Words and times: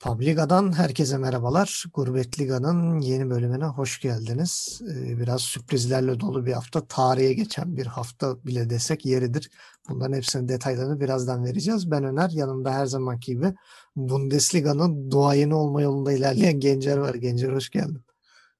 Publiga'dan 0.00 0.72
herkese 0.72 1.18
merhabalar. 1.18 1.84
Gurbet 1.94 2.40
Liga'nın 2.40 3.00
yeni 3.00 3.30
bölümüne 3.30 3.64
hoş 3.64 4.00
geldiniz. 4.00 4.82
Ee, 4.90 5.18
biraz 5.18 5.42
sürprizlerle 5.42 6.20
dolu 6.20 6.46
bir 6.46 6.52
hafta, 6.52 6.86
tarihe 6.86 7.32
geçen 7.32 7.76
bir 7.76 7.86
hafta 7.86 8.44
bile 8.44 8.70
desek 8.70 9.06
yeridir. 9.06 9.50
Bunların 9.88 10.16
hepsinin 10.16 10.48
detaylarını 10.48 11.00
birazdan 11.00 11.44
vereceğiz. 11.44 11.90
Ben 11.90 12.04
Öner, 12.04 12.30
yanımda 12.30 12.72
her 12.72 12.86
zamanki 12.86 13.32
gibi 13.32 13.54
Bundesliga'nın 13.96 15.10
duayeni 15.10 15.54
olma 15.54 15.82
yolunda 15.82 16.12
ilerleyen 16.12 16.60
Gencer 16.60 16.96
var. 16.96 17.14
Gencer 17.14 17.52
hoş 17.52 17.70
geldin. 17.70 18.04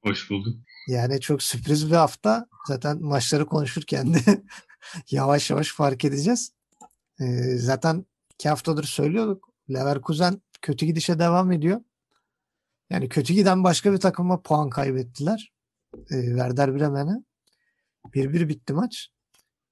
Hoş 0.03 0.31
bulduk. 0.31 0.55
Yani 0.89 1.21
çok 1.21 1.43
sürpriz 1.43 1.91
bir 1.91 1.97
hafta. 1.97 2.47
Zaten 2.67 3.03
maçları 3.03 3.47
konuşurken 3.47 4.15
de 4.15 4.21
yavaş 5.11 5.51
yavaş 5.51 5.73
fark 5.73 6.05
edeceğiz. 6.05 6.53
Ee, 7.21 7.57
zaten 7.59 8.07
iki 8.35 8.49
haftadır 8.49 8.85
söylüyorduk. 8.85 9.49
Leverkusen 9.71 10.41
kötü 10.63 10.87
gidişe 10.87 11.19
devam 11.19 11.53
ediyor. 11.53 11.81
Yani 12.91 13.09
kötü 13.09 13.35
giden 13.35 13.65
başka 13.65 13.93
bir 13.93 13.99
takıma 13.99 14.43
puan 14.43 14.71
kaybettiler. 14.71 15.53
E, 15.95 16.23
Werder 16.23 16.75
Bremen'e. 16.75 17.23
1-1 18.05 18.49
bitti 18.49 18.73
maç. 18.73 19.09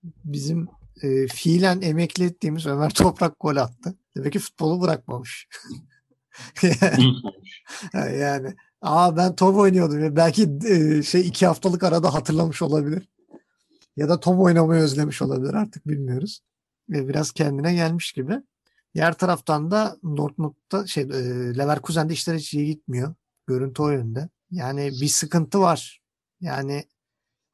Bizim 0.03 0.69
e, 1.03 1.27
fiilen 1.27 1.81
emekli 1.81 2.25
ettiğimiz 2.25 2.67
Ömer 2.67 2.91
Toprak 2.91 3.41
gol 3.41 3.57
attı. 3.57 3.95
Demek 4.17 4.33
ki 4.33 4.39
futbolu 4.39 4.81
bırakmamış. 4.81 5.49
yani 7.95 8.55
aa 8.83 9.17
ben 9.17 9.37
top 9.37 9.57
oynuyordum. 9.57 10.05
Ya. 10.05 10.17
Belki 10.17 10.51
e, 10.69 11.03
şey 11.03 11.29
iki 11.29 11.47
haftalık 11.47 11.83
arada 11.83 12.15
hatırlamış 12.15 12.63
olabilir. 12.63 13.09
Ya 13.97 14.09
da 14.09 14.21
top 14.21 14.41
oynamayı 14.41 14.83
özlemiş 14.83 15.23
olabilir 15.23 15.55
artık 15.55 15.89
bilmiyoruz. 15.89 16.41
Ve 16.91 17.09
biraz 17.09 17.33
kendine 17.33 17.75
gelmiş 17.75 18.13
gibi. 18.13 18.43
Diğer 18.97 19.13
taraftan 19.13 19.71
da 19.71 19.97
Dortmund'da 20.03 20.87
şey 20.87 21.03
e, 21.03 21.09
Leverkusen'de 21.59 22.13
işler 22.13 22.35
hiç 22.35 22.55
iyi 22.55 22.67
gitmiyor. 22.67 23.15
Görüntü 23.47 23.83
o 23.83 23.91
yönde. 23.91 24.29
Yani 24.51 24.91
bir 25.01 25.09
sıkıntı 25.09 25.61
var. 25.61 26.01
Yani 26.41 26.85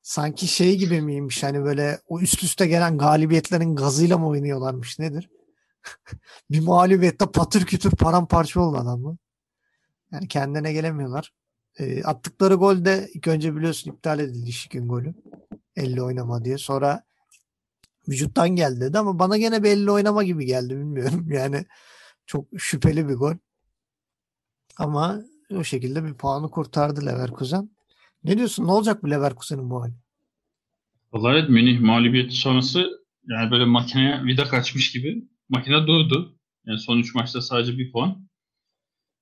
sanki 0.02 0.46
şey 0.46 0.78
gibi 0.78 1.00
miymiş 1.00 1.42
hani 1.42 1.64
böyle 1.64 2.00
o 2.06 2.20
üst 2.20 2.42
üste 2.42 2.66
gelen 2.66 2.98
galibiyetlerin 2.98 3.76
gazıyla 3.76 4.18
mı 4.18 4.28
oynuyorlarmış 4.28 4.98
nedir? 4.98 5.30
bir 6.50 6.60
mağlubiyette 6.60 7.26
patır 7.26 7.64
kütür 7.64 7.90
paramparça 7.90 8.60
oldu 8.60 8.76
adamı. 8.76 9.16
Yani 10.12 10.28
kendine 10.28 10.72
gelemiyorlar. 10.72 11.32
E, 11.78 12.04
attıkları 12.04 12.54
gol 12.54 12.84
de 12.84 13.10
ilk 13.14 13.28
önce 13.28 13.56
biliyorsun 13.56 13.90
iptal 13.90 14.20
edildi 14.20 14.52
Şik'in 14.52 14.88
golü. 14.88 15.14
50 15.76 16.02
oynama 16.02 16.44
diye. 16.44 16.58
Sonra 16.58 17.04
vücuttan 18.08 18.48
geldi 18.48 18.80
dedi 18.80 18.98
ama 18.98 19.18
bana 19.18 19.36
gene 19.38 19.62
belli 19.62 19.90
oynama 19.90 20.24
gibi 20.24 20.46
geldi 20.46 20.70
bilmiyorum. 20.76 21.28
Yani 21.32 21.66
çok 22.26 22.46
şüpheli 22.58 23.08
bir 23.08 23.14
gol. 23.14 23.34
Ama 24.78 25.22
o 25.54 25.64
şekilde 25.64 26.04
bir 26.04 26.14
puanı 26.14 26.50
kurtardı 26.50 27.06
Leverkusen. 27.06 27.70
Ne 28.24 28.38
diyorsun? 28.38 28.66
Ne 28.66 28.70
olacak 28.70 29.02
bu 29.02 29.10
Leverkusen'in 29.10 29.70
bu 29.70 29.82
hali? 29.82 29.94
Vallahi 31.12 31.38
evet 31.38 31.48
Münih 31.48 31.80
mağlubiyeti 31.80 32.34
sonrası 32.34 33.02
yani 33.28 33.50
böyle 33.50 33.64
makineye 33.64 34.24
vida 34.24 34.44
kaçmış 34.44 34.92
gibi 34.92 35.28
makine 35.48 35.86
durdu. 35.86 36.38
Yani 36.66 36.78
son 36.78 36.98
3 36.98 37.14
maçta 37.14 37.40
sadece 37.40 37.78
bir 37.78 37.92
puan. 37.92 38.28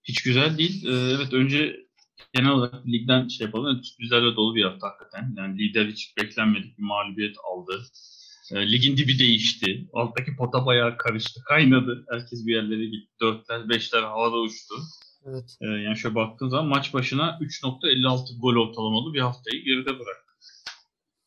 Hiç 0.03 0.23
güzel 0.23 0.59
değil. 0.59 0.87
Ee, 0.87 0.91
evet 0.91 1.33
önce 1.33 1.77
genel 2.33 2.51
olarak 2.51 2.87
ligden 2.87 3.29
şey 3.29 3.45
yapalım. 3.45 3.75
Evet, 3.75 3.87
sürprizlerle 3.87 4.37
dolu 4.37 4.55
bir 4.55 4.65
hafta 4.65 4.87
hakikaten. 4.87 5.35
Yani 5.37 5.59
lider 5.59 5.87
hiç 5.87 6.17
beklenmedik 6.17 6.79
bir 6.79 6.83
mağlubiyet 6.83 7.37
aldı. 7.53 7.83
E, 8.53 8.73
ligin 8.73 8.97
dibi 8.97 9.19
değişti. 9.19 9.89
Alttaki 9.93 10.37
pota 10.37 10.67
bayağı 10.67 10.97
karıştı, 10.97 11.41
kaynadı. 11.49 12.05
Herkes 12.11 12.47
bir 12.47 12.55
yerlere 12.55 12.87
gitti. 12.87 13.13
Dörtler, 13.21 13.69
beşler 13.69 14.03
havada 14.03 14.37
uçtu. 14.37 14.75
Evet. 15.27 15.57
E, 15.61 15.67
yani 15.67 15.97
şöyle 15.97 16.15
baktığın 16.15 16.49
zaman 16.49 16.67
maç 16.67 16.95
başına 16.95 17.39
3.56 17.41 18.41
gol 18.41 18.57
ortalamalı 18.57 19.15
bir 19.15 19.21
haftayı 19.21 19.65
geride 19.65 19.91
bıraktı. 19.99 20.33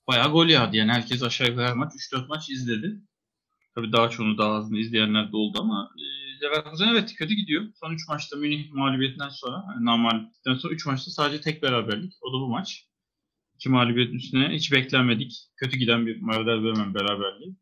Bayağı 0.07 0.31
gol 0.31 0.47
yağdı 0.47 0.75
yani. 0.75 0.91
Herkes 0.91 1.23
aşağı 1.23 1.47
yukarı 1.47 1.67
her 1.67 1.73
maç 1.73 1.93
3-4 2.13 2.27
maç 2.27 2.49
izledi. 2.49 3.01
Tabii 3.75 3.91
daha 3.91 4.09
çoğunu 4.09 4.37
daha 4.37 4.53
azını 4.53 4.79
izleyenler 4.79 5.31
de 5.31 5.37
oldu 5.37 5.57
ama 5.61 5.91
e, 5.97 6.03
Leverkusen 6.45 6.87
evet 6.87 7.15
kötü 7.15 7.33
gidiyor. 7.33 7.63
Son 7.75 7.93
3 7.93 8.07
maçta 8.07 8.37
Münih 8.37 8.71
mağlubiyetinden 8.71 9.29
sonra, 9.29 9.65
yani 9.73 9.85
namallikten 9.85 10.53
sonra 10.53 10.73
3 10.73 10.85
maçta 10.85 11.11
sadece 11.11 11.41
tek 11.41 11.63
beraberlik. 11.63 12.13
O 12.21 12.33
da 12.33 12.33
bu 12.33 12.47
maç 12.47 12.85
iki 13.55 13.69
mağlubiyetin 13.69 14.15
üstüne 14.15 14.49
hiç 14.49 14.71
beklenmedik. 14.71 15.47
Kötü 15.55 15.77
giden 15.77 16.07
bir 16.07 16.19
Werder 16.19 16.63
Bremen 16.63 16.93
beraberliği. 16.93 17.55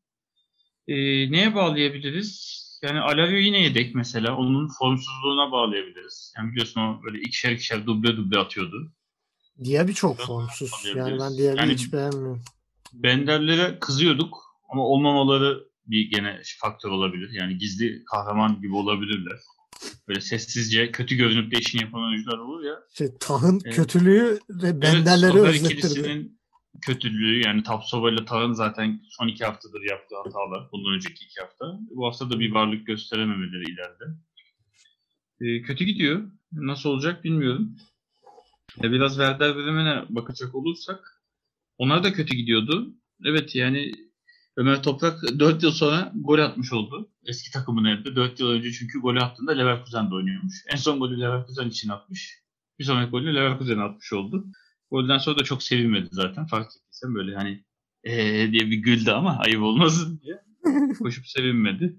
E, 0.88 0.96
neye 1.31 1.56
bağlayabiliriz? 1.56 2.62
Yani 2.84 3.00
Alavio 3.00 3.38
yine 3.38 3.62
yedek 3.62 3.96
mesela. 3.96 4.38
Onun 4.38 4.69
formsuzluğuna 4.80 5.51
bağlayabiliriz. 5.51 6.34
Yani 6.38 6.51
biliyorsun 6.51 6.81
o 6.81 7.03
böyle 7.03 7.19
ikişer 7.19 7.51
ikişer 7.51 7.85
duble 7.85 8.18
duble 8.18 8.40
atıyordu. 8.40 8.91
Diğer 9.63 9.94
çok 9.94 10.19
formsuz. 10.19 10.72
Yani 10.96 11.19
ben 11.19 11.38
diğer 11.38 11.57
yani, 11.57 11.74
hiç 11.74 11.94
beğenmiyorum. 11.94 12.44
Benderlere 12.94 13.80
kızıyorduk 13.80 14.38
ama 14.69 14.85
olmamaları 14.85 15.63
bir 15.85 16.12
gene 16.12 16.41
faktör 16.59 16.90
olabilir. 16.90 17.30
Yani 17.34 17.57
gizli 17.57 18.03
kahraman 18.06 18.62
gibi 18.62 18.75
olabilirler 18.75 19.40
böyle 20.11 20.22
sessizce 20.22 20.91
kötü 20.91 21.16
görünüp 21.16 21.51
de 21.51 21.59
işini 21.59 21.81
yapan 21.81 22.03
oyuncular 22.03 22.38
olur 22.38 22.63
ya. 22.63 22.75
Şey, 22.97 23.07
Tah'ın 23.19 23.61
evet. 23.66 23.75
kötülüğü 23.75 24.39
ve 24.49 24.81
benderleri 24.81 25.38
evet, 25.38 25.49
özlettirdi. 25.49 26.31
kötülüğü 26.81 27.41
yani 27.45 27.63
Tapsova 27.63 28.11
ile 28.11 28.25
Tah'ın 28.25 28.53
zaten 28.53 29.01
son 29.09 29.27
iki 29.27 29.45
haftadır 29.45 29.81
yaptığı 29.81 30.16
hatalar. 30.16 30.71
Bundan 30.71 30.94
önceki 30.94 31.25
iki 31.25 31.41
hafta. 31.41 31.79
Bu 31.89 32.07
hafta 32.07 32.29
da 32.29 32.39
bir 32.39 32.51
varlık 32.51 32.88
gösterememeleri 32.88 33.71
ileride. 33.71 34.05
Ee, 35.41 35.61
kötü 35.61 35.85
gidiyor. 35.85 36.31
Nasıl 36.51 36.89
olacak 36.89 37.23
bilmiyorum. 37.23 37.77
Ya 38.83 38.91
biraz 38.91 39.11
Werder 39.11 39.55
Bremen'e 39.55 40.03
bakacak 40.09 40.55
olursak 40.55 41.23
onlar 41.77 42.03
da 42.03 42.13
kötü 42.13 42.35
gidiyordu. 42.35 42.94
Evet 43.25 43.55
yani 43.55 43.91
Ömer 44.57 44.84
Toprak 44.84 45.23
4 45.39 45.63
yıl 45.63 45.72
sonra 45.72 46.12
gol 46.16 46.39
atmış 46.39 46.73
oldu. 46.73 47.12
Eski 47.25 47.51
takımın 47.51 47.85
evde. 47.85 48.16
4 48.16 48.39
yıl 48.39 48.50
önce 48.50 48.72
çünkü 48.72 49.00
golü 49.00 49.19
attığında 49.19 49.51
Leverkusen'de 49.51 50.16
oynuyormuş. 50.16 50.56
En 50.72 50.75
son 50.75 51.00
golü 51.00 51.22
Leverkusen 51.22 51.69
için 51.69 51.89
atmış. 51.89 52.41
Bir 52.79 52.84
sonraki 52.84 53.12
golü 53.12 53.35
Leverkusen'e 53.35 53.81
atmış 53.81 54.13
oldu. 54.13 54.45
Golden 54.91 55.17
sonra 55.17 55.39
da 55.39 55.44
çok 55.44 55.63
sevinmedi 55.63 56.09
zaten. 56.12 56.45
Fark 56.45 56.67
ettiysen 56.67 57.16
böyle 57.16 57.35
hani 57.35 57.63
ee 58.03 58.51
diye 58.51 58.72
bir 58.72 58.78
güldü 58.78 59.12
ama 59.12 59.38
ayıp 59.38 59.62
olmasın 59.62 60.22
diye. 60.23 60.41
Koşup 61.00 61.28
sevinmedi. 61.28 61.95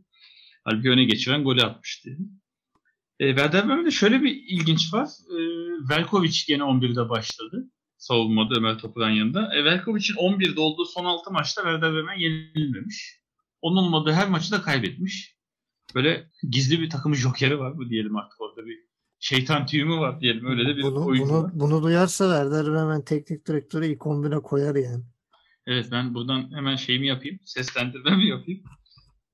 Halbuki 0.64 0.90
öne 0.90 1.04
geçiren 1.04 1.44
golü 1.44 1.62
atmıştı. 1.62 2.10
E, 3.20 3.28
Werder 3.28 3.68
Bremen'de 3.68 3.90
şöyle 3.90 4.22
bir 4.22 4.42
ilginç 4.46 4.94
var. 4.94 5.08
E, 5.30 5.38
Velkovic 5.90 6.44
gene 6.48 6.62
11'de 6.62 7.08
başladı 7.08 7.70
savunmada 8.02 8.54
Ömer 8.54 8.78
Toprak'ın 8.78 9.10
yanında. 9.10 9.54
E, 9.54 9.64
Velkovic'in 9.64 10.14
11'de 10.14 10.60
olduğu 10.60 10.84
son 10.84 11.04
6 11.04 11.30
maçta 11.30 11.62
Werder 11.62 11.92
Bremen 11.92 12.18
yenilmemiş. 12.18 13.20
Onun 13.60 13.76
olmadığı 13.76 14.12
her 14.12 14.28
maçı 14.28 14.52
da 14.52 14.62
kaybetmiş. 14.62 15.36
Böyle 15.94 16.30
gizli 16.50 16.80
bir 16.80 16.90
takımın 16.90 17.16
jokeri 17.16 17.58
var 17.58 17.72
mı 17.72 17.88
diyelim 17.88 18.16
artık 18.16 18.40
orada 18.40 18.66
bir 18.66 18.78
şeytan 19.18 19.66
tüyümü 19.66 19.96
var 19.96 20.20
diyelim. 20.20 20.46
Öyle 20.46 20.68
de 20.68 20.76
bir 20.76 20.82
bunu, 20.82 21.06
oyuncu 21.06 21.28
bunu, 21.28 21.42
var. 21.42 21.50
Bunu 21.54 21.82
duyarsa 21.82 22.24
Werder 22.24 22.72
Bremen 22.72 23.04
teknik 23.04 23.46
direktörü 23.48 23.86
ilk 23.86 24.00
11'e 24.00 24.42
koyar 24.42 24.74
yani. 24.74 25.04
Evet 25.66 25.88
ben 25.90 26.14
buradan 26.14 26.50
hemen 26.54 26.76
şeyimi 26.76 27.06
yapayım. 27.06 27.38
Seslendirmemi 27.44 28.26
yapayım. 28.26 28.62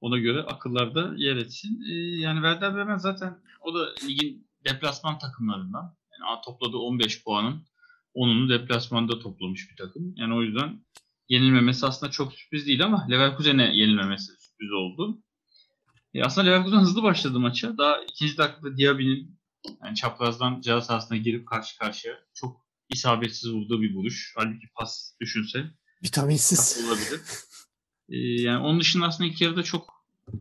Ona 0.01 0.19
göre 0.19 0.43
akıllarda 0.43 1.15
yer 1.17 1.37
etsin. 1.37 1.83
Ee, 1.91 1.95
yani 2.21 2.37
Werder 2.37 2.77
Bremen 2.77 2.99
zaten 2.99 3.39
o 3.61 3.75
da 3.75 3.95
ligin 4.09 4.49
deplasman 4.65 5.19
takımlarından. 5.19 5.97
Yani 6.21 6.41
topladığı 6.45 6.79
15 6.79 7.25
puanın 7.25 7.63
onunu 8.19 8.49
deplasmanda 8.49 9.19
toplamış 9.19 9.71
bir 9.71 9.77
takım. 9.77 10.15
Yani 10.17 10.35
o 10.35 10.43
yüzden 10.43 10.85
yenilmemesi 11.29 11.87
aslında 11.87 12.13
çok 12.13 12.33
sürpriz 12.33 12.67
değil 12.67 12.85
ama 12.85 13.07
Leverkusen'e 13.11 13.77
yenilmemesi 13.77 14.33
sürpriz 14.39 14.73
oldu. 14.73 15.23
E 16.15 16.23
aslında 16.23 16.47
Leverkusen 16.47 16.79
hızlı 16.79 17.03
başladı 17.03 17.41
maça. 17.41 17.79
Daha 17.79 18.03
ikinci 18.03 18.39
dakikada 18.39 18.79
Diaby'nin 18.79 19.39
yani 19.85 19.97
çaprazdan 19.97 20.61
ceza 20.61 20.81
sahasına 20.81 21.19
girip 21.19 21.49
karşı 21.49 21.79
karşıya 21.79 22.15
çok 22.35 22.67
isabetsiz 22.91 23.53
vurduğu 23.53 23.83
bir 23.83 23.95
vuruş. 23.95 24.35
Halbuki 24.37 24.67
pas 24.75 25.13
düşünse 25.21 25.71
vitaminsiz 26.05 26.85
olabilir. 26.89 27.21
E, 28.09 28.17
yani 28.43 28.59
onun 28.59 28.81
dışında 28.81 29.07
aslında 29.07 29.31
ilk 29.31 29.41
yarıda 29.41 29.63
çok 29.63 29.99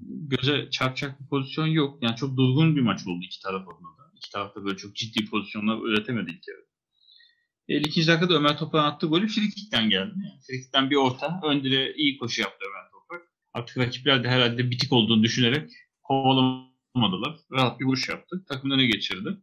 göze 0.07 0.69
çarpacak 0.71 1.21
bir 1.21 1.27
pozisyon 1.27 1.67
yok. 1.67 2.03
Yani 2.03 2.15
çok 2.15 2.37
durgun 2.37 2.75
bir 2.75 2.81
maç 2.81 3.07
oldu 3.07 3.23
iki 3.23 3.41
taraf 3.41 3.61
adına 3.61 3.97
da. 3.97 4.11
İki 4.15 4.31
tarafta 4.31 4.65
böyle 4.65 4.77
çok 4.77 4.95
ciddi 4.95 5.25
pozisyonlar 5.25 5.77
üretemedi 5.77 6.31
ilk 6.31 6.47
yarıda. 6.47 6.66
52. 7.67 8.07
dakikada 8.07 8.33
Ömer 8.33 8.57
Toprak'ın 8.57 8.87
attığı 8.87 9.07
golü 9.07 9.27
frikikten 9.27 9.89
geldi. 9.89 10.13
Yani 10.15 10.39
frikikten 10.47 10.89
bir 10.89 10.95
orta. 10.95 11.41
Ön 11.43 11.63
iyi 11.97 12.17
koşu 12.17 12.41
yaptı 12.41 12.65
Ömer 12.69 12.91
Toprak. 12.91 13.21
Artık 13.53 13.77
rakipler 13.77 14.23
de 14.23 14.29
herhalde 14.29 14.71
bitik 14.71 14.93
olduğunu 14.93 15.23
düşünerek 15.23 15.71
kovalamadılar. 16.03 17.39
Rahat 17.51 17.79
bir 17.79 17.85
vuruş 17.85 18.09
yaptı. 18.09 18.45
Takımda 18.49 18.75
ne 18.75 18.85
geçirdi. 18.85 19.37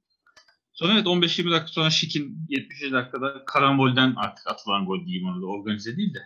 Sonra 0.72 0.92
evet 0.92 1.06
15-20 1.06 1.50
dakika 1.50 1.66
sonra 1.66 1.90
Şik'in 1.90 2.46
70. 2.48 2.92
dakikada 2.92 3.44
karambolden 3.44 4.14
artık 4.16 4.46
atılan 4.46 4.86
gol 4.86 5.06
diyeyim 5.06 5.28
onu 5.28 5.42
da 5.42 5.46
organize 5.46 5.96
değil 5.96 6.14
de 6.14 6.22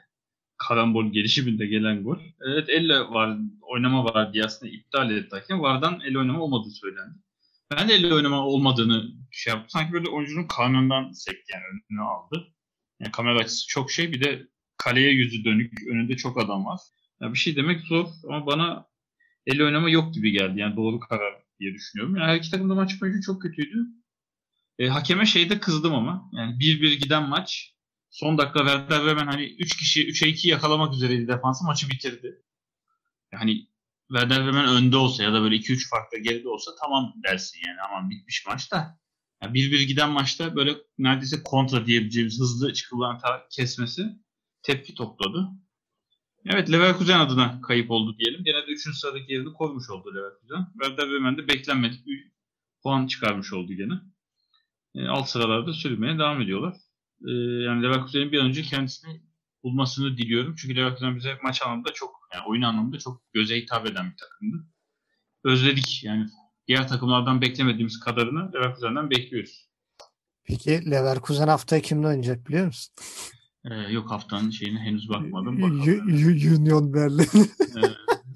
karambol 0.56 1.12
gelişiminde 1.12 1.66
gelen 1.66 2.02
gol. 2.02 2.18
Evet 2.40 2.68
elle 2.68 3.00
var, 3.00 3.38
oynama 3.60 4.04
var 4.04 4.32
diye 4.32 4.44
aslında 4.44 4.72
iptal 4.72 5.10
etti 5.10 5.36
hakem. 5.36 5.60
Vardan 5.60 6.00
el 6.00 6.16
oynama 6.16 6.40
olmadığı 6.40 6.70
söylendi. 6.70 7.18
Ben 7.70 7.88
de 7.88 7.94
elle 7.94 8.15
oynama 8.15 8.47
olmadığını 8.47 9.12
şey 9.31 9.50
yaptım. 9.53 9.70
Sanki 9.70 9.93
böyle 9.93 10.09
oyuncunun 10.09 10.47
karnından 10.47 11.12
sekti 11.12 11.53
yani 11.53 11.62
önüne 11.91 12.03
aldı. 12.03 12.55
Yani 13.00 13.12
kamera 13.12 13.38
açısı 13.38 13.69
çok 13.69 13.91
şey 13.91 14.12
bir 14.12 14.25
de 14.25 14.49
kaleye 14.76 15.12
yüzü 15.12 15.44
dönük 15.44 15.82
önünde 15.91 16.17
çok 16.17 16.38
adam 16.41 16.65
var. 16.65 16.81
Ya 17.20 17.32
bir 17.32 17.38
şey 17.38 17.56
demek 17.56 17.81
zor 17.81 18.06
ama 18.29 18.47
bana 18.47 18.87
elle 19.47 19.65
oynama 19.65 19.91
yok 19.91 20.15
gibi 20.15 20.31
geldi. 20.32 20.61
Yani 20.61 20.76
doğru 20.76 21.00
karar 21.00 21.35
diye 21.61 21.75
düşünüyorum. 21.75 22.17
Yani 22.17 22.31
her 22.31 22.37
iki 22.37 22.50
takım 22.50 22.70
da 22.70 22.75
maç 22.75 23.00
boyunca 23.03 23.20
çok 23.20 23.43
kötüydü. 23.43 23.87
E, 24.79 24.88
hakeme 24.88 25.26
şeyde 25.26 25.61
kızdım 25.61 25.94
ama. 25.94 26.31
Yani 26.32 26.59
1-1 26.59 26.94
giden 26.94 27.29
maç. 27.29 27.75
Son 28.11 28.38
dakika 28.38 28.67
verdiler 28.67 29.06
ve 29.06 29.17
ben 29.17 29.26
hani 29.26 29.44
3 29.59 29.76
kişi 29.76 30.09
3'e 30.09 30.29
2 30.29 30.49
yakalamak 30.49 30.94
üzereydi 30.94 31.29
defansı 31.29 31.65
maçı 31.65 31.88
bitirdi. 31.91 32.43
Yani 33.32 33.68
Werder 34.08 34.46
Bremen 34.46 34.69
önde 34.69 34.96
olsa 34.96 35.22
ya 35.22 35.32
da 35.32 35.43
böyle 35.43 35.56
2-3 35.56 35.88
farklı 35.88 36.19
geride 36.19 36.49
olsa 36.49 36.70
tamam 36.81 37.14
dersin 37.25 37.60
yani 37.66 37.81
aman 37.81 38.10
bitmiş 38.10 38.46
maç 38.46 38.72
da. 38.72 38.99
Yani 39.43 39.58
1-1 39.58 39.82
giden 39.82 40.10
maçta 40.10 40.56
böyle 40.56 40.76
neredeyse 40.99 41.43
kontra 41.43 41.87
diyebileceğimiz 41.87 42.40
hızlı 42.40 42.72
çıkılan 42.72 43.20
kesmesi 43.50 44.02
tepki 44.62 44.94
topladı. 44.94 45.49
Evet 46.46 46.72
Leverkusen 46.72 47.20
adına 47.20 47.60
kayıp 47.60 47.90
oldu 47.90 48.19
diyelim. 48.19 48.44
Gene 48.44 48.56
de 48.56 48.72
3. 48.72 48.99
sıradaki 48.99 49.32
yerini 49.32 49.52
korumuş 49.52 49.90
oldu 49.90 50.14
Leverkusen. 50.14 50.66
Werder 50.72 51.10
Bremen 51.10 51.38
de 51.38 51.49
beklenmedik 51.49 52.06
bir 52.06 52.32
puan 52.82 53.06
çıkarmış 53.06 53.52
oldu 53.52 53.72
gene. 53.72 53.94
E, 54.94 55.08
alt 55.08 55.28
sıralarda 55.28 55.72
sürmeye 55.72 56.19
devam 56.19 56.40
ediyorlar. 56.40 56.76
E, 57.26 57.31
yani 57.64 57.82
Leverkusen'in 57.82 58.32
bir 58.32 58.40
önce 58.40 58.62
kendisini 58.62 59.22
bulmasını 59.62 60.16
diliyorum. 60.16 60.55
Çünkü 60.58 60.76
Leverkusen 60.76 61.16
bize 61.16 61.38
maç 61.43 61.62
anlamında 61.62 61.93
çok, 61.93 62.18
yani 62.34 62.44
oyun 62.48 62.62
anlamında 62.62 62.98
çok 62.98 63.22
göze 63.32 63.56
hitap 63.56 63.86
eden 63.86 64.10
bir 64.10 64.16
takımdı. 64.16 64.66
Özledik 65.44 66.00
yani. 66.04 66.26
Diğer 66.69 66.88
takımlardan 66.88 67.40
beklemediğimiz 67.40 68.00
kadarını 68.00 68.52
Leverkusen'den 68.52 69.10
bekliyoruz. 69.10 69.69
Peki 70.44 70.90
Leverkusen 70.90 71.48
haftaya 71.48 71.82
kimle 71.82 72.06
oynayacak 72.06 72.48
biliyor 72.48 72.66
musun? 72.66 72.94
Ee, 73.64 73.75
yok 73.75 74.10
haftanın 74.10 74.50
şeyine 74.50 74.78
henüz 74.78 75.08
bakmadım. 75.08 75.82
Y- 75.84 76.56
Union 76.56 76.94
Berlin. 76.94 77.50
ee, 77.60 77.80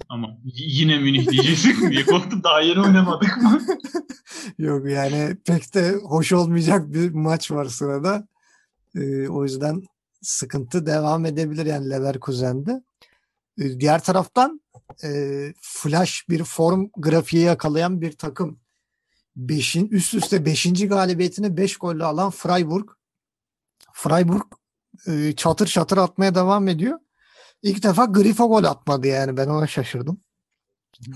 ama 0.09 0.37
yine 0.43 0.99
Münih 0.99 1.31
diyeceksin 1.31 1.91
diye 1.91 2.05
korktum. 2.05 2.43
Daha 2.43 2.61
yeni 2.61 2.81
oynamadık 2.81 3.37
mı? 3.37 3.61
yok 4.57 4.89
yani 4.89 5.37
pek 5.45 5.73
de 5.75 5.91
hoş 6.03 6.31
olmayacak 6.31 6.93
bir 6.93 7.11
maç 7.11 7.51
var 7.51 7.65
sırada. 7.65 8.27
Ee, 8.95 9.27
o 9.27 9.43
yüzden 9.43 9.83
sıkıntı 10.21 10.85
devam 10.85 11.25
edebilir 11.25 11.65
yani 11.65 11.89
Leverkusen'de. 11.89 12.83
Ee, 13.61 13.79
diğer 13.79 14.03
taraftan 14.03 14.61
e, 15.03 15.09
flash 15.61 16.29
bir 16.29 16.43
form 16.43 16.89
grafiği 16.97 17.43
yakalayan 17.43 18.01
bir 18.01 18.11
takım. 18.11 18.59
Beşin, 19.35 19.87
üst 19.87 20.13
üste 20.13 20.45
5. 20.45 20.87
galibiyetini 20.87 21.57
5 21.57 21.77
golle 21.77 22.03
alan 22.03 22.31
Freiburg. 22.31 22.89
Freiburg 23.93 24.43
e, 25.07 25.33
çatır 25.35 25.67
çatır 25.67 25.97
atmaya 25.97 26.35
devam 26.35 26.67
ediyor. 26.67 26.99
İlk 27.61 27.83
defa 27.83 28.05
Grifo 28.05 28.47
gol 28.47 28.63
atmadı 28.63 29.07
yani 29.07 29.37
ben 29.37 29.47
ona 29.47 29.67
şaşırdım. 29.67 30.21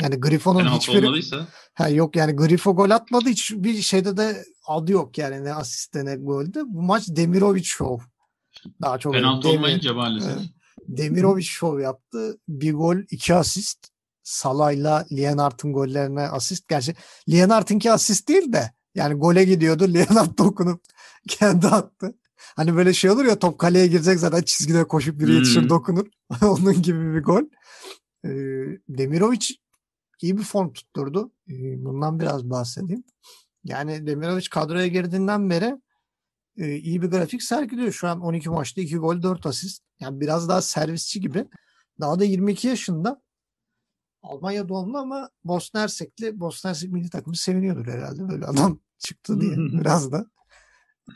Yani 0.01 0.16
Grifo'nun 0.19 0.66
hiçbir 0.69 1.33
ha 1.74 1.90
yok 1.90 2.16
yani 2.16 2.33
Grifo 2.36 2.75
gol 2.75 2.90
atmadı 2.90 3.30
hiçbir 3.30 3.81
şeyde 3.81 4.18
de 4.18 4.45
adı 4.68 4.92
yok 4.92 5.18
yani 5.18 5.44
ne 5.44 5.54
asiste 5.54 6.06
ne 6.06 6.16
golde. 6.16 6.62
Bu 6.66 6.81
maç 6.81 7.07
Demirovic 7.07 7.63
show. 7.63 8.06
Daha 8.81 8.98
çok 8.98 9.13
penaltı 9.13 9.50
olmayınca 9.50 9.94
maalesef. 9.94 10.38
Demirovic 10.88 11.44
show 11.44 11.84
yaptı. 11.84 12.38
Bir 12.48 12.74
gol, 12.74 12.98
iki 13.12 13.34
asist. 13.34 13.88
Salah'la 14.24 15.06
Lienart'ın 15.12 15.74
gollerine 15.74 16.22
asist. 16.22 16.68
Gerçi 16.68 16.95
Lienart'ınki 17.30 17.92
asist 17.92 18.30
değil 18.30 18.54
de 18.54 18.72
yani 18.95 19.13
gole 19.13 19.44
gidiyordu. 19.44 19.88
Lienart 19.94 20.38
dokunup 20.38 20.81
kendi 21.28 21.68
attı. 21.68 22.16
Hani 22.56 22.75
böyle 22.75 22.94
şey 22.94 23.10
olur 23.10 23.25
ya 23.25 23.39
top 23.39 23.60
kaleye 23.60 23.88
girecek 23.88 24.19
zaten 24.19 24.42
çizgide 24.42 24.88
koşup 24.88 25.19
biri 25.19 25.31
yetişir 25.31 25.62
hmm. 25.62 25.69
dokunur. 25.69 26.07
Onun 26.42 26.81
gibi 26.81 27.13
bir 27.13 27.24
gol. 27.24 27.44
Ee, 28.25 28.30
Demirovic 28.90 29.45
iyi 30.22 30.38
bir 30.38 30.44
form 30.44 30.74
tutturdu. 30.74 31.31
Ee, 31.50 31.86
bundan 31.86 32.19
biraz 32.19 32.50
bahsedeyim. 32.50 33.04
Yani 33.63 34.07
Demirovic 34.07 34.45
kadroya 34.51 34.88
girdiğinden 34.88 35.50
beri 35.50 35.75
e, 36.57 36.75
iyi 36.75 37.01
bir 37.01 37.07
grafik 37.07 37.44
sergiliyor. 37.44 37.92
Şu 37.92 38.07
an 38.07 38.21
12 38.21 38.50
maçta 38.50 38.81
2 38.81 38.98
gol 38.98 39.21
4 39.21 39.45
asist. 39.45 39.83
Yani 40.00 40.19
biraz 40.19 40.50
daha 40.50 40.62
servisçi 40.62 41.21
gibi. 41.21 41.48
Daha 42.00 42.19
da 42.19 42.24
22 42.24 42.68
yaşında. 42.68 43.21
Almanya 44.21 44.69
doğumlu 44.69 44.98
ama 44.98 45.30
Bosna 45.44 45.81
Hersekli 45.81 46.39
Bosna 46.39 46.69
Hersek 46.69 46.92
milli 46.92 47.09
takımı 47.09 47.36
seviniyordur 47.36 47.88
herhalde 47.88 48.30
böyle 48.30 48.45
adam 48.45 48.80
çıktı 48.98 49.42
diye 49.42 49.57
biraz 49.57 50.12
da. 50.12 50.25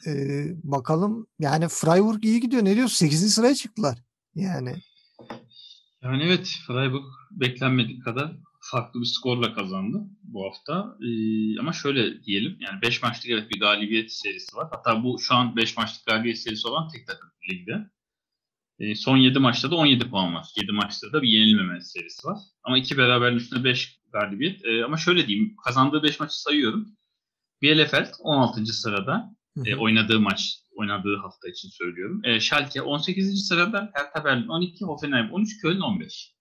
Ee, 0.08 0.46
bakalım 0.64 1.28
yani 1.40 1.68
Freiburg 1.68 2.26
iyi 2.26 2.40
gidiyor. 2.40 2.66
Ne 2.66 2.76
diyorsun? 2.76 2.96
8. 2.96 3.34
sıraya 3.34 3.56
çıktılar. 3.56 4.04
Yani. 4.36 4.76
Yani 6.02 6.24
evet 6.24 6.48
Freiburg 6.68 7.04
beklenmedik 7.32 8.04
kadar 8.04 8.38
farklı 8.62 9.02
bir 9.02 9.06
skorla 9.06 9.54
kazandı 9.54 9.98
bu 10.24 10.46
hafta. 10.46 10.98
Ee, 11.02 11.60
ama 11.60 11.74
şöyle 11.74 12.24
diyelim 12.24 12.58
yani 12.60 12.82
5 12.82 13.04
maçlık 13.04 13.32
evet 13.32 13.50
bir 13.50 13.60
galibiyet 13.60 14.12
serisi 14.12 14.58
var. 14.58 14.68
Hatta 14.72 15.04
bu 15.04 15.20
şu 15.20 15.36
an 15.36 15.56
5 15.56 15.78
maçlık 15.78 16.06
galibiyet 16.06 16.40
serisi 16.40 16.68
olan 16.68 16.90
tek 16.90 17.08
takım 17.08 17.30
ligde. 17.52 17.90
Ee, 18.80 18.96
son 18.96 19.18
7 19.18 19.40
maçta 19.40 19.72
da 19.72 19.76
17 19.76 20.10
puan 20.10 20.36
var. 20.36 20.48
7 20.62 20.72
maçta 20.72 21.14
da 21.14 21.22
bir 21.22 21.30
yenilmeme 21.30 21.82
serisi 21.82 22.28
var. 22.28 22.38
Ama 22.64 22.78
iki 22.78 22.98
beraberin 22.98 23.36
üstünde 23.36 23.64
5 23.64 24.00
galibiyet. 24.14 24.66
Ee, 24.66 24.84
ama 24.84 24.98
şöyle 24.98 25.28
diyeyim 25.28 25.56
kazandığı 25.66 26.04
5 26.04 26.20
maçı 26.20 26.42
sayıyorum. 26.42 26.88
Bielefeld 27.62 28.14
16. 28.20 28.66
sırada 28.66 29.36
e, 29.66 29.76
oynadığı 29.76 30.20
maç, 30.20 30.58
oynadığı 30.72 31.18
hafta 31.18 31.50
için 31.50 31.70
söylüyorum. 31.70 32.22
E, 32.24 32.40
Schalke 32.40 32.82
18. 32.82 33.48
sırada, 33.48 33.92
Hertha 33.94 34.26
Berlin 34.26 34.48
12, 34.48 34.86
Hoffenheim 34.86 35.32
13, 35.32 35.62
Köln 35.62 35.80
15. 35.80 36.34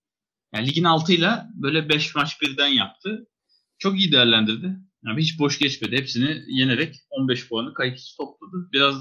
Yani 0.54 0.66
ligin 0.66 0.84
altıyla 0.84 1.48
böyle 1.54 1.88
5 1.88 2.14
maç 2.14 2.42
birden 2.42 2.68
yaptı. 2.68 3.26
Çok 3.78 4.00
iyi 4.00 4.12
değerlendirdi. 4.12 4.76
Yani 5.06 5.20
hiç 5.20 5.38
boş 5.38 5.58
geçmedi. 5.58 5.96
Hepsini 5.96 6.42
yenerek 6.48 6.96
15 7.10 7.48
puanı 7.48 7.74
kayıtsız 7.74 8.16
topladı. 8.16 8.68
Biraz 8.72 8.94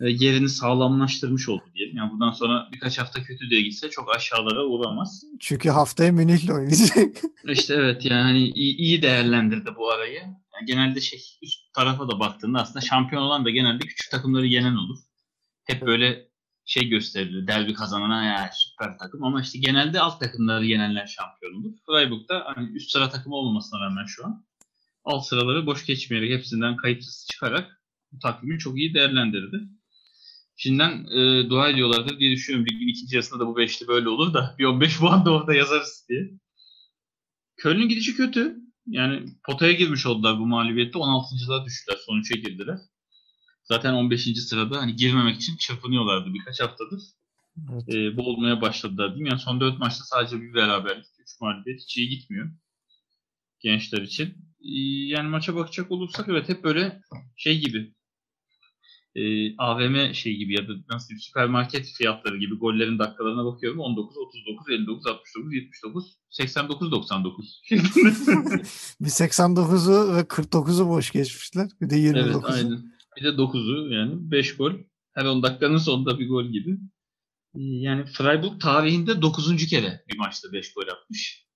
e, 0.00 0.08
yerini 0.08 0.48
sağlamlaştırmış 0.48 1.48
oldu 1.48 1.64
diyelim. 1.74 1.96
Yani 1.96 2.10
bundan 2.12 2.30
sonra 2.30 2.68
birkaç 2.72 2.98
hafta 2.98 3.22
kötü 3.22 3.50
diye 3.50 3.62
gitse 3.62 3.90
çok 3.90 4.16
aşağılara 4.16 4.64
uğramaz. 4.64 5.22
Çünkü 5.40 5.68
haftaya 5.68 6.12
Münih'le 6.12 6.50
oynayacak. 6.50 7.16
İşte 7.48 7.74
evet 7.74 8.04
yani 8.04 8.22
hani 8.22 8.50
iyi, 8.50 8.76
iyi 8.76 9.02
değerlendirdi 9.02 9.70
bu 9.76 9.90
arayı. 9.90 10.20
Yani 10.54 10.66
genelde 10.66 11.00
şey 11.00 11.20
üst 11.42 11.72
tarafa 11.74 12.08
da 12.08 12.20
baktığında 12.20 12.60
aslında 12.60 12.80
şampiyon 12.80 13.22
olan 13.22 13.44
da 13.44 13.50
genelde 13.50 13.86
küçük 13.86 14.10
takımları 14.10 14.46
yenen 14.46 14.74
olur. 14.74 14.98
Hep 15.64 15.86
böyle 15.86 16.27
şey 16.68 16.88
gösterilir. 16.88 17.46
Derbi 17.46 17.74
kazanana 17.74 18.24
ya 18.24 18.50
süper 18.52 18.98
takım 18.98 19.24
ama 19.24 19.42
işte 19.42 19.58
genelde 19.58 20.00
alt 20.00 20.20
takımları 20.20 20.66
yenenler 20.66 21.06
şampiyon 21.06 21.54
olur. 21.54 21.72
Freiburg'da 21.86 22.44
hani 22.54 22.76
üst 22.76 22.90
sıra 22.90 23.08
takımı 23.10 23.34
olmamasına 23.34 23.80
rağmen 23.80 24.04
şu 24.04 24.26
an 24.26 24.46
alt 25.04 25.26
sıraları 25.26 25.66
boş 25.66 25.86
geçmeyerek 25.86 26.30
hepsinden 26.30 26.76
kayıpsız 26.76 27.26
çıkarak 27.30 27.82
bu 28.12 28.18
takvimi 28.18 28.58
çok 28.58 28.78
iyi 28.78 28.94
değerlendirdi. 28.94 29.60
Şimdiden 30.56 31.06
e, 31.06 31.50
dua 31.50 31.68
ediyorlardır 31.68 32.18
diye 32.18 32.30
düşünüyorum. 32.30 32.66
Ligin 32.66 32.88
ikinci 32.88 33.16
yarısında 33.16 33.40
da 33.40 33.46
bu 33.46 33.56
beşli 33.56 33.88
böyle 33.88 34.08
olur 34.08 34.34
da 34.34 34.54
bir 34.58 34.64
15 34.64 34.98
puan 35.00 35.24
da 35.26 35.30
orada 35.30 35.54
yazarız 35.54 36.06
diye. 36.08 36.30
Köln'ün 37.56 37.88
gidişi 37.88 38.16
kötü. 38.16 38.56
Yani 38.86 39.26
potaya 39.44 39.72
girmiş 39.72 40.06
oldular 40.06 40.38
bu 40.38 40.46
mağlubiyette. 40.46 40.98
16.lığa 40.98 41.64
düştüler. 41.64 41.98
Son 42.06 42.20
3'e 42.20 42.40
girdiler. 42.40 42.78
Zaten 43.68 43.94
15. 43.94 44.24
sırada 44.36 44.80
hani 44.80 44.96
girmemek 44.96 45.36
için 45.36 45.56
çırpınıyorlardı 45.56 46.34
birkaç 46.34 46.60
haftadır. 46.60 47.02
Evet. 47.72 47.94
E, 47.94 48.16
bu 48.16 48.22
olmaya 48.22 48.60
başladılar 48.60 49.10
değil 49.10 49.22
mi? 49.22 49.28
Yani 49.28 49.40
son 49.40 49.60
4 49.60 49.78
maçta 49.78 50.04
sadece 50.04 50.40
bir 50.42 50.54
beraberlik, 50.54 51.06
3 51.18 51.40
mağlubiyet 51.40 51.80
hiç 51.80 51.96
iyi 51.96 52.08
gitmiyor 52.08 52.50
gençler 53.60 54.02
için. 54.02 54.26
E, 54.60 54.80
yani 55.06 55.28
maça 55.28 55.54
bakacak 55.54 55.90
olursak 55.90 56.28
evet 56.28 56.48
hep 56.48 56.64
böyle 56.64 57.00
şey 57.36 57.60
gibi 57.60 57.94
e, 59.14 59.56
AVM 59.56 60.14
şey 60.14 60.36
gibi 60.36 60.54
ya 60.54 60.68
da 60.68 60.72
nasıl 60.90 61.14
bir 61.14 61.20
süpermarket 61.20 61.86
fiyatları 61.86 62.36
gibi 62.38 62.54
gollerin 62.54 62.98
dakikalarına 62.98 63.44
bakıyorum. 63.44 63.80
19, 63.80 64.16
39, 64.16 64.70
59, 64.70 65.06
69, 65.06 65.54
79, 65.54 66.18
89, 66.30 66.90
99 66.92 67.62
bir 69.00 69.08
89'u 69.08 70.16
ve 70.16 70.20
49'u 70.20 70.88
boş 70.88 71.10
geçmişler. 71.10 71.68
Bir 71.80 71.90
de 71.90 71.96
29'u. 71.96 72.18
Evet 72.18 72.44
aynen. 72.44 72.97
Bir 73.20 73.24
de 73.24 73.28
9'u 73.28 73.94
yani 73.94 74.30
5 74.30 74.56
gol. 74.56 74.72
Her 75.12 75.24
10 75.24 75.42
dakikanın 75.42 75.78
sonunda 75.78 76.18
bir 76.18 76.28
gol 76.28 76.44
gibi. 76.44 76.70
Ee, 77.54 77.60
yani 77.62 78.04
Freiburg 78.04 78.60
tarihinde 78.60 79.22
9. 79.22 79.66
kere 79.66 80.04
bir 80.08 80.18
maçta 80.18 80.52
5 80.52 80.72
gol 80.72 80.88
atmış. 80.88 81.46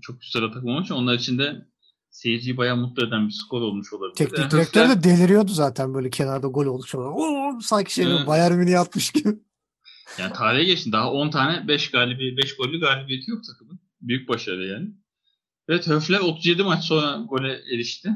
Çok 0.00 0.20
güzel 0.20 0.52
takım 0.52 0.68
olmuş. 0.68 0.90
Onlar 0.90 1.14
için 1.14 1.38
de 1.38 1.66
seyirciyi 2.10 2.56
bayağı 2.56 2.76
mutlu 2.76 3.06
eden 3.06 3.28
bir 3.28 3.32
skor 3.32 3.60
olmuş 3.60 3.92
olabilir. 3.92 4.14
Teknik 4.14 4.38
yani 4.38 4.50
direktör 4.50 4.88
de 4.88 5.04
deliriyordu 5.04 5.52
zaten 5.52 5.94
böyle 5.94 6.10
kenarda 6.10 6.46
gol 6.46 6.66
olmuş. 6.66 6.94
Oo, 6.94 7.60
sanki 7.62 7.94
şey 7.94 8.04
evet. 8.04 8.26
Bayern 8.26 8.54
Münih 8.54 8.80
atmış 8.80 9.10
gibi. 9.10 9.28
Yani 10.18 10.32
tarihe 10.32 10.64
geçti. 10.64 10.92
Daha 10.92 11.12
10 11.12 11.30
tane 11.30 11.68
5 11.68 11.90
galibi 11.90 12.36
5 12.36 12.56
gollü 12.56 12.80
galibiyeti 12.80 13.30
yok 13.30 13.44
takımın. 13.44 13.80
Büyük 14.00 14.28
başarı 14.28 14.66
yani. 14.66 14.88
Evet 15.68 15.88
Höfler 15.88 16.20
37 16.20 16.62
maç 16.62 16.84
sonra 16.84 17.24
gole 17.28 17.52
erişti. 17.74 18.10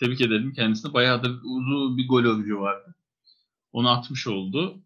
Tebrik 0.00 0.20
edelim 0.20 0.52
kendisine. 0.52 0.92
Bayağıdır 0.92 1.30
uzun 1.30 1.96
bir 1.96 2.08
gol 2.08 2.24
övücü 2.24 2.56
vardı. 2.56 2.94
Onu 3.72 3.90
atmış 3.90 4.26
oldu. 4.26 4.82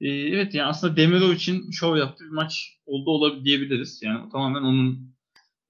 Ee, 0.00 0.08
evet 0.08 0.54
yani 0.54 0.68
aslında 0.68 0.96
Demirov 0.96 1.32
için 1.32 1.70
şov 1.70 1.96
yaptığı 1.96 2.24
bir 2.24 2.30
maç 2.30 2.78
oldu 2.86 3.10
olabilir 3.10 3.44
diyebiliriz. 3.44 4.00
Yani 4.02 4.30
tamamen 4.32 4.62
onun 4.62 5.16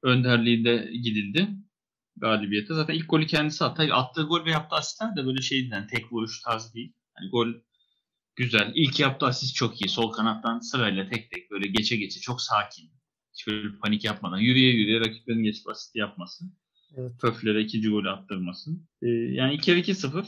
önderliğinde 0.02 0.90
gidildi 1.02 1.49
galibiyete. 2.16 2.75
Zaten 2.75 2.94
ilk 2.94 3.10
golü 3.10 3.26
kendisi 3.26 3.64
attı. 3.64 3.94
Attığı 3.94 4.22
gol 4.22 4.44
ve 4.44 4.50
yaptığı 4.50 4.76
asistler 4.76 5.16
de 5.16 5.26
böyle 5.26 5.42
şeydi 5.42 5.68
yani 5.72 5.87
tek 5.87 6.12
vuruş 6.12 6.42
tarzı 6.42 6.75
değil. 6.75 6.92
Yani 7.18 7.30
gol 7.30 7.49
güzel. 8.37 8.72
İlk 8.75 9.00
yaptığı 9.00 9.26
asist 9.26 9.54
çok 9.56 9.80
iyi. 9.82 9.88
Sol 9.88 10.12
kanattan 10.12 10.60
sırayla 10.60 11.08
tek 11.08 11.30
tek 11.30 11.50
böyle 11.50 11.68
geçe 11.68 11.96
geçe 11.96 12.20
çok 12.20 12.40
sakin. 12.40 12.90
Hiç 13.34 13.46
böyle 13.46 13.78
panik 13.78 14.04
yapmadan 14.04 14.38
yürüye 14.38 14.70
yürüye 14.70 15.00
rakiplerin 15.00 15.42
geçip 15.42 15.68
asist 15.68 15.96
yapması. 15.96 16.44
Evet. 16.97 17.20
Pöflere 17.20 17.61
ikinci 17.61 17.88
golü 17.88 18.11
attırması. 18.11 18.70
Ee, 19.02 19.09
yani 19.09 19.54
ilk 19.54 19.68
yarı 19.68 19.78
2-0. 19.78 20.26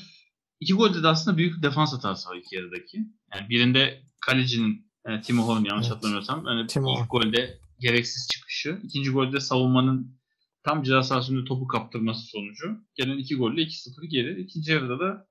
İki 0.60 0.74
golde 0.74 1.02
de 1.02 1.08
aslında 1.08 1.36
büyük 1.36 1.62
defans 1.62 1.92
hatası 1.92 2.30
var 2.30 2.36
iki 2.36 2.56
yarıdaki. 2.56 2.98
Yani 3.34 3.48
birinde 3.48 4.02
kalecinin 4.26 4.92
yani 5.06 5.22
Timo 5.22 5.42
Horn 5.46 5.64
yanlış 5.64 5.86
evet. 5.86 5.96
hatırlamıyorsam 5.96 6.46
yani 6.46 6.66
Timo. 6.66 7.00
ilk 7.00 7.10
golde 7.10 7.58
gereksiz 7.80 8.28
çıkışı. 8.32 8.80
ikinci 8.82 9.10
golde 9.10 9.40
savunmanın 9.40 10.18
tam 10.62 10.82
ceza 10.82 11.02
sahasında 11.02 11.44
topu 11.44 11.66
kaptırması 11.66 12.26
sonucu. 12.26 12.78
Gelen 12.94 13.18
iki 13.18 13.36
golle 13.36 13.62
2-0 13.62 14.06
geri. 14.06 14.40
İkinci 14.40 14.72
yarıda 14.72 15.00
da 15.00 15.26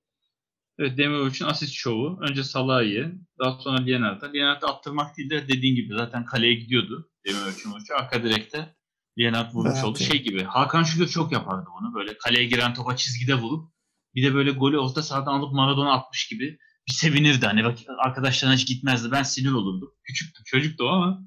evet, 0.80 0.98
Demirovic'in 0.98 1.46
asist 1.46 1.74
şovu. 1.74 2.20
Önce 2.22 2.44
Salah'ı, 2.44 3.12
daha 3.40 3.60
sonra 3.60 3.82
Lienard'a. 3.82 4.32
Lienard'a 4.32 4.68
attırmak 4.68 5.18
değil 5.18 5.30
de 5.30 5.48
dediğin 5.48 5.76
gibi 5.76 5.94
zaten 5.94 6.26
kaleye 6.26 6.54
gidiyordu 6.54 7.10
Demirovic'in 7.28 7.72
vuruşu. 7.72 7.96
Arka 7.96 8.24
direkte 8.24 8.76
Lienard 9.18 9.54
vurmuş 9.54 9.74
evet. 9.76 9.84
oldu. 9.84 10.00
Şey 10.00 10.24
gibi 10.24 10.44
Hakan 10.44 10.84
Şükür 10.84 11.08
çok 11.08 11.32
yapardı 11.32 11.70
onu. 11.80 11.96
Böyle 11.96 12.18
kaleye 12.18 12.46
giren 12.46 12.74
topa 12.74 12.96
çizgide 12.96 13.36
vurup 13.36 13.72
bir 14.16 14.24
de 14.24 14.34
böyle 14.34 14.52
golü 14.52 14.80
orta 14.80 15.02
sahadan 15.02 15.34
alıp 15.34 15.54
Maradona 15.54 15.94
atmış 15.94 16.28
gibi 16.28 16.58
bir 16.88 16.94
sevinirdi. 16.94 17.46
Hani 17.46 17.64
bak 17.64 17.78
arkadaşlarına 17.98 18.56
hiç 18.56 18.68
gitmezdi. 18.68 19.12
Ben 19.12 19.24
sinir 19.24 19.52
olurdum. 19.52 19.92
Küçüktüm. 20.04 20.44
Çocuktu 20.46 20.90
ama 20.90 21.22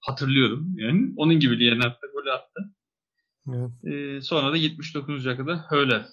hatırlıyorum. 0.00 0.74
Yani 0.78 1.12
onun 1.16 1.40
gibi 1.40 1.58
Lienard 1.58 2.02
da 2.02 2.06
golü 2.14 2.32
attı. 2.32 2.74
Evet. 3.48 3.84
Ee, 3.84 4.22
sonra 4.22 4.52
da 4.52 4.56
79. 4.56 5.24
dakikada 5.24 5.66
Höller 5.70 6.06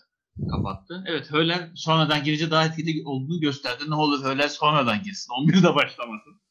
kapattı. 0.52 1.04
Evet 1.08 1.32
Höller 1.32 1.72
sonradan 1.76 2.24
girince 2.24 2.52
daha 2.52 2.66
etkili 2.66 3.04
olduğunu 3.06 3.40
gösterdi. 3.40 3.84
Ne 3.88 3.96
olur 3.96 4.24
Höller 4.24 4.48
sonradan 4.48 5.04
girsin. 5.04 5.32
11'de 5.32 5.76
başlamasın. 5.76 6.42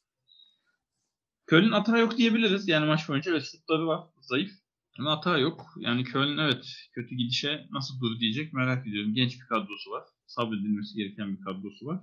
Köln 1.47 1.73
hata 1.73 1.99
yok 1.99 2.19
diyebiliriz. 2.19 2.69
Yani 2.69 2.87
maç 2.87 3.09
boyunca 3.09 3.33
ve 3.33 3.41
şutları 3.41 3.87
var. 3.87 4.05
Zayıf. 4.21 4.51
Ama 4.99 5.11
hata 5.11 5.39
yok. 5.39 5.75
Yani 5.81 6.05
Köln 6.05 6.39
evet 6.39 6.65
kötü 6.95 7.15
gidişe 7.15 7.67
nasıl 7.71 8.01
dur 8.01 8.21
diyecek 8.21 8.53
merak 8.53 8.87
ediyorum. 8.87 9.15
Genç 9.15 9.35
bir 9.35 9.47
kadrosu 9.47 9.91
var. 9.91 10.05
Sabredilmesi 10.27 10.97
gereken 10.97 11.37
bir 11.37 11.41
kadrosu 11.41 11.87
var. 11.87 12.01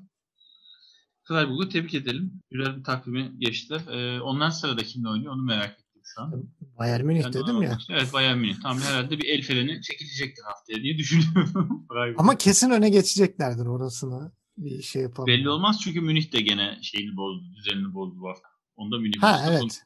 Freiburg'u 1.23 1.69
tebrik 1.69 1.93
edelim. 1.93 2.41
Güzel 2.51 2.77
bir 2.77 2.83
takvimi 2.83 3.39
geçtiler. 3.39 3.81
Ee, 3.91 4.21
ondan 4.21 4.50
sırada 4.50 4.83
kimle 4.83 5.09
oynuyor 5.09 5.33
onu 5.33 5.41
merak 5.41 5.71
ettim 5.71 6.01
şu 6.03 6.21
an. 6.21 6.50
Bayern 6.79 7.05
Münih 7.05 7.21
yani 7.21 7.33
dedim 7.33 7.62
ya. 7.62 7.77
Evet 7.89 8.13
Bayern 8.13 8.38
Münih. 8.38 8.62
Tam 8.62 8.79
herhalde 8.79 9.17
bir 9.17 9.29
el 9.29 9.41
freni 9.41 9.81
çekilecektir 9.81 10.43
haftaya 10.43 10.83
diye 10.83 10.97
düşünüyorum. 10.97 11.85
Ama 12.17 12.38
kesin 12.38 12.69
öne 12.71 12.89
geçeceklerdir 12.89 13.65
orasını. 13.65 14.31
Bir 14.57 14.81
şey 14.81 15.01
yapalım. 15.01 15.27
Belli 15.27 15.50
olmaz 15.50 15.79
çünkü 15.83 16.01
Münih 16.01 16.31
de 16.31 16.41
gene 16.41 16.79
şeyini 16.81 17.15
bozdu, 17.17 17.45
düzenini 17.55 17.93
bozdu 17.93 18.19
bu 18.19 18.29
hafta. 18.29 18.47
Onda 18.75 18.97
Münih 18.97 19.21
ha, 19.21 19.45
evet. 19.50 19.83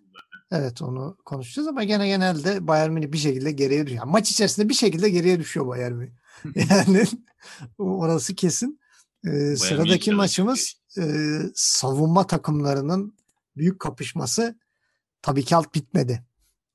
Evet 0.51 0.81
onu 0.81 1.17
konuşacağız 1.25 1.67
ama 1.67 1.83
gene 1.83 2.07
genelde 2.07 2.67
Bayern 2.67 2.91
Münih 2.91 3.11
bir 3.11 3.17
şekilde 3.17 3.51
geriye 3.51 3.85
düşüyor. 3.85 4.01
Yani 4.03 4.11
maç 4.11 4.31
içerisinde 4.31 4.69
bir 4.69 4.73
şekilde 4.73 5.09
geriye 5.09 5.39
düşüyor 5.39 5.67
Bayern 5.67 5.93
Münih. 5.93 6.11
yani 6.69 7.05
orası 7.77 8.35
kesin. 8.35 8.79
Ee, 9.25 9.55
sıradaki 9.55 10.11
maçımız 10.11 10.73
e, 10.97 11.03
savunma 11.55 12.27
takımlarının 12.27 13.17
büyük 13.57 13.79
kapışması 13.79 14.59
tabii 15.21 15.43
ki 15.43 15.55
alt 15.55 15.75
bitmedi. 15.75 16.23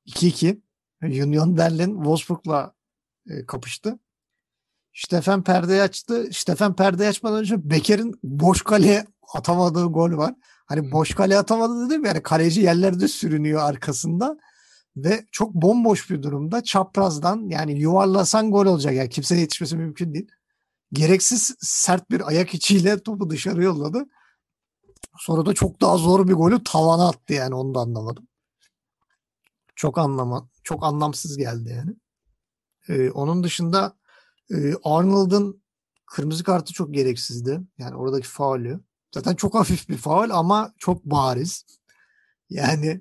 2-2 0.07 0.61
Union 1.03 1.57
Berlin 1.57 1.95
Wolfsburg'la 1.95 2.75
e, 3.31 3.47
kapıştı. 3.47 3.99
Stefan 4.95 5.45
perdeyi 5.45 5.83
açtı. 5.83 6.29
Stefan 6.33 6.77
perdeyi 6.77 7.09
açmadan 7.09 7.41
önce 7.41 7.71
Beker'in 7.71 8.15
boş 8.23 8.63
kaleye 8.63 9.07
atamadığı 9.35 9.85
gol 9.85 10.17
var. 10.17 10.35
Hani 10.67 10.93
boş 10.93 11.15
kale 11.15 11.39
atamadı 11.39 11.87
dedim 11.87 12.05
yani 12.05 12.23
kaleci 12.23 12.61
yerlerde 12.61 13.09
sürünüyor 13.09 13.63
arkasında 13.63 14.39
ve 14.97 15.27
çok 15.33 15.55
bomboş 15.55 16.11
bir 16.11 16.23
durumda 16.23 16.63
çaprazdan 16.63 17.49
yani 17.49 17.81
yuvarlasan 17.81 18.51
gol 18.51 18.67
olacak 18.67 18.95
yani 18.95 19.09
kimseye 19.09 19.41
yetişmesi 19.41 19.77
mümkün 19.77 20.15
değil. 20.15 20.29
Gereksiz 20.93 21.55
sert 21.61 22.11
bir 22.11 22.29
ayak 22.29 22.55
içiyle 22.55 23.03
topu 23.03 23.31
dışarı 23.31 23.63
yolladı. 23.63 24.07
Sonra 25.19 25.47
da 25.47 25.55
çok 25.55 25.81
daha 25.81 25.97
zor 25.97 26.29
bir 26.29 26.33
golü 26.33 26.65
tavana 26.65 27.09
attı 27.09 27.33
yani 27.33 27.55
onu 27.55 27.75
da 27.75 27.81
anlamadım. 27.81 28.29
Çok 29.77 29.99
anlama, 29.99 30.49
çok 30.63 30.85
anlamsız 30.85 31.37
geldi 31.37 31.71
yani. 31.71 31.95
Ee, 32.89 33.11
onun 33.11 33.45
dışında 33.45 33.97
e, 34.51 34.75
Arnold'un 34.85 35.63
kırmızı 36.07 36.45
kartı 36.45 36.73
çok 36.73 36.95
gereksizdi. 36.95 37.61
Yani 37.79 37.97
oradaki 37.97 38.29
faulü. 38.29 38.81
Zaten 39.15 39.35
çok 39.35 39.55
hafif 39.55 39.89
bir 39.89 39.97
faul 39.97 40.31
ama 40.31 40.75
çok 40.79 41.05
bariz. 41.05 41.65
Yani 42.51 43.01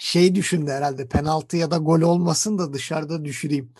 şey 0.00 0.34
düşündü 0.34 0.70
herhalde 0.70 1.08
penaltı 1.08 1.56
ya 1.56 1.70
da 1.70 1.76
gol 1.76 2.00
olmasın 2.00 2.58
da 2.58 2.72
dışarıda 2.72 3.24
düşüreyim. 3.24 3.72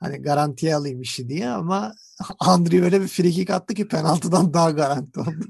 Hani 0.00 0.22
garantiye 0.22 0.74
alayım 0.74 1.00
işi 1.00 1.28
diye 1.28 1.48
ama 1.48 1.94
Andri 2.38 2.84
öyle 2.84 3.00
bir 3.00 3.08
frikik 3.08 3.50
attı 3.50 3.74
ki 3.74 3.88
penaltıdan 3.88 4.54
daha 4.54 4.70
garanti 4.70 5.20
oldu. 5.20 5.46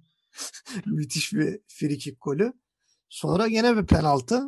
Müthiş 0.86 1.32
bir 1.32 1.60
frikik 1.68 2.20
golü. 2.20 2.52
Sonra 3.08 3.48
gene 3.48 3.76
bir 3.76 3.86
penaltı. 3.86 4.42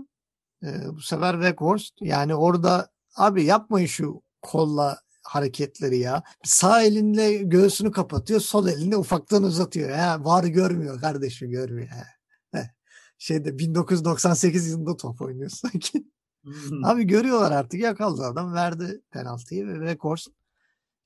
Ee, 0.63 0.89
bu 0.89 1.01
sefer 1.01 1.33
Weghorst. 1.33 1.95
Yani 2.01 2.35
orada 2.35 2.91
abi 3.17 3.45
yapmayın 3.45 3.87
şu 3.87 4.23
kolla 4.43 5.04
hareketleri 5.25 5.99
ya. 5.99 6.23
Sağ 6.45 6.83
elinle 6.83 7.33
göğsünü 7.37 7.93
kapatıyor, 7.93 8.41
sol 8.41 8.69
elinde 8.69 8.97
ufaktan 8.97 9.43
uzatıyor. 9.43 9.91
Ha, 9.91 10.25
var 10.25 10.45
görmüyor 10.45 11.01
kardeşim 11.01 11.51
görmüyor. 11.51 11.89
Ha. 11.89 12.05
Şeyde 13.19 13.59
1998 13.59 14.69
yılında 14.69 14.97
top 14.97 15.23
oynuyor 15.23 15.51
sanki. 15.51 16.05
Abi 16.85 17.05
görüyorlar 17.05 17.53
artık 17.53 17.81
yakaladı 17.81 18.23
adam 18.23 18.55
verdi 18.55 19.03
penaltıyı 19.11 19.67
ve 19.67 19.81
Rekords 19.81 20.27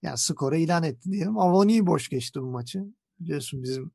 yani 0.03 0.19
skoru 0.19 0.57
ilan 0.57 0.83
etti 0.83 1.13
diyelim. 1.13 1.39
Avoni 1.39 1.87
boş 1.87 2.09
geçti 2.09 2.41
bu 2.41 2.47
maçı. 2.47 2.85
Biliyorsun 3.21 3.63
bizim 3.63 3.91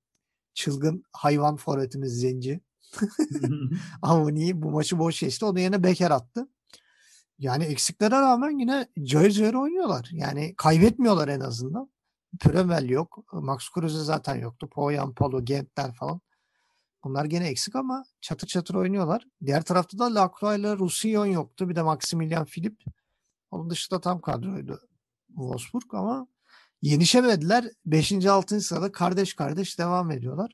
çılgın 0.53 1.03
hayvan 1.11 1.55
forvetimiz 1.55 2.19
Zenci. 2.19 2.61
Avoni 4.01 4.61
bu 4.61 4.71
maçı 4.71 4.99
boş 4.99 5.19
geçti. 5.19 5.45
Onun 5.45 5.59
yerine 5.59 5.83
Beker 5.83 6.11
attı. 6.11 6.47
Yani 7.43 7.63
eksiklere 7.63 8.15
rağmen 8.15 8.59
yine 8.59 8.87
cayır 9.03 9.31
cayır 9.31 9.53
oynuyorlar. 9.53 10.09
Yani 10.11 10.53
kaybetmiyorlar 10.57 11.27
en 11.27 11.39
azından. 11.39 11.89
Prömel 12.39 12.89
yok. 12.89 13.33
Max 13.33 13.69
Kruse 13.69 14.03
zaten 14.03 14.35
yoktu. 14.35 14.69
Poyan, 14.69 15.13
Palo, 15.13 15.45
Gentler 15.45 15.93
falan. 15.93 16.21
Bunlar 17.03 17.25
gene 17.25 17.47
eksik 17.47 17.75
ama 17.75 18.05
çatır 18.21 18.47
çatır 18.47 18.75
oynuyorlar. 18.75 19.27
Diğer 19.45 19.61
tarafta 19.61 19.99
da 19.99 20.15
Lacroix 20.15 20.59
ile 20.59 20.77
Roussillon 20.77 21.25
yoktu. 21.25 21.69
Bir 21.69 21.75
de 21.75 21.81
Maximilian 21.81 22.45
Philip. 22.45 22.83
Onun 23.51 23.69
dışında 23.69 24.01
tam 24.01 24.21
kadroydu 24.21 24.79
Wolfsburg 25.27 25.93
ama 25.93 26.27
yenişemediler. 26.81 27.65
5. 27.85 28.25
6. 28.25 28.61
sırada 28.61 28.91
kardeş 28.91 29.33
kardeş 29.33 29.79
devam 29.79 30.11
ediyorlar. 30.11 30.51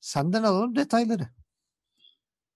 Senden 0.00 0.42
alalım 0.42 0.76
detayları. 0.76 1.28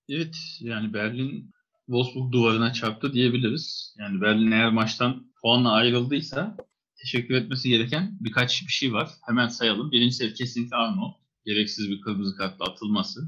Evet 0.08 0.36
yani 0.60 0.94
Berlin 0.94 1.52
Wolfsburg 1.86 2.32
duvarına 2.32 2.72
çarptı 2.72 3.12
diyebiliriz. 3.12 3.96
Yani 3.98 4.20
Berlin 4.20 4.50
eğer 4.50 4.72
maçtan 4.72 5.32
puanla 5.42 5.72
ayrıldıysa 5.72 6.56
teşekkür 6.96 7.34
etmesi 7.34 7.68
gereken 7.68 8.16
birkaç 8.20 8.62
bir 8.62 8.72
şey 8.72 8.92
var. 8.92 9.10
Hemen 9.26 9.48
sayalım. 9.48 9.90
Birincisi 9.90 10.34
kesinlikle 10.34 10.76
Arnold. 10.76 11.14
Gereksiz 11.44 11.90
bir 11.90 12.00
kırmızı 12.00 12.36
kartla 12.36 12.64
atılması. 12.64 13.20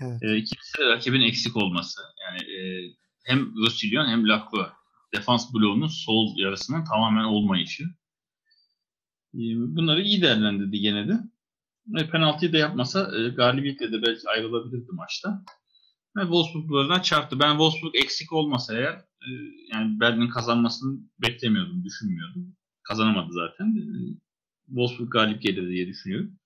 Evet. 0.00 0.22
E, 0.22 0.36
ikincisi 0.36 0.82
rakibin 0.88 1.20
eksik 1.20 1.56
olması. 1.56 2.00
Yani 2.24 2.52
e, 2.52 2.58
hem 3.24 3.56
Roussillon 3.56 4.08
hem 4.08 4.28
Lacroix. 4.28 4.68
Defans 5.14 5.54
bloğunun 5.54 5.86
sol 5.86 6.38
yarısının 6.38 6.84
tamamen 6.84 7.24
olmayışı. 7.24 7.84
E, 9.34 9.40
bunları 9.56 10.02
iyi 10.02 10.22
değerlendirdi 10.22 10.80
gene 10.80 11.08
de. 11.08 11.18
Ve 11.86 12.10
penaltıyı 12.10 12.52
da 12.52 12.58
yapmasa 12.58 13.10
e, 13.18 13.28
galibiyetle 13.28 13.92
de 13.92 14.02
belki 14.02 14.28
ayrılabilirdi 14.28 14.92
maçta 14.92 15.44
ve 16.18 16.22
Wolfsburg'larına 16.22 17.02
çarptı. 17.02 17.40
Ben 17.40 17.50
Wolfsburg 17.50 17.94
eksik 17.94 18.32
olmasa 18.32 18.74
eğer 18.74 18.92
e, 18.94 19.30
yani 19.72 20.00
Berlin'in 20.00 20.30
kazanmasını 20.30 21.00
beklemiyordum, 21.22 21.84
düşünmüyordum. 21.84 22.56
Kazanamadı 22.82 23.32
zaten. 23.32 23.76
E, 23.76 23.84
Wolfsburg 24.66 25.12
galip 25.12 25.42
gelir 25.42 25.68
diye 25.68 25.86
düşünüyorum. 25.86 26.38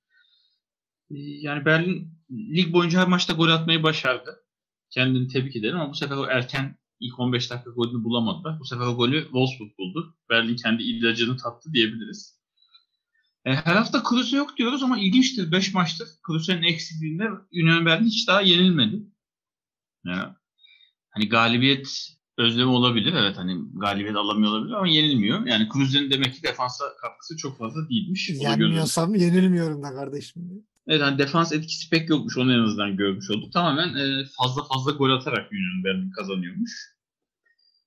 E, 1.10 1.18
yani 1.18 1.64
Berlin 1.64 2.18
lig 2.30 2.72
boyunca 2.72 3.00
her 3.00 3.08
maçta 3.08 3.32
gol 3.32 3.48
atmayı 3.48 3.82
başardı. 3.82 4.44
Kendini 4.90 5.28
tebrik 5.28 5.56
ederim 5.56 5.76
ama 5.76 5.90
bu 5.90 5.94
sefer 5.94 6.16
o 6.16 6.26
erken 6.26 6.76
İlk 7.02 7.18
15 7.18 7.50
dakika 7.50 7.70
golünü 7.70 8.04
bulamadılar. 8.04 8.60
Bu 8.60 8.64
sefer 8.64 8.86
o 8.86 8.96
golü 8.96 9.22
Wolfsburg 9.22 9.78
buldu. 9.78 10.16
Berlin 10.30 10.56
kendi 10.56 10.82
ilacını 10.82 11.36
tattı 11.36 11.72
diyebiliriz. 11.72 12.38
E, 13.44 13.54
her 13.54 13.76
hafta 13.76 14.02
Kruse 14.02 14.36
yok 14.36 14.56
diyoruz 14.56 14.82
ama 14.82 14.98
ilginçtir. 14.98 15.52
5 15.52 15.74
maçtır 15.74 16.08
Kruse'nin 16.22 16.62
eksikliğinde 16.62 17.28
Union 17.52 17.86
Berlin 17.86 18.06
hiç 18.06 18.28
daha 18.28 18.40
yenilmedi. 18.40 19.02
Yani, 20.06 20.34
hani 21.10 21.28
galibiyet 21.28 21.88
özlemi 22.38 22.70
olabilir. 22.70 23.12
Evet 23.12 23.36
hani 23.36 23.56
galibiyet 23.74 24.16
alamıyor 24.16 24.52
olabilir 24.52 24.72
ama 24.72 24.88
yenilmiyor. 24.88 25.46
Yani 25.46 25.68
Kruse'nin 25.68 26.10
demek 26.10 26.34
ki 26.34 26.42
defansa 26.42 26.84
katkısı 27.02 27.36
çok 27.36 27.58
fazla 27.58 27.88
değilmiş. 27.88 28.28
Yenmiyorsam 28.28 29.14
yenilmiyorum 29.14 29.82
da 29.82 29.94
kardeşim. 29.94 30.42
Evet 30.86 31.02
hani 31.02 31.18
defans 31.18 31.52
etkisi 31.52 31.90
pek 31.90 32.08
yokmuş. 32.08 32.36
Onu 32.38 32.52
en 32.52 32.58
azından 32.58 32.96
görmüş 32.96 33.30
olduk. 33.30 33.52
Tamamen 33.52 33.94
e, 33.94 34.24
fazla 34.38 34.62
fazla 34.64 34.92
gol 34.92 35.10
atarak 35.10 35.52
Union 35.52 35.84
Berlin 35.84 36.10
kazanıyormuş. 36.10 36.72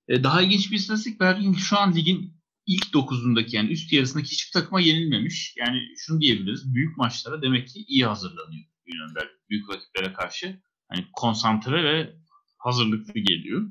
E, 0.07 0.23
daha 0.23 0.41
ilginç 0.41 0.71
bir 0.71 0.75
istatistik 0.75 1.19
Berlin 1.19 1.53
şu 1.53 1.77
an 1.77 1.95
ligin 1.95 2.35
ilk 2.65 2.93
dokuzundaki 2.93 3.55
yani 3.55 3.71
üst 3.71 3.93
yarısındaki 3.93 4.31
hiçbir 4.31 4.51
takıma 4.51 4.81
yenilmemiş. 4.81 5.55
Yani 5.57 5.81
şunu 5.97 6.21
diyebiliriz. 6.21 6.73
Büyük 6.73 6.97
maçlara 6.97 7.41
demek 7.41 7.67
ki 7.67 7.85
iyi 7.87 8.05
hazırlanıyor 8.05 8.65
Union 8.93 9.15
Berlin. 9.15 9.39
Büyük 9.49 9.69
rakiplere 9.69 10.13
karşı 10.13 10.59
hani 10.89 11.05
konsantre 11.13 11.83
ve 11.83 12.15
hazırlıklı 12.57 13.13
geliyor. 13.13 13.69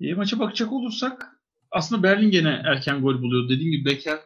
E, 0.00 0.14
maça 0.14 0.38
bakacak 0.38 0.72
olursak 0.72 1.26
aslında 1.70 2.02
Berlin 2.02 2.30
gene 2.30 2.62
erken 2.64 3.02
gol 3.02 3.22
buluyor. 3.22 3.48
Dediğim 3.48 3.72
gibi 3.72 3.84
Becker 3.84 4.18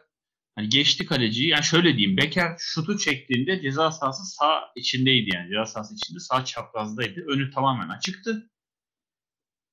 hani 0.55 0.69
geçti 0.69 1.05
kaleciyi. 1.05 1.49
Yani 1.49 1.63
şöyle 1.63 1.97
diyeyim. 1.97 2.17
Becker 2.17 2.55
şutu 2.59 2.97
çektiğinde 2.97 3.61
ceza 3.61 3.91
sahası 3.91 4.25
sağ 4.25 4.61
içindeydi 4.75 5.29
yani. 5.35 5.49
Ceza 5.49 5.65
sahası 5.65 5.95
içinde 5.95 6.19
sağ 6.19 6.45
çaprazdaydı. 6.45 7.25
Önü 7.27 7.51
tamamen 7.51 7.89
açıktı. 7.89 8.49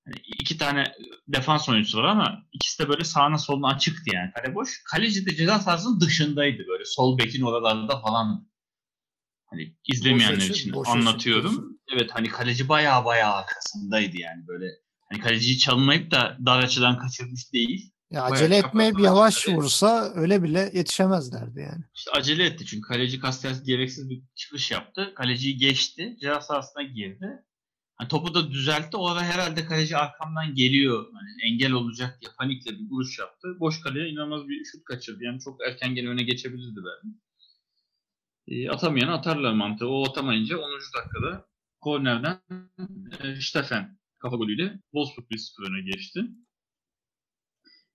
Yani 0.06 0.16
iki 0.40 0.58
tane 0.58 0.84
defans 1.28 1.68
oyuncusu 1.68 1.98
var 1.98 2.04
ama 2.04 2.42
ikisi 2.52 2.82
de 2.82 2.88
böyle 2.88 3.04
sağına 3.04 3.38
soluna 3.38 3.68
açıktı 3.68 4.14
yani. 4.14 4.30
Kale 4.32 4.54
boş. 4.54 4.82
Kaleci 4.90 5.26
de 5.26 5.36
ceza 5.36 5.58
sahasının 5.58 6.00
dışındaydı 6.00 6.64
böyle. 6.68 6.84
Sol 6.84 7.18
bekin 7.18 7.42
oralarda 7.42 8.00
falan. 8.00 8.48
Hani 9.46 9.76
izlemeyenler 9.92 10.38
boş 10.38 10.50
için 10.50 10.72
boş 10.72 10.88
anlatıyorum. 10.88 11.56
Boş. 11.56 11.96
Evet 11.96 12.10
hani 12.12 12.28
kaleci 12.28 12.68
baya 12.68 13.04
baya 13.04 13.32
arkasındaydı 13.32 14.16
yani 14.16 14.46
böyle. 14.46 14.66
Hani 15.10 15.20
kaleciyi 15.20 15.58
çalınmayıp 15.58 16.10
da 16.10 16.38
dar 16.46 16.62
açıdan 16.62 16.98
kaçırmış 16.98 17.52
değil. 17.52 17.92
Ya 18.10 18.22
acele 18.22 18.56
etmeyip 18.56 19.00
yavaş 19.00 19.48
vursa 19.48 20.12
öyle 20.14 20.42
bile 20.42 20.70
yetişemezlerdi 20.74 21.60
yani. 21.60 21.84
İşte 21.94 22.10
acele 22.10 22.44
etti 22.44 22.66
çünkü 22.66 22.88
kaleci 22.88 23.20
Castells 23.20 23.62
gereksiz 23.64 24.10
bir 24.10 24.22
çıkış 24.34 24.70
yaptı. 24.70 25.12
Kaleciyi 25.16 25.56
geçti. 25.56 26.16
Ceza 26.20 26.40
sahasına 26.40 26.82
girdi. 26.82 27.26
Hani 27.96 28.08
topu 28.08 28.34
da 28.34 28.50
düzeltti. 28.50 28.96
O 28.96 29.08
ara 29.08 29.22
herhalde 29.22 29.64
kaleci 29.64 29.96
arkamdan 29.96 30.54
geliyor. 30.54 31.06
Hani 31.12 31.52
engel 31.52 31.72
olacak 31.72 32.18
diye 32.20 32.30
panikle 32.38 32.70
bir 32.70 32.90
vuruş 32.90 33.18
yaptı. 33.18 33.48
Boş 33.60 33.80
kaleye 33.80 34.08
inanılmaz 34.08 34.48
bir 34.48 34.64
şut 34.64 34.84
kaçırdı. 34.84 35.24
Yani 35.24 35.40
çok 35.40 35.66
erken 35.68 35.94
gene 35.94 36.08
öne 36.08 36.22
geçebilirdi 36.22 36.80
belki. 36.84 37.16
E, 38.48 38.70
atamayanı 38.70 39.12
atarlar 39.12 39.52
mantığı. 39.52 39.88
O 39.88 40.08
atamayınca 40.08 40.58
10. 40.58 40.62
dakikada 40.96 41.46
kornerden 41.80 42.40
e, 43.22 43.40
Steffen 43.40 43.98
kafa 44.18 44.36
golüyle 44.36 44.80
Wolfsburg 44.82 45.26
1-0 45.30 45.70
öne 45.70 45.90
geçti. 45.90 46.20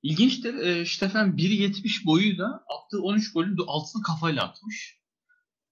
İlginçtir. 0.03 0.53
E, 0.53 0.85
Steffen 0.85 1.27
1.70 1.27 2.05
boyuyla 2.05 2.63
attığı 2.67 3.01
13 3.01 3.33
golün 3.33 3.57
de 3.57 3.61
altını 3.67 4.03
kafayla 4.03 4.43
atmış. 4.43 5.01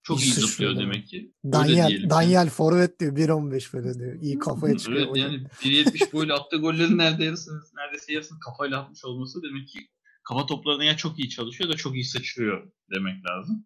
Çok 0.04 0.22
iyi 0.22 0.34
zıplıyor 0.34 0.76
demek 0.76 1.08
ki. 1.08 1.34
Daniel, 1.46 2.10
Daniel 2.10 2.50
forvet 2.50 3.00
diyor 3.00 3.16
1.15 3.16 3.74
böyle 3.74 4.00
diyor. 4.00 4.22
İyi 4.22 4.40
kafaya 4.40 4.78
çıkıyor. 4.78 5.08
Evet, 5.08 5.18
yani 5.18 5.36
1.70 5.36 6.14
boyuyla 6.14 6.36
attığı 6.36 6.58
gollerin 6.58 6.98
neredeyse 6.98 7.26
yarısını, 7.26 7.62
neredeyse 7.76 8.14
yarısını 8.14 8.40
kafayla 8.40 8.82
atmış 8.82 9.06
olması 9.06 9.44
demek 9.44 9.68
ki 9.68 9.80
kafa 10.24 10.46
toplarına 10.46 10.84
ya 10.84 10.98
çok 10.98 11.20
iyi 11.20 11.30
çalışıyor 11.30 11.70
da 11.70 11.76
çok 11.76 11.96
iyi 11.96 12.06
sıçrıyor 12.06 12.72
demek 12.96 13.26
lazım. 13.26 13.66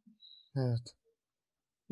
Evet. 0.55 0.95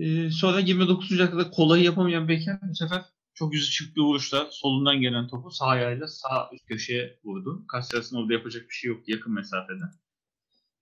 Ee, 0.01 0.31
sonra 0.31 0.59
29. 0.59 1.19
dakikada 1.19 1.51
kolayı 1.51 1.83
yapamayan 1.83 2.27
Beker 2.27 2.59
bu 2.61 2.75
sefer 2.75 3.05
çok 3.33 3.53
yüzü 3.53 3.71
çıktı 3.71 4.01
vuruşla 4.01 4.47
solundan 4.51 5.01
gelen 5.01 5.27
topu 5.27 5.51
sağ 5.51 5.65
ayağıyla 5.65 6.07
sağ 6.07 6.49
üst 6.53 6.65
köşeye 6.65 7.19
vurdu. 7.23 7.65
Castellas'ın 7.73 8.17
orada 8.17 8.33
yapacak 8.33 8.69
bir 8.69 8.73
şey 8.73 8.89
yok 8.89 9.09
yakın 9.09 9.33
mesafede. 9.33 9.83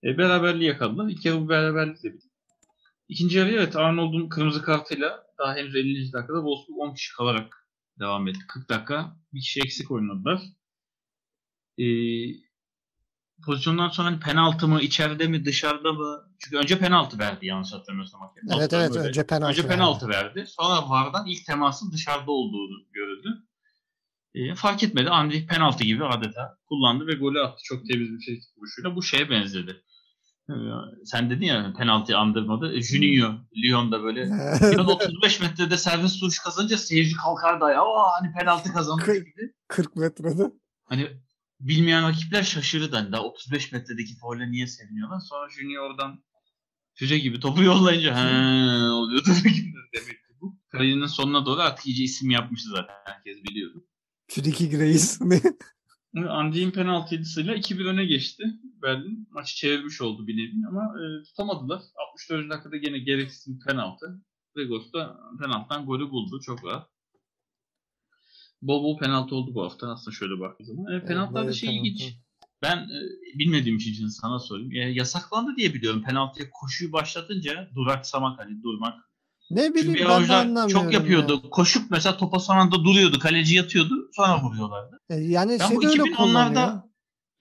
E, 0.04 0.18
beraberliği 0.18 0.70
yakaladılar. 0.70 1.10
İlk 1.10 1.26
yarı 1.26 1.42
bu 1.42 1.50
beraberlik 1.50 2.04
de 2.04 2.14
bitti. 2.14 2.28
İkinci 3.08 3.38
yarı 3.38 3.52
evet 3.52 3.76
Arnold'un 3.76 4.30
kırmızı 4.30 4.62
kartıyla 4.62 5.24
daha 5.38 5.56
henüz 5.56 5.76
50. 5.76 6.14
dakikada 6.14 6.38
Wolfsburg 6.38 6.78
10 6.78 6.94
kişi 6.94 7.14
kalarak 7.14 7.68
devam 8.00 8.28
etti. 8.28 8.40
40 8.48 8.70
dakika 8.70 9.18
bir 9.34 9.42
kişi 9.42 9.60
eksik 9.60 9.92
oynadılar. 9.92 10.42
E, 11.78 11.86
pozisyondan 13.46 13.90
sonra 13.90 14.08
hani 14.08 14.20
penaltı 14.20 14.68
mı, 14.68 14.82
içeride 14.82 15.28
mi, 15.28 15.46
dışarıda 15.46 15.94
mı? 15.94 16.24
Çünkü 16.40 16.58
önce 16.58 16.80
penaltı 16.80 17.20
verdi 17.20 17.46
yanlış 17.46 17.74
hatırlamıyorsam 17.74 18.22
hakem. 18.22 18.44
Evet 18.60 18.74
evet 18.74 18.96
öyle. 18.96 19.08
önce 19.08 19.28
penaltı 19.28 19.52
Önce 19.52 19.68
penaltı 19.68 20.08
verdi. 20.08 20.36
verdi. 20.36 20.50
Sonra 20.50 20.90
VAR'dan 20.90 21.26
ilk 21.28 21.46
temasın 21.46 21.92
dışarıda 21.92 22.32
olduğunu 22.32 22.78
görüldü. 22.94 23.30
E, 24.36 24.56
fark 24.56 24.84
etmedi. 24.84 25.10
Andrik 25.10 25.50
penaltı 25.50 25.84
gibi 25.84 26.06
adeta 26.06 26.58
kullandı 26.68 27.08
ve 27.08 27.14
golü 27.14 27.42
attı. 27.42 27.62
Çok 27.64 27.88
temiz 27.88 28.10
bir 28.12 28.22
şey 28.22 28.40
vuruşuyla. 28.58 28.96
Bu 28.96 29.04
şeye 29.04 29.30
benzedi. 29.30 29.84
Ee, 30.50 30.54
sen 31.06 31.30
dedin 31.30 31.46
ya 31.46 31.74
penaltı 31.78 32.18
andırmadı. 32.18 32.74
E, 32.76 32.82
Juninho 32.82 33.32
Lyon'da 33.64 34.04
böyle 34.04 34.26
Lyon 34.76 34.86
35 34.86 35.42
metrede 35.42 35.78
servis 35.78 36.24
vuruş 36.24 36.40
kazanınca 36.40 36.78
seyirci 36.78 37.16
kalkar 37.16 37.62
da 37.62 37.72
ya 37.72 37.82
hani 38.20 38.34
penaltı 38.40 38.74
kazandı 38.74 39.16
gibi. 39.16 39.54
40 39.68 39.96
metrede. 39.96 40.52
Hani 40.86 41.08
bilmeyen 41.60 42.08
rakipler 42.08 42.44
şaşırdı. 42.44 42.96
Hani 42.96 43.12
daha 43.12 43.24
35 43.24 43.72
metredeki 43.72 44.18
faule 44.18 44.52
niye 44.52 44.68
seviniyorlar. 44.68 45.20
Sonra 45.20 45.50
Junior 45.50 45.90
oradan 45.90 46.24
füze 46.94 47.20
gibi 47.20 47.40
topu 47.40 47.64
yollayınca 47.64 48.16
he 48.16 48.90
oluyordu 48.90 49.30
demek 49.94 50.26
ki 50.28 50.34
bu. 50.42 50.58
Kariyerinin 50.70 51.06
sonuna 51.06 51.46
doğru 51.46 51.62
artık 51.62 51.88
iyice 51.88 52.04
isim 52.04 52.30
yapmıştı 52.30 52.70
zaten. 52.70 52.96
Herkes 53.06 53.44
biliyordu. 53.44 53.86
Friki 54.28 54.70
Grace. 54.70 55.42
Andy'in 56.30 56.72
penaltı 56.72 57.16
yedisiyle 57.16 57.56
2-1 57.56 57.88
öne 57.88 58.06
geçti. 58.06 58.44
Berlin 58.82 59.28
maçı 59.32 59.56
çevirmiş 59.56 60.02
oldu 60.02 60.28
bir 60.28 60.38
nevi 60.38 60.68
ama 60.68 60.84
e, 60.84 61.24
tutamadılar. 61.24 61.82
64. 62.12 62.50
dakikada 62.50 62.78
gene 62.78 63.00
gereksiz 63.00 63.56
bir 63.56 63.66
penaltı. 63.66 64.22
Regos 64.58 64.94
da 64.94 65.20
penaltıdan 65.42 65.86
golü 65.86 66.10
buldu. 66.10 66.42
Çok 66.46 66.66
rahat. 66.66 66.90
Bol 68.62 68.84
bol 68.84 68.98
penaltı 68.98 69.36
oldu 69.36 69.56
bu 69.56 69.64
hafta 69.64 69.88
aslında 69.88 70.16
şöyle 70.16 70.40
baktığım 70.40 70.66
zaman. 70.66 70.94
E, 70.94 71.06
penaltılar 71.06 71.48
da 71.48 71.54
şey 71.54 71.78
ilginç. 71.78 72.16
Ben 72.62 72.78
e, 72.78 73.00
bilmediğim 73.40 73.78
için 73.78 74.08
sana 74.08 74.40
sorayım. 74.40 74.72
E, 74.72 74.78
yasaklandı 74.78 75.56
diye 75.58 75.74
biliyorum. 75.74 76.04
Penaltıya 76.04 76.50
koşuyu 76.52 76.92
başlatınca 76.92 77.70
duraksamak 77.76 78.40
hani 78.40 78.64
durmak. 78.64 78.94
Ne 79.50 79.74
bileyim 79.74 79.88
Çünkü 79.88 80.10
ben 80.10 80.28
de 80.28 80.34
anlamıyorum. 80.34 80.84
Çok 80.84 80.94
yapıyordu. 80.94 81.42
Ya. 81.44 81.50
Koşup 81.50 81.92
mesela 81.92 82.18
topa 82.18 82.40
son 82.40 82.58
anda 82.58 82.84
duruyordu. 82.84 83.20
Kaleci 83.20 83.56
yatıyordu. 83.56 84.10
Sonra 84.14 84.44
vuruyorlardı. 84.44 85.00
E, 85.10 85.16
yani 85.16 85.58
ben 85.60 85.68
şey 85.68 85.78
bu 85.78 85.84
2010'larda 85.84 86.82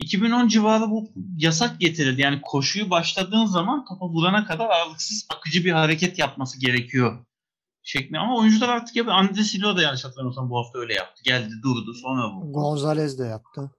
2010 0.01 0.49
civarı 0.49 0.91
bu 0.91 1.11
yasak 1.37 1.81
getirildi. 1.81 2.21
Yani 2.21 2.41
koşuyu 2.43 2.91
başladığın 2.91 3.47
zaman 3.47 3.85
topa 3.85 4.07
vurana 4.07 4.47
kadar 4.47 4.67
aralıksız 4.71 5.27
akıcı 5.37 5.65
bir 5.65 5.73
hareket 5.73 6.19
yapması 6.19 6.61
gerekiyor 6.61 7.25
şeklinde. 7.89 8.19
Ama 8.19 8.37
oyuncular 8.37 8.69
artık 8.69 8.97
ya 8.97 9.05
Andre 9.07 9.45
Silva 9.45 9.77
da 9.77 9.83
yanlış 9.83 10.05
hatırlamıyorsam 10.05 10.51
bu 10.51 10.59
hafta 10.59 10.79
öyle 10.79 10.95
yaptı. 10.95 11.23
Geldi 11.25 11.55
durdu 11.63 11.95
sonra 11.95 12.23
bu. 12.35 12.53
Gonzalez 12.53 13.19
de 13.19 13.25
yaptı. 13.25 13.71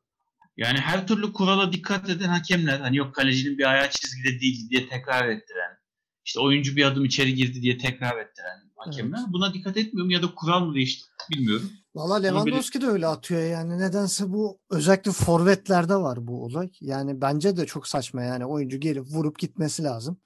Yani 0.57 0.79
her 0.79 1.07
türlü 1.07 1.33
kurala 1.33 1.73
dikkat 1.73 2.09
eden 2.09 2.29
hakemler 2.29 2.79
hani 2.79 2.97
yok 2.97 3.15
kalecinin 3.15 3.57
bir 3.57 3.71
ayağı 3.71 3.89
çizgide 3.89 4.39
değil 4.39 4.69
diye 4.69 4.89
tekrar 4.89 5.29
ettiren 5.29 5.79
işte 6.25 6.39
oyuncu 6.39 6.75
bir 6.75 6.85
adım 6.85 7.05
içeri 7.05 7.35
girdi 7.35 7.61
diye 7.61 7.77
tekrar 7.77 8.17
ettiren 8.17 8.71
hakemler 8.75 9.17
evet. 9.19 9.27
buna 9.33 9.53
dikkat 9.53 9.77
etmiyor 9.77 10.05
mu 10.05 10.13
ya 10.13 10.23
da 10.23 10.35
kural 10.35 10.65
mı 10.65 10.75
değişti 10.75 11.07
bilmiyorum. 11.31 11.71
Valla 11.95 12.15
Lewandowski 12.15 12.81
de 12.81 12.85
öyle 12.85 13.07
atıyor 13.07 13.41
yani 13.41 13.79
nedense 13.79 14.31
bu 14.31 14.59
özellikle 14.69 15.11
forvetlerde 15.11 15.95
var 15.95 16.27
bu 16.27 16.43
olay. 16.43 16.69
Yani 16.81 17.21
bence 17.21 17.57
de 17.57 17.65
çok 17.65 17.87
saçma 17.87 18.23
yani 18.23 18.45
oyuncu 18.45 18.79
gelip 18.79 19.05
vurup 19.05 19.39
gitmesi 19.39 19.83
lazım. 19.83 20.17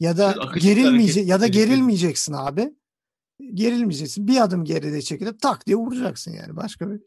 Ya 0.00 0.16
da 0.16 0.34
gerilmeyecek 0.58 1.28
ya 1.28 1.40
da 1.40 1.46
gerilmeyeceksin 1.46 2.32
abi 2.32 2.74
gerilmeyeceksin. 3.54 4.26
Bir 4.28 4.42
adım 4.42 4.64
geride 4.64 5.02
çekilip 5.02 5.40
tak 5.40 5.66
diye 5.66 5.76
vuracaksın 5.76 6.32
yani. 6.32 6.56
Başka 6.56 6.90
bir 6.90 7.00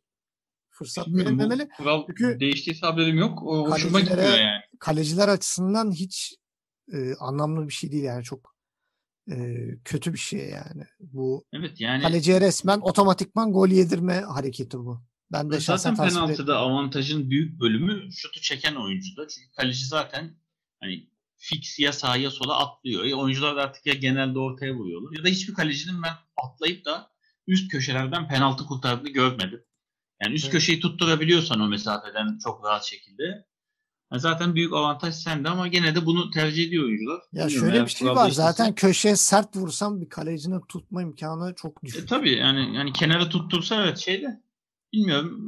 fırsat 0.70 1.08
verilmemeli. 1.08 1.70
Kural 1.78 2.04
Çünkü 2.08 2.40
değiştiyse 2.40 2.86
haberim 2.86 3.18
yok. 3.18 3.44
O 3.44 3.70
hoşuma 3.72 4.00
gidiyor 4.00 4.18
yani. 4.18 4.62
Kaleciler 4.80 5.28
açısından 5.28 5.92
hiç 5.92 6.36
e, 6.94 7.16
anlamlı 7.16 7.68
bir 7.68 7.74
şey 7.74 7.92
değil 7.92 8.04
yani. 8.04 8.24
Çok 8.24 8.56
e, 9.32 9.36
kötü 9.86 10.14
bir 10.14 10.20
şey 10.20 10.50
yani. 10.50 10.84
Bu 11.00 11.46
evet, 11.54 11.82
yani 11.82 12.02
kaleciye 12.02 12.42
resmen 12.42 12.80
otomatikman 12.80 13.52
gol 13.52 13.70
yedirme 13.70 14.14
hareketi 14.14 14.78
bu. 14.78 15.02
Ben 15.32 15.52
de 15.52 15.60
zaten 15.60 15.96
penaltıda 15.96 16.58
avantajın 16.58 17.30
büyük 17.30 17.60
bölümü 17.60 18.12
şutu 18.12 18.42
çeken 18.42 18.76
oyuncuda. 18.76 19.28
Çünkü 19.28 19.52
kaleci 19.52 19.86
zaten 19.86 20.36
hani 20.80 21.10
fix 21.50 21.80
ya 21.80 21.94
sağa 21.94 22.16
ya 22.18 22.32
sola 22.32 22.58
atlıyor. 22.60 23.06
E, 23.06 23.16
oyuncular 23.16 23.56
da 23.56 23.62
artık 23.62 23.86
ya 23.86 23.94
genelde 23.94 24.40
ortaya 24.40 24.74
vuruyorlar. 24.74 25.18
Ya 25.18 25.24
da 25.24 25.28
hiçbir 25.28 25.54
kalecinin 25.54 26.04
ben 26.04 26.14
atlayıp 26.38 26.86
da 26.86 27.12
üst 27.48 27.72
köşelerden 27.72 28.28
penaltı 28.28 28.66
kurtardığını 28.66 29.10
görmedim. 29.10 29.64
Yani 30.24 30.34
üst 30.36 30.46
Evet. 30.46 30.54
köşeyi 30.54 30.80
tutturabiliyorsan 30.80 31.60
o 31.60 31.68
mesafeden 31.68 32.38
çok 32.44 32.66
rahat 32.66 32.84
şekilde. 32.86 33.24
Yani 34.12 34.22
zaten 34.22 34.56
büyük 34.56 34.74
avantaj 34.74 35.16
sende 35.16 35.50
ama 35.50 35.68
gene 35.68 35.96
de 35.96 36.06
bunu 36.06 36.32
tercih 36.32 36.68
ediyor 36.68 36.84
oyuncular. 36.84 37.20
Ya 37.34 37.48
Bilmiyorum, 37.48 37.70
şöyle 37.70 37.86
bir 37.86 37.90
şey 37.92 38.08
var. 38.08 38.30
Zaten 38.30 38.76
köşeye 38.76 39.16
sert 39.16 39.56
vursam 39.56 40.02
bir 40.02 40.10
kalecinin 40.10 40.62
tutma 40.70 41.02
imkanı 41.02 41.54
çok 41.56 41.78
E, 41.84 41.88
düşük. 41.88 42.08
tabii 42.08 42.32
yani 42.32 42.76
yani 42.76 42.94
kenara 42.94 43.30
tuttursa 43.30 43.84
evet 43.84 43.98
şeyde 43.98 44.42
bilmiyorum 44.94 45.42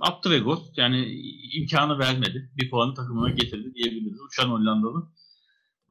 attı 0.00 0.30
ve 0.30 0.38
gol. 0.38 0.58
Yani 0.76 1.06
imkanı 1.52 1.98
vermedi. 1.98 2.50
Bir 2.56 2.70
puanı 2.70 2.94
takımına 2.94 3.30
getirdi 3.30 3.74
diyebiliriz. 3.74 4.20
Uçan 4.20 4.48
Hollandalı. 4.50 5.08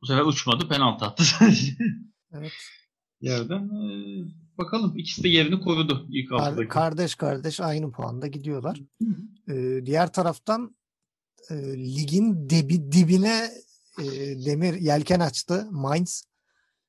Bu 0.04 0.08
sefer 0.08 0.24
uçmadı 0.24 0.68
penaltı 0.68 1.06
attı 1.06 1.24
sadece. 1.24 1.78
Evet. 2.36 2.52
Yerden. 3.22 3.64
E, 3.64 3.88
bakalım 4.58 4.98
ikisi 4.98 5.24
de 5.24 5.30
yerini 5.30 5.60
korudu 5.60 6.08
ilk 6.10 6.32
haftadaki. 6.32 6.68
kardeş 6.68 7.16
kardeş 7.16 7.60
aynı 7.60 7.92
puanda 7.92 8.28
gidiyorlar. 8.28 8.82
Ee, 9.50 9.86
diğer 9.86 10.14
taraftan 10.14 10.76
e, 11.50 11.56
ligin 11.78 12.50
debi, 12.50 12.92
dibine 12.92 13.52
e, 14.00 14.04
demir 14.46 14.74
yelken 14.74 15.20
açtı. 15.20 15.68
Mainz 15.72 16.26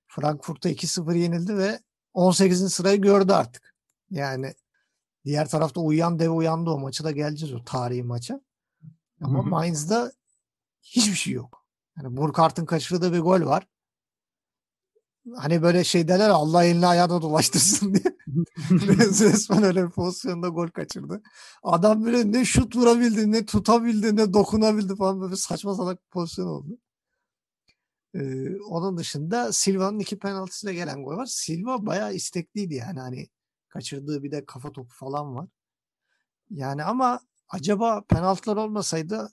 Frankfurt'a 0.07 0.71
2-0 0.71 1.19
yenildi 1.19 1.57
ve 1.57 1.81
18. 2.15 2.73
sırayı 2.73 3.01
gördü 3.01 3.33
artık. 3.33 3.75
Yani 4.11 4.55
diğer 5.25 5.49
tarafta 5.49 5.81
uyuyan 5.81 6.19
dev 6.19 6.31
uyandı 6.31 6.71
o 6.71 6.79
maçı 6.79 7.05
da 7.05 7.11
geleceğiz 7.11 7.55
o 7.55 7.65
tarihi 7.65 8.03
maça. 8.03 8.41
Ama. 9.21 9.43
Mainz'da 9.43 10.13
hiçbir 10.83 11.17
şey 11.17 11.33
yok. 11.33 11.64
Yani 11.99 12.17
Burkhart'ın 12.17 12.67
kaçırdığı 12.67 13.13
bir 13.13 13.21
gol 13.21 13.41
var. 13.47 13.67
Hani 15.37 15.63
böyle 15.63 15.85
şey 15.85 16.09
derler 16.09 16.29
Allah 16.29 16.65
elini 16.65 16.87
ayağına 16.87 17.23
dolaştırsın 17.23 17.95
diye. 17.95 18.17
Resmen 18.71 19.63
öyle 19.63 19.87
bir 19.87 19.91
pozisyonda 19.91 20.49
gol 20.49 20.69
kaçırdı. 20.69 21.23
Adam 21.63 22.05
böyle 22.05 22.33
ne 22.33 22.45
şut 22.45 22.77
vurabildi, 22.77 23.33
ne 23.33 23.47
tutabildi, 23.47 24.17
ne 24.17 24.33
dokunabildi 24.33 24.97
falan 24.97 25.21
böyle 25.21 25.37
saçma 25.37 25.75
salak 25.75 25.99
bir 25.99 26.11
pozisyon 26.11 26.47
oldu. 26.47 26.79
Ee, 28.15 28.57
onun 28.61 28.97
dışında 28.97 29.53
Silva'nın 29.53 29.99
iki 29.99 30.19
penaltısıyla 30.19 30.73
gelen 30.75 31.05
gol 31.05 31.17
var. 31.17 31.27
Silva 31.27 31.87
bayağı 31.87 32.15
istekliydi 32.15 32.75
yani 32.75 33.01
hani 33.01 33.29
kaçırdığı 33.69 34.23
bir 34.23 34.31
de 34.31 34.45
kafa 34.47 34.73
topu 34.73 34.95
falan 34.95 35.35
var. 35.35 35.49
Yani 36.51 36.85
ama 36.85 37.21
acaba 37.49 38.05
penaltılar 38.09 38.57
olmasaydı 38.57 39.31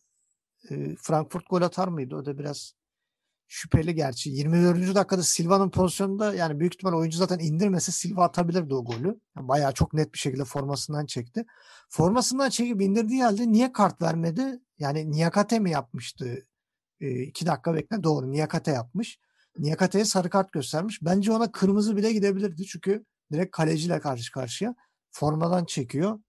e, 0.70 0.96
Frankfurt 0.96 1.50
gol 1.50 1.62
atar 1.62 1.88
mıydı? 1.88 2.16
O 2.16 2.26
da 2.26 2.38
biraz 2.38 2.74
şüpheli 3.48 3.96
gerçi. 3.96 4.30
24. 4.30 4.96
dakikada 4.96 5.24
Silva'nın 5.24 5.70
pozisyonunda 5.70 6.34
yani 6.36 6.60
büyük 6.60 6.74
ihtimal 6.74 6.94
oyuncu 6.94 7.18
zaten 7.18 7.40
indirmese 7.40 7.92
Silva 7.92 8.24
atabilirdi 8.24 8.74
o 8.74 8.86
golü. 8.86 9.20
Yani 9.38 9.48
bayağı 9.48 9.74
çok 9.74 9.94
net 9.94 10.14
bir 10.14 10.20
şekilde 10.20 10.46
formasından 10.46 11.06
çekti. 11.06 11.46
Formasından 11.90 12.50
çekip 12.50 12.82
indirdiği 12.82 13.24
halde 13.24 13.52
niye 13.52 13.72
kart 13.74 14.02
vermedi? 14.02 14.60
Yani 14.80 15.12
Niyakate 15.12 15.60
mi 15.60 15.72
yapmıştı? 15.72 16.48
E, 17.00 17.22
iki 17.22 17.46
dakika 17.46 17.74
bekle 17.74 18.04
doğru 18.04 18.32
Niyakate 18.32 18.72
yapmış. 18.72 19.20
Niyakate'ye 19.58 20.06
sarı 20.06 20.30
kart 20.30 20.52
göstermiş. 20.52 21.00
Bence 21.02 21.32
ona 21.32 21.52
kırmızı 21.52 21.98
bile 21.98 22.14
gidebilirdi. 22.14 22.66
Çünkü 22.66 23.06
direkt 23.32 23.52
kaleciyle 23.52 24.00
karşı 24.00 24.32
karşıya. 24.32 24.76
Formadan 25.12 25.66
çekiyor. 25.66 26.20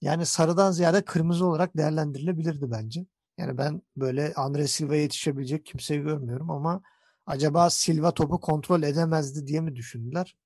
Yani 0.00 0.26
sarıdan 0.26 0.72
ziyade 0.72 1.04
kırmızı 1.04 1.46
olarak 1.46 1.76
değerlendirilebilirdi 1.76 2.70
bence. 2.70 3.06
Yani 3.42 3.58
ben 3.58 3.82
böyle 3.96 4.32
Andre 4.36 4.66
Silva'ya 4.66 5.02
yetişebilecek 5.02 5.66
kimseyi 5.66 6.02
görmüyorum 6.02 6.50
ama 6.50 6.82
acaba 7.26 7.70
Silva 7.70 8.10
topu 8.14 8.40
kontrol 8.40 8.82
edemezdi 8.82 9.46
diye 9.46 9.60
mi 9.60 9.76
düşündüler? 9.76 10.36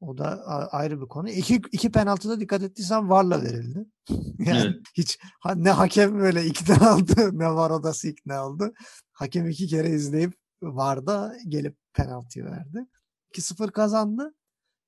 O 0.00 0.18
da 0.18 0.46
ayrı 0.72 1.00
bir 1.00 1.06
konu. 1.06 1.28
İki, 1.28 1.54
iki 1.72 1.90
penaltıda 1.92 2.40
dikkat 2.40 2.62
ettiysen 2.62 3.10
VAR'la 3.10 3.42
verildi. 3.42 3.86
yani 4.38 4.60
Evet. 4.60 4.76
hiç 4.94 5.18
ha- 5.40 5.54
ne 5.54 5.70
hakem 5.70 6.18
böyle 6.18 6.44
ikna 6.46 6.90
aldı 6.90 7.38
ne 7.38 7.54
VAR 7.54 7.70
odası 7.70 8.08
ikna 8.08 8.36
aldı. 8.38 8.72
Hakem 9.12 9.48
iki 9.48 9.66
kere 9.66 9.90
izleyip 9.90 10.34
VAR'da 10.62 11.36
gelip 11.48 11.76
penaltıyı 11.94 12.44
verdi. 12.44 12.86
2-0 13.34 13.72
kazandı. 13.72 14.34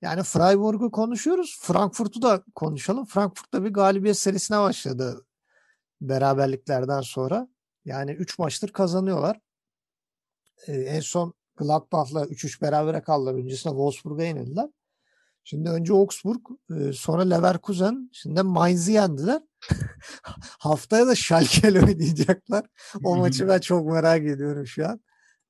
Yani 0.02 0.22
Freiburg'u 0.22 0.90
konuşuyoruz. 0.90 1.58
Frankfurt'u 1.62 2.22
da 2.22 2.44
konuşalım. 2.54 3.04
Frankfurt'ta 3.04 3.64
bir 3.64 3.70
galibiyet 3.70 4.18
serisine 4.18 4.60
başladı 4.60 5.24
beraberliklerden 6.00 7.00
sonra. 7.00 7.48
Yani 7.84 8.12
3 8.12 8.38
maçtır 8.38 8.68
kazanıyorlar. 8.68 9.40
Ee, 10.66 10.72
en 10.72 11.00
son 11.00 11.34
Gladbach'la 11.56 12.24
3-3 12.24 12.62
berabere 12.62 13.02
kaldılar. 13.02 13.34
Öncesinde 13.34 13.72
Wolfsburg'a 13.72 14.24
yenildiler. 14.24 14.68
Şimdi 15.44 15.68
önce 15.68 15.92
Augsburg, 15.92 16.40
e, 16.70 16.92
sonra 16.92 17.22
Leverkusen, 17.22 18.10
şimdi 18.12 18.42
Mainz'i 18.42 18.92
yendiler. 18.92 19.42
Haftaya 20.58 21.06
da 21.06 21.14
Schalke'yle 21.14 21.80
oynayacaklar. 21.86 22.66
O 23.04 23.16
maçı 23.16 23.48
ben 23.48 23.58
çok 23.58 23.86
merak 23.86 24.22
ediyorum 24.22 24.66
şu 24.66 24.88
an. 24.88 25.00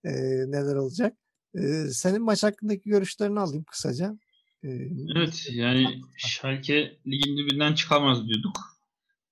Ee, 0.05 0.11
neler 0.47 0.75
olacak? 0.75 1.17
Ee, 1.55 1.85
senin 1.93 2.23
maç 2.23 2.43
hakkındaki 2.43 2.91
görüşlerini 2.91 3.41
alayım 3.41 3.65
kısaca. 3.65 4.19
Ee, 4.65 4.69
Evet 5.17 5.47
yani 5.51 6.01
Schalke 6.17 6.99
ligin 7.07 7.37
dibinden 7.37 7.75
çıkamaz 7.75 8.27
diyorduk. 8.27 8.80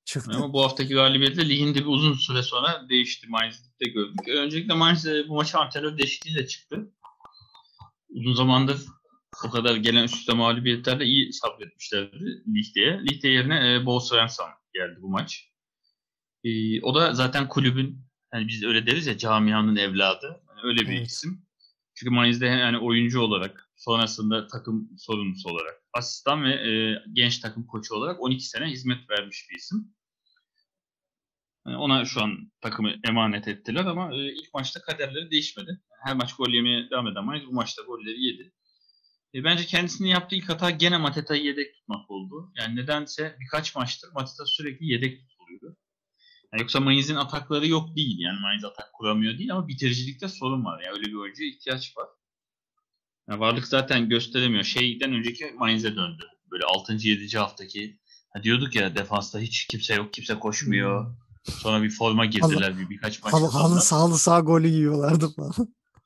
Çıktı. 0.08 0.30
Ama 0.34 0.52
bu 0.52 0.64
haftaki 0.64 0.94
galibiyetle 0.94 1.48
ligin 1.48 1.74
dibi 1.74 1.88
uzun 1.88 2.14
süre 2.14 2.42
sonra 2.42 2.88
değişti. 2.88 3.26
Mainz'de 3.28 3.88
gördük. 3.88 4.28
Öncelikle 4.28 4.74
Mainz 4.74 5.06
e, 5.06 5.28
bu 5.28 5.34
maça 5.34 5.58
antrenör 5.58 5.98
değişikliğiyle 5.98 6.46
çıktı. 6.46 6.92
Uzun 8.08 8.32
zamandır 8.32 8.80
o 9.44 9.50
kadar 9.50 9.76
gelen 9.76 10.04
üst 10.04 10.14
üste 10.14 10.32
mağlubiyetlerle 10.32 11.04
iyi 11.04 11.32
sabretmişlerdi 11.32 12.42
Lihte'ye. 12.54 13.00
Lichte 13.02 13.28
yerine 13.28 13.74
e, 13.74 13.86
Bo 13.86 14.00
Svensson 14.00 14.50
geldi 14.74 14.98
bu 15.02 15.08
maç. 15.08 15.48
E, 16.44 16.82
o 16.82 16.94
da 16.94 17.14
zaten 17.14 17.48
kulübün 17.48 18.00
yani 18.34 18.48
biz 18.48 18.64
öyle 18.64 18.86
deriz 18.86 19.06
ya 19.06 19.18
camianın 19.18 19.76
evladı. 19.76 20.40
Yani 20.48 20.60
öyle 20.62 20.80
bir 20.80 20.96
Evet. 20.96 21.06
isim. 21.06 21.42
Çünkü 21.94 22.14
Mainz'de 22.14 22.46
yani 22.46 22.78
oyuncu 22.78 23.20
olarak 23.20 23.70
sonrasında 23.76 24.46
takım 24.46 24.90
sorumlusu 24.98 25.48
olarak 25.48 25.82
asistan 25.92 26.44
ve 26.44 26.50
e, 26.50 27.02
genç 27.12 27.38
takım 27.38 27.66
koçu 27.66 27.94
olarak 27.94 28.22
12 28.22 28.44
sene 28.44 28.66
hizmet 28.66 29.10
vermiş 29.10 29.46
bir 29.50 29.56
isim. 29.56 29.97
Yani 31.66 31.76
ona 31.76 32.04
şu 32.04 32.22
an 32.22 32.52
takımı 32.60 32.94
emanet 33.08 33.48
ettiler 33.48 33.84
ama 33.84 34.14
e, 34.14 34.32
ilk 34.32 34.54
maçta 34.54 34.80
kaderleri 34.80 35.30
değişmedi. 35.30 35.80
Her 36.04 36.16
maç 36.16 36.36
gol 36.36 36.48
yemeye 36.48 36.90
devam 36.90 37.06
eden 37.06 37.24
Mainz 37.24 37.46
bu 37.46 37.52
maçta 37.52 37.82
golleri 37.82 38.22
yedi. 38.22 38.52
E, 39.34 39.44
bence 39.44 39.66
kendisinin 39.66 40.08
yaptığı 40.08 40.36
ilk 40.36 40.48
hata 40.48 40.70
gene 40.70 40.98
Mateta'yı 40.98 41.44
yedek 41.44 41.74
tutmak 41.74 42.10
oldu. 42.10 42.52
Yani 42.58 42.76
nedense 42.76 43.36
birkaç 43.40 43.76
maçtır 43.76 44.12
Mateta 44.12 44.46
sürekli 44.46 44.86
yedek 44.86 45.20
tutuluyordu. 45.20 45.76
Yani 46.52 46.60
yoksa 46.60 46.80
Mainz'in 46.80 47.14
atakları 47.14 47.68
yok 47.68 47.96
değil. 47.96 48.16
Yani 48.18 48.40
Mainz 48.40 48.64
atak 48.64 48.92
kuramıyor 48.92 49.38
değil 49.38 49.52
ama 49.52 49.68
bitiricilikte 49.68 50.28
sorun 50.28 50.64
var. 50.64 50.82
Yani 50.84 50.96
öyle 50.96 51.06
bir 51.06 51.14
oyuncuya 51.14 51.48
ihtiyaç 51.48 51.96
var. 51.96 52.08
Yani 53.28 53.40
varlık 53.40 53.66
zaten 53.66 54.08
gösteremiyor. 54.08 54.64
Şeyden 54.64 55.12
önceki 55.12 55.54
Mainz'e 55.58 55.96
döndü. 55.96 56.24
Böyle 56.50 56.64
6. 56.64 56.92
7. 57.08 57.38
haftaki 57.38 57.98
ha 58.30 58.42
diyorduk 58.42 58.74
ya 58.74 58.96
defansta 58.96 59.38
hiç 59.38 59.66
kimse 59.66 59.94
yok, 59.94 60.12
kimse 60.12 60.38
koşmuyor. 60.38 61.16
Sonra 61.44 61.82
bir 61.82 61.90
forma 61.90 62.26
girdiler 62.26 62.78
bir 62.78 62.90
birkaç 62.90 63.22
maç. 63.22 63.32
Halı, 63.32 63.46
halı, 63.46 63.80
sağ, 63.80 63.96
halı 63.96 64.18
sağ 64.18 64.40
golü 64.40 64.68
yiyorlardı 64.68 65.28
falan. 65.36 65.52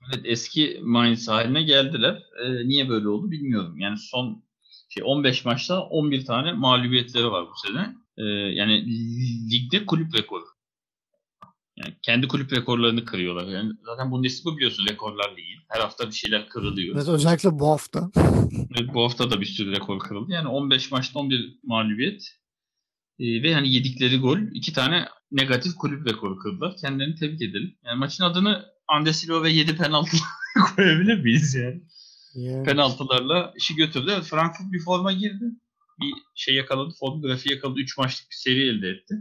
Evet, 0.08 0.24
eski 0.24 0.80
Mainz 0.82 1.28
haline 1.28 1.62
geldiler. 1.62 2.22
Ee, 2.44 2.68
niye 2.68 2.88
böyle 2.88 3.08
oldu 3.08 3.30
bilmiyorum. 3.30 3.78
Yani 3.78 3.98
son 3.98 4.44
şey 4.88 5.02
15 5.06 5.44
maçta 5.44 5.80
11 5.80 6.24
tane 6.24 6.52
mağlubiyetleri 6.52 7.30
var 7.30 7.44
bu 7.44 7.68
sene. 7.68 7.96
Ee, 8.18 8.22
yani 8.54 8.86
ligde 9.50 9.86
kulüp 9.86 10.14
rekoru. 10.14 10.44
Yani 11.76 11.94
kendi 12.02 12.28
kulüp 12.28 12.52
rekorlarını 12.52 13.04
kırıyorlar. 13.04 13.46
Yani 13.48 13.72
zaten 13.84 14.10
Bundesliga 14.10 14.56
biliyorsun 14.56 14.86
rekorlar 14.88 15.32
ligi. 15.32 15.56
Her 15.68 15.80
hafta 15.80 16.06
bir 16.06 16.12
şeyler 16.12 16.48
kırılıyor. 16.48 16.96
Evet, 16.96 17.08
özellikle 17.08 17.58
bu 17.58 17.68
hafta. 17.68 18.10
Evet, 18.78 18.94
bu 18.94 19.04
hafta 19.04 19.30
da 19.30 19.40
bir 19.40 19.46
sürü 19.46 19.72
rekor 19.72 19.98
kırıldı. 19.98 20.32
Yani 20.32 20.48
15 20.48 20.90
maçta 20.90 21.18
11 21.18 21.58
mağlubiyet. 21.64 22.41
Ee, 23.22 23.42
ve 23.42 23.54
hani 23.54 23.74
yedikleri 23.74 24.18
gol 24.18 24.38
iki 24.38 24.72
tane 24.72 25.08
negatif 25.32 25.74
kulüp 25.74 26.08
rekoru 26.08 26.38
kırdılar. 26.38 26.76
Kendilerini 26.76 27.14
tebrik 27.14 27.42
edelim. 27.42 27.76
Yani 27.84 27.98
maçın 27.98 28.24
adını 28.24 28.64
Andesilo 28.88 29.42
ve 29.42 29.50
7 29.50 29.76
penaltı 29.76 30.16
koyabilir 30.76 31.18
miyiz 31.18 31.54
yani? 31.54 31.82
Yani, 32.34 32.64
Penaltılarla 32.64 33.54
işi 33.56 33.74
götürdü. 33.74 34.20
Frankfurt 34.22 34.72
bir 34.72 34.80
forma 34.80 35.12
girdi. 35.12 35.44
Bir 36.00 36.12
şey 36.34 36.54
yakaladı. 36.54 36.94
Form 37.00 37.22
grafiği 37.22 37.54
yakaladı. 37.54 37.80
3 37.80 37.98
maçlık 37.98 38.30
bir 38.30 38.36
seri 38.36 38.68
elde 38.68 38.88
etti. 38.88 39.14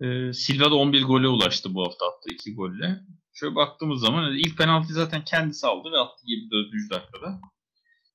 Ee, 0.00 0.32
Silva 0.32 0.70
da 0.70 0.74
11 0.74 1.02
gole 1.02 1.28
ulaştı 1.28 1.74
bu 1.74 1.84
hafta 1.84 2.06
attığı 2.06 2.34
2 2.34 2.54
golle. 2.54 3.00
Şöyle 3.34 3.54
baktığımız 3.54 4.00
zaman 4.00 4.36
ilk 4.36 4.58
penaltıyı 4.58 4.94
zaten 4.94 5.24
kendisi 5.24 5.66
aldı 5.66 5.92
ve 5.92 5.98
attı 5.98 6.22
24. 6.26 6.90
dakikada. 6.90 7.40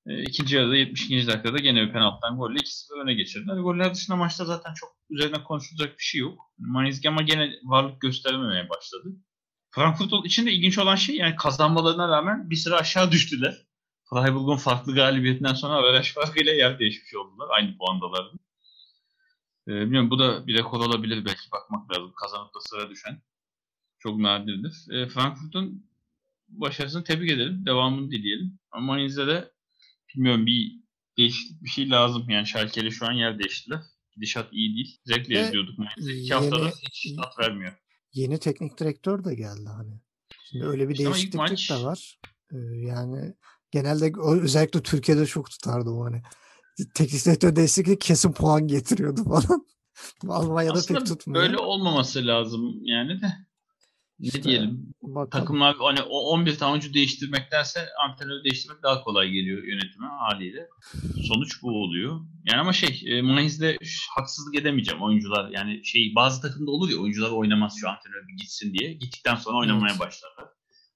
E, 0.10 0.24
ikinci 0.24 0.56
yarıda 0.56 0.76
72. 0.76 1.28
dakikada 1.28 1.58
gene 1.58 1.82
bir 1.82 1.94
penaltıdan 1.94 2.38
golle 2.38 2.60
2-0 2.60 3.02
öne 3.04 3.14
geçirdiler. 3.14 3.58
Goller 3.58 3.94
dışında 3.94 4.18
maçta 4.18 4.46
zaten 4.46 4.74
çok 4.74 4.96
üzerine 5.10 5.44
konuşulacak 5.44 5.98
bir 5.98 6.04
şey 6.04 6.22
yok. 6.22 6.40
Mainz 6.58 7.06
ama 7.06 7.22
gene 7.22 7.54
varlık 7.64 8.02
gösterememeye 8.02 8.70
başladı. 8.70 9.16
Frankfurt 9.72 10.26
için 10.26 10.46
de 10.46 10.52
ilginç 10.52 10.78
olan 10.78 10.96
şey 10.96 11.16
yani 11.16 11.36
kazanmalarına 11.36 12.08
rağmen 12.08 12.50
bir 12.50 12.56
sıra 12.56 12.78
aşağı 12.78 13.12
düştüler. 13.12 13.56
Freiburg'un 14.10 14.58
farklı 14.58 14.96
galibiyetinden 14.96 15.54
sonra 15.54 15.74
averaj 15.74 16.14
farkıyla 16.14 16.54
yer 16.54 16.80
değişmiş 16.80 17.16
oldular. 17.16 17.48
Aynı 17.50 17.78
puandalardı. 17.78 18.38
Ee, 19.68 19.72
bilmiyorum 19.72 20.10
bu 20.10 20.20
da 20.20 20.48
bir 20.48 20.58
rekor 20.58 20.80
olabilir 20.80 21.26
belki 21.26 21.52
bakmak 21.52 21.92
lazım. 21.92 22.14
Kazanıp 22.22 22.56
da 22.56 22.60
sıra 22.60 22.90
düşen. 22.90 23.22
Çok 24.00 24.20
nadirdir. 24.20 24.74
Ee, 24.92 25.08
Frankfurt'un 25.08 25.90
başarısını 26.48 27.04
tebrik 27.04 27.32
edelim. 27.32 27.66
Devamını 27.66 28.12
dileyelim. 28.12 28.60
Ama 28.72 28.86
Mainz'de 28.86 29.28
de 29.28 29.52
bilmiyorum 30.16 30.46
bir 30.46 30.72
değişiklik 31.18 31.64
bir 31.64 31.70
şey 31.70 31.90
lazım. 31.90 32.30
Yani 32.30 32.48
Schalke'li 32.48 32.92
şu 32.92 33.06
an 33.06 33.12
yer 33.12 33.40
değiştiler. 33.40 33.80
Gidişat 34.16 34.54
iyi 34.54 34.76
değil. 34.76 35.00
Zevkle 35.06 35.36
Ve 35.36 35.48
izliyorduk. 35.48 35.76
İki 35.98 36.12
yeni- 36.12 36.34
haftada 36.34 36.70
hiç 36.70 37.16
tat 37.16 37.40
vermiyor. 37.40 37.74
Yeni 38.14 38.40
teknik 38.40 38.80
direktör 38.80 39.24
de 39.24 39.36
geldi 39.36 39.70
hani. 39.78 40.02
Şimdi 40.50 40.66
öyle 40.66 40.90
bir 40.90 40.94
İşte 40.94 41.06
değişiklik 41.06 41.36
maç- 41.36 41.70
de 41.70 41.76
var. 41.84 42.20
Ee, 42.54 42.58
yani 42.88 43.34
genelde 43.72 44.12
özellikle 44.42 44.82
Türkiye'de 44.84 45.26
çok 45.26 45.50
tutardı 45.50 45.90
o 45.90 46.06
hani. 46.06 46.22
Teknik 46.96 47.26
direktör 47.26 47.56
değişikliği 47.56 48.00
kesin 48.00 48.32
puan 48.32 48.68
getiriyordu 48.68 49.24
falan. 49.24 49.68
Almanya'da 50.28 50.74
Aslında 50.80 51.00
pek 51.00 51.08
tutmuyor. 51.08 51.44
böyle 51.44 51.58
olmaması 51.58 52.28
lazım 52.28 52.80
yani 52.86 53.22
de. 53.22 53.32
Ne 54.20 54.28
İşte 54.28 54.44
diyelim? 54.44 54.94
bakalım. 55.02 55.30
Takımlar 55.30 55.76
hani 55.80 56.02
o 56.02 56.20
11 56.20 56.58
tane 56.58 56.72
oyuncu 56.72 56.94
değiştirmektense 56.94 57.88
antrenörü 58.10 58.44
değiştirmek 58.44 58.84
daha 58.84 59.04
kolay 59.04 59.30
geliyor 59.30 59.64
yönetime 59.64 60.08
haliyle. 60.08 60.68
Sonuç 61.28 61.62
bu 61.64 61.84
oluyor. 61.84 62.22
Yani 62.46 62.60
ama 62.62 62.74
şey 62.74 63.04
e, 63.06 63.22
Mainz'de 63.22 63.78
ş- 63.84 64.08
haksızlık 64.16 64.56
edemeyeceğim 64.56 65.02
oyuncular. 65.04 65.50
Yani 65.52 65.86
şey 65.86 66.14
bazı 66.16 66.42
takımda 66.42 66.72
olur 66.72 66.90
ya 66.90 66.98
oyuncular 66.98 67.32
oynamaz 67.32 67.76
şu 67.82 67.90
antrenör 67.90 68.28
bir 68.28 68.38
gitsin 68.38 68.74
diye. 68.74 68.94
Gittikten 68.94 69.36
sonra 69.36 69.58
oynamaya 69.58 69.92
Evet. 69.92 70.00
başlarlar. 70.00 70.46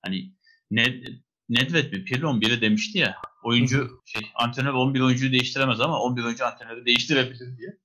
Hani 0.05 0.33
Ned, 0.71 1.03
Nedved 1.49 1.93
mi 1.93 2.03
Pirlo 2.05 2.33
mu 2.33 2.41
biri 2.41 2.61
demişti 2.61 2.97
ya 2.97 3.15
oyuncu 3.43 4.01
şey 4.05 4.21
antrenör 4.35 4.73
11 4.73 4.99
oyuncuyu 4.99 5.31
değiştiremez 5.31 5.79
ama 5.81 5.99
11 5.99 6.23
oyuncu 6.23 6.45
antrenörü 6.45 6.85
değiştirebilir 6.85 7.57
diye. 7.57 7.77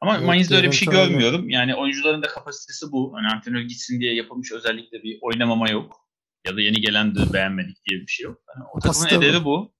Ama 0.00 0.16
Evet, 0.16 0.26
Mainz'de 0.26 0.56
öyle 0.56 0.66
bir 0.66 0.72
şey 0.72 0.86
görüntü 0.88 1.02
öyle. 1.02 1.12
görmüyorum. 1.12 1.50
Yani 1.50 1.74
oyuncuların 1.74 2.22
da 2.22 2.26
kapasitesi 2.28 2.92
bu. 2.92 3.12
Hani 3.14 3.28
antrenör 3.28 3.60
gitsin 3.60 4.00
diye 4.00 4.14
yapılmış 4.14 4.52
özellikle 4.52 5.02
bir 5.02 5.18
oynamama 5.22 5.70
yok. 5.70 5.96
Ya 6.46 6.56
da 6.56 6.60
yeni 6.60 6.80
gelen 6.80 7.14
de 7.14 7.32
beğenmedik 7.32 7.76
diye 7.90 8.00
bir 8.00 8.06
şey 8.06 8.24
yok. 8.24 8.42
Yani 8.54 8.64
o 8.74 8.78
takımın 8.78 9.04
Hasta 9.04 9.16
ederi 9.16 9.44
bu. 9.44 9.74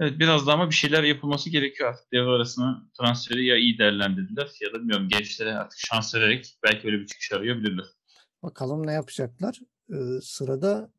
Evet 0.00 0.18
biraz 0.18 0.46
daha 0.46 0.54
ama 0.54 0.70
bir 0.70 0.74
şeyler 0.74 1.02
yapılması 1.02 1.50
gerekiyor 1.50 1.88
artık. 1.88 2.12
Devre 2.12 2.30
arasına 2.30 2.82
transferi 3.00 3.46
ya 3.46 3.56
iyi 3.56 3.78
değerlendirdiler 3.78 4.48
ya 4.60 4.72
da 4.72 4.80
bilmiyorum 4.80 5.08
gençlere 5.08 5.54
artık 5.54 5.78
şans 5.78 6.14
vererek 6.14 6.56
belki 6.64 6.86
öyle 6.86 6.98
bir 7.00 7.06
çıkış 7.06 7.32
arayabilirler. 7.32 7.86
Bakalım 8.42 8.86
ne 8.86 8.92
yapacaklar. 8.92 9.60
Ee, 9.90 10.20
sırada 10.22 10.90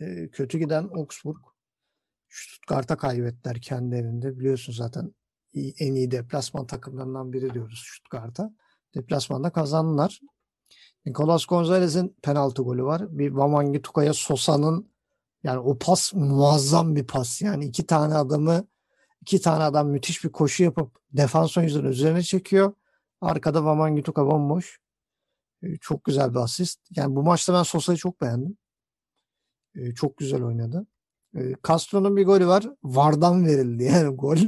e, 0.00 0.28
kötü 0.32 0.58
giden 0.58 0.88
Augsburg. 0.94 1.36
Stuttgart'a 2.28 2.96
kaybettiler 2.96 3.60
kendi 3.60 3.94
evinde. 3.94 4.38
Biliyorsun 4.38 4.72
zaten 4.72 5.14
en 5.54 5.94
iyi 5.94 6.10
deplasman 6.10 6.66
takımlarından 6.66 7.32
biri 7.32 7.54
diyoruz 7.54 7.84
Stuttgart'a. 7.86 8.54
Deplasmanda 8.94 9.50
kazandılar. 9.50 10.20
Nicolas 11.06 11.44
Gonzalez'in 11.44 12.16
penaltı 12.22 12.62
golü 12.62 12.84
var. 12.84 13.18
Bir 13.18 13.30
Vamangi 13.30 13.82
Tuka'ya 13.82 14.12
Sosa'nın 14.14 14.90
yani 15.44 15.58
o 15.58 15.78
pas 15.78 16.14
muazzam 16.14 16.96
bir 16.96 17.06
pas. 17.06 17.42
Yani 17.42 17.64
iki 17.64 17.86
tane 17.86 18.14
adamı 18.14 18.64
iki 19.22 19.40
tane 19.40 19.64
adam 19.64 19.88
müthiş 19.88 20.24
bir 20.24 20.32
koşu 20.32 20.64
yapıp 20.64 20.98
defans 21.12 21.58
oyuncuların 21.58 21.88
üzerine 21.88 22.22
çekiyor. 22.22 22.72
Arkada 23.20 23.64
Vamangi 23.64 24.02
Tuka 24.02 24.26
bomboş. 24.26 24.80
Ee, 25.62 25.76
Çok 25.80 26.04
güzel 26.04 26.30
bir 26.30 26.38
asist. 26.38 26.80
Yani 26.96 27.16
bu 27.16 27.22
maçta 27.22 27.54
ben 27.54 27.62
Sosa'yı 27.62 27.98
çok 27.98 28.20
beğendim. 28.20 28.56
Ee, 29.74 29.94
Çok 29.94 30.16
güzel 30.16 30.42
oynadı. 30.42 30.86
Ee, 31.36 31.54
Castro'nun 31.68 32.16
bir 32.16 32.26
golü 32.26 32.46
var. 32.46 32.70
Vardan 32.84 33.46
verildi 33.46 33.84
yani 33.94 34.16
gol. 34.16 34.38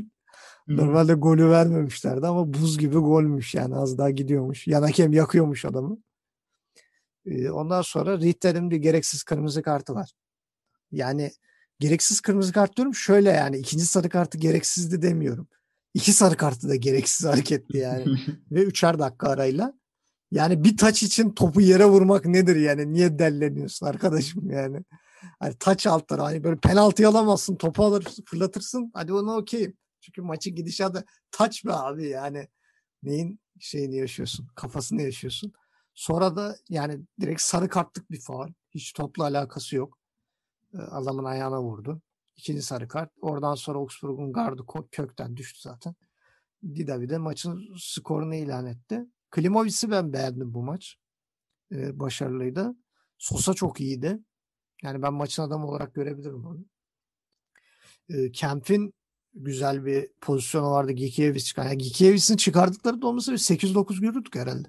Normalde 0.69 1.15
golü 1.15 1.51
vermemişlerdi 1.51 2.27
ama 2.27 2.55
buz 2.55 2.79
gibi 2.79 2.97
golmüş 2.99 3.55
yani 3.55 3.77
az 3.77 3.99
daha 3.99 4.11
gidiyormuş. 4.11 4.67
Yan 4.67 4.83
hakem 4.83 5.13
yakıyormuş 5.13 5.65
adamı. 5.65 5.99
Ee, 7.27 7.51
Ondan 7.51 7.83
sonra 7.83 8.19
Richter'in 8.19 8.71
bir 8.71 8.77
gereksiz 8.77 9.23
kırmızı 9.23 9.63
kartı 9.63 9.95
var. 9.95 10.13
Yani 10.93 11.33
gereksiz 11.81 12.21
kırmızı 12.21 12.53
kart 12.53 12.77
diyorum 12.77 12.95
şöyle 12.95 13.31
yani 13.31 13.59
ikinci 13.59 13.87
sarı 13.87 14.09
kartı 14.09 14.39
gereksizdi 14.39 15.03
demiyorum. 15.03 15.49
İki 15.95 16.13
sarı 16.13 16.37
kartı 16.37 16.69
da 16.69 16.77
gereksiz 16.77 17.27
hareketti 17.27 17.79
yani. 17.79 18.05
Ve 18.51 18.63
üçer 18.63 18.99
dakika 18.99 19.29
arayla. 19.29 19.75
Yani 20.31 20.65
bir 20.65 20.77
taç 20.77 21.03
için 21.03 21.31
topu 21.31 21.61
yere 21.61 21.85
vurmak 21.85 22.27
nedir 22.27 22.57
yani? 22.57 22.93
Niye 22.93 23.19
delleniyorsun 23.19 23.87
arkadaşım 23.87 24.51
yani? 24.51 24.85
Hani 25.41 25.55
taç 25.59 25.87
altları 25.87 26.23
hani 26.23 26.45
böyle 26.45 26.57
penaltı 26.57 27.09
alamazsın 27.09 27.57
topu 27.57 27.85
alırsın 27.85 28.25
fırlatırsın 28.27 28.91
hadi 28.95 29.13
onu 29.13 29.37
okeyim. 29.37 29.77
Çünkü 30.03 30.23
maçın 30.23 30.55
gidişatı 30.55 31.05
taç 31.31 31.65
be 31.65 31.73
abi 31.73 32.09
yani 32.09 32.49
neyin 33.03 33.41
şeyini 33.61 33.97
yaşıyorsun 33.97 34.47
kafasını 34.55 35.03
yaşıyorsun. 35.03 35.53
Sonra 35.95 36.37
da 36.37 36.57
yani 36.69 37.01
direkt 37.21 37.41
sarı 37.41 37.69
kartlık 37.69 38.11
bir 38.11 38.21
faul. 38.21 38.49
Hiç 38.71 38.93
topla 38.93 39.25
alakası 39.25 39.77
yok. 39.77 39.99
Ee, 40.75 40.79
Adamın 40.79 41.25
ayağına 41.25 41.63
vurdu. 41.63 42.03
İkinci 42.37 42.63
sarı 42.63 42.89
kart. 42.89 43.11
Oradan 43.21 43.55
sonra 43.55 43.79
Augsburg'un 43.79 44.33
gardı 44.33 44.63
kökten 44.91 45.37
düştü 45.37 45.61
zaten. 45.61 45.95
Didavi 46.63 47.09
de 47.09 47.19
maçın 47.19 47.75
skorunu 47.79 48.35
ilan 48.35 48.67
etti. 48.67 49.07
Klimovic'i 49.31 49.91
ben 49.91 50.13
beğendim 50.13 50.55
bu 50.55 50.63
maç. 50.63 50.97
Ee, 51.73 52.01
başarılıydı. 52.01 52.77
Sosa 53.19 53.55
çok 53.55 53.81
iyiydi. 53.81 54.19
Yani 54.83 55.03
ben 55.03 55.13
maçın 55.15 55.43
adamı 55.43 55.67
olarak 55.67 55.95
görebilirim 55.95 56.47
onu. 56.47 56.65
Ee, 58.09 58.33
Kemp'in 58.33 58.95
güzel 59.35 59.87
bir 59.87 60.09
pozisyonu 60.21 60.71
vardı. 60.71 60.93
Gikiewicz 60.93 61.45
çıkan. 61.45 61.65
Yani 61.65 61.79
Gikiewicz'in 61.79 62.37
çıkardıkları 62.37 63.03
da 63.03 63.07
olmasa 63.07 63.33
bir 63.33 63.39
8-9 63.39 64.01
görürdük 64.01 64.35
herhalde. 64.37 64.69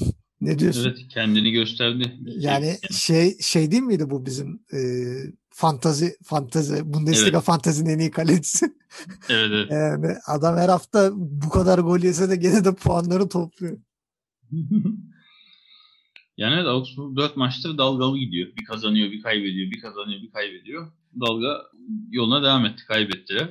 ne 0.40 0.58
diyorsun? 0.58 0.84
evet 0.88 1.08
kendini 1.08 1.50
gösterdi. 1.50 2.16
Yani 2.26 2.78
şey 2.90 3.38
şey 3.40 3.70
değil 3.70 3.82
miydi 3.82 4.10
bu 4.10 4.26
bizim 4.26 4.62
e, 4.72 4.78
fantazi 5.50 6.16
fantazi 6.24 6.92
Bundesliga 6.92 7.36
Evet. 7.36 7.44
fantazinin 7.46 7.90
en 7.90 7.98
iyi 7.98 8.10
kalecisi. 8.10 8.80
Evet 9.28 9.50
evet. 9.52 9.70
Yani 9.70 10.16
adam 10.26 10.56
her 10.56 10.68
hafta 10.68 11.10
bu 11.14 11.48
kadar 11.48 11.78
gol 11.78 11.98
yese 11.98 12.30
de 12.30 12.36
gene 12.36 12.64
de 12.64 12.74
puanları 12.74 13.28
topluyor. 13.28 13.78
Yani 16.40 16.54
evet, 16.54 16.66
Augsburg 16.66 17.16
4 17.16 17.36
maçtır 17.36 17.78
dalgalı 17.78 18.18
gidiyor. 18.18 18.48
Bir 18.56 18.64
kazanıyor, 18.64 19.10
bir 19.10 19.22
kaybediyor, 19.22 19.70
bir 19.70 19.80
kazanıyor, 19.80 20.22
bir 20.22 20.30
kaybediyor. 20.30 20.92
Dalga 21.20 21.62
yoluna 22.10 22.42
devam 22.42 22.66
etti, 22.66 22.84
kaybettiler. 22.88 23.48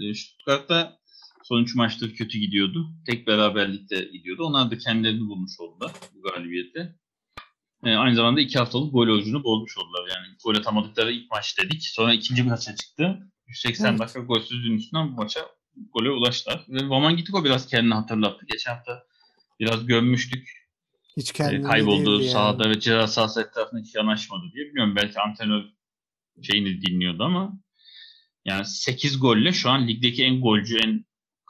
E, 0.00 0.14
Stuttgart'ta 0.14 0.98
son 1.44 1.62
3 1.62 1.74
maçtır 1.74 2.14
kötü 2.14 2.38
gidiyordu. 2.38 2.90
Tek 3.06 3.26
beraberlikte 3.26 4.04
gidiyordu. 4.12 4.44
Onlar 4.44 4.70
da 4.70 4.78
kendilerini 4.78 5.20
bulmuş 5.20 5.60
oldular 5.60 5.92
bu 6.14 6.22
galibiyette. 6.22 6.96
E, 7.84 7.94
aynı 7.94 8.14
zamanda 8.16 8.40
2 8.40 8.58
haftalık 8.58 8.92
gol 8.92 9.08
orucunu 9.08 9.44
bozmuş 9.44 9.78
oldular. 9.78 10.08
Yani 10.14 10.26
gol 10.44 10.54
atamadıkları 10.56 11.12
ilk 11.12 11.30
maç 11.30 11.58
dedik. 11.62 11.82
Sonra 11.82 12.14
ikinci 12.14 12.42
maça 12.42 12.76
çıktı. 12.76 13.18
180 13.46 13.88
Evet. 13.90 14.00
dakika 14.00 14.20
golsüzlüğün 14.20 14.76
üstünden 14.78 15.12
bu 15.12 15.16
maça 15.16 15.40
gole 15.94 16.10
ulaştılar. 16.10 16.64
Ve 16.68 16.88
Vaman 16.88 17.16
Gitiko 17.16 17.44
biraz 17.44 17.66
kendini 17.66 17.94
hatırlattı. 17.94 18.46
Geçen 18.52 18.74
hafta 18.74 19.02
biraz 19.60 19.86
gömmüştük. 19.86 20.48
Hiç 21.16 21.30
E, 21.30 21.32
kendinde 21.32 21.62
kayboldu 21.68 22.10
değildi 22.10 22.22
yani. 22.22 22.32
sahada 22.32 22.70
ve 22.70 22.80
ceza 22.80 23.06
sahası 23.06 23.40
etrafına 23.42 23.80
hiç 23.80 23.94
yanaşmadı 23.94 24.42
diye. 24.54 24.66
Bilmiyorum 24.66 24.96
belki 24.96 25.20
antrenör 25.20 25.64
şeyini 26.42 26.82
dinliyordu 26.82 27.22
ama 27.24 27.58
yani 28.44 28.66
8 28.66 29.20
golle 29.20 29.52
şu 29.52 29.70
an 29.70 29.88
ligdeki 29.88 30.24
en 30.24 30.40
golcü, 30.40 30.78
en 30.78 31.04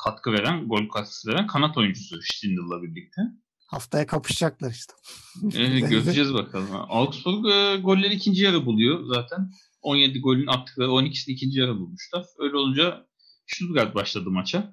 katkı 0.05 0.33
veren, 0.33 0.69
gol 0.69 0.89
katkısı 0.89 1.29
veren 1.29 1.47
kanat 1.47 1.79
oyuncusu 1.79 2.17
Stindl'la 2.23 2.83
birlikte. 2.83 3.23
Haftaya 3.67 4.07
kapışacaklar 4.07 4.71
işte. 4.71 4.95
E, 5.59 5.81
göreceğiz 5.81 6.35
bakalım. 6.35 6.69
Augsburg 6.73 7.47
e, 7.47 7.77
golleri 7.77 8.15
ikinci 8.15 8.45
yarı 8.45 8.67
buluyor 8.67 9.05
zaten. 9.15 9.51
17 9.83 10.21
golün 10.21 10.47
attıkları 10.47 10.89
12'sini 10.89 11.33
ikinci 11.33 11.61
yarı 11.61 11.77
bulmuşlar. 11.77 12.27
Öyle 12.39 12.57
olunca 12.57 13.07
Stuttgart 13.47 13.95
başladı 13.95 14.31
maça. 14.31 14.73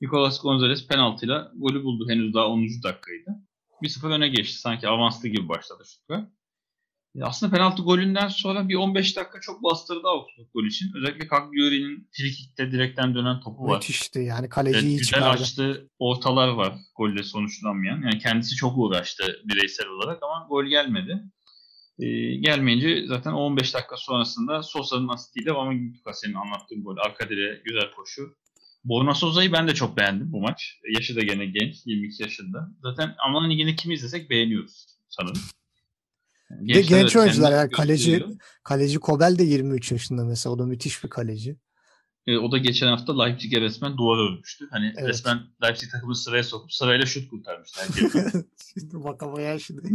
Nicolas 0.00 0.40
Gonzalez 0.42 0.86
penaltıyla 0.86 1.52
golü 1.54 1.84
buldu. 1.84 2.10
Henüz 2.10 2.34
daha 2.34 2.46
10. 2.46 2.62
dakikaydı. 2.62 3.30
1-0 3.82 4.06
öne 4.06 4.28
geçti. 4.28 4.58
Sanki 4.58 4.88
avanslı 4.88 5.28
gibi 5.28 5.48
başladı 5.48 5.82
Stuttgart. 5.84 6.30
E, 7.20 7.24
Aslında 7.24 7.56
penaltı 7.56 7.82
golünden 7.82 8.28
sonra 8.28 8.68
bir 8.68 8.74
15 8.74 9.16
dakika 9.16 9.40
çok 9.40 9.62
bastırdı 9.62 10.08
Augsburg 10.08 10.46
gol 10.54 10.64
için. 10.64 10.92
Özellikle 10.96 11.28
Cagliari'nin 11.28 12.08
frikikte 12.12 12.72
direkten 12.72 13.14
dönen 13.14 13.40
topu 13.40 13.64
var. 13.66 13.74
Müthişti 13.76 14.18
yani 14.18 14.40
Evet, 14.40 14.50
kaleci 14.50 14.86
iyi 14.86 14.98
güzel 14.98 15.18
çıkardı. 15.18 15.42
açtı 15.42 15.90
ortalar 15.98 16.48
var 16.48 16.74
golle 16.96 17.22
sonuçlanmayan. 17.22 18.02
Yani 18.02 18.18
kendisi 18.18 18.56
çok 18.56 18.78
uğraştı 18.78 19.42
bireysel 19.44 19.86
olarak 19.88 20.22
ama 20.22 20.46
gol 20.48 20.64
gelmedi. 20.64 21.22
Ee, 21.98 22.06
gelmeyince 22.36 23.06
zaten 23.06 23.32
o 23.32 23.36
15 23.36 23.74
dakika 23.74 23.96
sonrasında 23.96 24.62
Sosa'nın 24.62 25.08
asistiyle 25.08 25.52
ama 25.52 25.74
Gituka 25.74 26.12
senin 26.12 26.34
anlattığın 26.34 26.84
gol. 26.84 26.96
Arka 27.06 27.28
direğe 27.28 27.62
güzel 27.64 27.90
koşu. 27.96 28.36
Borna 28.84 29.14
Sosa'yı 29.14 29.52
ben 29.52 29.68
de 29.68 29.74
çok 29.74 29.96
beğendim 29.96 30.32
bu 30.32 30.40
maç. 30.40 30.78
Yaşı 30.94 31.16
da 31.16 31.20
gene 31.20 31.46
genç. 31.46 31.76
22 31.86 32.22
yaşında. 32.22 32.68
Zaten 32.82 33.14
Alman 33.18 33.50
Ligi'nde 33.50 33.76
kimi 33.76 33.94
izlesek 33.94 34.30
beğeniyoruz 34.30 34.86
sanırım. 35.08 35.40
De 36.50 36.80
genç 36.80 37.16
oyuncular 37.16 37.52
yani 37.52 37.70
kaleci 37.70 38.10
gösteriyor. 38.10 38.40
kaleci 38.62 38.98
Kobel 38.98 39.38
de 39.38 39.42
23 39.42 39.92
yaşında 39.92 40.24
mesela 40.24 40.54
o 40.54 40.58
da 40.58 40.66
müthiş 40.66 41.04
bir 41.04 41.08
kaleci. 41.08 41.56
E, 42.26 42.36
o 42.36 42.52
da 42.52 42.58
geçen 42.58 42.86
hafta 42.86 43.22
Leipzig'e 43.22 43.60
resmen 43.60 43.96
duvar 43.96 44.18
örmüştü. 44.18 44.68
Hani 44.70 44.92
Evet. 44.96 45.08
resmen 45.08 45.40
Leipzig 45.62 45.90
takımını 45.90 46.16
sıraya 46.16 46.42
sokup 46.44 46.72
sırayla 46.72 47.06
şut 47.06 47.30
kurtarmışlar. 47.30 47.84
Şimdi 48.74 49.04
bakamaya 49.04 49.58
şimdi. 49.58 49.88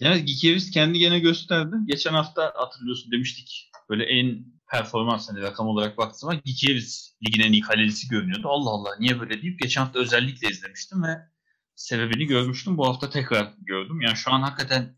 yani 0.00 0.24
Gikiewicz 0.24 0.70
kendi 0.70 0.98
gene 0.98 1.18
gösterdi. 1.18 1.76
Geçen 1.86 2.12
hafta 2.12 2.52
hatırlıyorsun 2.56 3.12
demiştik 3.12 3.70
böyle 3.88 4.04
en 4.04 4.44
performans 4.70 5.28
hani 5.28 5.42
rakam 5.42 5.66
olarak 5.66 5.98
baktığım 5.98 6.18
zaman 6.18 6.40
Gikiewicz 6.44 7.16
ligin 7.26 7.42
en 7.42 7.52
iyi 7.52 7.62
kalecisi 7.62 8.08
görünüyordu. 8.08 8.48
Allah 8.48 8.70
Allah 8.70 8.90
niye 8.98 9.20
böyle 9.20 9.42
deyip 9.42 9.58
geçen 9.60 9.80
hafta 9.82 9.98
özellikle 9.98 10.48
izlemiştim 10.48 11.02
ve 11.02 11.31
sebebini 11.74 12.26
görmüştüm. 12.26 12.78
Bu 12.78 12.86
hafta 12.88 13.10
tekrar 13.10 13.54
gördüm. 13.58 14.00
Yani 14.00 14.16
şu 14.16 14.32
an 14.32 14.42
hakikaten 14.42 14.96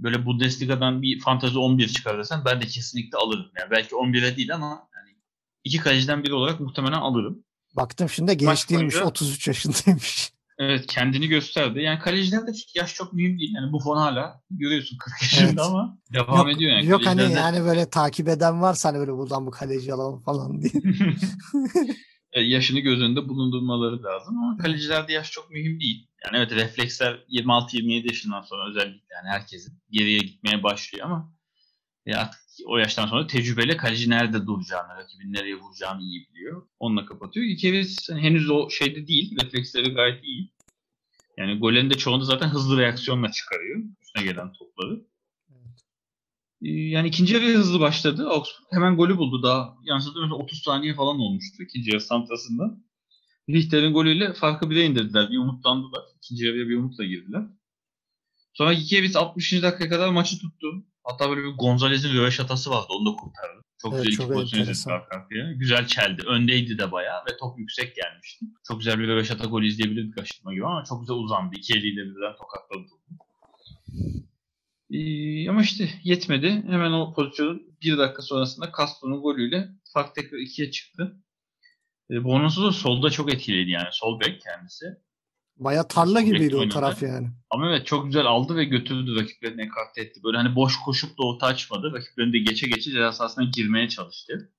böyle 0.00 0.26
Bundesliga'dan 0.26 1.02
bir 1.02 1.20
fantazi 1.20 1.58
11 1.58 1.88
çıkar 1.88 2.18
desen 2.18 2.44
ben 2.44 2.60
de 2.60 2.66
kesinlikle 2.66 3.18
alırım. 3.18 3.46
Yani 3.60 3.70
belki 3.70 3.94
11'e 3.94 4.36
değil 4.36 4.54
ama 4.54 4.66
yani 4.96 5.16
iki 5.64 5.78
kaleciden 5.78 6.22
biri 6.24 6.34
olarak 6.34 6.60
muhtemelen 6.60 6.98
alırım. 6.98 7.44
Baktım 7.76 8.08
şimdi 8.08 8.36
genç 8.36 8.46
Maç 8.48 8.70
değilmiş. 8.70 8.94
boyunca- 8.94 9.08
33 9.08 9.48
yaşındaymış. 9.48 10.32
Evet 10.60 10.86
kendini 10.86 11.28
gösterdi. 11.28 11.80
Yani 11.80 11.98
kalecilerde 11.98 12.50
yaş 12.74 12.94
çok 12.94 13.12
mühim 13.12 13.38
değil. 13.38 13.54
Yani 13.54 13.72
Buffon 13.72 13.96
hala 13.96 14.42
görüyorsun 14.50 14.96
40 14.98 15.22
yaşında 15.22 15.46
Evet. 15.50 15.60
ama 15.60 15.98
devam 16.12 16.48
ediyor 16.48 16.70
yani. 16.72 16.86
yok 16.86 17.06
hani 17.06 17.32
yani 17.32 17.64
böyle 17.64 17.90
takip 17.90 18.28
eden 18.28 18.62
varsa 18.62 18.88
hani 18.88 18.98
böyle 18.98 19.12
buradan 19.12 19.46
bu 19.46 19.50
kaleci 19.50 19.94
alalım 19.94 20.22
falan 20.22 20.62
diye. 20.62 20.72
E, 22.38 22.42
yaşını 22.42 22.80
göz 22.80 23.00
önünde 23.00 23.28
bulundurmaları 23.28 24.02
lazım 24.02 24.38
ama 24.38 24.56
kalecilerde 24.56 25.12
yaş 25.12 25.30
çok 25.30 25.50
mühim 25.50 25.80
değil. 25.80 26.06
Yani 26.24 26.36
evet 26.36 26.52
refleksler 26.52 27.24
26-27 27.30 28.06
yaşından 28.06 28.42
sonra 28.42 28.70
özellikle 28.70 29.14
yani 29.14 29.28
herkesin 29.28 29.78
geriye 29.90 30.18
gitmeye 30.18 30.62
başlıyor 30.62 31.06
ama 31.06 31.34
e, 32.06 32.14
artık 32.14 32.40
o 32.66 32.78
yaştan 32.78 33.06
sonra 33.06 33.26
tecrübeyle 33.26 33.76
kaleci 33.76 34.10
nerede 34.10 34.46
duracağını, 34.46 34.96
rakibin 34.96 35.32
nereye 35.32 35.54
vuracağını 35.54 36.02
iyi 36.02 36.28
biliyor. 36.28 36.66
Onunla 36.78 37.06
kapatıyor. 37.06 37.46
Gikiewicz 37.46 38.10
hani 38.10 38.20
henüz 38.20 38.50
o 38.50 38.70
şeyde 38.70 39.06
değil. 39.06 39.36
Refleksleri 39.42 39.94
gayet 39.94 40.24
iyi. 40.24 40.52
Yani 41.36 41.58
gollerin 41.58 41.90
de 41.90 41.94
çoğunda 41.94 42.24
zaten 42.24 42.48
hızlı 42.48 42.78
reaksiyonla 42.78 43.30
çıkarıyor. 43.30 43.82
Üstüne 44.02 44.24
gelen 44.24 44.52
topları. 44.52 45.04
Ee, 46.62 46.68
Yani 46.68 47.08
ikinci 47.08 47.34
yarıya 47.34 47.58
hızlı 47.58 47.80
başladı. 47.80 48.28
Augsburg 48.28 48.66
hemen 48.72 48.96
golü 48.96 49.16
buldu. 49.16 49.42
Daha 49.42 49.76
hatırlamıyorsam 49.90 50.40
30 50.40 50.62
saniye 50.62 50.94
falan 50.94 51.20
olmuştu 51.20 51.62
ikinci 51.62 51.90
yarı 51.90 52.00
santrasında. 52.00 52.78
Richter'in 53.50 53.92
golüyle 53.92 54.32
farkı 54.32 54.70
bire 54.70 54.84
indirdiler. 54.84 55.30
Bir 55.30 55.38
umutlandılar. 55.38 56.02
İkinci 56.16 56.46
yarıya 56.46 56.68
bir 56.68 56.76
umutla 56.76 57.04
girdiler. 57.04 57.42
Sonra 58.54 58.72
Gikiewicz 58.72 59.16
60. 59.16 59.52
dakikaya 59.62 59.90
kadar 59.90 60.08
maçı 60.08 60.38
tuttu. 60.38 60.66
Hatta 61.04 61.30
böyle 61.30 61.42
bir 61.42 61.56
Gonzalez'in 61.56 62.14
röveş 62.14 62.38
hatası 62.38 62.70
vardı. 62.70 62.86
Onu 62.90 63.12
da 63.12 63.16
kurtardı. 63.16 63.62
Çok 63.82 63.94
Evet, 63.94 64.04
güzel 64.06 64.16
çok 64.16 64.26
iki 64.26 64.34
pozisyon 64.34 64.62
izledik 64.62 64.88
arka 64.88 65.16
arkaya. 65.16 65.52
Güzel 65.52 65.86
çeldi. 65.86 66.22
Öndeydi 66.26 66.78
de 66.78 66.92
bayağı 66.92 67.20
ve 67.20 67.36
top 67.40 67.58
yüksek 67.58 67.96
gelmişti. 67.96 68.46
Çok 68.68 68.78
güzel 68.78 68.98
bir 68.98 69.08
röveş 69.08 69.30
hata 69.30 69.44
golü 69.46 69.66
izleyebilirdik 69.66 70.18
aşırtma 70.18 70.52
gibi 70.54 70.66
ama 70.66 70.84
çok 70.84 71.00
güzel 71.00 71.16
uzandı. 71.16 71.54
İki 71.58 71.72
eliyle 71.72 72.04
birden 72.04 72.36
tokatladı 72.36 72.82
topu. 72.88 73.24
Ee, 74.90 75.48
ama 75.48 75.62
işte 75.62 75.90
yetmedi. 76.02 76.50
Hemen 76.50 76.92
o 76.92 77.14
pozisyonun 77.14 77.62
bir 77.82 77.98
dakika 77.98 78.22
sonrasında 78.22 78.72
Castro'nun 78.78 79.22
golüyle 79.22 79.68
fark 79.94 80.14
tekrar 80.14 80.38
ikiye 80.38 80.70
çıktı. 80.70 81.16
E, 82.10 82.24
Bonusu 82.24 82.64
da 82.64 82.72
solda 82.72 83.10
çok 83.10 83.34
etkiliydi 83.34 83.70
yani. 83.70 83.88
Sol 83.92 84.20
bek 84.20 84.40
kendisi. 84.40 84.84
Baya 85.56 85.88
tarla 85.88 86.20
gibiydi 86.20 86.56
o 86.56 86.68
taraf 86.68 87.02
yani. 87.02 87.28
Ama 87.50 87.70
evet 87.70 87.86
çok 87.86 88.06
güzel 88.06 88.26
aldı 88.26 88.56
ve 88.56 88.64
götürdü 88.64 89.20
rakiplerini 89.20 89.62
ekarte 89.62 90.00
etti. 90.00 90.20
Böyle 90.24 90.36
hani 90.36 90.54
boş 90.54 90.76
koşup 90.76 91.18
da 91.18 91.22
orta 91.22 91.46
açmadı. 91.46 91.92
Rakiplerini 91.92 92.32
de 92.32 92.38
geçe 92.38 92.66
geçe 92.66 92.90
ceza 92.90 93.12
sahasına 93.12 93.44
girmeye 93.44 93.88
çalıştı. 93.88 94.52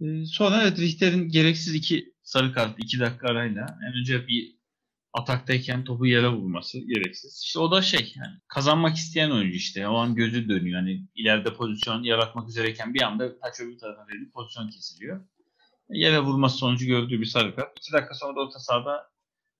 Ee, 0.00 0.24
sonra 0.26 0.62
evet 0.62 0.78
Richter'in 0.78 1.28
gereksiz 1.28 1.74
iki 1.74 2.14
sarı 2.22 2.52
kart 2.52 2.78
iki 2.78 3.00
dakika 3.00 3.28
arayla 3.28 3.78
en 3.88 4.00
önce 4.00 4.28
bir 4.28 4.55
ataktayken 5.16 5.84
topu 5.84 6.06
yere 6.06 6.28
vurması 6.28 6.78
gereksiz. 6.78 7.42
İşte 7.44 7.58
o 7.58 7.70
da 7.70 7.82
şey 7.82 8.12
yani 8.16 8.36
kazanmak 8.48 8.96
isteyen 8.96 9.30
oyuncu 9.30 9.56
işte. 9.56 9.88
O 9.88 9.96
an 9.96 10.14
gözü 10.14 10.48
dönüyor. 10.48 10.80
Hani 10.80 11.06
ileride 11.14 11.54
pozisyon 11.54 12.02
yaratmak 12.02 12.48
üzereyken 12.48 12.94
bir 12.94 13.02
anda 13.02 13.38
taç 13.38 13.60
öbür 13.60 13.78
tarafa 13.78 14.06
verip 14.08 14.32
pozisyon 14.32 14.68
kesiliyor. 14.68 15.24
Yere 15.90 16.20
vurması 16.20 16.56
sonucu 16.56 16.86
gördüğü 16.86 17.20
bir 17.20 17.26
sarı 17.26 17.54
kart. 17.54 17.78
İki 17.78 17.92
dakika 17.92 18.14
sonra 18.14 18.36
da 18.36 18.40
orta 18.40 18.58
sahada 18.58 19.10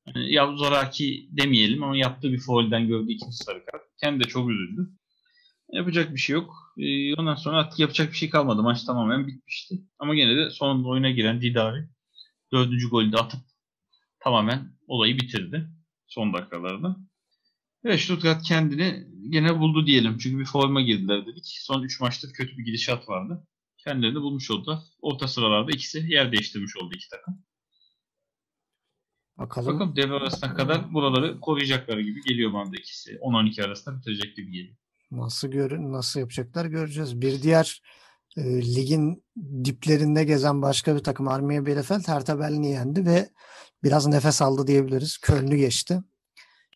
yani 0.07 0.33
ya 0.33 0.57
zoraki 0.57 1.29
demeyelim 1.31 1.83
ama 1.83 1.97
yaptığı 1.97 2.33
bir 2.33 2.40
faulden 2.40 2.88
gördüğü 2.88 3.12
ikinci 3.12 3.37
sarı 3.37 3.64
kart. 3.64 3.83
Kendi 4.01 4.25
de 4.25 4.29
çok 4.29 4.51
üzüldü. 4.51 4.90
Yapacak 5.73 6.14
bir 6.14 6.21
şey 6.21 6.35
yok. 6.35 6.75
Ee, 6.79 7.14
ondan 7.14 7.35
sonra 7.35 7.57
artık 7.57 7.79
yapacak 7.79 8.12
bir 8.12 8.16
şey 8.16 8.31
kalmadı. 8.31 8.62
Maç 8.62 8.85
tamamen 8.85 9.27
bitmişti. 9.27 9.75
Ama 9.99 10.14
gene 10.14 10.37
de 10.37 10.51
sonunda 10.51 10.88
oyuna 10.88 11.11
giren 11.11 11.40
Didari 11.40 11.88
dördüncü 12.53 12.88
golü 12.90 13.12
de 13.12 13.16
atıp 13.16 13.40
tamamen 14.27 14.73
olayı 14.87 15.17
bitirdi. 15.17 15.69
Son 16.07 16.33
dakikalarda. 16.33 16.97
Evet 17.85 18.01
Stuttgart 18.01 18.43
kendini 18.43 19.07
gene 19.29 19.59
buldu 19.59 19.87
diyelim. 19.87 20.19
Çünkü 20.19 20.39
bir 20.39 20.45
forma 20.45 20.81
girdiler 20.81 21.27
dedik. 21.27 21.47
Son 21.47 21.83
3 21.83 22.01
maçta 22.01 22.29
kötü 22.33 22.59
bir 22.59 22.65
gidişat 22.65 23.09
vardı. 23.09 23.47
Kendilerini 23.79 24.21
bulmuş 24.21 24.51
oldular. 24.51 24.79
Orta 25.01 25.29
sıralarda 25.29 25.71
ikisi 25.71 26.07
yer 26.09 26.33
değiştirmiş 26.33 26.77
oldu 26.77 26.95
iki 26.95 27.09
takım. 27.09 27.43
Bakalım. 29.39 29.75
Bakalım 29.75 29.97
devre 29.97 30.15
arasına 30.15 30.55
kadar 30.55 30.95
buraları 30.95 31.41
koruyacakları 31.41 32.03
gibi 32.03 32.23
geliyor 32.23 32.53
bana 32.53 32.73
da 32.73 32.77
ikisi. 32.77 33.15
10-12 33.17 33.65
arasında 33.65 33.99
bitirecek 33.99 34.37
gibi 34.37 34.53
geliyor. 34.53 34.77
Nasıl 35.11 35.49
görün 35.49 35.93
nasıl 35.93 36.21
yapacaklar 36.21 36.67
göreceğiz. 36.67 37.21
Bir 37.21 37.43
diğer 37.43 37.83
e, 38.37 38.42
ligin 38.75 39.25
diplerinde 39.64 40.25
gezen 40.25 40.62
başka 40.62 40.94
bir 40.96 41.05
takım 41.05 41.29
Armiya 41.29 41.66
Bielefeld 41.66 42.09
Hertha 42.09 42.38
Berlin'i 42.38 42.70
yendi 42.70 43.07
ve 43.07 43.29
biraz 43.83 44.07
nefes 44.07 44.42
aldı 44.42 44.66
diyebiliriz. 44.66 45.18
Köln'ü 45.18 45.57
geçti. 45.57 46.03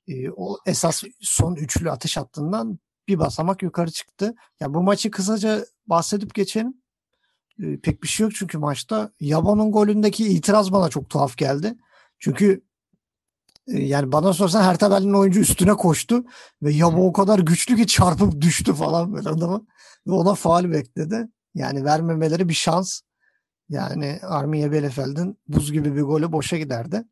E, 0.09 0.31
o 0.31 0.59
esas 0.67 1.03
son 1.21 1.55
üçlü 1.55 1.91
atış 1.91 2.17
hattından 2.17 2.79
bir 3.09 3.19
basamak 3.19 3.63
yukarı 3.63 3.91
çıktı. 3.91 4.35
Ya 4.61 4.75
bu 4.75 4.83
maçı 4.83 5.11
kısaca 5.11 5.65
bahsedip 5.87 6.35
geçelim. 6.35 6.75
E, 7.63 7.81
pek 7.81 8.03
bir 8.03 8.09
şey 8.09 8.25
yok 8.25 8.35
çünkü 8.35 8.59
maçta. 8.59 9.13
Yabon'un 9.21 9.73
golündeki 9.73 10.29
itiraz 10.29 10.73
bana 10.73 10.89
çok 10.89 11.11
tuhaf 11.11 11.37
geldi. 11.37 11.75
Çünkü 12.19 12.65
e, 13.69 13.83
yani 13.83 14.13
bana 14.13 14.33
sorsan 14.33 14.63
Hertha 14.63 14.91
Berlin 14.91 15.13
oyuncu 15.13 15.41
üstüne 15.41 15.75
koştu 15.75 16.25
ve 16.63 16.73
Yabo 16.73 17.07
o 17.07 17.13
kadar 17.13 17.39
güçlü 17.39 17.77
ki 17.77 17.87
çarpıp 17.87 18.41
düştü 18.41 18.75
falan 18.75 19.13
böyle 19.15 19.29
adama. 19.29 19.63
Ve 20.07 20.13
ona 20.13 20.35
faal 20.35 20.71
bekledi. 20.71 21.29
Yani 21.55 21.85
vermemeleri 21.85 22.49
bir 22.49 22.55
şans. 22.55 23.01
Yani 23.69 24.19
Armiye 24.23 24.73
Bielefeld'in 24.73 25.39
buz 25.49 25.73
gibi 25.73 25.97
bir 25.97 26.03
golü 26.03 26.33
boşa 26.33 26.59
giderdi. 26.59 27.05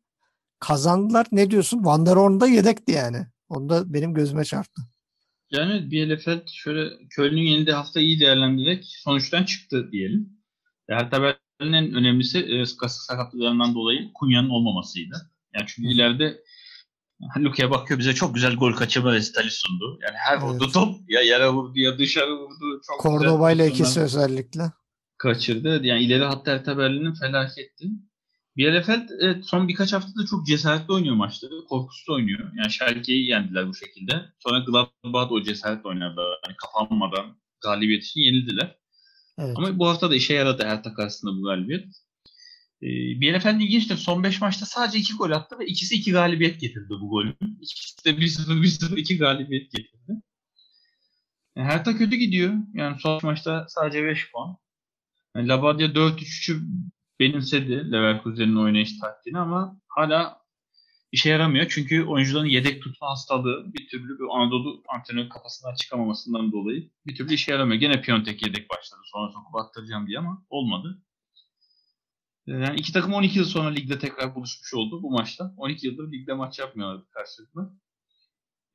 Kazandılar. 0.59 1.27
Ne 1.31 1.51
diyorsun? 1.51 1.85
Van 1.85 2.05
der 2.05 2.15
Horn 2.15 2.39
da 2.39 2.47
yedekti 2.47 2.91
yani. 2.91 3.27
Onda 3.49 3.93
benim 3.93 4.13
gözüme 4.13 4.45
çarptı. 4.45 4.81
Yani 5.51 5.91
Bielefeld 5.91 6.47
şöyle 6.47 6.89
Köln'ün 7.09 7.41
yenildiği 7.41 7.75
hafta 7.75 7.99
iyi 7.99 8.19
değerlendirerek 8.19 8.85
sonuçtan 8.85 9.43
çıktı 9.43 9.91
diyelim. 9.91 10.29
Hertha 10.89 11.21
Berlin'in 11.21 11.73
en 11.73 11.93
önemlisi 11.93 12.39
e, 12.39 12.65
sakatlıklarından 12.65 13.75
dolayı 13.75 14.13
Kunya'nın 14.13 14.49
olmamasıydı. 14.49 15.31
Yani 15.53 15.65
çünkü 15.67 15.89
ileride 15.89 16.43
Luke'ye 17.37 17.71
bakıyor 17.71 17.99
bize 17.99 18.13
çok 18.15 18.35
güzel 18.35 18.55
gol 18.55 18.73
kaçırma 18.73 19.13
resitali 19.13 19.51
sundu. 19.51 19.99
Yani 20.01 20.15
her 20.17 20.33
Evet. 20.33 20.43
vurdu 20.43 20.71
top 20.71 20.95
ya 21.07 21.21
yere 21.21 21.49
vurdu 21.49 21.79
ya 21.79 21.97
dışarı 21.97 22.37
vurdu. 22.37 22.81
Çok 22.87 23.01
Cordoba 23.03 23.51
ile 23.51 23.67
ikisi 23.67 23.99
özellikle. 24.01 24.71
kaçırdı. 25.17 25.85
Yani 25.85 26.03
ileri 26.03 26.23
hatta 26.23 26.51
Hertha 26.51 26.77
Berlin'in 26.77 27.13
felaketti. 27.13 27.87
Bielefeld 28.57 29.09
evet, 29.19 29.45
son 29.45 29.67
birkaç 29.67 29.93
haftada 29.93 30.25
çok 30.29 30.47
cesaretli 30.47 30.93
oynuyor 30.93 31.15
maçları. 31.15 31.65
Korkusuz 31.69 32.09
oynuyor. 32.09 32.51
Yani 32.57 32.71
Schalke'yi 32.71 33.29
yendiler 33.29 33.67
bu 33.67 33.75
şekilde. 33.75 34.13
Sonra 34.39 34.59
Gladbach 34.59 35.31
o 35.31 35.41
cesaretle 35.41 35.89
oynadı. 35.89 36.21
Hani 36.45 36.55
kapanmadan 36.55 37.25
galibiyet 37.61 38.03
için 38.03 38.21
yenildiler. 38.21 38.75
Evet. 39.37 39.53
Ama 39.57 39.79
bu 39.79 39.87
hafta 39.87 40.09
da 40.11 40.15
işe 40.15 40.33
yaradı 40.33 40.63
Hertha 40.65 40.93
karşısında 40.93 41.31
bu 41.31 41.43
galibiyet. 41.43 41.85
Ee, 42.81 42.87
Bielefeld 43.21 43.61
ilginçtir. 43.61 43.97
Son 43.97 44.23
5 44.23 44.41
maçta 44.41 44.65
sadece 44.65 44.99
2 44.99 45.15
gol 45.15 45.31
attı 45.31 45.59
ve 45.59 45.65
ikisi 45.65 45.95
2 45.95 46.11
galibiyet 46.11 46.59
getirdi 46.61 46.89
bu 46.89 47.09
golün. 47.09 47.37
İkisi 47.61 48.05
de 48.05 48.09
1-0 48.09 48.61
1-0 48.61 48.99
2 48.99 49.17
galibiyet 49.17 49.71
getirdi. 49.71 50.21
Yani 51.55 51.67
Hertha 51.67 51.97
kötü 51.97 52.15
gidiyor. 52.15 52.53
Yani 52.73 52.99
son 52.99 53.19
maçta 53.23 53.65
sadece 53.69 54.03
5 54.03 54.31
puan. 54.31 54.57
Yani 55.35 55.47
Labadia 55.47 55.87
4-3-3'ü 55.87 56.61
benimsedi 57.19 57.91
Leverkusen'in 57.91 58.55
oynayış 58.55 58.99
taktiğini 58.99 59.39
ama 59.39 59.79
hala 59.87 60.39
işe 61.11 61.29
yaramıyor. 61.29 61.65
Çünkü 61.69 62.03
oyuncuların 62.03 62.45
yedek 62.45 62.83
tutma 62.83 63.09
hastalığı 63.09 63.73
bir 63.73 63.87
türlü 63.87 64.19
bu 64.19 64.35
Anadolu 64.35 64.83
antrenör 64.87 65.29
kafasından 65.29 65.75
çıkamamasından 65.75 66.51
dolayı 66.51 66.89
bir 67.07 67.15
türlü 67.15 67.33
işe 67.33 67.51
yaramıyor. 67.51 67.79
Gene 67.81 68.01
Piontek 68.01 68.45
yedek 68.47 68.69
başladı. 68.69 69.01
Sonra 69.05 69.31
sokup 69.31 69.55
attıracağım 69.55 70.07
diye 70.07 70.19
ama 70.19 70.45
olmadı. 70.49 71.01
Ee, 72.49 72.51
Yani 72.51 72.79
iki 72.79 72.93
takım 72.93 73.13
12 73.13 73.37
yıl 73.39 73.45
sonra 73.45 73.69
ligde 73.69 73.99
tekrar 73.99 74.35
buluşmuş 74.35 74.73
oldu 74.73 75.03
bu 75.03 75.11
maçta. 75.11 75.53
12 75.57 75.87
yıldır 75.87 76.11
ligde 76.11 76.33
maç 76.33 76.59
yapmıyorlardı 76.59 77.09
karşılıklı. 77.11 77.73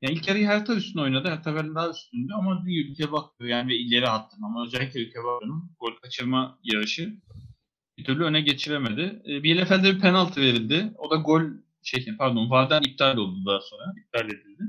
Yani 0.01 0.15
ilk 0.15 0.27
yarıyı 0.27 0.47
Hertha 0.47 0.75
üstüne 0.75 1.01
oynadı. 1.01 1.29
Hertha 1.29 1.55
Berlin 1.55 1.75
daha 1.75 1.89
üstündü 1.89 2.33
ama 2.33 2.65
bir 2.65 2.89
ülke 2.89 3.11
bakıyor 3.11 3.49
yani 3.49 3.69
ve 3.69 3.75
ileri 3.75 4.09
attım 4.09 4.43
ama 4.43 4.65
özellikle 4.65 4.99
ülke 4.99 5.23
bakının 5.23 5.71
gol 5.79 5.91
kaçırma 6.01 6.59
yarışı 6.63 7.13
bir 7.97 8.03
türlü 8.03 8.23
öne 8.23 8.41
geçiremedi. 8.41 9.21
E, 9.29 9.43
Bielefeld'e 9.43 9.95
bir 9.95 9.99
penaltı 9.99 10.41
verildi. 10.41 10.93
O 10.97 11.09
da 11.09 11.15
gol 11.15 11.41
şey 11.83 12.05
pardon 12.17 12.49
VAR'dan 12.49 12.83
iptal 12.83 13.17
oldu 13.17 13.45
daha 13.45 13.61
sonra. 13.61 13.93
İptal 14.05 14.25
edildi. 14.25 14.63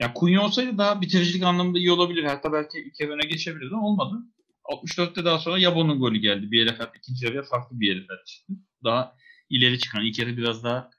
Ya 0.00 0.12
Kunya 0.14 0.42
olsaydı 0.42 0.78
daha 0.78 1.00
bitiricilik 1.00 1.42
anlamında 1.42 1.78
iyi 1.78 1.92
olabilir. 1.92 2.24
Hatta 2.24 2.52
belki 2.52 2.92
kere 2.98 3.10
öne 3.10 3.28
geçebilirdi. 3.28 3.74
Olmadı. 3.74 4.16
64'te 4.70 5.24
daha 5.24 5.38
sonra 5.38 5.58
Yabo'nun 5.58 6.00
golü 6.00 6.18
geldi. 6.18 6.42
Bir 6.42 6.50
Bielefeld 6.50 6.94
ikinci 6.94 7.24
yarıya 7.24 7.42
farklı 7.42 7.80
bir 7.80 7.80
Bielefeld 7.80 8.24
çıktı. 8.26 8.52
Daha 8.84 9.16
ileri 9.50 9.78
çıkan. 9.78 10.04
İlk 10.04 10.18
yarı 10.18 10.36
biraz 10.36 10.64
daha 10.64 10.90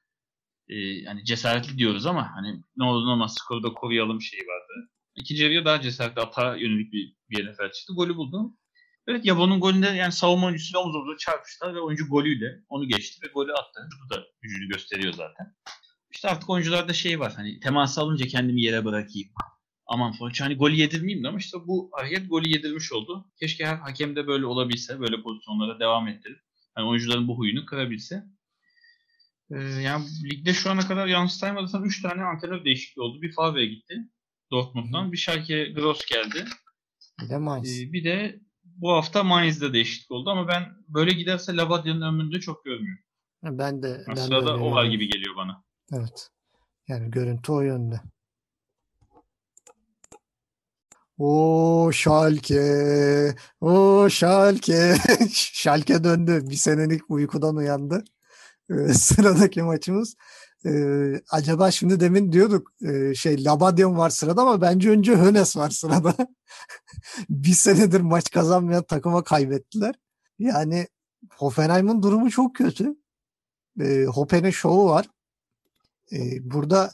e, 0.69 0.75
yani 0.75 1.25
cesaretli 1.25 1.77
diyoruz 1.77 2.05
ama 2.05 2.35
hani 2.35 2.63
ne 2.77 2.83
olur 2.83 3.05
ne 3.05 3.11
olmaz 3.11 3.35
skoru 3.37 3.63
da 3.63 3.73
koruyalım 3.73 4.21
şeyi 4.21 4.41
vardı. 4.41 4.91
İkinci 5.15 5.43
yarıya 5.43 5.65
daha 5.65 5.81
cesaretli 5.81 6.21
ata 6.21 6.55
yönelik 6.55 6.93
bir 6.93 7.15
Bielefeld 7.29 7.71
çıktı. 7.71 7.93
Golü 7.93 8.15
buldu. 8.15 8.57
Evet 9.07 9.25
Yabo'nun 9.25 9.59
golünde 9.59 9.87
yani 9.87 10.11
savunma 10.11 10.45
oyuncusuyla 10.45 10.79
omuz 10.79 10.95
omuza 10.95 11.17
çarpıştılar 11.17 11.75
ve 11.75 11.79
oyuncu 11.79 12.07
golüyle 12.07 12.63
onu 12.69 12.87
geçti 12.87 13.19
ve 13.23 13.31
golü 13.31 13.53
attı. 13.53 13.89
Bu 14.05 14.15
da 14.15 14.23
gücünü 14.41 14.67
gösteriyor 14.67 15.13
zaten. 15.13 15.55
İşte 16.11 16.29
artık 16.29 16.49
oyuncularda 16.49 16.93
şey 16.93 17.19
var 17.19 17.33
hani 17.35 17.59
temas 17.59 17.97
alınca 17.97 18.27
kendimi 18.27 18.61
yere 18.61 18.85
bırakayım. 18.85 19.29
Aman 19.93 20.11
sonuç 20.11 20.41
hani 20.41 20.55
golü 20.55 20.75
yedirmeyeyim 20.75 21.23
de 21.23 21.27
ama 21.27 21.37
işte 21.37 21.57
bu 21.67 21.89
hareket 21.93 22.29
golü 22.29 22.49
yedirmiş 22.49 22.91
oldu. 22.91 23.25
Keşke 23.39 23.65
her 23.65 23.75
hakem 23.75 24.15
de 24.15 24.27
böyle 24.27 24.45
olabilse, 24.45 24.99
böyle 24.99 25.21
pozisyonlara 25.21 25.79
devam 25.79 26.07
ettirip 26.07 26.39
hani 26.75 26.87
oyuncuların 26.87 27.27
bu 27.27 27.37
huyunu 27.37 27.65
kırabilse. 27.65 28.23
Ee, 29.51 29.57
yani 29.61 30.05
ligde 30.23 30.53
şu 30.53 30.71
ana 30.71 30.87
kadar 30.87 31.07
yanlış 31.07 31.33
saymadıysam 31.33 31.85
3 31.85 32.01
tane 32.01 32.23
antrenör 32.23 32.65
değişikliği 32.65 33.01
oldu. 33.01 33.21
Bir 33.21 33.31
Favre 33.31 33.65
gitti 33.65 33.97
Dortmund'dan. 34.51 35.11
Bir 35.11 35.17
Schalke 35.17 35.65
Gross 35.65 36.05
geldi. 36.05 36.45
Bir 37.21 37.29
de 37.29 37.37
Mainz. 37.37 37.81
Ee, 37.81 37.93
bir 37.93 38.03
de 38.03 38.39
bu 38.63 38.91
hafta 38.91 39.23
Mainz'de 39.23 39.73
değişiklik 39.73 40.11
oldu 40.11 40.29
ama 40.29 40.47
ben 40.47 40.63
böyle 40.87 41.13
giderse 41.13 41.55
Labadia'nın 41.55 42.01
ömründe 42.01 42.39
çok 42.39 42.65
görmüyorum. 42.65 43.03
Ben 43.43 43.83
de 43.83 44.03
ben 44.07 44.13
Aslında 44.13 44.41
de 44.41 44.45
da 44.45 44.53
öyle 44.53 44.63
o 44.63 44.71
var 44.71 44.85
gibi 44.85 45.07
geliyor 45.07 45.35
bana. 45.35 45.63
Evet. 45.93 46.29
Yani 46.87 47.11
görüntü 47.11 47.51
o 47.51 47.61
yönde. 47.61 48.01
O 51.23 51.91
Schalke, 51.93 53.35
o 53.61 54.09
Schalke. 54.09 54.95
Schalke 55.31 56.03
döndü. 56.03 56.41
Bir 56.49 56.55
senelik 56.55 57.01
uykudan 57.09 57.55
uyandı. 57.55 58.03
Ee, 58.69 58.73
sıradaki 58.93 59.61
maçımız. 59.61 60.15
Ee, 60.65 61.21
acaba 61.31 61.71
şimdi 61.71 61.99
demin 61.99 62.31
diyorduk 62.31 62.71
e, 62.81 63.13
şey 63.15 63.45
Labadium 63.45 63.97
var 63.97 64.09
sırada 64.09 64.41
ama 64.41 64.61
bence 64.61 64.89
önce 64.89 65.15
Hönes 65.15 65.57
var 65.57 65.69
sırada. 65.69 66.15
bir 67.29 67.53
senedir 67.53 68.01
maç 68.01 68.31
kazanmayan 68.31 68.83
takıma 68.83 69.23
kaybettiler. 69.23 69.95
Yani 70.39 70.87
Hoffenheim'ın 71.37 72.03
durumu 72.03 72.31
çok 72.31 72.55
kötü. 72.55 72.95
Ee, 73.81 74.05
Hoppen'in 74.05 74.51
şovu 74.51 74.85
var. 74.85 75.05
Ee, 76.11 76.51
burada 76.51 76.91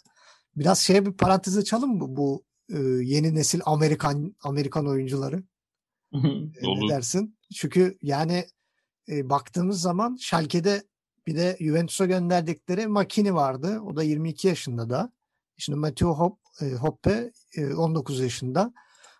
biraz 0.55 0.79
şeye 0.79 1.05
bir 1.05 1.13
parantez 1.13 1.57
açalım 1.57 1.97
mı 1.97 2.05
bu 2.17 2.46
e, 2.69 2.79
yeni 3.03 3.35
nesil 3.35 3.61
Amerikan 3.65 4.35
Amerikan 4.43 4.87
oyuncuları? 4.87 5.43
E, 6.61 6.67
ne 6.67 6.89
dersin? 6.89 7.37
Çünkü 7.55 7.97
yani 8.01 8.45
e, 9.09 9.29
baktığımız 9.29 9.81
zaman 9.81 10.17
Schalke'de 10.21 10.83
bir 11.27 11.35
de 11.35 11.57
Juventus'a 11.59 12.05
gönderdikleri 12.05 12.87
Makini 12.87 13.35
vardı. 13.35 13.79
O 13.79 13.95
da 13.95 14.03
22 14.03 14.47
yaşında 14.47 14.89
da. 14.89 15.11
Şimdi 15.57 15.79
Matteo 15.79 16.13
Hop, 16.13 16.39
e, 16.61 16.65
Hoppe 16.65 17.31
e, 17.55 17.73
19 17.73 18.19
yaşında. 18.19 18.73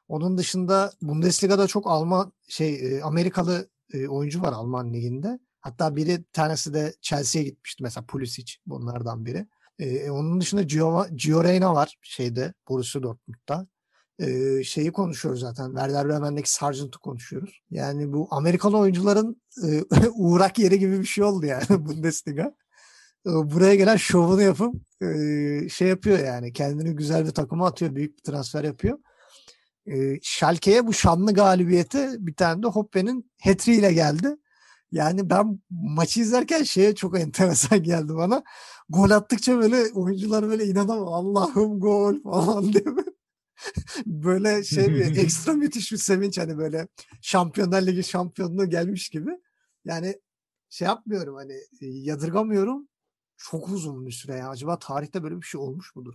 Onun 0.07 0.37
dışında 0.37 0.91
Bundesliga'da 1.01 1.67
çok 1.67 1.87
Alman 1.87 2.33
şey 2.47 2.75
e, 2.75 3.01
Amerikalı 3.01 3.69
e, 3.93 4.07
oyuncu 4.07 4.41
var 4.41 4.53
Alman 4.53 4.93
liginde. 4.93 5.39
Hatta 5.59 5.95
biri 5.95 6.23
tanesi 6.23 6.73
de 6.73 6.93
Chelsea'ye 7.01 7.45
gitmişti 7.49 7.83
mesela 7.83 8.05
Pulisic 8.05 8.53
bunlardan 8.65 9.25
biri. 9.25 9.47
E, 9.79 10.09
onun 10.09 10.41
dışında 10.41 10.61
Gio, 10.61 11.05
Gio 11.15 11.43
Reyna 11.43 11.73
var 11.75 11.97
şeyde 12.01 12.53
Borussia 12.69 13.03
Dortmund'da. 13.03 13.67
E, 14.19 14.63
şeyi 14.63 14.91
konuşuyoruz 14.91 15.41
zaten. 15.41 15.67
Werder 15.67 16.07
Bremen'deki 16.07 16.51
Sargent'ı 16.51 16.99
konuşuyoruz. 16.99 17.61
Yani 17.71 18.13
bu 18.13 18.27
Amerikalı 18.31 18.77
oyuncuların 18.77 19.41
e, 19.63 19.83
uğrak 20.13 20.59
yeri 20.59 20.79
gibi 20.79 20.99
bir 20.99 21.05
şey 21.05 21.23
oldu 21.23 21.45
yani 21.45 21.65
Bundesliga. 21.69 22.55
E, 23.27 23.29
buraya 23.29 23.75
gelen 23.75 23.95
şovunu 23.95 24.41
yapıp 24.41 24.75
e, 25.01 25.69
şey 25.69 25.87
yapıyor 25.87 26.19
yani 26.19 26.53
kendini 26.53 26.95
güzel 26.95 27.25
bir 27.25 27.31
takıma 27.31 27.67
atıyor. 27.67 27.95
Büyük 27.95 28.17
bir 28.17 28.31
transfer 28.31 28.63
yapıyor. 28.63 28.99
E, 29.87 30.19
Schalke'ye 30.21 30.87
bu 30.87 30.93
şanlı 30.93 31.33
galibiyeti 31.33 32.07
bir 32.19 32.35
tane 32.35 32.63
de 32.63 32.67
Hoppe'nin 32.67 33.31
hat 33.43 33.67
ile 33.67 33.93
geldi. 33.93 34.37
Yani 34.91 35.29
ben 35.29 35.59
maçı 35.69 36.19
izlerken 36.21 36.63
şeye 36.63 36.95
çok 36.95 37.19
enteresan 37.19 37.83
geldi 37.83 38.15
bana. 38.15 38.43
Gol 38.89 39.09
attıkça 39.09 39.57
böyle 39.59 39.91
oyuncular 39.93 40.49
böyle 40.49 40.65
inanamam 40.65 41.13
Allah'ım 41.13 41.79
gol 41.79 42.21
falan 42.23 42.63
diye 42.73 42.85
böyle, 42.85 43.11
böyle 44.05 44.63
şey 44.63 44.87
bir 44.87 45.17
ekstra 45.17 45.53
müthiş 45.53 45.91
bir 45.91 45.97
sevinç 45.97 46.37
hani 46.37 46.57
böyle 46.57 46.87
Şampiyonlar 47.21 47.81
Ligi 47.81 48.03
şampiyonluğu 48.03 48.69
gelmiş 48.69 49.09
gibi. 49.09 49.31
Yani 49.85 50.21
şey 50.69 50.87
yapmıyorum 50.87 51.35
hani 51.35 51.53
e, 51.81 51.87
yadırgamıyorum. 51.87 52.87
Çok 53.37 53.69
uzun 53.69 54.05
bir 54.05 54.11
süre 54.11 54.35
ya. 54.35 54.49
Acaba 54.49 54.79
tarihte 54.79 55.23
böyle 55.23 55.37
bir 55.37 55.45
şey 55.45 55.61
olmuş 55.61 55.95
mudur? 55.95 56.13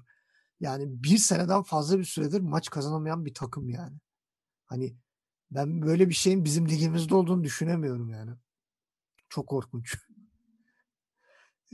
Yani 0.60 1.02
bir 1.04 1.18
seneden 1.18 1.62
fazla 1.62 1.98
bir 1.98 2.04
süredir 2.04 2.40
maç 2.40 2.70
kazanamayan 2.70 3.24
bir 3.24 3.34
takım 3.34 3.68
yani. 3.68 3.96
Hani 4.66 4.96
ben 5.50 5.82
böyle 5.82 6.08
bir 6.08 6.14
şeyin 6.14 6.44
bizim 6.44 6.68
ligimizde 6.68 7.14
olduğunu 7.14 7.44
düşünemiyorum 7.44 8.10
yani. 8.10 8.30
Çok 9.28 9.46
korkunç. 9.46 9.98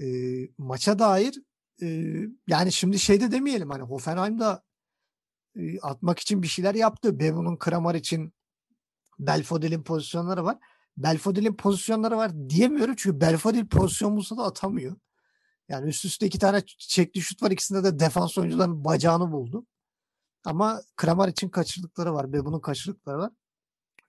E, 0.03 0.07
maça 0.59 0.99
dair 0.99 1.35
e, 1.83 2.15
yani 2.47 2.73
şimdi 2.73 2.99
şeyde 2.99 3.31
demeyelim 3.31 3.71
hani 3.71 3.83
Hoffenheim'da 3.83 4.63
e, 5.57 5.81
atmak 5.81 6.19
için 6.19 6.43
bir 6.43 6.49
şeyler 6.49 6.75
yaptı. 6.75 7.21
Bevo'nun 7.21 7.57
Kramar 7.57 7.95
için 7.95 8.33
Belfodil'in 9.19 9.83
pozisyonları 9.83 10.45
var. 10.45 10.59
Belfodil'in 10.97 11.55
pozisyonları 11.55 12.17
var 12.17 12.49
diyemiyorum 12.49 12.95
çünkü 12.99 13.21
Belfodil 13.21 13.67
pozisyon 13.67 14.17
bulsa 14.17 14.37
da 14.37 14.43
atamıyor. 14.43 14.97
Yani 15.69 15.89
üst 15.89 16.05
üste 16.05 16.27
iki 16.27 16.39
tane 16.39 16.63
çekli 16.67 17.21
şut 17.21 17.43
var. 17.43 17.51
İkisinde 17.51 17.85
de 17.85 17.99
defans 17.99 18.39
oyuncuların 18.39 18.85
bacağını 18.85 19.33
buldu. 19.33 19.67
Ama 20.45 20.83
Kramar 20.97 21.29
için 21.29 21.49
kaçırdıkları 21.49 22.15
var. 22.15 22.33
Bevo'nun 22.33 22.61
kaçırdıkları 22.61 23.19
var. 23.19 23.33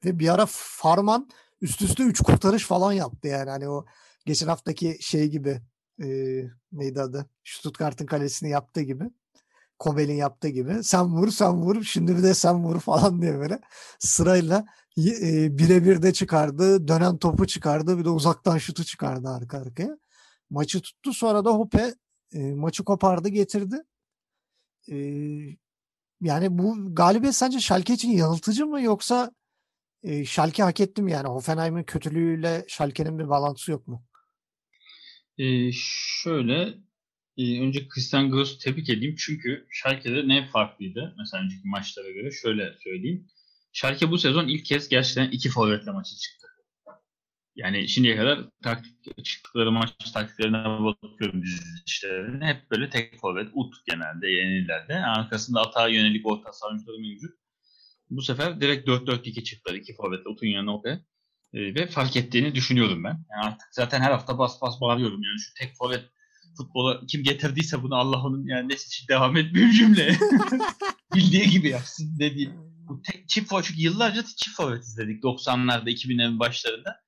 Ve 0.05 0.19
bir 0.19 0.33
ara 0.33 0.45
Farman 0.49 1.29
üst 1.61 1.81
üste 1.81 2.03
3 2.03 2.21
kurtarış 2.21 2.65
falan 2.65 2.93
yaptı 2.93 3.27
yani. 3.27 3.49
Hani 3.49 3.69
o 3.69 3.85
geçen 4.25 4.47
haftaki 4.47 4.97
şey 5.01 5.27
gibi 5.27 5.61
e, 6.03 6.07
neydi 6.71 7.01
adı? 7.01 7.29
Stuttgart'ın 7.43 8.05
kalesini 8.05 8.49
yaptığı 8.49 8.81
gibi. 8.81 9.03
Kobel'in 9.79 10.15
yaptığı 10.15 10.47
gibi. 10.47 10.83
Sen 10.83 11.05
vur 11.15 11.31
sen 11.31 11.53
vur 11.61 11.83
şimdi 11.83 12.17
bir 12.17 12.23
de 12.23 12.33
sen 12.33 12.63
vur 12.63 12.79
falan 12.79 13.21
diye 13.21 13.39
böyle 13.39 13.59
sırayla 13.99 14.65
e, 14.97 15.57
birebir 15.57 16.01
de 16.01 16.13
çıkardı. 16.13 16.87
Dönen 16.87 17.17
topu 17.17 17.47
çıkardı. 17.47 17.99
Bir 17.99 18.05
de 18.05 18.09
uzaktan 18.09 18.57
şutu 18.57 18.83
çıkardı 18.83 19.29
arka 19.29 19.57
arkaya. 19.57 19.97
Maçı 20.49 20.81
tuttu. 20.81 21.13
Sonra 21.13 21.45
da 21.45 21.51
Hoppe 21.51 21.93
e, 22.33 22.39
maçı 22.53 22.83
kopardı 22.83 23.29
getirdi. 23.29 23.83
E, 24.91 24.95
yani 26.21 26.57
bu 26.57 26.95
galibiyet 26.95 27.35
sence 27.35 27.59
Schalke 27.59 27.93
için 27.93 28.09
yanıltıcı 28.11 28.65
mı 28.65 28.81
yoksa 28.81 29.31
e, 30.03 30.25
Schalke 30.25 30.63
hak 30.63 30.79
etti 30.79 31.01
mi 31.01 31.11
yani? 31.11 31.27
Hoffenheim'in 31.27 31.83
kötülüğüyle 31.83 32.65
Schalke'nin 32.67 33.19
bir 33.19 33.29
bağlantısı 33.29 33.71
yok 33.71 33.87
mu? 33.87 34.03
Ee, 35.39 35.71
şöyle 35.73 36.73
e, 37.37 37.61
önce 37.61 37.87
Christian 37.87 38.31
Gross'u 38.31 38.57
tebrik 38.57 38.89
edeyim 38.89 39.15
çünkü 39.19 39.67
Schalke'de 39.69 40.27
ne 40.27 40.47
farklıydı 40.47 41.15
mesela 41.17 41.43
önceki 41.43 41.67
maçlara 41.67 42.11
göre 42.11 42.31
şöyle 42.31 42.75
söyleyeyim. 42.83 43.27
Schalke 43.73 44.11
bu 44.11 44.17
sezon 44.17 44.47
ilk 44.47 44.65
kez 44.65 44.89
gerçekten 44.89 45.31
iki 45.31 45.49
forvetle 45.49 45.91
maçı 45.91 46.15
çıktı. 46.15 46.47
Yani 47.55 47.89
şimdiye 47.89 48.15
kadar 48.15 48.39
taktik 48.63 49.25
çıktıkları 49.25 49.71
maç 49.71 50.11
taktiklerine 50.13 50.63
bakıyorum 50.63 51.43
dizilişlerine. 51.43 52.45
Hep 52.45 52.71
böyle 52.71 52.89
tek 52.89 53.19
forvet 53.19 53.49
ut 53.53 53.75
genelde 53.85 54.27
yenilerde. 54.27 54.95
Arkasında 54.95 55.61
atağa 55.61 55.87
yönelik 55.87 56.25
orta 56.25 56.53
saha 56.53 56.69
oyuncuları 56.69 56.99
mevcut. 56.99 57.31
Bu 58.09 58.21
sefer 58.21 58.61
direkt 58.61 58.87
4-4-2 58.87 59.43
çıktılar. 59.43 59.75
iki 59.75 59.93
forvetle 59.93 60.29
utun 60.29 60.47
yanına 60.47 60.75
Ope. 60.75 60.99
E, 61.53 61.75
ve 61.75 61.87
fark 61.87 62.15
ettiğini 62.15 62.55
düşünüyorum 62.55 63.03
ben. 63.03 63.25
Yani 63.31 63.43
artık 63.43 63.67
zaten 63.71 64.01
her 64.01 64.11
hafta 64.11 64.37
bas 64.37 64.61
bas 64.61 64.81
bağırıyorum. 64.81 65.23
Yani 65.23 65.39
şu 65.39 65.53
tek 65.53 65.75
forvet 65.75 66.03
futbola 66.57 67.05
kim 67.07 67.23
getirdiyse 67.23 67.83
bunu 67.83 67.95
Allah 67.95 68.23
onun 68.23 68.47
yani 68.47 68.69
nesi 68.69 68.87
için 68.87 69.07
devam 69.07 69.37
etmiyor 69.37 69.69
cümle. 69.69 70.17
Bildiği 71.15 71.49
gibi 71.49 71.69
yapsın 71.69 72.19
dediğim. 72.19 72.53
Bu 72.87 73.01
tek 73.01 73.29
çift 73.29 73.49
forvet 73.49 73.65
çünkü 73.65 73.81
yıllarca 73.81 74.23
çift 74.23 74.55
forvet 74.57 74.83
izledik 74.83 75.23
90'larda 75.23 75.89
2000'lerin 75.89 76.39
başlarında. 76.39 77.01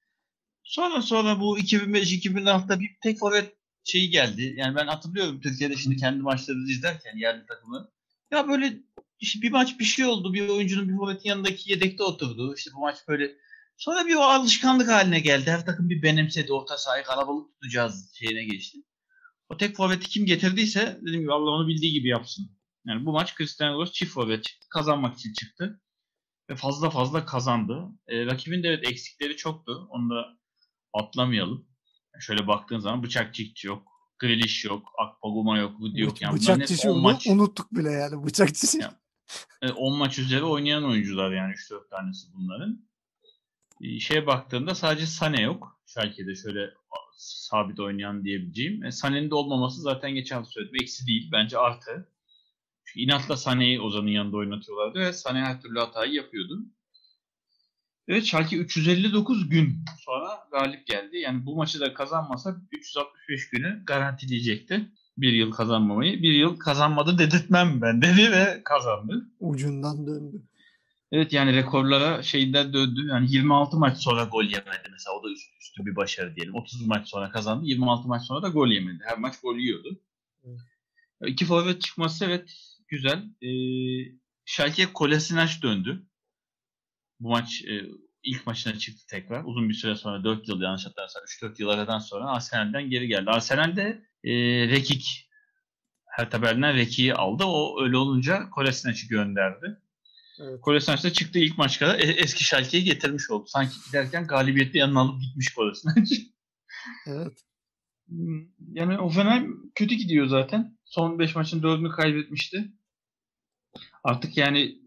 Sonra 0.63 1.01
sonra 1.01 1.39
bu 1.39 1.59
2005-2006'da 1.59 2.79
bir 2.79 2.89
tek 3.03 3.19
forvet 3.19 3.55
şeyi 3.83 4.09
geldi. 4.09 4.53
Yani 4.57 4.75
ben 4.75 4.87
hatırlıyorum 4.87 5.41
Türkiye'de 5.41 5.75
şimdi 5.75 5.97
kendi 5.97 6.21
maçlarımızı 6.21 6.71
izlerken 6.71 7.17
yerli 7.17 7.45
takımı 7.45 7.89
Ya 8.31 8.47
böyle 8.47 8.73
işte 9.19 9.41
bir 9.41 9.51
maç 9.51 9.79
bir 9.79 9.85
şey 9.85 10.05
oldu. 10.05 10.33
Bir 10.33 10.49
oyuncunun 10.49 10.89
bir 10.89 10.97
forvetin 10.97 11.29
yanındaki 11.29 11.71
yedekte 11.71 12.03
oturdu. 12.03 12.55
İşte 12.57 12.71
bu 12.75 12.79
maç 12.79 12.97
böyle 13.07 13.35
sonra 13.81 14.05
bir 14.05 14.15
o 14.15 14.21
alışkanlık 14.21 14.89
haline 14.89 15.19
geldi. 15.19 15.51
Her 15.51 15.65
takım 15.65 15.89
bir 15.89 16.01
benimsedi. 16.01 16.53
Orta 16.53 16.77
sahayı 16.77 17.03
kalabalık 17.03 17.53
tutacağız 17.53 18.11
şeyine 18.13 18.43
geçti. 18.43 18.77
O 19.49 19.57
tek 19.57 19.75
forveti 19.75 20.09
kim 20.09 20.25
getirdiyse 20.25 20.99
dediğim 21.01 21.21
gibi 21.21 21.33
Allah 21.33 21.51
onu 21.51 21.67
bildiği 21.67 21.93
gibi 21.93 22.07
yapsın. 22.07 22.51
Yani 22.87 23.05
bu 23.05 23.11
maç 23.11 23.37
Cristiano 23.37 23.73
Ronaldo 23.73 23.91
çift 23.91 24.13
forvet 24.13 24.45
kazanmak 24.69 25.17
için 25.17 25.33
çıktı. 25.33 25.81
Ve 26.49 26.55
fazla 26.55 26.89
fazla 26.89 27.25
kazandı. 27.25 27.87
E, 28.07 28.25
rakibin 28.25 28.63
de 28.63 28.67
evet 28.67 28.87
eksikleri 28.87 29.37
çoktu. 29.37 29.87
Onu 29.89 30.09
da 30.09 30.25
atlamayalım. 30.93 31.67
Şöyle 32.19 32.47
baktığın 32.47 32.79
zaman 32.79 33.03
bıçak 33.03 33.33
çiftçi 33.33 33.67
yok. 33.67 33.87
Grealish 34.19 34.65
yok. 34.65 34.89
Akpaguma 34.97 35.57
yok. 35.57 35.71
Woody 35.71 36.01
yok. 36.01 36.21
Yani 36.21 36.35
bıçak 36.35 36.67
çişi 36.67 36.87
maç... 36.87 37.27
unuttuk 37.27 37.71
bile 37.71 37.91
yani. 37.91 38.23
Bıçak 38.23 38.55
çişi. 38.55 38.79
Yani, 39.61 39.73
10 39.73 39.97
maç 39.97 40.19
üzeri 40.19 40.43
oynayan 40.43 40.83
oyuncular 40.83 41.31
yani 41.31 41.53
3-4 41.53 41.89
tanesi 41.89 42.27
bunların. 42.33 42.90
Şeye 43.99 44.27
baktığında 44.27 44.75
sadece 44.75 45.05
Sane 45.05 45.41
yok. 45.41 45.79
Schalke'de 45.85 46.35
şöyle 46.35 46.69
sabit 47.17 47.79
oynayan 47.79 48.23
diyebileceğim. 48.23 48.83
E, 48.83 48.91
Sane'nin 48.91 49.29
de 49.29 49.35
olmaması 49.35 49.81
zaten 49.81 50.11
geçen 50.11 50.35
hafta 50.35 50.51
söyledim. 50.51 50.75
Eksi 50.81 51.07
değil. 51.07 51.29
Bence 51.31 51.57
artı. 51.57 52.09
Çünkü 52.85 52.99
inatla 52.99 53.37
Sane'yi 53.37 53.81
Ozan'ın 53.81 54.07
yanında 54.07 54.37
oynatıyorlardı 54.37 54.99
ve 54.99 55.13
Sane 55.13 55.39
her 55.39 55.61
türlü 55.61 55.79
hatayı 55.79 56.13
yapıyordu. 56.13 56.59
Evet 58.07 58.25
Schalke 58.25 58.57
359 58.57 59.49
gün 59.49 59.85
sonra 59.99 60.47
galip 60.51 60.87
geldi. 60.87 61.17
Yani 61.17 61.45
bu 61.45 61.55
maçı 61.55 61.79
da 61.79 61.93
kazanmasa 61.93 62.61
365 62.71 63.49
günü 63.49 63.83
garantileyecekti. 63.85 64.91
Bir 65.17 65.33
yıl 65.33 65.51
kazanmamayı. 65.51 66.21
Bir 66.21 66.33
yıl 66.33 66.57
kazanmadı 66.57 67.17
dedirtmem 67.17 67.81
ben 67.81 68.01
dedi 68.01 68.31
ve 68.31 68.61
kazandı. 68.63 69.29
Ucundan 69.39 70.07
döndü. 70.07 70.41
Evet 71.11 71.33
yani 71.33 71.53
rekorlara 71.53 72.23
şeyden 72.23 72.73
döndü. 72.73 73.07
Yani 73.09 73.31
26 73.31 73.77
maç 73.77 73.97
sonra 73.97 74.23
gol 74.23 74.43
yemedi 74.43 74.89
mesela. 74.91 75.15
O 75.15 75.23
da 75.23 75.29
üst, 75.29 75.49
üstü 75.61 75.85
bir 75.85 75.95
başarı 75.95 76.35
diyelim. 76.35 76.55
30 76.55 76.87
maç 76.87 77.09
sonra 77.09 77.29
kazandı. 77.31 77.65
26 77.65 78.07
maç 78.07 78.23
sonra 78.23 78.41
da 78.41 78.49
gol 78.49 78.67
yemedi. 78.67 79.03
Her 79.05 79.17
maç 79.17 79.41
gol 79.41 79.55
yiyordu. 79.55 80.01
Evet. 80.43 80.59
İki 81.25 81.45
forvet 81.45 81.81
çıkması 81.81 82.25
evet 82.25 82.53
güzel. 82.87 83.23
Ee, 83.41 84.11
Schalke 84.45 84.93
Kolasinac 84.93 85.61
döndü. 85.61 86.05
Bu 87.19 87.29
maç 87.29 87.63
e, 87.67 87.85
ilk 88.23 88.47
maçına 88.47 88.77
çıktı 88.77 89.07
tekrar. 89.07 89.43
Uzun 89.43 89.69
bir 89.69 89.73
süre 89.73 89.95
sonra 89.95 90.23
4 90.23 90.47
yıl 90.47 90.61
yanlış 90.61 90.85
hatırlarsam 90.85 91.23
3-4 91.23 91.61
yıl 91.61 91.69
aradan 91.69 91.99
sonra 91.99 92.25
Arsenal'den 92.25 92.89
geri 92.89 93.07
geldi. 93.07 93.29
Arsenal'de 93.29 94.05
e, 94.23 94.31
Rekik 94.69 95.29
her 96.05 96.41
Berlin'den 96.41 96.75
Rekik'i 96.75 97.13
aldı. 97.13 97.43
O 97.43 97.83
öyle 97.83 97.97
olunca 97.97 98.49
Kolasinac'ı 98.49 99.07
gönderdi. 99.07 99.80
Evet. 100.41 100.61
Kolasinac 100.61 101.03
da 101.03 101.13
çıktı 101.13 101.39
ilk 101.39 101.57
maçta 101.57 101.97
e, 101.97 102.03
eski 102.03 102.43
Schalke'yi 102.43 102.83
getirmiş 102.83 103.29
oldu. 103.29 103.47
Sanki 103.47 103.75
giderken 103.87 104.27
galibiyetli 104.27 104.79
yanına 104.79 104.99
alıp 104.99 105.21
gitmiş 105.21 105.53
Kolasinac. 105.53 106.15
evet. 107.07 107.33
Hmm, 108.07 108.45
yani 108.73 108.95
Hoffenheim 108.95 109.71
kötü 109.75 109.95
gidiyor 109.95 110.27
zaten. 110.27 110.77
Son 110.85 111.19
5 111.19 111.35
maçın 111.35 111.61
4'ünü 111.61 111.91
kaybetmişti. 111.91 112.71
Artık 114.03 114.37
yani 114.37 114.81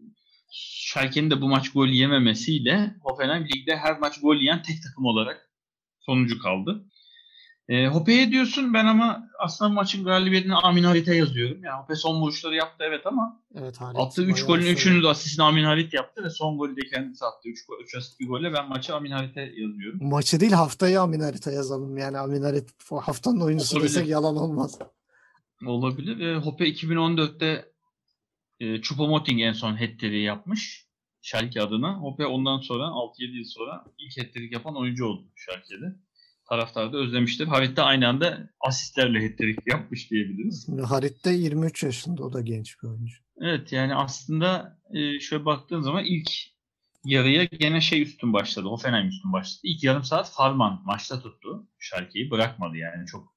Schalke'nin 0.51 1.31
de 1.31 1.41
bu 1.41 1.49
maç 1.49 1.71
gol 1.71 1.87
yememesiyle 1.87 2.95
Hoffenheim 3.01 3.47
ligde 3.47 3.77
her 3.77 3.99
maç 3.99 4.21
gol 4.21 4.35
yiyen 4.35 4.63
tek 4.63 4.83
takım 4.83 5.05
olarak 5.05 5.49
sonuncu 5.99 6.39
kaldı. 6.39 6.85
E, 7.69 7.87
Hope'ye 7.87 8.31
diyorsun 8.31 8.73
ben 8.73 8.85
ama 8.85 9.29
aslında 9.39 9.69
maçın 9.69 10.03
galibiyetini 10.03 10.55
Amin 10.55 10.83
Halit'e 10.83 11.15
yazıyorum. 11.15 11.63
Yani 11.63 11.81
Hope 11.81 11.95
son 11.95 12.21
vuruşları 12.21 12.55
yaptı 12.55 12.83
evet 12.87 13.07
ama 13.07 13.41
evet, 13.55 13.81
Halit 13.81 13.99
attığı 13.99 14.23
3 14.23 14.45
golün 14.45 14.65
3'ünü 14.65 15.03
de 15.03 15.07
asistini 15.07 15.45
Amin 15.45 15.63
Halit 15.63 15.93
yaptı 15.93 16.23
ve 16.23 16.29
son 16.29 16.57
golü 16.57 16.75
de 16.75 16.81
kendisi 16.81 17.25
attı. 17.25 17.49
3 17.49 17.65
gol, 17.65 17.75
3 17.83 17.95
asist 17.95 18.19
bir 18.19 18.27
golle 18.27 18.53
ben 18.53 18.69
maçı 18.69 18.95
Amin 18.95 19.11
Halit'e 19.11 19.41
yazıyorum. 19.41 19.99
Maçı 20.01 20.39
değil 20.39 20.51
haftayı 20.51 21.01
Amin 21.01 21.19
Halit'e 21.19 21.51
yazalım. 21.51 21.97
Yani 21.97 22.17
Amin 22.17 22.41
Halit 22.41 22.69
haftanın 23.01 23.41
oyuncusu 23.41 23.75
Olabilir. 23.75 23.93
desek 23.93 24.07
yalan 24.07 24.35
olmaz. 24.35 24.79
Olabilir. 25.65 26.19
E, 26.19 26.37
Hope 26.37 26.69
2014'te 26.69 27.65
e, 28.59 28.65
Choupo-Moting 28.65 29.41
en 29.41 29.53
son 29.53 29.75
hat 29.75 30.03
yapmış. 30.03 30.85
Schalke 31.21 31.61
adına. 31.61 31.93
Hoppe 31.95 32.25
ondan 32.25 32.59
sonra 32.59 32.83
6-7 32.83 33.37
yıl 33.37 33.45
sonra 33.45 33.85
ilk 33.97 34.17
hat 34.17 34.51
yapan 34.51 34.77
oyuncu 34.77 35.05
oldu 35.05 35.23
Schalke'de. 35.35 35.95
Taraftar 36.49 36.93
da 36.93 36.97
özlemiştir. 36.97 37.47
Harit 37.47 37.77
de 37.77 37.81
aynı 37.81 38.07
anda 38.07 38.49
asistlerle 38.59 39.27
hat 39.27 39.39
yapmış 39.67 40.11
diyebiliriz. 40.11 40.67
Harit 40.87 41.25
de 41.25 41.29
23 41.29 41.83
yaşında. 41.83 42.23
O 42.23 42.33
da 42.33 42.41
genç 42.41 42.83
bir 42.83 42.87
oyuncu. 42.87 43.15
Evet 43.41 43.71
yani 43.71 43.95
aslında 43.95 44.79
e, 44.93 45.19
şöyle 45.19 45.45
baktığın 45.45 45.81
zaman 45.81 46.05
ilk 46.05 46.31
yarıya 47.05 47.43
gene 47.43 47.81
şey 47.81 48.01
üstün 48.01 48.33
başladı. 48.33 48.67
Hoffenheim 48.67 49.07
üstün 49.07 49.33
başladı. 49.33 49.59
İlk 49.63 49.83
yarım 49.83 50.03
saat 50.03 50.31
Farman 50.31 50.81
maçta 50.85 51.19
tuttu. 51.19 51.67
Schalke'yi 51.79 52.31
bırakmadı 52.31 52.77
yani. 52.77 53.05
Çok 53.05 53.35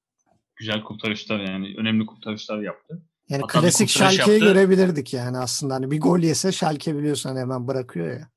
güzel 0.55 0.83
kurtarışlar 0.83 1.39
yani 1.39 1.75
önemli 1.77 2.05
kurtarışlar 2.05 2.61
yaptı. 2.61 3.01
Yani 3.29 3.41
Hatta 3.41 3.61
klasik 3.61 3.89
Schalke'yi 3.89 4.39
görebilirdik 4.39 5.13
yani 5.13 5.37
aslında. 5.37 5.73
Hani 5.73 5.91
bir 5.91 6.01
gol 6.01 6.19
yese 6.19 6.51
Schalke 6.51 6.97
biliyorsan 6.97 7.37
hemen 7.37 7.67
bırakıyor 7.67 8.07
ya. 8.07 8.29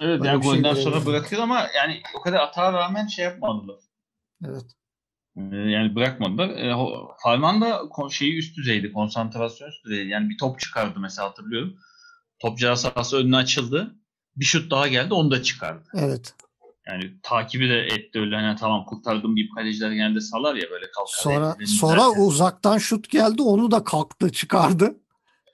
Evet 0.00 0.20
Böyle 0.20 0.28
yani 0.28 0.44
şey 0.44 0.52
golden 0.52 0.74
sonra 0.74 1.06
bırakıyor 1.06 1.42
ama 1.42 1.66
yani 1.76 2.02
o 2.18 2.20
kadar 2.20 2.40
atağa 2.40 2.72
rağmen 2.72 3.06
şey 3.06 3.24
yapmadılar. 3.24 3.76
Evet. 4.44 4.64
Ee, 5.36 5.56
yani 5.56 5.94
bırakmadılar. 5.94 6.48
E, 6.48 6.74
Farman 7.22 7.60
da 7.60 7.82
şeyi 8.10 8.38
üst 8.38 8.56
düzeydi. 8.56 8.92
Konsantrasyon 8.92 9.68
üst 9.68 9.84
düzeydi. 9.84 10.08
Yani 10.08 10.30
bir 10.30 10.38
top 10.38 10.60
çıkardı 10.60 11.00
mesela 11.00 11.28
hatırlıyorum. 11.28 11.76
Top 12.38 12.60
sahası 12.60 13.16
önüne 13.16 13.36
açıldı. 13.36 13.94
Bir 14.36 14.44
şut 14.44 14.70
daha 14.70 14.88
geldi 14.88 15.14
onu 15.14 15.30
da 15.30 15.42
çıkardı. 15.42 15.88
Evet. 15.94 16.34
Yani 16.88 17.14
takibi 17.22 17.68
de 17.68 17.80
etti 17.80 18.20
öyle 18.20 18.36
hani 18.36 18.56
tamam 18.56 18.84
kurtardım 18.84 19.36
bir 19.36 19.50
kaleciler 19.56 19.92
genelde 19.92 20.20
salar 20.20 20.54
ya 20.54 20.70
böyle 20.70 20.90
kalkar. 20.90 21.22
Sonra 21.22 21.56
sonra 21.66 22.00
derken. 22.00 22.20
uzaktan 22.20 22.78
şut 22.78 23.10
geldi 23.10 23.42
onu 23.42 23.70
da 23.70 23.84
kalktı 23.84 24.32
çıkardı. 24.32 24.96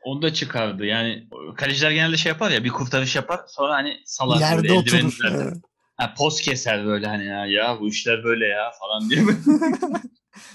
Onu 0.05 0.23
da 0.23 0.35
çıkardı. 0.35 0.85
Yani 0.85 1.29
kaleciler 1.57 1.91
genelde 1.91 2.17
şey 2.17 2.33
yapar 2.33 2.51
ya 2.51 2.65
bir 2.65 2.71
kurtarış 2.71 3.17
yapar 3.17 3.41
sonra 3.49 3.75
hani 3.75 3.97
salar. 4.05 4.41
Yerde 4.41 4.73
oturur. 4.73 5.19
Evet. 5.31 5.57
Ha, 5.97 6.15
poz 6.19 6.41
keser 6.41 6.87
böyle 6.87 7.07
hani 7.07 7.27
ya, 7.27 7.47
ya 7.47 7.81
bu 7.81 7.89
işler 7.89 8.25
böyle 8.25 8.47
ya 8.47 8.71
falan 8.71 9.11
diye. 9.11 9.25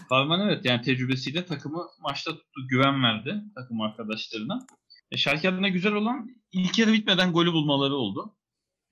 Farman 0.09 0.39
evet 0.49 0.65
yani 0.65 0.81
tecrübesiyle 0.81 1.45
takımı 1.45 1.87
maçta 1.99 2.31
tuttu, 2.31 2.67
güven 2.67 3.03
verdi 3.03 3.43
takım 3.55 3.81
arkadaşlarına. 3.81 4.67
E, 5.11 5.17
Şalke 5.17 5.49
adına 5.49 5.67
güzel 5.69 5.93
olan 5.93 6.29
ilk 6.51 6.79
yarı 6.79 6.93
bitmeden 6.93 7.31
golü 7.33 7.51
bulmaları 7.53 7.95
oldu. 7.95 8.35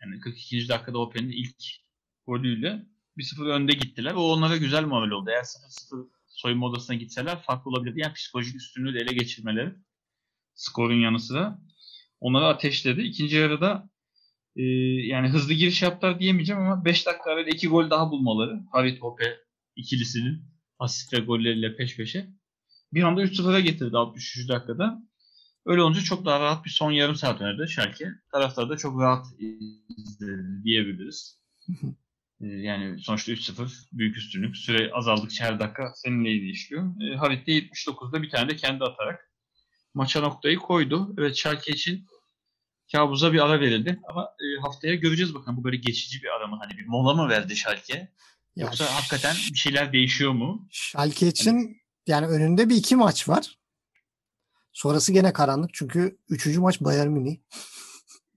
Yani 0.02 0.20
42. 0.20 0.70
dakikada 0.70 0.98
Open'in 0.98 1.30
ilk 1.30 1.64
golüyle 2.28 2.86
1-0 3.18 3.50
önde 3.50 3.74
gittiler. 3.74 4.14
O 4.14 4.22
onlara 4.22 4.58
güzel 4.58 4.86
muamele 4.86 5.14
oldu. 5.14 5.30
Eğer 5.30 5.44
0-0 5.44 6.10
soyunma 6.28 6.66
odasına 6.66 6.96
gitseler 6.96 7.42
farklı 7.42 7.72
olabilirdi. 7.72 8.00
Yani 8.00 8.14
psikolojik 8.14 8.56
üstünlüğü 8.56 8.94
de 8.94 9.00
ele 9.00 9.14
geçirmeleri 9.14 9.74
skorun 10.56 11.02
yanı 11.02 11.20
sıra 11.20 11.60
onları 12.20 12.46
ateşledi. 12.46 13.02
İkinci 13.02 13.36
yarıda 13.36 13.90
e, 14.58 14.64
yani 15.08 15.30
hızlı 15.30 15.54
giriş 15.54 15.82
yaptılar 15.82 16.20
diyemeyeceğim 16.20 16.62
ama 16.62 16.86
5 16.86 17.06
dakika 17.06 17.32
arayla 17.32 17.52
2 17.52 17.68
gol 17.68 17.90
daha 17.90 18.12
bulmaları. 18.12 18.60
Harit 18.72 19.02
Hope 19.02 19.38
ikilisinin 19.76 20.44
asist 20.80 21.14
ve 21.14 21.20
golleriyle 21.20 21.76
peş 21.76 21.98
peşe. 21.98 22.28
Bir 22.94 23.04
anda 23.04 23.24
3-0'a 23.24 23.60
getirdi 23.60 23.98
63. 23.98 24.50
dakikada. 24.50 25.02
Öyle 25.66 25.82
olunca 25.82 26.02
çok 26.02 26.26
daha 26.26 26.40
rahat 26.40 26.66
bir 26.66 26.70
son 26.70 26.92
yarım 26.92 27.16
saat 27.16 27.42
önerdi 27.42 27.72
Schalke. 27.72 28.12
Taraftar 28.32 28.70
da 28.70 28.78
çok 28.78 29.02
rahat 29.02 29.26
izledi 29.98 30.64
diyebiliriz. 30.64 31.42
Ee, 32.42 32.48
yani 32.48 33.00
sonuçta 33.00 33.32
3-0 33.32 33.88
büyük 33.92 34.18
üstünlük. 34.18 34.58
Süre 34.58 34.92
azaldıkça 34.94 35.46
her 35.46 35.60
dakika 35.60 35.92
senin 35.96 36.26
lehine 36.26 36.50
işliyor. 36.50 37.02
E, 37.02 37.16
Harit 37.16 37.48
de 37.48 37.52
79'da 37.52 38.22
bir 38.22 38.30
tane 38.30 38.50
de 38.50 38.56
kendi 38.56 38.84
atarak 38.84 39.32
maça 39.94 40.22
noktayı 40.22 40.58
koydu. 40.58 41.16
Evet 41.18 41.36
Schalke 41.36 41.72
için 41.72 42.06
kabuza 42.92 43.34
bir 43.34 43.46
ara 43.46 43.60
verildi. 43.60 44.00
Ama 44.10 44.24
e, 44.24 44.62
haftaya 44.62 44.96
göreceğiz 44.96 45.34
bakalım. 45.34 45.58
Bu 45.58 45.64
böyle 45.64 45.78
geçici 45.78 46.24
bir 46.24 46.28
ara 46.28 46.48
mı? 46.48 46.58
Hani 46.62 46.78
bir 46.78 46.88
mola 46.88 47.14
mı 47.14 47.30
verdi 47.30 47.56
Schalke? 47.56 48.12
Yoksa 48.56 48.84
ya, 48.84 48.96
hakikaten 48.96 49.36
bir 49.52 49.58
şeyler 49.58 49.94
değişiyor 49.94 50.32
mu? 50.32 50.68
Schalke 50.72 51.28
için 51.28 51.52
hani... 51.52 51.76
yani 52.08 52.28
önünde 52.28 52.70
bir 52.70 52.76
iki 52.76 52.96
maç 52.96 53.30
var. 53.30 53.58
Sonrası 54.74 55.14
gene 55.14 55.34
karanlık 55.34 55.70
çünkü 55.74 56.18
üçüncü 56.30 56.60
maç 56.60 56.82
Bayern 56.82 57.10
Münih. 57.10 57.38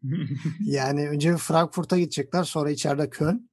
yani 0.61 1.09
önce 1.09 1.36
Frankfurt'a 1.36 1.98
gidecekler 1.98 2.44
sonra 2.44 2.70
içeride 2.70 3.11
Köln. 3.11 3.51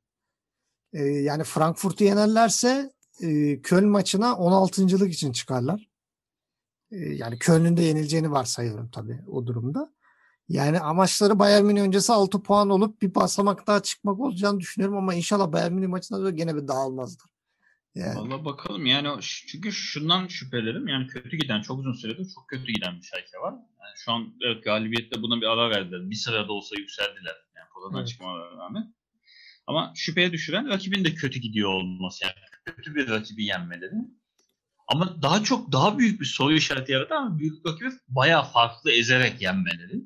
Ee, 0.94 1.04
yani 1.04 1.44
Frankfurt'u 1.44 2.04
yenerlerse 2.04 2.92
e, 3.22 3.62
Köln 3.62 3.88
maçına 3.88 4.28
16.lık 4.28 5.14
için 5.14 5.32
çıkarlar. 5.32 5.90
Ee, 6.92 6.98
yani 6.98 7.40
Köln'ün 7.40 7.78
de 7.78 7.82
yenileceğini 7.82 8.32
varsayıyorum 8.32 8.90
tabii 8.90 9.20
o 9.28 9.48
durumda. 9.48 9.94
Yani 10.50 10.80
amaçları 10.80 11.40
Bayern 11.40 11.66
Münih 11.66 11.82
öncesi 11.82 12.14
6 12.14 12.44
puan 12.44 12.70
olup 12.70 13.02
bir 13.02 13.16
basamak 13.16 13.68
daha 13.68 13.82
çıkmak 13.82 14.20
olacağını 14.20 14.60
düşünüyorum 14.60 14.98
ama 14.98 15.14
inşallah 15.14 15.52
Bayern 15.52 15.74
Münih 15.74 15.88
maçında 15.88 16.24
da 16.24 16.30
gene 16.30 16.56
bir 16.56 16.68
dağılmazlar. 16.68 17.30
Yani. 17.96 18.16
Valla 18.20 18.46
bakalım 18.46 18.86
yani 18.86 19.22
çünkü 19.22 19.72
şundan 19.72 20.28
şüphelerim 20.28 20.88
yani 20.88 21.08
kötü 21.08 21.38
giden 21.38 21.62
çok 21.62 21.80
uzun 21.80 21.94
süredir 21.94 22.28
çok 22.36 22.48
kötü 22.48 22.72
giden 22.72 22.98
bir 22.98 23.02
Schalke 23.04 23.38
var. 23.42 23.54
Yani 23.54 23.94
şu 23.96 24.12
an 24.12 24.34
evet 24.46 24.64
galibiyette 24.64 25.22
buna 25.22 25.42
bir 25.42 25.46
ara 25.46 25.70
verdiler. 25.70 26.10
Bir 26.10 26.16
sırada 26.16 26.54
olsa 26.54 26.76
yükseldiler. 26.80 27.36
Yani 27.56 27.68
buradan 27.76 27.98
Evet. 28.00 28.08
çıkmalarına 28.08 28.64
rağmen. 28.64 28.96
Ama 29.68 29.94
şüpheye 29.96 30.32
düşüren 30.32 30.70
rakibin 30.70 31.06
de 31.06 31.14
kötü 31.14 31.40
gidiyor 31.40 31.70
olması. 31.70 32.26
Yani 32.26 32.34
kötü 32.66 32.96
bir 32.96 33.10
rakibi 33.10 33.46
yenmeleri. 33.46 33.96
Ama 34.88 35.22
daha 35.22 35.44
çok 35.44 35.72
daha 35.72 35.98
büyük 35.98 36.22
bir 36.22 36.26
soru 36.26 36.54
işareti 36.54 36.92
yarattı 36.92 37.16
ama 37.16 37.40
büyük 37.40 37.66
rakibi 37.66 37.90
bayağı 38.08 38.44
farklı 38.44 38.92
ezerek 38.92 39.42
yenmeleri. 39.42 40.04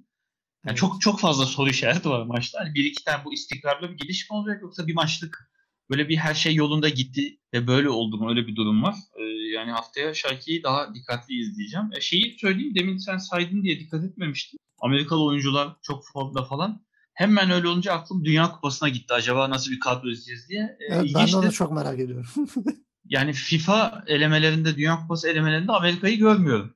Yani 0.65 0.75
çok 0.75 1.01
çok 1.01 1.19
fazla 1.19 1.45
soru 1.45 1.69
işareti 1.69 2.09
var 2.09 2.25
maçta. 2.25 2.59
Hani 2.59 2.73
bir 2.73 2.85
iki 2.85 3.03
tane 3.03 3.25
bu 3.25 3.33
istikrarlı 3.33 3.89
bir 3.91 3.97
gidiş 3.97 4.29
mi 4.29 4.37
olacak 4.37 4.61
yoksa 4.61 4.87
bir 4.87 4.93
maçlık 4.93 5.51
böyle 5.89 6.09
bir 6.09 6.17
her 6.17 6.33
şey 6.33 6.55
yolunda 6.55 6.89
gitti 6.89 7.39
ve 7.53 7.67
böyle 7.67 7.89
oldu 7.89 8.17
mu 8.17 8.29
öyle 8.29 8.47
bir 8.47 8.55
durum 8.55 8.83
var. 8.83 8.95
Ee, 9.19 9.23
yani 9.53 9.71
haftaya 9.71 10.13
Schalke'yi 10.13 10.63
daha 10.63 10.93
dikkatli 10.95 11.33
izleyeceğim. 11.41 11.89
E, 11.97 12.01
şeyi 12.01 12.37
söyleyeyim 12.39 12.75
demin 12.75 12.97
sen 12.97 13.17
saydın 13.17 13.63
diye 13.63 13.79
dikkat 13.79 14.03
etmemiştim. 14.03 14.59
Amerikalı 14.81 15.23
oyuncular 15.23 15.75
çok 15.81 16.03
formda 16.13 16.43
falan. 16.43 16.85
Hemen 17.13 17.51
öyle 17.51 17.67
olunca 17.67 17.93
aklım 17.93 18.25
Dünya 18.25 18.51
Kupası'na 18.51 18.89
gitti. 18.89 19.13
Acaba 19.13 19.49
nasıl 19.49 19.71
bir 19.71 19.79
kadro 19.79 20.09
izleyeceğiz 20.09 20.49
diye. 20.49 20.61
E, 20.61 20.85
Evet, 20.93 21.11
ben 21.15 21.27
de 21.31 21.35
onu 21.37 21.51
çok 21.51 21.71
merak 21.71 21.99
ediyorum. 21.99 22.27
Yani 23.05 23.33
FIFA 23.33 24.03
elemelerinde, 24.07 24.75
Dünya 24.75 24.99
Kupası 25.01 25.29
elemelerinde 25.29 25.71
Amerika'yı 25.71 26.17
görmüyorum 26.17 26.75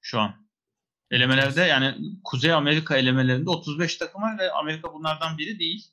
şu 0.00 0.20
an. 0.20 0.41
Elemelerde 1.12 1.60
yani 1.60 1.94
Kuzey 2.24 2.52
Amerika 2.52 2.96
elemelerinde 2.96 3.50
35 3.50 3.96
takım 3.96 4.22
var 4.22 4.38
ve 4.38 4.52
Amerika 4.52 4.94
bunlardan 4.94 5.38
biri 5.38 5.58
değil. 5.58 5.86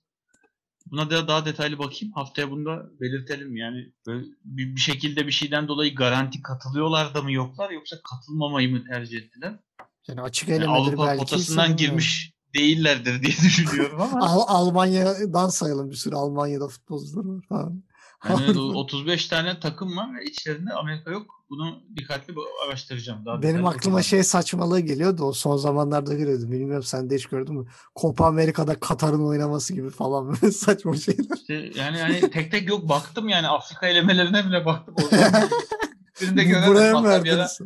Buna 0.91 1.09
da 1.09 1.27
daha 1.27 1.45
detaylı 1.45 1.79
bakayım. 1.79 2.13
Haftaya 2.13 2.51
bunu 2.51 2.65
da 2.65 2.89
belirtelim. 3.01 3.55
Yani 3.57 3.93
böyle 4.07 4.25
bir, 4.43 4.75
bir 4.75 4.79
şekilde 4.79 5.27
bir 5.27 5.31
şeyden 5.31 5.67
dolayı 5.67 5.95
garanti 5.95 6.41
katılıyorlar 6.41 7.13
da 7.13 7.21
mı 7.21 7.31
yoklar 7.31 7.69
yoksa 7.69 7.95
katılmamayı 8.11 8.71
mı 8.71 8.83
tercih 8.85 9.17
ettiler? 9.17 9.59
Yani 10.07 10.21
açık 10.21 10.49
Yani 10.49 10.57
elemeleri 10.57 10.81
Avrupa 10.81 11.07
belki 11.07 11.19
potasından 11.19 11.77
girmiş 11.77 12.33
değillerdir 12.55 13.21
diye 13.21 13.31
düşünüyorum 13.43 14.01
ama. 14.01 14.27
Al- 14.27 14.45
Almanya'dan 14.47 15.49
sayalım 15.49 15.89
bir 15.89 15.95
sürü 15.95 16.15
Almanya'da 16.15 16.67
futbolcular 16.67 17.25
var 17.25 17.41
falan. 17.49 17.83
Yani 18.29 18.45
Avrupa- 18.45 18.75
35 18.75 19.27
tane 19.27 19.59
takım 19.59 19.97
var 19.97 20.15
ve 20.15 20.23
içlerinde 20.25 20.73
Amerika 20.73 21.11
yok. 21.11 21.43
Bunu 21.49 21.79
dikkatli 21.97 22.33
araştıracağım. 22.67 23.25
Daha 23.25 23.41
Benim 23.41 23.55
aklıma 23.65 23.71
bakacağım. 23.73 24.03
şey 24.03 24.23
saçmalığı 24.23 24.79
geliyordu 24.79 25.23
o 25.23 25.33
son 25.33 25.57
zamanlarda 25.57 26.13
geliyordu. 26.13 26.51
Bilmiyorum 26.51 26.83
sen 26.83 27.09
de 27.09 27.15
hiç 27.15 27.25
gördün 27.25 27.55
mü? 27.55 27.67
Copa 27.95 28.25
Amerika'da 28.25 28.79
Katar'ın 28.79 29.27
oynaması 29.27 29.73
gibi 29.73 29.89
falan 29.89 30.27
böyle 30.27 30.51
saçma 30.51 30.95
şeyler. 30.97 31.35
İşte 31.37 31.53
yani 31.75 31.97
yani 31.97 32.29
tek 32.31 32.51
tek 32.51 32.69
yok 32.69 32.89
baktım 32.89 33.29
yani 33.29 33.47
Afrika 33.47 33.87
elemelerine 33.87 34.45
bile 34.45 34.65
baktım. 34.65 34.95
Birinde 36.21 36.43
göremedim. 36.43 36.73
Buraya 36.73 36.99
mı 36.99 37.07
verdiniz? 37.09 37.59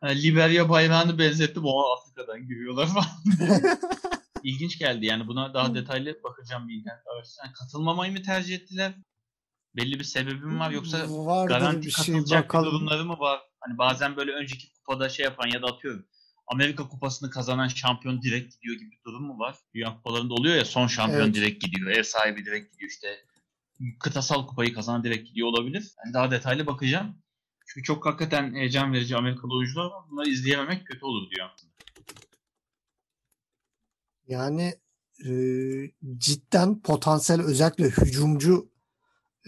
hani 0.00 0.22
Liberya 0.22 0.68
bayrağını 0.68 1.18
benzettim. 1.18 1.62
O 1.66 1.82
Afrika'dan 1.92 2.46
giriyorlar 2.48 2.86
falan. 2.86 3.06
İlginç 4.42 4.78
geldi 4.78 5.06
yani 5.06 5.28
buna 5.28 5.54
daha 5.54 5.74
detaylı 5.74 6.16
bakacağım 6.24 6.68
bir 6.68 6.74
internet 6.74 7.06
araştırma. 7.16 7.46
Yani 7.46 7.52
katılmamayı 7.54 8.12
mı 8.12 8.22
tercih 8.22 8.54
ettiler? 8.54 8.94
Belli 9.76 9.98
bir 9.98 10.04
sebebim 10.04 10.58
var 10.60 10.70
yoksa 10.70 10.98
Vardır 11.26 11.54
garanti 11.54 11.86
bir 11.86 11.90
şey 11.92 12.14
katılacak 12.14 12.44
bir 12.44 12.48
bakalım. 12.48 12.66
durumları 12.72 13.04
mı 13.04 13.18
var? 13.18 13.40
Hani 13.60 13.78
bazen 13.78 14.16
böyle 14.16 14.32
önceki 14.32 14.72
kupada 14.72 15.08
şey 15.08 15.24
yapan 15.24 15.48
ya 15.54 15.62
da 15.62 15.66
atıyorum 15.66 16.06
Amerika 16.46 16.88
kupasını 16.88 17.30
kazanan 17.30 17.68
şampiyon 17.68 18.22
direkt 18.22 18.54
gidiyor 18.54 18.76
gibi 18.76 18.90
bir 18.90 19.00
durum 19.06 19.22
mu 19.22 19.38
var? 19.38 19.56
Dünya 19.74 19.96
kupalarında 19.96 20.34
oluyor 20.34 20.54
ya 20.56 20.64
son 20.64 20.86
şampiyon 20.86 21.20
Evet. 21.24 21.34
direkt 21.34 21.64
gidiyor. 21.64 21.90
Ev 21.90 22.02
sahibi 22.02 22.44
direkt 22.44 22.72
gidiyor 22.72 22.90
işte. 22.90 23.08
Kıtasal 24.00 24.46
kupayı 24.46 24.74
kazanan 24.74 25.04
direkt 25.04 25.28
gidiyor 25.28 25.48
olabilir. 25.48 25.92
Yani 26.04 26.14
daha 26.14 26.30
detaylı 26.30 26.66
bakacağım. 26.66 27.14
Çünkü 27.66 27.84
çok 27.86 28.06
hakikaten 28.06 28.54
heyecan 28.54 28.92
verici 28.92 29.16
Amerikalı 29.16 29.54
oyuncular 29.54 29.84
var. 29.84 30.04
Bunları 30.10 30.28
izleyememek 30.28 30.86
kötü 30.86 31.04
olur 31.04 31.30
diyor. 31.30 31.48
Yani 34.26 34.74
e, 35.26 35.30
cidden 36.18 36.80
potansiyel 36.82 37.42
özellikle 37.42 37.84
hücumcu 37.84 38.68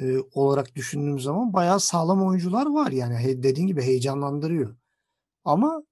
e, 0.00 0.18
olarak 0.32 0.76
düşündüğüm 0.76 1.18
zaman 1.20 1.52
bayağı 1.52 1.80
sağlam 1.80 2.26
oyuncular 2.26 2.66
var 2.66 2.90
yani 2.90 3.14
He- 3.16 3.42
dediğin 3.42 3.66
gibi 3.66 3.82
heyecanlandırıyor. 3.82 4.76
Ama 5.44 5.82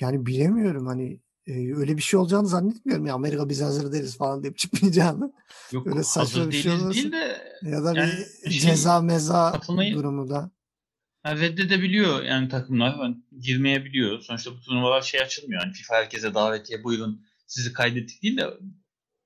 yani 0.00 0.26
bilemiyorum 0.26 0.86
hani 0.86 1.20
e, 1.46 1.74
öyle 1.76 1.96
bir 1.96 2.02
şey 2.02 2.20
olacağını 2.20 2.46
zannetmiyorum 2.46 3.06
ya 3.06 3.14
Amerika 3.14 3.48
biz 3.48 3.62
hazır 3.62 3.92
değiliz 3.92 4.16
falan 4.18 4.42
deyip 4.42 4.58
çıkmayacağını 4.58 5.32
Yok 5.72 5.86
Öyle 5.86 6.02
saçma 6.02 6.48
bir 6.48 6.52
şey 6.52 6.72
olmasın. 6.72 6.94
değil 6.94 7.12
de 7.12 7.42
ya 7.62 7.84
da 7.84 7.92
Yani 7.94 8.12
bir 8.44 8.50
şey, 8.50 8.60
ceza 8.60 9.00
meza 9.00 9.50
katılmayı- 9.52 9.94
durumu 9.94 10.30
da. 10.30 10.50
Yani 11.26 11.40
reddedebiliyor 11.40 12.22
yani 12.22 12.48
takımlar. 12.48 12.98
Yani 12.98 13.16
girmeyebiliyor. 13.40 14.20
Sonuçta 14.20 14.50
bu 14.50 14.60
turnuvalar 14.60 15.02
şey 15.02 15.20
açılmıyor. 15.20 15.62
Yani 15.62 15.72
FIFA 15.72 15.94
herkese 15.94 16.34
davetiye 16.34 16.84
buyurun 16.84 17.24
sizi 17.46 17.72
kaydettik 17.72 18.22
değil 18.22 18.36
de 18.36 18.46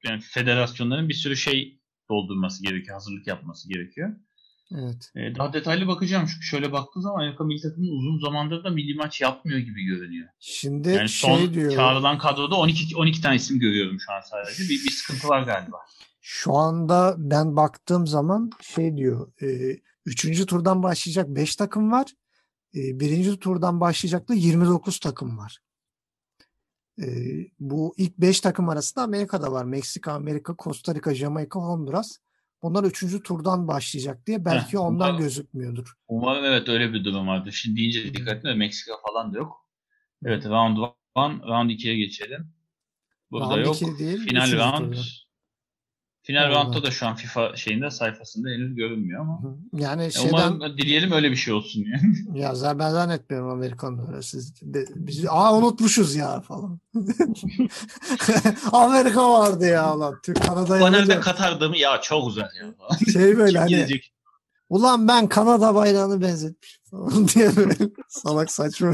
yani 0.04 0.20
federasyonların 0.20 1.08
bir 1.08 1.14
sürü 1.14 1.36
şey 1.36 1.75
doldurması 2.10 2.62
gerekiyor. 2.62 2.94
Hazırlık 2.94 3.26
yapması 3.26 3.68
gerekiyor. 3.68 4.16
Evet. 4.74 5.10
Ee, 5.16 5.34
daha 5.36 5.52
detaylı 5.52 5.86
bakacağım. 5.86 6.26
Çünkü 6.32 6.46
şöyle 6.46 6.72
baktığım 6.72 7.02
zaman 7.02 7.16
Amerika 7.20 7.44
milli 7.44 7.62
takımı 7.62 7.90
uzun 7.90 8.18
zamandır 8.18 8.64
da 8.64 8.70
milli 8.70 8.94
maç 8.94 9.20
yapmıyor 9.20 9.58
gibi 9.58 9.84
görünüyor. 9.84 10.28
Şimdi 10.40 10.88
Yani 10.88 11.08
son 11.08 11.38
şey 11.38 11.54
diyor. 11.54 11.72
çağrılan 11.72 12.18
kadroda 12.18 12.54
12 12.54 12.96
12 12.96 13.20
tane 13.20 13.36
isim 13.36 13.58
görüyorum 13.58 14.00
şu 14.00 14.12
an 14.12 14.20
sadece. 14.20 14.62
Bir, 14.62 14.84
bir 14.84 14.90
sıkıntı 14.90 15.28
var 15.28 15.42
galiba. 15.42 15.76
Şu 16.20 16.54
anda 16.54 17.14
ben 17.18 17.56
baktığım 17.56 18.06
zaman 18.06 18.50
şey 18.62 18.96
diyor. 18.96 19.32
E, 19.42 19.46
üçüncü 20.06 20.46
turdan 20.46 20.82
başlayacak 20.82 21.28
5 21.28 21.56
takım 21.56 21.92
var. 21.92 22.06
E, 22.74 23.00
birinci 23.00 23.38
turdan 23.38 23.80
başlayacak 23.80 24.28
da 24.28 24.34
29 24.34 24.98
takım 25.00 25.38
var. 25.38 25.58
E, 27.02 27.06
bu 27.60 27.94
ilk 27.96 28.18
5 28.18 28.40
takım 28.40 28.68
arasında 28.68 29.04
Amerika'da 29.04 29.52
var. 29.52 29.64
Meksika, 29.64 30.12
Amerika, 30.12 30.54
Costa 30.58 30.94
Rica, 30.94 31.14
Jamaika, 31.14 31.60
Honduras. 31.60 32.18
Bunlar 32.62 32.84
üçüncü 32.84 33.22
turdan 33.22 33.68
başlayacak 33.68 34.26
diye 34.26 34.44
belki 34.44 34.72
Heh, 34.72 34.80
ondan 34.80 35.08
bunlar- 35.08 35.18
gözükmüyordur. 35.20 35.94
Umarım 36.08 36.44
evet 36.44 36.68
öyle 36.68 36.92
bir 36.92 37.04
durum 37.04 37.28
vardır. 37.28 37.52
Şimdi 37.52 37.76
deyince 37.76 38.14
dikkatli 38.14 38.54
Meksika 38.54 38.92
falan 39.08 39.34
da 39.34 39.38
yok. 39.38 39.68
Evet 40.24 40.46
round 40.46 40.76
1, 40.76 40.82
round 41.48 41.70
2'ye 41.70 41.96
geçelim. 41.96 42.52
Burada 43.30 43.56
Round 43.56 43.66
yok. 43.66 43.98
değil, 43.98 44.18
Final 44.28 44.52
round. 44.52 44.92
turda. 44.92 45.00
Final 46.26 46.50
round'da 46.50 46.82
da 46.82 46.90
şu 46.90 47.06
an 47.06 47.14
FIFA 47.14 47.56
şeyinde 47.56 47.90
sayfasında 47.90 48.48
henüz 48.48 48.74
görünmüyor 48.74 49.20
ama. 49.20 49.40
Yani 49.72 50.04
E, 50.04 50.10
şeyden 50.10 50.28
Umarım 50.28 50.78
dileyelim 50.78 51.12
öyle 51.12 51.30
bir 51.30 51.36
şey 51.36 51.54
olsun 51.54 51.84
yani. 51.92 52.14
ya 52.40 52.54
zaten 52.54 52.78
ben 52.78 52.90
zannetmiyorum 52.90 53.48
Amerikan'da 53.50 54.02
öyle. 54.08 54.22
Siz 54.22 54.54
de, 54.62 54.84
biz 54.94 55.24
aa 55.28 55.56
unutmuşuz 55.58 56.14
ya 56.14 56.40
falan. 56.40 56.80
Amerika 58.72 59.32
vardı 59.32 59.66
ya 59.66 60.00
lan. 60.00 60.14
Türk 60.22 60.42
Kanada'ya 60.42 60.80
Panelde 60.80 61.12
öyle- 61.12 61.20
Katar'da 61.20 61.68
mı? 61.68 61.76
Ya 61.76 62.00
çok 62.00 62.26
uzak 62.26 62.56
ya 62.60 62.66
falan. 62.78 62.98
şey 63.12 63.36
böyle 63.38 63.50
Kim 63.52 63.60
hani 63.60 63.68
gidecek? 63.68 64.12
ulan 64.68 65.08
ben 65.08 65.28
Kanada 65.28 65.74
bayrağını 65.74 66.20
benzetmişim 66.20 66.82
falan 66.90 67.28
diye 67.28 67.56
böyle 67.56 67.74
salak 68.08 68.50
saçma. 68.50 68.92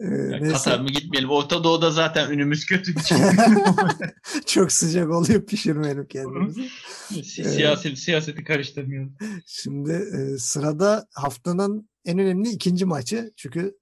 Ee. 0.00 0.48
Katar 0.52 0.80
mı 0.80 0.88
gitmeyelim. 0.88 1.30
Orta 1.30 1.64
Doğu'da 1.64 1.90
zaten 1.90 2.30
önümüz 2.30 2.66
kötü. 2.66 2.94
Çok 4.46 4.72
sıcak 4.72 5.10
oluyor 5.10 5.46
pişirmeyelim 5.46 6.06
kendimizi. 6.06 6.68
Si- 7.08 7.24
Siyaset, 7.44 7.98
siyaseti 7.98 8.44
karıştırmıyoruz. 8.44 9.12
Şimdi 9.46 9.92
e, 9.92 10.38
sırada 10.38 11.06
haftanın 11.14 11.88
en 12.04 12.18
önemli 12.18 12.48
ikinci 12.50 12.84
maçı. 12.84 13.32
Çünkü 13.36 13.74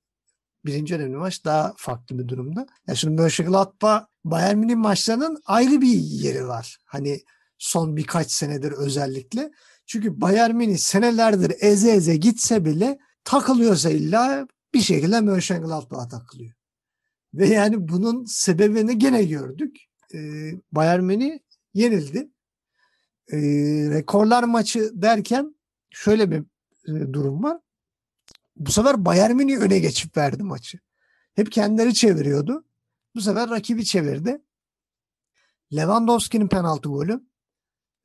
birinci 0.64 0.94
önemli 0.94 1.16
maç 1.16 1.44
daha 1.44 1.74
farklı 1.76 2.18
bir 2.18 2.28
durumda. 2.28 2.66
Ya 2.88 2.94
şimdi 2.94 3.22
Mönchengladbach 3.22 4.02
Bayern 4.24 4.56
Münih 4.58 4.76
maçlarının 4.76 5.38
ayrı 5.46 5.80
bir 5.80 5.88
yeri 5.96 6.46
var. 6.46 6.76
Hani 6.84 7.20
son 7.58 7.96
birkaç 7.96 8.30
senedir 8.30 8.72
özellikle. 8.72 9.50
Çünkü 9.86 10.20
Bayern 10.20 10.54
Münih 10.54 10.78
senelerdir 10.78 11.52
eze 11.60 11.90
eze 11.90 12.16
gitse 12.16 12.64
bile 12.64 12.98
takılıyorsa 13.24 13.90
illa 13.90 14.46
bir 14.76 14.80
şekilde 14.80 15.20
Mönchengladbach'a 15.20 16.08
takılıyor. 16.08 16.52
Ve 17.34 17.48
yani 17.48 17.88
bunun 17.88 18.24
sebebini 18.24 18.98
gene 18.98 19.24
gördük. 19.24 19.76
E, 20.14 20.18
Bayern 20.72 21.04
Münih 21.04 21.38
yenildi. 21.74 22.30
E, 23.32 23.36
rekorlar 23.90 24.42
maçı 24.44 24.90
derken 24.94 25.56
şöyle 25.90 26.30
bir 26.30 26.38
e, 26.88 27.12
durum 27.12 27.42
var. 27.42 27.58
Bu 28.56 28.70
sefer 28.70 29.04
Bayern 29.04 29.34
Münih 29.34 29.56
öne 29.58 29.78
geçip 29.78 30.16
verdi 30.16 30.42
maçı. 30.42 30.78
Hep 31.34 31.52
kendileri 31.52 31.94
çeviriyordu. 31.94 32.64
Bu 33.14 33.20
sefer 33.20 33.50
rakibi 33.50 33.84
çevirdi. 33.84 34.42
Lewandowski'nin 35.72 36.48
penaltı 36.48 36.88
golü. 36.88 37.20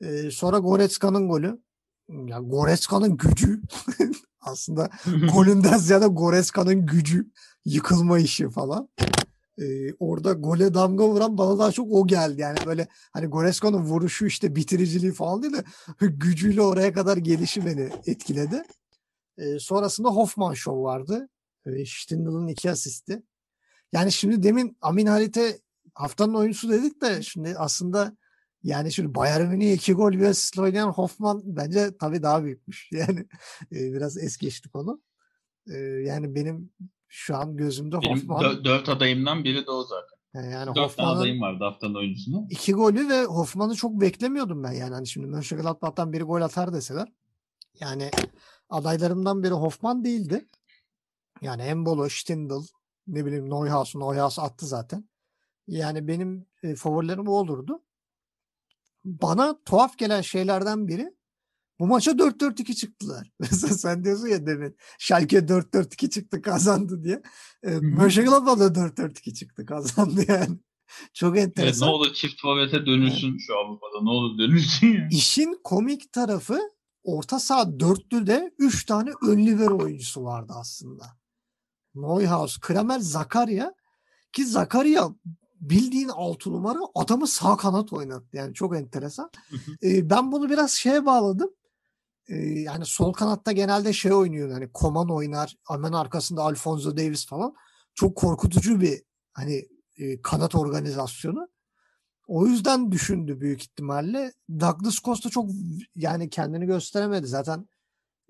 E, 0.02 0.32
sonra 0.32 0.58
Goretzka'nın 0.58 1.28
golü. 1.28 1.62
Ya 2.10 2.40
Goretzka'nın 2.40 3.18
gücü 3.18 3.62
aslında 4.42 4.89
golünden 5.34 5.78
ziyade 5.78 6.08
Goretzka'nın 6.08 6.86
gücü 6.86 7.32
yıkılma 7.66 8.20
işi 8.20 8.50
falan. 8.50 8.89
Ee, 9.60 9.94
orada 10.00 10.34
gole 10.34 10.74
damga 10.74 11.08
vuran 11.08 11.38
bana 11.38 11.60
daha 11.60 11.72
çok 11.72 11.92
o 11.92 12.08
geldi. 12.08 12.42
Yani 12.42 12.58
böyle 12.66 12.88
hani 13.14 13.26
Goretzka'nın 13.28 13.84
vuruşu 13.84 14.26
işte 14.26 14.56
bitiriciliği 14.56 15.12
falan 15.12 15.44
değil 15.44 15.54
de 15.54 15.64
gücüyle 16.08 16.62
oraya 16.62 16.94
kadar 16.94 17.18
gelişi 17.18 17.66
beni 17.66 17.89
etkiledi. 18.06 18.64
E, 19.38 19.60
sonrasında 19.60 20.10
Hoffman 20.10 20.54
Show 20.54 20.82
vardı. 20.82 21.30
E, 21.66 21.86
Stindl'ın 21.86 22.48
iki 22.48 22.72
asisti. 22.72 23.24
Yani 23.94 24.12
şimdi 24.12 24.44
demin 24.44 24.78
Amin 24.82 25.06
Harit'e 25.06 25.60
haftanın 25.94 26.34
oyuncusu 26.34 26.70
dedik 26.70 27.02
de 27.02 27.22
şimdi 27.22 27.56
aslında 27.58 28.18
yani 28.64 28.91
şimdi 28.91 29.16
Bayern 29.16 29.47
Münih'e 29.47 29.74
iki 29.74 29.93
gol 29.93 30.22
asist 30.30 30.59
oynayan 30.59 30.89
Hoffman 30.89 31.41
bence 31.45 31.97
tabii 31.99 32.24
daha 32.24 32.43
büyükmüş. 32.43 32.89
Yani 32.93 33.20
e, 33.72 33.93
biraz 33.93 34.18
es 34.18 34.38
geçtik 34.38 34.76
onu. 34.76 35.01
E, 35.74 35.78
yani 35.78 36.36
benim 36.36 36.70
şu 37.07 37.36
an 37.38 37.57
gözümde 37.57 37.95
Benim 38.01 38.18
Hoffman. 38.18 38.43
dö- 38.43 38.64
dört 38.64 38.89
adayımdan 38.89 39.43
biri 39.43 39.66
de 39.66 39.72
o 39.72 39.84
zaten. 39.84 40.18
Yani 40.51 40.66
Dört 40.68 40.76
tane 40.76 40.86
Hoffman'ın 40.86 41.18
adayım 41.18 41.41
vardı 41.41 41.64
haftanın 41.64 41.95
oyuncusuna. 41.95 42.47
iki 42.49 42.74
golü 42.74 43.09
ve 43.09 43.26
Hoffman'ı 43.26 43.76
çok 43.76 44.01
beklemiyordum 44.01 44.64
ben. 44.64 44.72
Yani 44.72 44.93
hani 44.93 45.07
şimdi 45.07 45.28
Mönchengladbach'tan 45.28 46.14
biri 46.14 46.24
gol 46.24 46.41
atar 46.41 46.74
deseler. 46.74 47.12
Yani 47.80 48.12
adaylarımdan 48.70 49.43
biri 49.43 49.53
Hoffman 49.53 50.03
değildi. 50.03 50.47
Yani 51.41 51.62
Embolo, 51.62 52.09
Stindl, 52.09 52.62
ne 53.07 53.26
bileyim 53.26 53.49
Neuhaus, 53.49 53.95
Neuhaus 53.95 54.39
attı 54.39 54.66
zaten. 54.66 55.09
Yani 55.68 56.07
benim 56.07 56.45
e, 56.64 56.76
favorilerim 56.76 57.28
o 57.28 57.32
olurdu. 57.32 57.82
Bana 59.06 59.58
tuhaf 59.66 59.97
gelen 59.97 60.22
şeylerden 60.22 60.88
biri 60.88 61.14
bu 61.80 61.88
maça 61.88 62.12
4-4-2 62.12 62.76
çıktılar. 62.76 63.32
Mesela 63.39 63.74
sen 63.74 64.04
diyorsun 64.04 64.28
ya 64.28 64.45
demin 64.45 64.78
Schalke 64.99 65.38
4-4-2 65.38 66.10
çıktı 66.10 66.41
kazandı 66.41 67.04
diye. 67.04 67.22
E, 67.64 67.70
Mönchengladbach 67.70 68.60
da 68.60 68.66
4-4-2 68.66 69.34
çıktı 69.34 69.66
kazandı 69.66 70.26
yani. 70.28 70.58
Çok 71.14 71.38
Evet, 71.38 71.47
enteresan. 71.47 71.88
ne 71.88 71.91
olur 71.91 72.14
çift 72.14 72.41
forvete 72.41 72.86
dönülsün 72.86 73.38
şu 73.38 73.58
Avrupa'da. 73.58 74.04
Ne 74.04 74.10
olur 74.10 74.38
dönülsün. 74.38 75.10
İşin 75.12 75.60
komik 75.64 76.14
tarafı 76.14 76.60
orta 77.04 77.39
saha 77.39 77.80
dörtlüde 77.80 78.52
3 78.60 78.86
tane 78.86 79.12
ön 79.28 79.45
libero 79.45 79.84
oyuncusu 79.84 80.24
vardı 80.24 80.54
aslında. 80.56 81.06
Neuhaus, 81.95 82.60
Kramer, 82.60 82.99
Zakaria 82.99 83.74
ki 84.34 84.45
Zakaria 84.45 85.10
bildiğin 85.62 86.09
6 86.09 86.51
numara 86.51 86.80
adamı 86.95 87.28
sağ 87.28 87.57
kanat 87.57 87.93
oynattı. 87.93 88.38
Yani 88.38 88.53
çok 88.53 88.76
enteresan. 88.76 89.30
Ee, 89.84 90.09
ben 90.09 90.32
bunu 90.32 90.49
biraz 90.49 90.72
şeye 90.72 91.05
bağladım. 91.05 91.49
Ee, 92.28 92.36
yani 92.36 92.86
sol 92.86 93.14
kanatta 93.14 93.51
genelde 93.51 93.93
şey 93.93 94.14
oynuyor. 94.14 94.51
Hani 94.51 94.72
Koman 94.72 95.09
oynar. 95.09 95.57
Hemen 95.68 95.93
arkasında 95.93 96.43
Alfonso 96.43 96.97
Davis 96.97 97.26
falan. 97.26 97.53
Çok 97.95 98.16
korkutucu 98.16 98.82
bir 98.82 99.01
hani 99.34 99.68
e, 99.97 100.22
kanat 100.22 100.55
organizasyonu. 100.55 101.47
O 102.28 102.47
yüzden 102.47 102.91
düşündü 102.91 103.41
büyük 103.41 103.62
ihtimalle. 103.62 104.34
Douglas 104.49 104.95
Costa 104.95 105.30
çok 105.30 105.49
yani 105.95 106.30
kendini 106.30 106.66
gösteremedi. 106.66 107.28
Zaten 107.28 107.68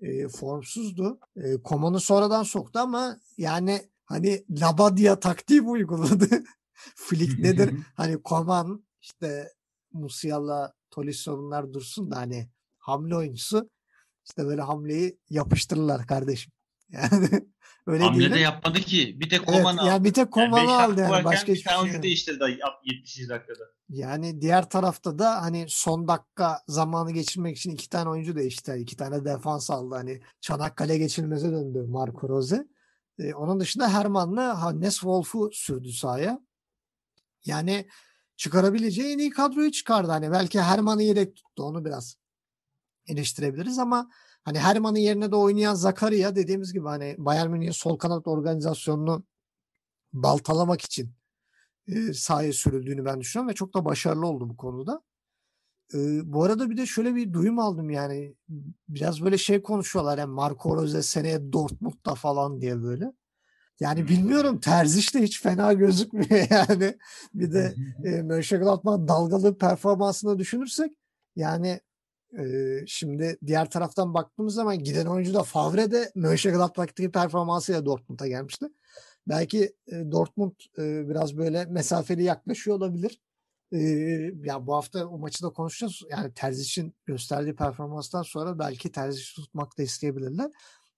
e, 0.00 0.28
formsuzdu. 0.28 1.18
E, 1.36 1.62
Koman'ı 1.62 2.00
sonradan 2.00 2.42
soktu 2.42 2.78
ama 2.78 3.16
yani 3.38 3.80
hani 4.04 4.44
Labadia 4.50 5.20
taktiği 5.20 5.60
mi 5.60 5.70
uyguladı? 5.70 6.44
Flick 6.96 7.38
nedir? 7.38 7.74
hani 7.96 8.22
Koman 8.22 8.84
işte 9.00 9.48
Musiala, 9.92 10.72
Tolisso 10.90 11.38
bunlar 11.38 11.72
dursun 11.74 12.10
da 12.10 12.16
hani 12.16 12.48
hamle 12.78 13.16
oyuncusu 13.16 13.70
işte 14.24 14.44
böyle 14.46 14.62
hamleyi 14.62 15.18
yapıştırırlar 15.30 16.06
kardeşim. 16.06 16.52
Yani 16.92 17.28
öyle 17.86 18.04
Hamle 18.04 18.18
değil. 18.20 18.32
de 18.32 18.38
yapmadı 18.38 18.78
ki. 18.80 19.16
Bir 19.20 19.30
tek 19.30 19.42
Evet, 19.48 19.58
Koman 19.58 19.76
aldı. 19.76 19.88
yani 19.88 20.04
bir 20.04 20.12
tek 20.12 20.18
Yani 20.36 20.50
Koman'ı 20.50 20.62
beş 20.62 20.70
aldı 20.70 21.00
yani. 21.00 21.24
Başka 21.24 21.52
bir 21.52 21.56
hiçbir 21.56 21.70
şey 21.70 21.92
yok. 21.94 22.02
değiştirdi 22.02 22.58
70. 22.84 23.28
dakikada. 23.28 23.64
Yani 23.88 24.40
diğer 24.40 24.68
tarafta 24.70 25.18
da 25.18 25.42
hani 25.42 25.64
son 25.68 26.08
dakika 26.08 26.60
zamanı 26.68 27.10
geçirmek 27.12 27.56
için 27.56 27.70
iki 27.70 27.88
tane 27.88 28.08
oyuncu 28.10 28.36
değişti. 28.36 28.74
iki 28.78 28.96
tane 28.96 29.24
defans 29.24 29.70
aldı. 29.70 29.94
Hani 29.94 30.20
Çanakkale 30.40 30.98
geçilmeze 30.98 31.52
döndü 31.52 31.84
Marco 31.88 32.28
Rose. 32.28 32.66
Ee, 33.18 33.34
onun 33.34 33.60
dışında 33.60 33.88
Herman'la 33.88 34.62
Hannes 34.62 34.94
Wolf'u 34.94 35.50
sürdü 35.52 35.92
sahaya. 35.92 36.40
Yani 37.44 37.88
çıkarabileceği 38.36 39.14
en 39.14 39.18
iyi 39.18 39.30
kadroyu 39.30 39.72
çıkardı. 39.72 40.10
Hani 40.10 40.30
belki 40.30 40.60
Herman'ı 40.60 41.02
yedek 41.02 41.36
tuttu. 41.36 41.62
Onu 41.64 41.84
biraz 41.84 42.16
eleştirebiliriz 43.06 43.78
ama 43.78 44.10
hani 44.44 44.58
Herman'ın 44.58 44.98
yerine 44.98 45.30
de 45.32 45.36
oynayan 45.36 45.74
Zakaria 45.74 46.36
dediğimiz 46.36 46.72
gibi 46.72 46.86
hani 46.88 47.14
Bayern 47.18 47.50
Münih'in 47.50 47.70
sol 47.70 47.98
kanat 47.98 48.28
organizasyonunu 48.28 49.24
baltalamak 50.12 50.80
için 50.80 51.14
e, 51.88 52.12
sahaya 52.12 52.52
sürüldüğünü 52.52 53.04
ben 53.04 53.20
düşünüyorum 53.20 53.50
ve 53.50 53.54
çok 53.54 53.74
da 53.74 53.84
başarılı 53.84 54.26
oldu 54.26 54.48
bu 54.48 54.56
konuda. 54.56 55.02
E, 55.94 55.98
bu 56.32 56.44
arada 56.44 56.70
bir 56.70 56.76
de 56.76 56.86
şöyle 56.86 57.14
bir 57.14 57.32
duyum 57.32 57.58
aldım 57.58 57.90
yani 57.90 58.34
biraz 58.88 59.22
böyle 59.22 59.38
şey 59.38 59.62
konuşuyorlar 59.62 60.18
yani 60.18 60.32
Marco 60.32 60.76
Rose 60.76 61.02
seneye 61.02 61.52
Dortmund'da 61.52 62.14
falan 62.14 62.60
diye 62.60 62.82
böyle. 62.82 63.12
Yani 63.82 64.08
bilmiyorum 64.08 64.60
Terzic 64.60 65.14
de 65.14 65.22
hiç 65.22 65.42
fena 65.42 65.72
gözükmüyor 65.72 66.46
yani. 66.50 66.98
Bir 67.34 67.52
de 67.52 67.74
e, 68.04 68.10
Mönchengladbach'ın 68.22 69.08
dalgalı 69.08 69.58
performansını 69.58 70.38
düşünürsek 70.38 70.92
yani 71.36 71.80
e, 72.38 72.44
şimdi 72.86 73.38
diğer 73.46 73.70
taraftan 73.70 74.14
baktığımız 74.14 74.54
zaman 74.54 74.78
giden 74.78 75.06
oyuncu 75.06 75.34
da 75.34 75.42
Favre 75.42 75.90
de 75.90 76.12
Mönchengladbach'taki 76.14 77.10
performansıyla 77.10 77.86
Dortmund'a 77.86 78.26
gelmişti. 78.26 78.66
Belki 79.28 79.72
e, 79.86 80.12
Dortmund 80.12 80.52
e, 80.78 81.08
biraz 81.08 81.36
böyle 81.36 81.64
mesafeli 81.64 82.22
yaklaşıyor 82.22 82.76
olabilir. 82.76 83.20
E, 83.72 83.78
ya 84.44 84.66
bu 84.66 84.74
hafta 84.74 85.06
o 85.06 85.18
maçı 85.18 85.42
da 85.42 85.50
konuşacağız. 85.50 86.00
Yani 86.10 86.34
Terzic'in 86.34 86.94
gösterdiği 87.06 87.56
performanstan 87.56 88.22
sonra 88.22 88.58
belki 88.58 88.92
Terzic'i 88.92 89.34
tutmak 89.34 89.78
da 89.78 89.82
isteyebilirler. 89.82 90.50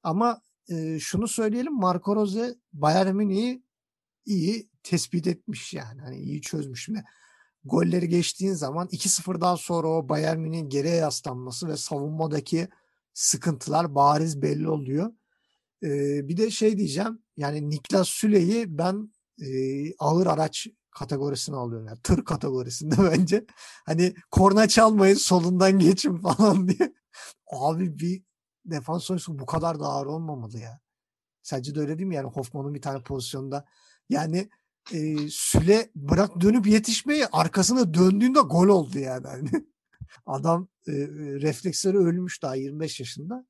Ama 0.03 0.41
e, 0.69 0.99
şunu 1.01 1.29
söyleyelim 1.29 1.75
Marco 1.75 2.17
Rose 2.17 2.55
Bayern 2.73 3.15
Münih'i 3.15 3.63
iyi 4.27 4.69
tespit 4.83 5.27
etmiş 5.27 5.75
yani. 5.75 6.01
Hani 6.01 6.17
iyi 6.17 6.41
çözmüş. 6.41 6.85
Şimdi 6.85 7.05
golleri 7.65 8.09
geçtiğin 8.09 8.53
zaman 8.53 8.89
2-0'dan 8.89 9.57
sonra 9.57 9.89
o 9.89 10.09
Bayern 10.09 10.39
Münih'in 10.39 10.69
geriye 10.69 10.95
yaslanması 10.95 11.69
ve 11.69 11.77
savunmadaki 11.77 12.69
sıkıntılar 13.15 13.95
bariz 13.95 14.43
belli 14.43 14.69
oluyor. 14.69 15.13
Ee, 15.83 16.29
bir 16.29 16.37
de 16.37 16.51
şey 16.51 16.79
diyeceğim 16.79 17.23
yani 17.37 17.71
Niklas 17.71 18.09
Süle'yi 18.09 18.79
ben 18.79 19.13
e, 19.43 19.49
ağır 19.99 20.27
araç 20.27 20.67
kategorisine 20.91 21.57
alıyorum. 21.57 21.87
Yani 21.87 21.99
tır 22.03 22.25
kategorisinde 22.25 22.95
bence. 23.11 23.45
Hani 23.87 24.15
korna 24.31 24.69
çalmayın 24.69 25.15
solundan 25.15 25.79
geçin 25.79 26.17
falan 26.17 26.69
diye. 26.69 26.95
Abi 27.53 27.99
bir 27.99 28.23
defans 28.65 29.11
oyuncusu 29.11 29.39
bu 29.39 29.47
kadar 29.47 29.81
da 29.81 29.85
ağır 29.85 30.07
olmamalı 30.07 30.59
ya. 30.59 30.81
Sence 31.43 31.75
de 31.75 31.81
öyle 31.81 31.99
değil 31.99 32.09
mi? 32.09 32.15
Yani 32.15 32.29
Hoffman'ın 32.29 32.75
bir 32.75 32.83
tane 32.83 33.03
pozisyonda 33.03 33.65
yani 34.09 34.49
e, 34.93 35.17
Süle 35.31 35.91
bırak 35.95 36.41
dönüp 36.41 36.67
yetişmeyi 36.67 37.27
arkasına 37.27 37.95
döndüğünde 37.95 38.41
gol 38.41 38.69
oldu 38.69 38.99
yani. 38.99 39.51
Adam 40.27 40.69
e, 40.89 40.93
refleksleri 41.19 41.99
ölmüş 41.99 42.43
daha 42.43 42.55
25 42.55 43.01
yaşında 43.01 43.47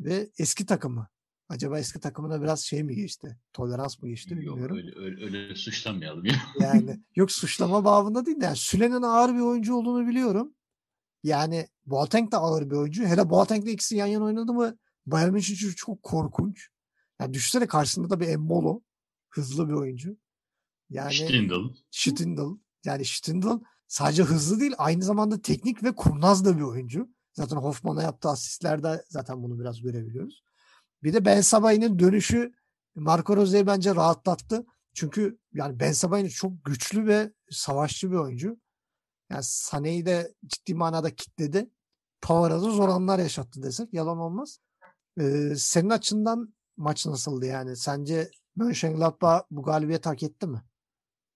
ve 0.00 0.30
eski 0.38 0.66
takımı. 0.66 1.08
Acaba 1.48 1.78
eski 1.78 2.00
takımına 2.00 2.42
biraz 2.42 2.60
şey 2.60 2.82
mi 2.82 2.94
geçti? 2.94 3.38
Tolerans 3.52 4.02
mı 4.02 4.08
geçti 4.08 4.34
Yok 4.34 4.40
bilmiyorum. 4.42 4.76
öyle, 4.76 4.98
öyle, 4.98 5.24
öyle 5.24 5.54
suçlamayalım 5.54 6.24
ya. 6.24 6.34
Yani 6.60 7.00
yok 7.16 7.32
suçlama 7.32 7.84
babında 7.84 8.26
değil 8.26 8.40
de 8.40 8.44
yani 8.44 8.56
Süle'nin 8.56 9.02
ağır 9.02 9.34
bir 9.34 9.40
oyuncu 9.40 9.74
olduğunu 9.74 10.06
biliyorum. 10.06 10.54
Yani 11.24 11.68
Boateng 11.86 12.32
de 12.32 12.36
ağır 12.36 12.70
bir 12.70 12.76
oyuncu. 12.76 13.04
Hele 13.04 13.30
Boateng'le 13.30 13.66
ikisi 13.66 13.96
yan 13.96 14.06
yana 14.06 14.24
oynadı 14.24 14.52
mı 14.52 14.76
Bayern 15.06 15.32
Münih 15.32 15.50
için 15.50 15.72
çok 15.72 16.02
korkunç. 16.02 16.68
Yani 17.20 17.34
düşünsene 17.34 17.66
karşısında 17.66 18.10
da 18.10 18.20
bir 18.20 18.28
Embolo. 18.28 18.82
Hızlı 19.30 19.68
bir 19.68 19.72
oyuncu. 19.72 20.16
Yani 20.90 21.14
Stindl. 21.14 21.74
Stindl. 21.90 22.58
Yani 22.84 23.04
Stindl 23.04 23.58
sadece 23.88 24.22
hızlı 24.22 24.60
değil 24.60 24.74
aynı 24.78 25.02
zamanda 25.02 25.42
teknik 25.42 25.84
ve 25.84 25.94
kurnaz 25.94 26.44
da 26.44 26.56
bir 26.56 26.62
oyuncu. 26.62 27.08
Zaten 27.32 27.56
Hoffman'a 27.56 28.02
yaptığı 28.02 28.28
asistlerde 28.28 29.04
zaten 29.08 29.42
bunu 29.42 29.60
biraz 29.60 29.82
görebiliyoruz. 29.82 30.42
Bir 31.02 31.12
de 31.12 31.24
Ben 31.24 31.40
Sabay'ın 31.40 31.98
dönüşü 31.98 32.52
Marco 32.94 33.36
Rose'yi 33.36 33.66
bence 33.66 33.94
rahatlattı. 33.94 34.66
Çünkü 34.94 35.38
yani 35.52 35.80
Ben 35.80 35.92
Sabay'ın 35.92 36.28
çok 36.28 36.64
güçlü 36.64 37.06
ve 37.06 37.32
savaşçı 37.50 38.10
bir 38.10 38.16
oyuncu. 38.16 38.56
Yani 39.34 39.44
Sané'yi 39.44 40.06
de 40.06 40.34
ciddi 40.46 40.74
manada 40.74 41.14
kitledi. 41.14 41.70
Pavar'a 42.22 42.54
da 42.62 42.70
zor 42.70 42.88
anlar 42.88 43.18
yaşattı 43.18 43.62
desek 43.62 43.94
yalan 43.94 44.18
olmaz. 44.18 44.58
Ee, 45.20 45.52
senin 45.56 45.90
açından 45.90 46.54
maç 46.76 47.06
nasıldı 47.06 47.46
yani? 47.46 47.76
Sence 47.76 48.30
Mönchengladbach 48.56 49.42
bu 49.50 49.62
galibiyet 49.62 50.06
hak 50.06 50.22
etti 50.22 50.46
mi? 50.46 50.62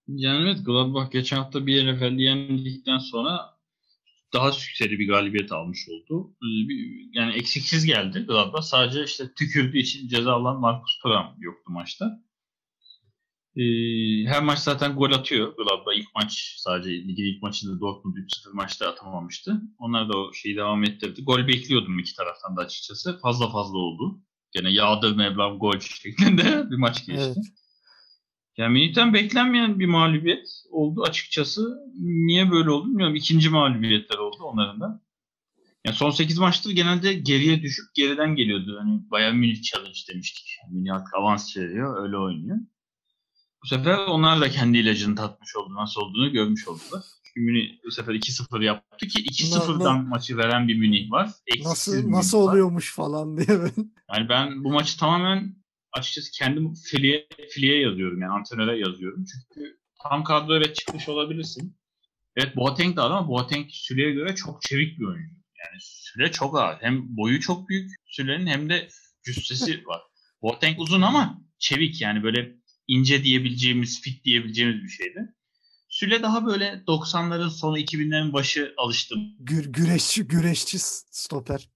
Yani 0.09 0.43
evet 0.43 0.67
Gladbach 0.67 1.11
geçen 1.11 1.37
hafta 1.37 1.67
bir 1.67 1.87
evvel 1.87 2.19
yendikten 2.19 2.99
sonra 2.99 3.59
daha 4.33 4.53
seri 4.53 4.99
bir 4.99 5.09
galibiyet 5.09 5.53
almış 5.53 5.89
oldu. 5.89 6.35
Ee, 6.43 6.47
Yani 7.13 7.33
eksiksiz 7.33 7.85
geldi 7.85 8.25
Gladbach. 8.29 8.63
Sadece 8.63 9.05
işte 9.05 9.35
tükürdüğü 9.35 9.79
için 9.79 10.09
ceza 10.09 10.33
alan 10.33 10.61
Marcus 10.61 10.99
Thuram 11.03 11.37
yoktu 11.39 11.73
maçta. 11.73 12.28
Ee, 13.57 14.25
her 14.27 14.43
maç 14.43 14.59
zaten 14.59 14.97
gol 14.97 15.13
atıyor 15.13 15.57
Gladbach. 15.57 15.97
ilk 15.97 16.15
maç 16.15 16.55
sadece 16.59 16.91
ligin 16.91 17.25
ilk 17.25 17.43
maçında 17.43 17.81
Dortmund 17.81 18.17
3-0 18.17 18.53
maçta 18.53 18.89
atamamıştı. 18.89 19.63
Onlar 19.79 20.09
da 20.09 20.17
o 20.19 20.33
şeyi 20.33 20.57
devam 20.57 20.85
ettirdi. 20.85 21.25
Gol 21.25 21.47
bekliyordum 21.47 21.99
iki 21.99 22.17
taraftan 22.17 22.57
da 22.57 22.61
açıkçası. 22.61 23.19
Fazla 23.23 23.51
fazla 23.51 23.79
oldu. 23.79 24.21
Gene 24.53 24.71
yağdır 24.71 25.17
Mevlam 25.17 25.59
gol 25.59 25.79
şeklinde 25.79 26.43
bir 26.71 26.77
maç 26.77 27.07
geçti. 27.07 27.23
Evet. 27.25 27.37
Yani 28.57 28.73
Münih'ten 28.73 29.15
beklenmeyen 29.15 29.81
bir 29.81 29.87
mağlubiyet 29.87 30.49
oldu 30.71 31.03
açıkçası. 31.03 31.79
Niye 32.01 32.51
böyle 32.51 32.71
oldu 32.71 32.87
bilmiyorum. 32.89 33.17
İkinci 33.17 33.51
mağlubiyetler 33.51 34.19
oldu 34.19 34.37
onların 34.43 34.81
da. 34.81 35.03
Yani 35.85 35.97
son 35.97 36.11
8 36.11 36.39
maçtır 36.39 36.71
genelde 36.71 37.13
geriye 37.13 37.63
düşüp 37.63 37.85
geriden 37.95 38.37
geliyordu. 38.37 38.79
Hani 38.81 39.11
Bayern 39.11 39.37
Münih 39.37 39.63
challenge 39.63 39.99
demiştik. 40.13 40.47
Yani 40.63 40.79
Münih 40.79 40.95
artık 40.95 41.15
avans 41.15 41.57
veriyor, 41.57 42.03
öyle 42.03 42.17
oynuyor. 42.17 42.57
Bu 43.63 43.67
sefer 43.67 43.99
onlar 43.99 44.41
da 44.41 44.51
kendi 44.51 44.79
ilacını 44.79 45.17
tatmış 45.17 45.57
oldu. 45.57 45.75
Nasıl 45.75 46.01
olduğunu 46.01 46.33
görmüş 46.33 46.69
oldular. 46.69 47.03
Çünkü 47.25 47.41
Münih 47.41 47.79
bu 47.87 47.91
sefer 47.91 48.15
2-0 48.15 48.65
yaptı 48.65 49.07
ki 49.07 49.23
2-0'dan 49.25 50.09
maçı 50.09 50.37
veren 50.37 50.69
bir 50.69 50.77
Münih 50.79 51.11
var. 51.11 51.31
Eksiksiz 51.47 51.67
Nasıl 51.67 51.95
Münih 51.97 52.09
nasıl 52.17 52.39
var. 52.47 52.53
oluyormuş 52.53 52.95
falan 52.95 53.37
diye 53.37 53.49
ben. 53.49 53.93
Yani 54.15 54.29
ben 54.29 54.65
bu 54.65 54.73
maçı 54.73 54.99
tamamen 54.99 55.57
açıkçası 55.93 56.31
kendim 56.39 56.75
filiye, 56.75 57.29
filiye 57.51 57.81
yazıyorum 57.81 58.21
yani 58.21 58.33
antrenöre 58.33 58.79
yazıyorum. 58.79 59.25
Çünkü 59.33 59.79
tam 60.03 60.25
kadro 60.25 60.57
evet 60.57 60.77
çıkmış 60.77 61.09
olabilirsin. 61.09 61.77
Evet 62.37 62.57
Boateng 62.57 62.97
de 62.97 63.01
ama 63.01 63.29
Boateng 63.29 63.67
Süle'ye 63.71 64.13
göre 64.13 64.35
çok 64.35 64.63
çevik 64.63 64.99
bir 64.99 65.05
oyuncu. 65.05 65.35
Yani 65.59 65.81
Süle 65.81 66.33
çok 66.33 66.59
ağır. 66.59 66.77
Hem 66.81 67.17
boyu 67.17 67.41
çok 67.41 67.69
büyük 67.69 67.91
Süle'nin 68.07 68.47
hem 68.47 68.71
de 68.71 68.89
cüssesi 69.25 69.83
var. 69.87 70.01
Boateng 70.43 70.81
uzun 70.81 71.03
ama 71.03 71.41
çevik 71.59 72.01
yani 72.01 72.23
böyle 72.23 72.58
ince 72.89 73.25
diyebileceğimiz, 73.25 74.01
fit 74.01 74.25
diyebileceğimiz 74.25 74.83
bir 74.83 74.89
şeydi. 74.89 75.35
Süle 75.89 76.23
daha 76.23 76.47
böyle 76.47 76.83
90'ların 76.87 77.51
sonu 77.51 77.79
2000'lerin 77.79 78.33
başı 78.33 78.75
alıştım. 78.77 79.21
Gür, 79.39 79.73
güreşçi 79.73 80.29
güreşçi 80.29 80.79
stoper. 80.79 81.69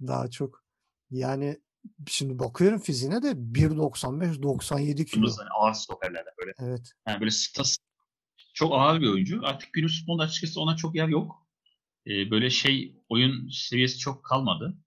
Daha 0.00 0.30
çok. 0.30 0.64
Yani 1.10 1.60
şimdi 2.08 2.38
bakıyorum 2.38 2.78
fiziğine 2.78 3.22
de 3.22 3.28
1.95 3.30 4.42
97 4.42 5.06
kilo. 5.06 5.30
Hani 5.38 5.48
ağır 5.50 5.72
stoperlerde 5.72 6.30
böyle. 6.40 6.52
Evet. 6.58 6.92
Yani 7.08 7.20
böyle 7.20 7.30
stas 7.30 7.76
çok 8.54 8.72
ağır 8.72 9.00
bir 9.00 9.08
oyuncu. 9.08 9.40
Artık 9.46 9.72
günümüz 9.72 9.98
futbolda 9.98 10.22
açıkçası 10.22 10.60
ona 10.60 10.76
çok 10.76 10.94
yer 10.94 11.08
yok. 11.08 11.46
Ee, 12.06 12.30
böyle 12.30 12.50
şey 12.50 12.96
oyun 13.08 13.48
seviyesi 13.48 13.98
çok 13.98 14.24
kalmadı. 14.24 14.78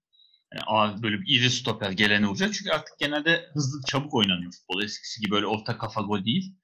Yani 0.68 1.02
böyle 1.02 1.20
bir 1.20 1.40
iri 1.40 1.50
stoper 1.50 1.90
gelene 1.90 2.26
olacak. 2.28 2.54
Çünkü 2.54 2.70
artık 2.70 2.98
genelde 2.98 3.50
hızlı 3.54 3.80
çabuk 3.88 4.14
oynanıyor 4.14 4.52
futbol. 4.52 4.82
Eskisi 4.82 5.20
gibi 5.20 5.30
böyle 5.30 5.46
orta 5.46 5.78
kafa 5.78 6.00
gol 6.00 6.24
değil. 6.24 6.54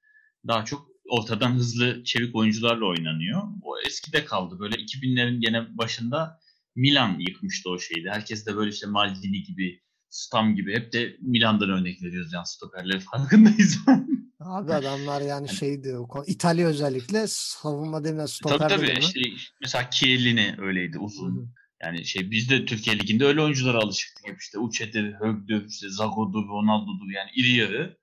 Daha 0.47 0.65
çok 0.65 0.87
ortadan 1.09 1.51
hızlı 1.51 2.03
çevik 2.03 2.35
oyuncularla 2.35 2.85
oynanıyor. 2.85 3.41
O 3.63 3.79
eskide 3.87 4.25
kaldı. 4.25 4.59
Böyle 4.59 4.75
2000'lerin 4.75 5.39
gene 5.41 5.77
başında 5.77 6.39
Milan 6.75 7.19
yıkmıştı 7.19 7.69
o 7.69 7.79
şeydi. 7.79 8.09
Herkes 8.11 8.45
de 8.45 8.55
böyle 8.55 8.71
işte 8.71 8.87
Maldini 8.87 9.43
gibi, 9.43 9.81
Stam 10.09 10.55
gibi 10.55 10.75
hep 10.75 10.93
de 10.93 11.17
Milan'dan 11.21 11.69
örnek 11.69 12.03
veriyoruz 12.03 12.33
yani 12.33 12.45
stoperleri 12.47 12.99
farkındayız. 12.99 13.79
Abi 14.39 14.73
adamlar 14.73 15.21
yani 15.21 15.49
şeydi 15.49 15.97
o 15.97 16.07
konu- 16.07 16.25
İtalya 16.27 16.67
özellikle 16.67 17.25
savunma 17.27 18.03
demilen 18.03 18.25
stoper 18.25 18.69
tabii 18.69 18.87
tabii 18.87 18.99
işte 18.99 19.19
mesela 19.61 19.89
Chiellini 19.89 20.55
öyleydi 20.57 20.99
uzun. 20.99 21.35
hı. 21.35 21.47
Yani 21.83 22.05
şey 22.05 22.31
biz 22.31 22.49
de 22.49 22.65
Türkiye 22.65 22.99
Ligi'nde 22.99 23.25
öyle 23.25 23.41
oyunculara 23.41 23.77
alışıktık 23.77 24.27
hep 24.27 24.41
işte 24.41 24.59
Uçe'dir, 24.59 25.13
Hög'dür, 25.13 25.69
işte 25.69 25.89
Zago'dur, 25.89 26.47
Ronaldo'dur 26.47 27.09
yani 27.09 27.29
iri 27.35 27.51
yarı. 27.55 27.97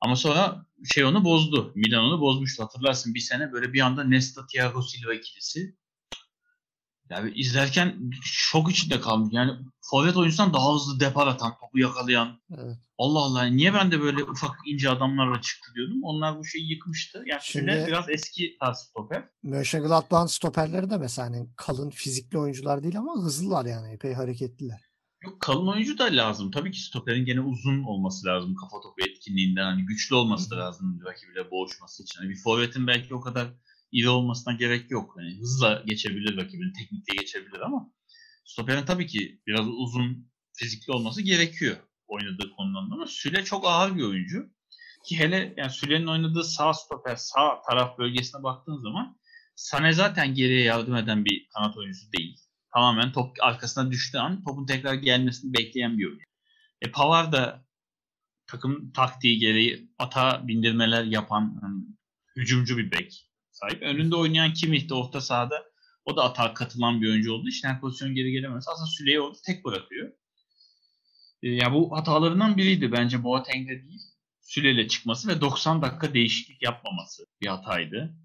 Ama 0.00 0.16
sonra 0.16 0.66
şey 0.94 1.04
onu 1.04 1.24
bozdu. 1.24 1.72
Milan 1.74 2.04
onu 2.04 2.20
bozmuştu. 2.20 2.62
Hatırlarsın 2.62 3.14
bir 3.14 3.20
sene 3.20 3.52
böyle 3.52 3.72
bir 3.72 3.80
anda 3.80 4.04
Nesta 4.04 4.46
Thiago 4.46 4.82
Silva 4.82 5.14
ikilisi. 5.14 5.76
Yani 7.10 7.32
izlerken 7.34 8.10
şok 8.22 8.70
içinde 8.70 9.00
kalmış. 9.00 9.28
Yani 9.32 9.52
forvet 9.80 10.16
oyuncusundan 10.16 10.54
daha 10.54 10.74
hızlı 10.74 11.00
depar 11.00 11.26
atan, 11.26 11.52
topu 11.60 11.78
yakalayan. 11.78 12.40
Evet. 12.50 12.76
Allah 12.98 13.18
Allah 13.18 13.44
niye 13.44 13.74
ben 13.74 13.90
de 13.90 14.00
böyle 14.00 14.24
ufak 14.24 14.50
ince 14.66 14.90
adamlarla 14.90 15.40
çıktı 15.40 15.72
diyordum. 15.74 16.00
Onlar 16.02 16.38
bu 16.38 16.44
şeyi 16.44 16.70
yıkmıştı. 16.70 17.22
Yani 17.26 17.40
Şimdi- 17.42 17.84
biraz 17.88 18.10
eski 18.10 18.56
tarz 18.60 18.78
stoper. 18.78 19.28
Mönchengladbach'ın 19.42 20.26
stoperleri 20.26 20.90
de 20.90 20.96
mesela 20.98 21.28
hani 21.28 21.48
kalın 21.56 21.90
fizikli 21.90 22.38
oyuncular 22.38 22.82
değil 22.82 22.98
ama 22.98 23.22
hızlılar 23.22 23.64
yani 23.64 23.92
epey 23.92 24.12
hareketliler. 24.14 24.80
Yok 25.24 25.40
kalın 25.40 25.66
oyuncu 25.66 25.98
da 25.98 26.04
lazım. 26.04 26.50
Tabii 26.50 26.70
ki 26.70 26.80
stoperin 26.80 27.24
gene 27.24 27.40
uzun 27.40 27.82
olması 27.82 28.26
lazım 28.26 28.54
kafa 28.54 28.80
topu 28.80 29.02
etkinliğinden. 29.08 29.64
Hani 29.64 29.84
güçlü 29.86 30.14
olması 30.14 30.50
da 30.50 30.56
lazım 30.58 31.00
rakibiyle 31.06 31.50
boğuşması 31.50 32.02
için. 32.02 32.18
Hani 32.18 32.30
bir 32.30 32.36
forvetin 32.36 32.86
belki 32.86 33.14
o 33.14 33.20
kadar 33.20 33.48
iri 33.92 34.08
olmasına 34.08 34.52
gerek 34.52 34.90
yok. 34.90 35.12
Hani 35.16 35.38
hızla 35.38 35.82
geçebilir 35.86 36.36
rakibini, 36.36 36.72
teknikle 36.72 37.14
geçebilir 37.14 37.60
ama 37.60 37.92
stoperin 38.44 38.84
tabii 38.84 39.06
ki 39.06 39.42
biraz 39.46 39.68
uzun 39.68 40.30
fizikli 40.52 40.92
olması 40.92 41.22
gerekiyor 41.22 41.76
oynadığı 42.06 42.50
konudan 42.50 42.90
ama 42.90 43.06
Süle 43.06 43.44
çok 43.44 43.66
ağır 43.66 43.96
bir 43.96 44.02
oyuncu. 44.02 44.50
Ki 45.04 45.18
hele 45.18 45.54
yani 45.56 45.70
Süle'nin 45.70 46.06
oynadığı 46.06 46.44
sağ 46.44 46.74
stoper, 46.74 47.16
sağ 47.16 47.62
taraf 47.68 47.98
bölgesine 47.98 48.42
baktığın 48.42 48.76
zaman 48.76 49.20
Sane 49.54 49.92
zaten 49.92 50.34
geriye 50.34 50.62
yardım 50.62 50.96
eden 50.96 51.24
bir 51.24 51.48
kanat 51.48 51.76
oyuncusu 51.76 52.12
değil 52.12 52.36
tamamen 52.74 53.12
top 53.12 53.36
arkasına 53.40 53.90
düştüğü 53.90 54.18
an 54.18 54.44
topun 54.44 54.66
tekrar 54.66 54.94
gelmesini 54.94 55.54
bekleyen 55.54 55.98
bir 55.98 56.06
oyuncu. 56.06 56.24
E 56.80 56.90
Pavard 56.90 57.32
da 57.32 57.64
takım 58.46 58.92
taktiği 58.92 59.38
gereği 59.38 59.90
ata 59.98 60.48
bindirmeler 60.48 61.04
yapan 61.04 61.58
hani, 61.60 61.82
hücumcu 62.36 62.78
bir 62.78 62.92
bek 62.92 63.29
sahip. 63.60 63.82
Önünde 63.82 64.16
oynayan 64.16 64.52
Kimmich 64.52 64.88
de 64.88 64.94
orta 64.94 65.20
sahada 65.20 65.64
o 66.04 66.16
da 66.16 66.22
atağa 66.22 66.54
katılan 66.54 67.02
bir 67.02 67.08
oyuncu 67.08 67.32
olduğu 67.32 67.48
için 67.48 67.68
her 67.68 67.80
pozisyon 67.80 68.14
geri 68.14 68.32
gelemez. 68.32 68.68
Aslında 68.68 68.86
Süleyi 68.86 69.20
orada 69.20 69.38
tek 69.46 69.64
bırakıyor. 69.64 70.12
E, 71.42 71.50
ya 71.50 71.72
bu 71.72 71.96
hatalarından 71.96 72.56
biriydi 72.56 72.92
bence 72.92 73.24
Boateng'de 73.24 73.82
değil. 73.82 74.00
Süleyle 74.40 74.88
çıkması 74.88 75.28
ve 75.28 75.40
90 75.40 75.82
dakika 75.82 76.14
değişiklik 76.14 76.62
yapmaması 76.62 77.26
bir 77.40 77.46
hataydı. 77.46 78.16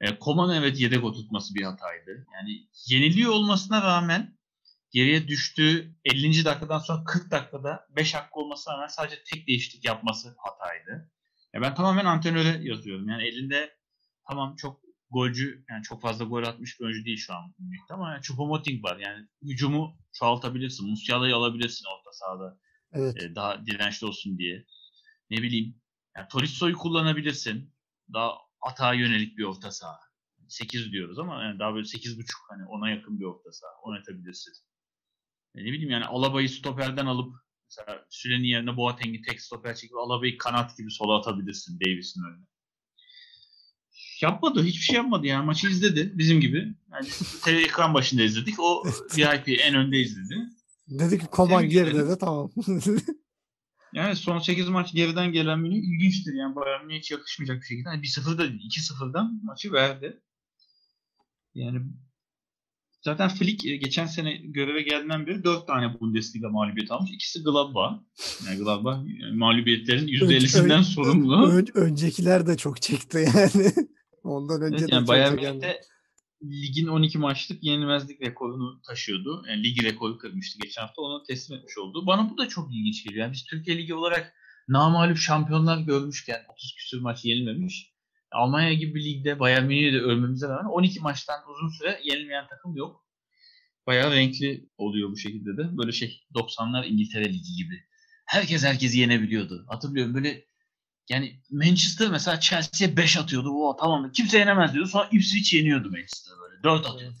E, 0.00 0.18
Koman 0.18 0.54
evet 0.54 0.80
yedek 0.80 1.04
oturtması 1.04 1.54
bir 1.54 1.62
hataydı. 1.62 2.26
Yani 2.34 2.68
yeniliyor 2.86 3.32
olmasına 3.32 3.82
rağmen 3.82 4.38
geriye 4.90 5.28
düştüğü 5.28 5.94
50. 6.04 6.44
dakikadan 6.44 6.78
sonra 6.78 7.04
40 7.04 7.30
dakikada 7.30 7.86
5 7.96 8.14
hakkı 8.14 8.40
olmasına 8.40 8.74
rağmen 8.74 8.86
sadece 8.86 9.22
tek 9.24 9.46
değişiklik 9.46 9.84
yapması 9.84 10.34
hataydı. 10.38 11.10
Ya 11.54 11.62
ben 11.62 11.74
tamamen 11.74 12.04
antrenöre 12.04 12.60
yazıyorum. 12.62 13.08
Yani 13.08 13.24
elinde 13.24 13.77
tamam 14.28 14.56
çok 14.56 14.80
golcü 15.10 15.64
yani 15.70 15.82
çok 15.82 16.02
fazla 16.02 16.24
gol 16.24 16.42
atmış 16.42 16.80
bir 16.80 16.84
oyuncu 16.84 17.04
değil 17.04 17.18
şu 17.18 17.34
an 17.34 17.54
Münih'te 17.58 17.94
ama 17.94 18.12
yani 18.12 18.20
Choupo-Moting 18.20 18.82
var. 18.82 18.96
Yani 18.98 19.28
hücumu 19.42 19.98
çoğaltabilirsin. 20.12 20.90
Musiala'yı 20.90 21.36
alabilirsin 21.36 21.86
orta 21.98 22.12
sahada 22.12 22.58
Evet. 22.92 23.22
e, 23.22 23.34
daha 23.34 23.66
dirençli 23.66 24.06
olsun 24.06 24.38
diye. 24.38 24.64
Ne 25.30 25.42
bileyim. 25.42 25.80
Yani 26.16 26.28
Torisso'yu 26.28 26.76
kullanabilirsin. 26.76 27.74
Daha 28.12 28.32
atağa 28.62 28.94
yönelik 28.94 29.38
bir 29.38 29.44
orta 29.44 29.70
saha. 29.70 29.98
8 30.48 30.92
diyoruz 30.92 31.18
ama 31.18 31.42
yani 31.42 31.58
daha 31.58 31.74
böyle 31.74 31.86
8.5 31.86 32.26
hani 32.50 32.66
ona 32.66 32.90
yakın 32.90 33.20
bir 33.20 33.24
orta 33.24 33.52
saha 33.52 33.72
oynatabilirsin. 33.82 34.52
E, 35.54 35.60
ne 35.60 35.72
bileyim 35.72 35.90
yani 35.90 36.04
Alaba'yı 36.04 36.48
stoperden 36.48 37.06
alıp 37.06 37.34
mesela 37.70 38.06
Sülenin 38.10 38.44
yerine 38.44 38.76
Boateng'i 38.76 39.22
tek 39.22 39.42
stoper 39.42 39.74
çekip 39.74 39.96
Alaba'yı 39.96 40.38
kanat 40.38 40.78
gibi 40.78 40.90
sola 40.90 41.18
atabilirsin 41.18 41.80
Davis'in 41.80 42.22
önüne. 42.24 42.46
Yapmadı. 44.22 44.64
Hiçbir 44.64 44.82
şey 44.82 44.96
yapmadı 44.96 45.26
yani. 45.26 45.46
Maçı 45.46 45.68
izledi. 45.68 46.12
Bizim 46.14 46.40
gibi. 46.40 46.74
Yani 46.92 47.08
tele 47.44 47.60
ekran 47.62 47.94
başında 47.94 48.22
izledik. 48.22 48.54
O 48.60 48.82
VIP 49.16 49.48
en 49.48 49.74
önde 49.74 49.98
izledi. 50.00 50.34
Dedi 50.88 51.18
ki 51.18 51.26
Koman 51.26 51.68
geride 51.68 52.08
de 52.08 52.18
tamam. 52.18 52.50
Yani 53.94 54.16
son 54.16 54.38
8 54.38 54.68
maç 54.68 54.92
geriden 54.94 55.32
gelen 55.32 55.60
Münih 55.60 55.78
ilginçtir. 55.78 56.34
Yani 56.34 56.56
Bayern 56.56 56.86
Münih 56.86 56.98
hiç 56.98 57.10
yakışmayacak 57.10 57.60
bir 57.60 57.66
şekilde. 57.66 57.88
Hani 57.88 58.02
1-0'da 58.02 58.38
değil, 58.38 58.60
2-0'dan 58.70 59.40
maçı 59.44 59.72
verdi. 59.72 60.20
Yani 61.54 61.80
zaten 63.02 63.28
Flick 63.28 63.64
e, 63.66 63.76
geçen 63.76 64.06
sene 64.06 64.36
göreve 64.36 64.82
geldiğinden 64.82 65.26
beri 65.26 65.44
4 65.44 65.66
tane 65.66 66.00
Bundesliga 66.00 66.48
mağlubiyeti 66.48 66.92
almış. 66.92 67.10
İkisi 67.10 67.42
Gladbach. 67.42 67.92
Yani 68.46 68.58
Gladbach 68.58 68.98
yani 69.20 69.36
mağlubiyetlerin 69.36 70.06
%50'sinden 70.08 70.78
ön- 70.78 70.82
sorumlu. 70.82 71.50
Ön- 71.50 71.68
öncekiler 71.74 72.46
de 72.46 72.56
çok 72.56 72.82
çekti 72.82 73.28
yani. 73.36 73.72
Ondan 74.24 74.62
önce 74.62 74.76
Evet, 74.80 74.92
yani 74.92 75.08
Bayern 75.08 75.36
çeken- 75.36 75.52
Münih'te 75.52 75.80
ligin 76.42 76.86
12 76.86 77.18
maçlık 77.18 77.64
yenilmezlik 77.64 78.20
rekorunu 78.22 78.82
taşıyordu. 78.82 79.44
Yani 79.48 79.64
lig 79.64 79.84
rekoru 79.84 80.18
kırmıştı 80.18 80.58
geçen 80.62 80.82
hafta. 80.82 81.02
Onu 81.02 81.22
teslim 81.22 81.58
etmiş 81.58 81.78
oldu. 81.78 82.06
Bana 82.06 82.30
bu 82.30 82.38
da 82.38 82.48
çok 82.48 82.74
ilginç 82.74 83.04
geliyor. 83.04 83.24
Yani 83.24 83.32
biz 83.32 83.44
Türkiye 83.44 83.78
Ligi 83.78 83.94
olarak 83.94 84.34
namalip 84.68 85.16
şampiyonlar 85.16 85.78
görmüşken 85.78 86.44
30 86.48 86.74
küsür 86.74 87.00
maç 87.00 87.24
yenilmemiş. 87.24 87.92
Almanya 88.32 88.72
gibi 88.72 88.94
bir 88.94 89.04
ligde 89.04 89.40
Bayern 89.40 89.64
Münih'i 89.64 89.92
de 89.92 90.00
ölmemize 90.00 90.48
rağmen 90.48 90.70
12 90.70 91.00
maçtan 91.00 91.40
uzun 91.50 91.68
süre 91.68 92.00
yenilmeyen 92.04 92.46
takım 92.48 92.76
yok. 92.76 93.04
Bayağı 93.86 94.12
renkli 94.12 94.68
oluyor 94.78 95.10
bu 95.10 95.16
şekilde 95.16 95.56
de. 95.56 95.78
Böyle 95.78 95.92
şey 95.92 96.20
90'lar 96.34 96.86
İngiltere 96.86 97.24
Ligi 97.24 97.54
gibi. 97.56 97.74
Herkes 98.26 98.64
herkesi 98.64 98.98
yenebiliyordu. 98.98 99.64
Hatırlıyorum 99.68 100.14
böyle 100.14 100.47
yani 101.08 101.40
Manchester 101.50 102.08
mesela 102.08 102.40
Chelsea'ye 102.40 102.96
5 102.96 103.16
atıyordu. 103.16 103.50
O 103.50 103.76
tamam 103.76 104.12
kimse 104.12 104.38
yenemez 104.38 104.72
diyordu. 104.72 104.88
Sonra 104.88 105.08
Ipswich 105.12 105.54
yeniyordu 105.54 105.90
Manchester 105.90 106.34
böyle. 106.42 106.62
4 106.62 106.86
atıyordu. 106.86 107.16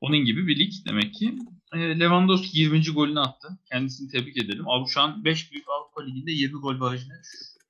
Onun 0.00 0.18
gibi 0.18 0.46
bir 0.46 0.58
lig 0.58 0.72
demek 0.88 1.14
ki. 1.14 1.38
E, 1.74 1.78
Lewandowski 1.78 2.58
20. 2.58 2.84
golünü 2.84 3.20
attı. 3.20 3.58
Kendisini 3.64 4.10
tebrik 4.10 4.36
edelim. 4.36 4.68
Abi 4.68 4.88
şu 4.88 5.00
an 5.00 5.24
5 5.24 5.52
büyük 5.52 5.64
Avrupa 5.68 6.04
Ligi'nde 6.04 6.32
20 6.32 6.60
gol 6.60 6.80
barajını 6.80 7.22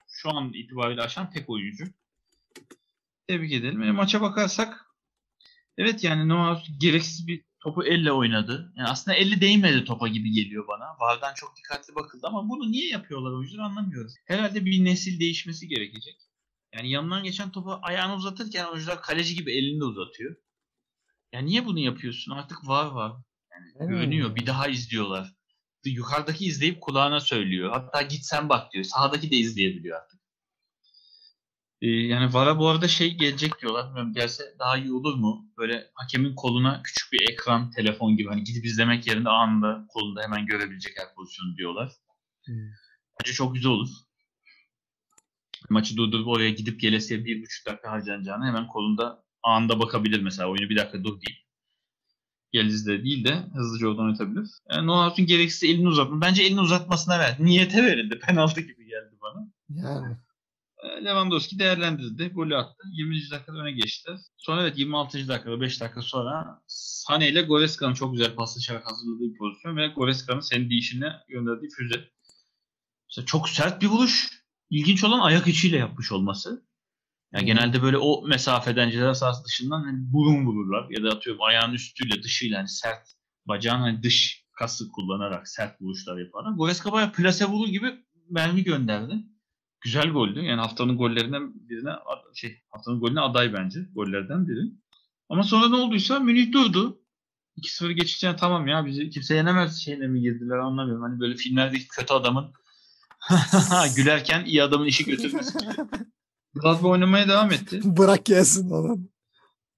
şu 0.09 0.31
an 0.31 0.53
itibariyle 0.53 1.03
aşan 1.03 1.31
tek 1.31 1.51
oyuncu. 1.51 1.85
Tebrik 3.27 3.53
edelim. 3.53 3.83
E, 3.83 3.93
maça 3.93 4.21
bakarsak 4.21 4.87
evet 5.79 6.05
yani 6.05 6.29
Noah 6.29 6.65
gereksiz 6.81 7.27
bir 7.27 7.45
topu 7.63 7.85
elle 7.85 8.13
oynadı. 8.13 8.73
Yani 8.77 8.89
aslında 8.89 9.17
eli 9.17 9.41
değmedi 9.41 9.85
topa 9.85 10.09
gibi 10.09 10.33
geliyor 10.33 10.69
bana. 10.69 10.85
Vardan 11.01 11.35
çok 11.35 11.57
dikkatli 11.57 11.95
bakıldı 11.95 12.27
ama 12.27 12.49
bunu 12.49 12.73
niye 12.73 12.89
yapıyorlar 12.89 13.33
oyuncular 13.33 13.65
anlamıyoruz. 13.65 14.15
Herhalde 14.27 14.65
bir 14.65 14.85
nesil 14.85 15.21
değişmesi 15.21 15.69
gerekecek. 15.69 16.17
Yani 16.75 16.91
yanından 16.91 17.25
geçen 17.25 17.51
topu 17.53 17.79
ayağını 17.83 18.15
uzatırken 18.15 18.65
oyuncular 18.65 19.03
kaleci 19.03 19.35
gibi 19.35 19.53
elini 19.53 19.81
de 19.81 19.85
uzatıyor. 19.85 20.37
Ya 21.33 21.41
niye 21.41 21.67
bunu 21.67 21.79
yapıyorsun? 21.79 22.33
Artık 22.33 22.69
var 22.69 22.87
var. 22.87 23.13
Yani 23.53 23.67
Evet. 23.77 23.89
güveniyor. 23.89 24.35
Bir 24.37 24.47
daha 24.47 24.69
izliyorlar. 24.69 25.33
Yukarıdaki 25.85 26.45
izleyip 26.47 26.81
kulağına 26.81 27.21
söylüyor. 27.21 27.71
Hatta 27.73 28.03
git 28.03 28.25
sen 28.25 28.49
bak 28.49 28.73
diyor. 28.73 28.85
Sağdaki 28.85 29.31
de 29.31 29.37
izleyebiliyor 29.37 30.01
artık. 30.03 30.21
Ee, 31.83 31.89
yani 31.89 32.35
VAR'a 32.35 32.59
bu 32.59 32.69
arada 32.69 32.89
şey 32.89 33.15
gelecek 33.15 33.61
diyorlar. 33.61 33.87
Bilmiyorum 33.87 34.13
gelse 34.13 34.45
daha 34.59 34.77
iyi 34.77 34.93
olur 34.93 35.15
mu? 35.15 35.47
Böyle 35.59 35.91
hakemin 35.95 36.35
koluna 36.35 36.83
küçük 36.83 37.13
bir 37.13 37.33
ekran, 37.33 37.71
telefon 37.71 38.17
gibi 38.17 38.29
hani 38.29 38.45
gidip 38.45 38.65
izlemek 38.65 39.07
yerine 39.07 39.29
anında 39.29 39.87
kolunda 39.89 40.23
hemen 40.23 40.47
görebilecek 40.47 40.93
her 40.99 41.15
pozisyonu 41.15 41.57
diyorlar. 41.57 41.93
Hmm. 42.45 42.55
Bence 43.21 43.33
çok 43.33 43.55
güzel 43.55 43.71
olur. 43.71 43.89
Maçı 45.71 45.97
durdurup 45.97 46.29
oraya 46.29 46.51
gidip 46.51 46.81
gelesiye 46.81 47.25
bir 47.25 47.43
buçuk 47.43 47.67
dakika 47.67 47.91
harcanacağını 47.91 48.47
hemen 48.47 48.67
kolunda 48.67 49.25
anında 49.43 49.81
bakabilir 49.81 50.21
mesela. 50.21 50.49
Oyunu 50.49 50.71
bir 50.71 50.77
dakika 50.77 51.05
dur 51.05 51.21
deyip. 51.21 51.43
Gel 52.53 52.67
izle 52.67 53.05
değil 53.05 53.25
de 53.25 53.37
hızlıca 53.55 53.89
oradan 53.89 54.05
oynatabilir. 54.05 54.51
Yani 54.71 54.87
Noah'ın 54.87 55.27
gereksiz 55.27 55.71
elini 55.71 55.89
uzatma. 55.89 56.21
Bence 56.21 56.43
elini 56.43 56.61
uzatmasına 56.61 57.19
ver. 57.19 57.37
Niyete 57.39 57.85
verildi. 57.85 58.19
Penaltı 58.19 58.61
gibi 58.61 58.87
geldi 58.87 59.17
bana. 59.23 59.49
Yani 59.69 60.17
Lewandowski 61.05 61.59
değerlendirdi. 61.59 62.29
Golü 62.29 62.57
attı. 62.57 62.83
20. 62.93 63.31
dakikada 63.31 63.59
öne 63.59 63.73
geçti. 63.73 64.11
Sonra 64.37 64.63
evet 64.63 64.79
26. 64.79 65.29
dakikada 65.29 65.61
5 65.61 65.81
dakika 65.81 66.03
sonra 66.03 66.63
Sane 66.67 67.29
ile 67.29 67.43
Goreska'nın 67.43 67.95
çok 67.95 68.13
güzel 68.13 68.35
paslaşarak 68.35 68.87
hazırladığı 68.87 69.33
bir 69.33 69.39
pozisyon 69.39 69.77
ve 69.77 69.89
Goreska'nın 69.89 70.41
senin 70.41 70.71
değişine 70.71 71.13
gönderdiği 71.29 71.69
füze. 71.69 72.09
İşte 73.09 73.25
çok 73.25 73.49
sert 73.49 73.83
bir 73.83 73.87
vuruş. 73.87 74.43
İlginç 74.71 75.05
olan 75.05 75.21
ayak 75.21 75.47
içiyle 75.47 75.77
yapmış 75.77 76.13
olması. 76.13 76.67
Yani 77.33 77.47
genelde 77.47 77.83
böyle 77.83 77.97
o 77.99 78.27
mesafeden 78.27 78.91
ceza 78.91 79.15
sahası 79.15 79.45
dışından 79.45 79.83
hani 79.83 80.13
burun 80.13 80.47
vururlar 80.47 80.87
ya 80.91 81.05
da 81.05 81.17
atıyorum 81.17 81.43
ayağın 81.43 81.73
üstüyle 81.73 82.23
dışıyla 82.23 82.59
hani 82.59 82.69
sert 82.69 83.09
bacağın 83.47 83.81
hani 83.81 84.03
dış 84.03 84.45
kası 84.53 84.89
kullanarak 84.89 85.49
sert 85.49 85.83
vuruşlar 85.83 86.19
yaparlar. 86.19 86.53
Goreska 86.53 86.93
bayağı 86.93 87.13
plase 87.13 87.45
vurur 87.45 87.69
gibi 87.69 88.05
mermi 88.31 88.65
gönderdi. 88.65 89.15
Güzel 89.85 90.11
goldü. 90.11 90.41
Yani 90.41 90.61
haftanın 90.61 90.97
gollerinden 90.97 91.53
birine 91.69 91.91
şey 92.35 92.63
haftanın 92.71 93.01
golüne 93.01 93.21
aday 93.21 93.53
bence 93.55 93.81
gollerden 93.95 94.49
biri. 94.49 94.61
Ama 95.29 95.43
sonra 95.43 95.69
ne 95.69 95.77
olduysa 95.77 96.21
Münih 96.21 96.53
durdu. 96.53 96.99
2-0 97.57 97.93
geçince 97.93 98.37
tamam 98.37 98.67
ya 98.69 98.87
bizi 98.87 99.11
kimse 99.11 99.35
yenemez 99.35 99.85
şeyine 99.85 100.07
mi 100.07 100.21
girdiler 100.21 100.57
anlamıyorum. 100.57 101.03
Hani 101.03 101.21
böyle 101.21 101.35
filmlerdeki 101.35 101.89
kötü 101.89 102.15
adamın 102.15 102.53
gülerken 103.97 104.45
iyi 104.45 104.63
adamın 104.63 104.87
işi 104.87 105.05
götürmesi 105.05 105.59
gibi. 105.59 105.71
Glasgow 106.55 106.89
oynamaya 106.89 107.29
devam 107.29 107.53
etti. 107.53 107.81
bırak 107.85 108.25
gelsin 108.25 108.71
olan. 108.71 109.09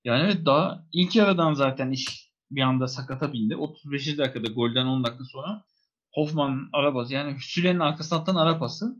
Yani 0.04 0.22
evet 0.22 0.46
daha 0.46 0.86
ilk 0.92 1.16
yarıdan 1.16 1.54
zaten 1.54 1.90
iş 1.90 2.30
bir 2.50 2.60
anda 2.62 2.88
sakata 2.88 3.32
bindi. 3.32 3.56
35. 3.56 4.18
dakikada 4.18 4.52
golden 4.52 4.86
10 4.86 5.04
dakika 5.04 5.24
sonra 5.24 5.64
Hoffman 6.12 6.68
arabası 6.72 7.12
yani 7.14 7.36
Süle'nin 7.40 7.80
arkasına 7.80 8.18
atan 8.18 8.34
arabası 8.34 8.96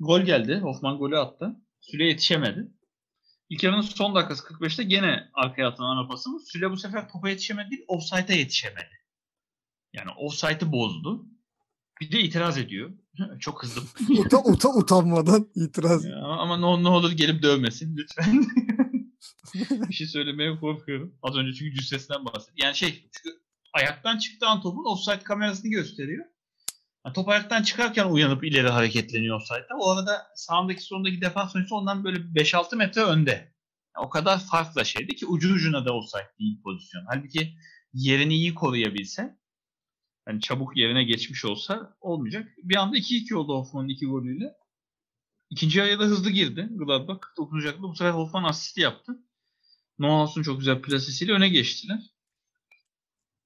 gol 0.00 0.20
geldi. 0.20 0.58
Hoffman 0.58 0.98
golü 0.98 1.18
attı. 1.18 1.56
Süle 1.80 2.04
yetişemedi. 2.04 2.68
İlk 3.48 3.62
yarının 3.62 3.80
son 3.80 4.14
dakikası 4.14 4.44
45'te 4.44 4.82
gene 4.82 5.30
arkaya 5.34 5.68
atan 5.68 5.96
arabası 5.96 6.30
mı? 6.30 6.40
Süle 6.40 6.70
bu 6.70 6.76
sefer 6.76 7.08
topa 7.08 7.28
yetişemedi 7.28 7.70
değil, 7.70 7.84
offside'a 7.88 8.36
yetişemedi. 8.36 9.00
Yani 9.92 10.10
offside'ı 10.10 10.72
bozdu. 10.72 11.26
Bir 12.00 12.12
de 12.12 12.20
itiraz 12.20 12.58
ediyor. 12.58 12.90
Çok 13.40 13.60
kızdım. 13.60 13.88
Uta, 14.18 14.38
uta, 14.44 14.68
utanmadan 14.68 15.48
itiraz. 15.54 16.04
Ya, 16.04 16.16
ama 16.16 16.56
ne, 16.56 16.84
ne 16.84 16.88
olur 16.88 17.12
gelip 17.12 17.42
dövmesin 17.42 17.96
lütfen. 17.96 18.46
bir 19.88 19.94
şey 19.94 20.06
söylemeye 20.06 20.58
korkuyorum. 20.60 21.14
Az 21.22 21.36
önce 21.36 21.52
çünkü 21.52 21.76
cüssesinden 21.76 22.24
bahsettim. 22.24 22.54
Yani 22.56 22.76
şey 22.76 22.90
çünkü 22.90 23.36
ayaktan 23.72 24.18
çıktığı 24.18 24.46
an 24.46 24.62
topun 24.62 24.92
offside 24.92 25.22
kamerasını 25.24 25.70
gösteriyor. 25.70 26.24
Yani 27.06 27.14
top 27.14 27.28
ayaktan 27.28 27.62
çıkarken 27.62 28.06
uyanıp 28.06 28.44
ileri 28.44 28.68
hareketleniyor 28.68 29.36
offside'da. 29.36 29.76
O 29.80 29.90
arada 29.90 30.26
sağındaki 30.34 30.82
solundaki 30.82 31.20
defans 31.20 31.56
oyuncusu 31.56 31.76
ondan 31.76 32.04
böyle 32.04 32.18
5-6 32.18 32.76
metre 32.76 33.02
önde. 33.02 33.30
Yani 33.96 34.06
o 34.06 34.08
kadar 34.08 34.40
farklı 34.40 34.86
şeydi 34.86 35.16
ki 35.16 35.26
ucu 35.26 35.54
ucuna 35.54 35.86
da 35.86 35.92
offside 35.94 36.30
değil 36.38 36.62
pozisyon. 36.62 37.04
Halbuki 37.08 37.54
yerini 37.92 38.34
iyi 38.34 38.54
koruyabilse 38.54 39.38
hani 40.24 40.40
çabuk 40.40 40.76
yerine 40.76 41.04
geçmiş 41.04 41.44
olsa 41.44 41.96
olmayacak. 42.00 42.48
Bir 42.62 42.76
anda 42.76 42.96
2-2 42.96 43.34
oldu 43.34 43.54
Hoffman'ın 43.54 43.88
iki 43.88 44.06
golüyle. 44.06 44.54
İkinci 45.50 45.78
yarıya 45.78 46.00
da 46.00 46.04
hızlı 46.04 46.30
girdi. 46.30 46.68
Gladbach 46.70 47.20
49. 47.20 47.64
dakikada 47.64 47.82
bu 47.82 47.94
sefer 47.96 48.10
Hoffman 48.10 48.44
asisti 48.44 48.80
yaptı. 48.80 49.12
Noahus'un 49.98 50.42
çok 50.42 50.58
güzel 50.58 50.82
plasesiyle 50.82 51.32
öne 51.32 51.48
geçtiler. 51.48 52.00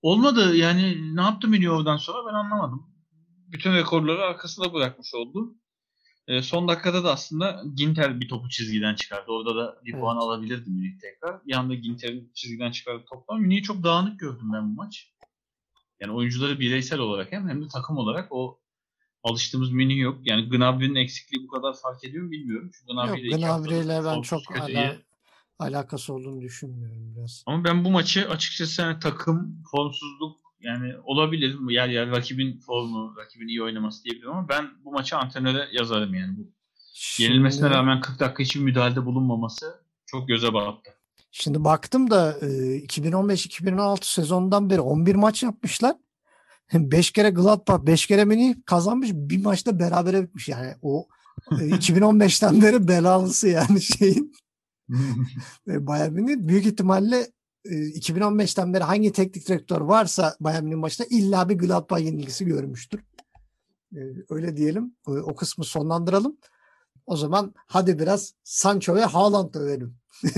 Olmadı 0.03 0.57
yani 0.57 1.17
ne 1.17 1.23
yaptı 1.23 1.49
Münih 1.49 1.73
oradan 1.73 1.97
sonra 1.97 2.29
ben 2.29 2.35
anlamadım. 2.35 2.94
Bütün 3.55 3.73
rekorları 3.75 4.23
arkasında 4.23 4.73
bırakmış 4.73 5.15
oldu. 5.15 5.55
E, 6.29 6.43
son 6.43 6.69
dakikada 6.69 7.05
da 7.05 7.13
aslında 7.13 7.63
Ginter 7.75 8.21
bir 8.21 8.29
topu 8.29 8.49
çizgiden 8.49 8.95
çıkardı. 8.95 9.33
Orada 9.33 9.57
da 9.57 9.81
bir 9.85 9.93
Evet. 9.93 10.01
puan 10.01 10.17
alabilirdi 10.17 10.71
Münih 10.71 10.99
tekrar. 11.01 11.47
Bir 11.47 11.53
anda 11.55 11.75
Ginter'in 11.75 12.31
çizgiden 12.35 12.71
çıkardığı 12.71 13.05
toplam. 13.05 13.41
Münih'i 13.41 13.63
çok 13.63 13.83
dağınık 13.83 14.21
gördüm 14.21 14.53
ben 14.53 14.71
bu 14.71 14.75
maç. 14.75 15.13
Yani 16.01 16.13
oyuncuları 16.13 16.61
bireysel 16.61 16.99
olarak 16.99 17.33
hem 17.33 17.49
hem 17.49 17.63
de 17.65 17.69
takım 17.69 17.97
olarak 17.97 18.29
o 18.33 18.61
alıştığımız 19.23 19.71
Münih 19.71 19.99
yok. 19.99 20.19
Yani 20.25 20.49
Gnabry'nin 20.49 20.95
eksikliği 20.95 21.47
bu 21.47 21.51
kadar 21.51 21.75
fark 21.83 22.05
ediyor 22.05 22.25
mu 22.25 22.31
bilmiyorum. 22.31 22.71
Çünkü 22.75 22.93
Yok 22.95 23.07
Gnabry 23.07 23.29
iki 23.29 23.37
Gnabry 23.37 23.79
ile 23.79 24.05
ben 24.05 24.23
çok 24.23 24.47
kötü 24.47 24.61
ala- 24.61 24.71
iyi. 24.93 24.99
alakası 25.59 26.15
olduğunu 26.15 26.43
düşünmüyorum 26.43 27.15
biraz. 27.17 27.43
Ama 27.47 27.65
ben 27.65 27.85
bu 27.85 27.91
maçı 27.91 28.29
açıkçası 28.31 28.83
hani 28.83 28.99
takım 28.99 29.63
formsuzluk 29.71 30.44
yani 30.65 30.93
olabilir. 31.05 31.57
Yer 31.71 31.89
yer 31.89 32.11
rakibin 32.11 32.59
formu, 32.59 33.15
rakibin 33.17 33.49
iyi 33.49 33.63
oynaması 33.63 34.05
diyebilirim 34.05 34.31
ama 34.33 34.49
ben 34.49 34.67
bu 34.85 34.93
maçı 34.93 35.17
antrenöre 35.17 35.69
yazarım 35.73 36.15
yani. 36.15 36.37
Bu 36.39 36.53
yenilmesine 37.23 37.61
Şimdi- 37.61 37.75
rağmen 37.75 38.01
40 38.01 38.21
dakika 38.21 38.43
hiçbir 38.43 38.61
müdahalede 38.61 39.05
bulunmaması 39.07 39.85
çok 40.07 40.29
göze 40.29 40.55
battı. 40.55 40.91
Şimdi 41.31 41.65
baktım 41.65 42.11
da 42.11 42.39
e, 42.41 42.47
2015-2016 42.47 43.99
sezonundan 44.03 44.71
beri 44.71 44.81
11 44.81 45.15
maç 45.15 45.43
yapmışlar. 45.43 45.97
5 46.73 47.11
kere 47.11 47.31
Gladbach, 47.31 47.87
5 47.87 48.07
kere 48.07 48.25
Münih 48.25 48.55
kazanmış. 48.67 49.11
Bir 49.13 49.45
maçta 49.45 49.79
berabere 49.79 50.23
bitmiş. 50.23 50.49
Yani 50.49 50.75
o 50.83 51.09
e, 51.53 51.55
2015'ten 51.55 52.63
beri 52.63 52.89
belalısı 52.89 53.49
yani 53.49 53.83
şeyin. 53.83 54.33
E, 55.69 55.87
Bayern 55.87 56.13
Münih 56.13 56.37
büyük 56.49 56.67
ihtimalle 56.67 57.17
e, 57.21 57.27
2015'ten 57.65 58.75
beri 58.75 58.85
hangi 58.85 59.13
teknik 59.13 59.49
direktör 59.49 59.81
varsa 59.81 60.37
Bayern 60.41 60.65
Münih 60.65 60.77
maçta 60.77 61.05
illa 61.11 61.49
bir 61.49 61.55
Gladbach 61.55 62.01
yenilgisi 62.01 62.45
görmüştür. 62.45 63.01
E, 63.97 64.01
öyle 64.31 64.57
diyelim. 64.57 64.97
E, 65.09 65.11
o 65.11 65.35
kısmı 65.35 65.65
sonlandıralım. 65.65 66.37
O 67.07 67.17
zaman 67.17 67.55
hadi 67.57 67.99
biraz 67.99 68.35
Sancho 68.45 68.95
ve 68.95 69.05
Haaland 69.05 69.55
övelim. 69.55 69.97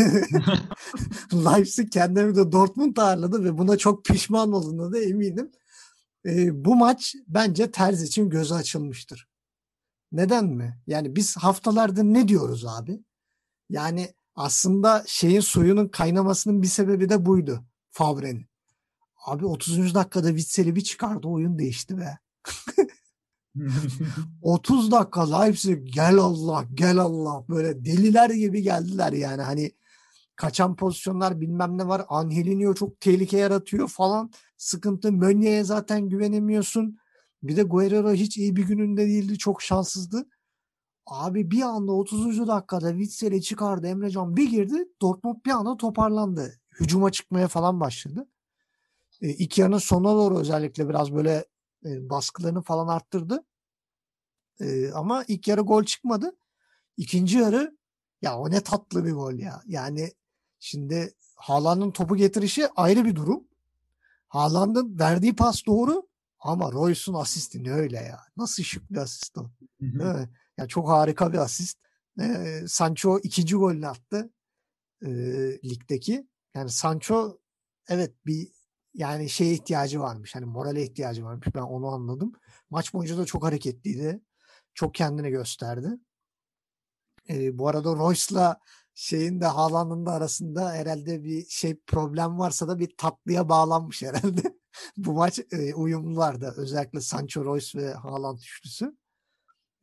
Leipzig 1.32 1.92
kendini 1.92 2.36
de 2.36 2.52
Dortmund 2.52 2.96
ağırladı 2.96 3.44
ve 3.44 3.58
buna 3.58 3.76
çok 3.76 4.04
pişman 4.04 4.52
olduğuna 4.52 4.92
da 4.92 4.98
eminim. 4.98 5.50
E, 6.26 6.64
bu 6.64 6.76
maç 6.76 7.14
bence 7.28 7.70
Terz 7.70 8.02
için 8.02 8.30
gözü 8.30 8.54
açılmıştır. 8.54 9.28
Neden 10.12 10.46
mi? 10.46 10.78
Yani 10.86 11.16
biz 11.16 11.36
haftalarda 11.36 12.02
ne 12.02 12.28
diyoruz 12.28 12.66
abi? 12.66 13.00
Yani 13.70 14.14
aslında 14.36 15.04
şeyin 15.06 15.40
suyunun 15.40 15.88
kaynamasının 15.88 16.62
bir 16.62 16.66
sebebi 16.66 17.08
de 17.08 17.26
buydu. 17.26 17.64
Favre'nin. 17.90 18.46
Abi 19.26 19.46
30. 19.46 19.94
dakikada 19.94 20.28
Witzel'i 20.28 20.76
bir 20.76 20.80
çıkardı 20.80 21.28
oyun 21.28 21.58
değişti 21.58 21.98
be. 21.98 22.18
30 24.42 24.90
dakika 24.90 25.38
Leipzig 25.38 25.94
gel 25.94 26.16
Allah 26.18 26.64
gel 26.74 26.98
Allah 26.98 27.44
böyle 27.48 27.84
deliler 27.84 28.30
gibi 28.30 28.62
geldiler 28.62 29.12
yani 29.12 29.42
hani 29.42 29.72
kaçan 30.36 30.76
pozisyonlar 30.76 31.40
bilmem 31.40 31.78
ne 31.78 31.88
var 31.88 32.04
Angelino 32.08 32.74
çok 32.74 33.00
tehlike 33.00 33.38
yaratıyor 33.38 33.88
falan 33.88 34.30
sıkıntı 34.56 35.12
Mönye'ye 35.12 35.64
zaten 35.64 36.08
güvenemiyorsun 36.08 36.98
bir 37.42 37.56
de 37.56 37.62
Guerrero 37.62 38.12
hiç 38.12 38.38
iyi 38.38 38.56
bir 38.56 38.62
gününde 38.66 39.06
değildi 39.06 39.38
çok 39.38 39.62
şanssızdı 39.62 40.26
abi 41.06 41.50
bir 41.50 41.62
anda 41.62 41.92
30. 41.92 42.48
dakikada 42.48 42.90
Witzel'i 42.90 43.42
çıkardı 43.42 43.86
Emrecan 43.86 44.36
bir 44.36 44.50
girdi 44.50 44.88
Dortmund 45.02 45.36
bir 45.46 45.50
anda 45.50 45.76
toparlandı 45.76 46.52
hücuma 46.80 47.12
çıkmaya 47.12 47.48
falan 47.48 47.80
başladı 47.80 48.28
E, 49.22 49.28
ilk 49.28 49.58
yarının 49.58 49.78
sonuna 49.78 50.12
doğru 50.12 50.38
özellikle 50.38 50.88
biraz 50.88 51.14
böyle 51.14 51.44
e, 51.84 52.10
baskılarını 52.10 52.62
falan 52.62 52.88
arttırdı. 52.88 53.44
E, 54.60 54.92
ama 54.92 55.24
ilk 55.28 55.48
yarı 55.48 55.60
gol 55.60 55.84
çıkmadı. 55.84 56.36
İkinci 56.96 57.38
yarı 57.38 57.76
ya 58.22 58.38
o 58.38 58.50
ne 58.50 58.60
tatlı 58.60 59.04
bir 59.04 59.12
gol 59.12 59.34
ya. 59.34 59.62
Yani 59.66 60.12
şimdi 60.60 61.14
Haaland'ın 61.36 61.90
topu 61.90 62.16
getirişi 62.16 62.68
ayrı 62.76 63.04
bir 63.04 63.14
durum. 63.14 63.44
Haaland'ın 64.28 64.98
verdiği 64.98 65.36
pas 65.36 65.66
doğru 65.66 66.08
ama 66.40 66.72
Royce'un 66.72 67.16
asisti 67.16 67.64
ne 67.64 67.72
öyle 67.72 67.96
ya. 67.96 68.20
Nasıl 68.36 68.62
şık 68.62 68.90
bir 68.90 68.96
asist 68.96 69.38
o. 69.38 69.50
Değil 69.80 69.94
mi? 69.94 70.28
Ya 70.58 70.66
çok 70.68 70.88
harika 70.88 71.32
bir 71.32 71.38
asist. 71.38 71.78
Ee, 72.20 72.64
Sancho 72.66 73.18
ikinci 73.18 73.56
golünü 73.56 73.88
attı 73.88 74.30
e, 75.02 75.08
ligdeki. 75.64 76.28
Yani 76.54 76.70
Sancho 76.70 77.38
evet 77.88 78.14
bir 78.26 78.48
yani 78.94 79.30
şeye 79.30 79.52
ihtiyacı 79.52 80.00
varmış. 80.00 80.34
Hani 80.34 80.44
morale 80.44 80.82
ihtiyacı 80.82 81.24
varmış. 81.24 81.46
Ben 81.54 81.62
onu 81.62 81.88
anladım. 81.88 82.32
Maç 82.70 82.94
boyunca 82.94 83.18
da 83.18 83.24
çok 83.24 83.44
hareketliydi. 83.44 84.20
Çok 84.74 84.94
kendini 84.94 85.30
gösterdi. 85.30 85.88
E, 87.28 87.58
bu 87.58 87.68
arada 87.68 87.94
Royce'la 87.96 88.60
şeyin 88.94 89.40
de 89.40 89.46
Haaland'ın 89.46 90.06
da 90.06 90.12
arasında 90.12 90.72
herhalde 90.72 91.24
bir 91.24 91.46
şey 91.48 91.80
problem 91.86 92.38
varsa 92.38 92.68
da 92.68 92.78
bir 92.78 92.96
tatlıya 92.98 93.48
bağlanmış 93.48 94.02
herhalde. 94.02 94.42
bu 94.96 95.12
maç 95.12 95.40
e, 95.52 95.74
uyumlulardı. 95.74 96.54
Özellikle 96.56 97.00
Sancho 97.00 97.44
Royce 97.44 97.78
ve 97.78 97.94
Haaland 97.94 98.38
üçlüsü. 98.38 98.96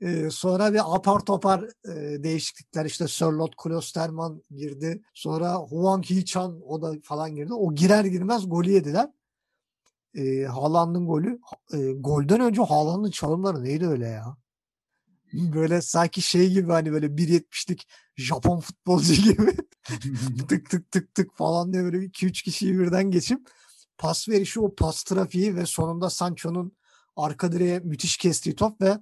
E, 0.04 0.30
sonra 0.30 0.74
bir 0.74 0.96
apar 0.96 1.26
topar 1.26 1.64
e, 1.86 2.24
değişiklikler 2.24 2.86
işte 2.86 3.08
Sörlot 3.08 3.56
Klosterman 3.56 4.44
girdi. 4.52 5.04
Sonra 5.14 5.56
Huang 5.56 6.06
Hee-chan 6.06 6.62
o 6.68 6.82
da 6.82 6.94
falan 7.04 7.36
girdi. 7.36 7.54
O 7.54 7.76
girer 7.76 8.06
girmez 8.06 8.50
golü 8.50 8.72
yediler. 8.72 9.10
E, 10.16 10.44
Haaland'ın 10.44 11.08
golü. 11.08 11.40
E, 11.74 11.92
golden 11.92 12.40
önce 12.40 12.62
Haaland'ın 12.62 13.12
çalımları 13.12 13.64
neydi 13.64 13.88
öyle 13.88 14.08
ya? 14.08 14.38
Böyle 15.34 15.82
sanki 15.82 16.22
şey 16.22 16.50
gibi 16.50 16.72
hani 16.72 16.92
böyle 16.92 17.06
1.70'lik 17.06 17.88
Japon 18.16 18.60
futbolcu 18.60 19.14
gibi 19.24 19.58
tık 20.48 20.70
tık 20.70 20.92
tık 20.92 21.16
tık 21.16 21.36
falan 21.36 21.74
diye 21.74 21.84
böyle 21.84 21.98
2-3 21.98 22.44
kişiyi 22.44 22.80
birden 22.80 23.12
geçip 23.12 23.50
pas 23.98 24.30
verişi 24.30 24.60
o 24.60 24.76
pas 24.76 25.04
trafiği 25.04 25.56
ve 25.56 25.66
sonunda 25.66 26.10
Sancho'nun 26.10 26.78
arka 27.16 27.52
direğe 27.52 27.80
müthiş 27.80 28.18
kestiği 28.18 28.56
top 28.56 28.82
ve 28.82 28.98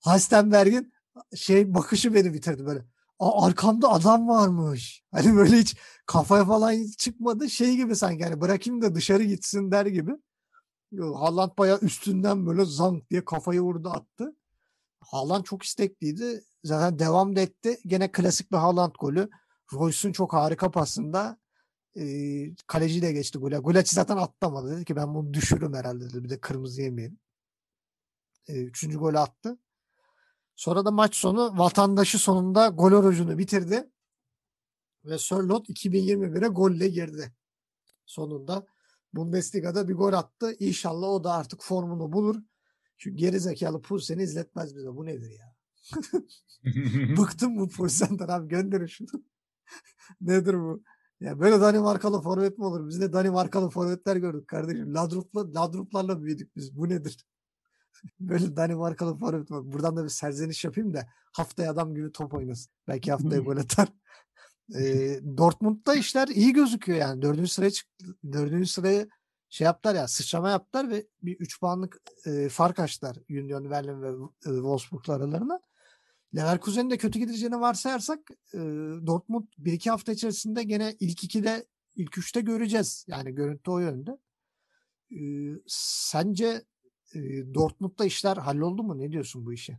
Halstenberg'in 0.00 0.92
şey 1.36 1.74
bakışı 1.74 2.14
beni 2.14 2.34
bitirdi 2.34 2.66
böyle. 2.66 2.84
Aa, 3.18 3.46
arkamda 3.46 3.88
adam 3.92 4.28
varmış. 4.28 5.04
Hani 5.12 5.36
böyle 5.36 5.56
hiç 5.56 5.76
kafaya 6.06 6.44
falan 6.44 6.86
çıkmadı. 6.98 7.50
Şey 7.50 7.76
gibi 7.76 7.96
sanki 7.96 8.24
hani 8.24 8.40
bırakayım 8.40 8.82
da 8.82 8.94
dışarı 8.94 9.22
gitsin 9.24 9.70
der 9.70 9.86
gibi. 9.86 10.12
Haaland 10.98 11.50
bayağı 11.58 11.78
üstünden 11.78 12.46
böyle 12.46 12.64
zank 12.64 13.10
diye 13.10 13.24
kafayı 13.24 13.60
vurdu 13.60 13.88
attı. 13.90 14.36
Haaland 15.00 15.44
çok 15.44 15.62
istekliydi. 15.62 16.44
Zaten 16.64 16.98
devam 16.98 17.36
da 17.36 17.40
etti. 17.40 17.78
Gene 17.86 18.12
klasik 18.12 18.52
bir 18.52 18.56
Haaland 18.56 18.94
golü. 19.00 19.30
Royce'un 19.72 20.12
çok 20.12 20.32
harika 20.32 20.70
pasında 20.70 21.38
e, 21.96 22.04
kaleci 22.66 23.02
de 23.02 23.12
geçti 23.12 23.38
gole. 23.38 23.58
Gulaçi 23.58 23.94
zaten 23.94 24.16
atlamadı. 24.16 24.76
Dedi 24.76 24.84
ki 24.84 24.96
ben 24.96 25.14
bunu 25.14 25.34
düşürürüm 25.34 25.74
herhalde 25.74 26.04
dedi. 26.04 26.24
Bir 26.24 26.28
de 26.28 26.40
kırmızı 26.40 26.82
yemeyelim. 26.82 27.18
E, 28.48 28.62
üçüncü 28.62 28.98
golü 28.98 29.18
attı. 29.18 29.58
Sonra 30.60 30.84
da 30.84 30.90
maç 30.90 31.16
sonu 31.16 31.58
vatandaşı 31.58 32.18
sonunda 32.18 32.68
gol 32.68 32.92
orucunu 32.92 33.38
bitirdi. 33.38 33.90
Ve 35.04 35.18
Sörlot 35.18 35.68
2021'e 35.68 36.48
golle 36.48 36.88
girdi. 36.88 37.32
Sonunda 38.06 38.66
Bundesliga'da 39.12 39.88
bir 39.88 39.94
gol 39.94 40.12
attı. 40.12 40.56
İnşallah 40.58 41.08
o 41.08 41.24
da 41.24 41.32
artık 41.32 41.62
formunu 41.62 42.12
bulur. 42.12 42.36
Şu 42.96 43.16
geri 43.16 43.40
zekalı 43.40 43.82
Pulsen'i 43.82 44.22
izletmez 44.22 44.76
bize. 44.76 44.96
Bu 44.96 45.06
nedir 45.06 45.30
ya? 45.30 45.56
Bıktım 47.16 47.58
bu 47.58 47.68
Pulsen'den 47.68 48.28
abi 48.28 48.48
gönderin 48.48 48.86
şunu. 48.86 49.08
nedir 50.20 50.54
bu? 50.54 50.82
Ya 51.20 51.40
böyle 51.40 51.60
Danimarkalı 51.60 52.22
forvet 52.22 52.58
mi 52.58 52.64
olur? 52.64 52.88
Biz 52.88 53.00
de 53.00 53.12
Danimarkalı 53.12 53.70
forvetler 53.70 54.16
gördük 54.16 54.48
kardeşim. 54.48 54.94
Ladrupla, 54.94 55.54
ladruplarla 55.54 56.22
büyüdük 56.22 56.56
biz. 56.56 56.76
Bu 56.76 56.88
nedir? 56.88 57.26
böyle 58.20 58.56
Danimarkalı 58.56 59.18
forvet 59.18 59.50
mi? 59.50 59.72
Buradan 59.72 59.96
da 59.96 60.04
bir 60.04 60.08
serzeniş 60.08 60.64
yapayım 60.64 60.94
da 60.94 61.06
haftaya 61.32 61.70
adam 61.70 61.94
gibi 61.94 62.12
top 62.12 62.34
oynasın. 62.34 62.72
Belki 62.88 63.10
haftaya 63.10 63.40
gol 63.40 63.56
atar. 63.56 63.88
E, 64.78 65.20
Dortmund'da 65.36 65.94
işler 65.94 66.28
iyi 66.28 66.52
gözüküyor 66.52 66.98
yani. 66.98 67.22
Dördüncü 67.22 67.48
sıraya 67.48 67.70
çıktı. 67.70 68.04
Dördüncü 68.32 68.66
sıraya 68.66 69.06
şey 69.48 69.64
yaptılar 69.64 69.94
ya 69.94 70.08
sıçrama 70.08 70.50
yaptılar 70.50 70.90
ve 70.90 71.06
bir 71.22 71.36
3 71.36 71.60
puanlık 71.60 71.96
e, 72.26 72.48
fark 72.48 72.78
açtılar 72.78 73.16
Union 73.30 73.70
Berlin 73.70 74.02
ve 74.02 74.08
e, 74.08 74.44
Wolfsburg'la 74.44 75.14
aralarına. 75.14 75.60
Leverkusen'in 76.36 76.90
de 76.90 76.96
kötü 76.96 77.18
gideceğini 77.18 77.60
varsayarsak 77.60 78.18
e, 78.54 78.58
Dortmund 79.06 79.46
1-2 79.58 79.90
hafta 79.90 80.12
içerisinde 80.12 80.62
gene 80.62 80.96
ilk 81.00 81.24
2'de 81.24 81.66
ilk 81.96 82.12
3'te 82.12 82.40
göreceğiz. 82.40 83.04
Yani 83.08 83.34
görüntü 83.34 83.70
o 83.70 83.78
yönde. 83.78 84.18
E, 85.10 85.20
sence 85.66 86.64
Dortmund'da 87.54 88.04
işler 88.04 88.36
halloldu 88.36 88.82
mu? 88.82 88.98
Ne 88.98 89.12
diyorsun 89.12 89.46
bu 89.46 89.52
işe? 89.52 89.78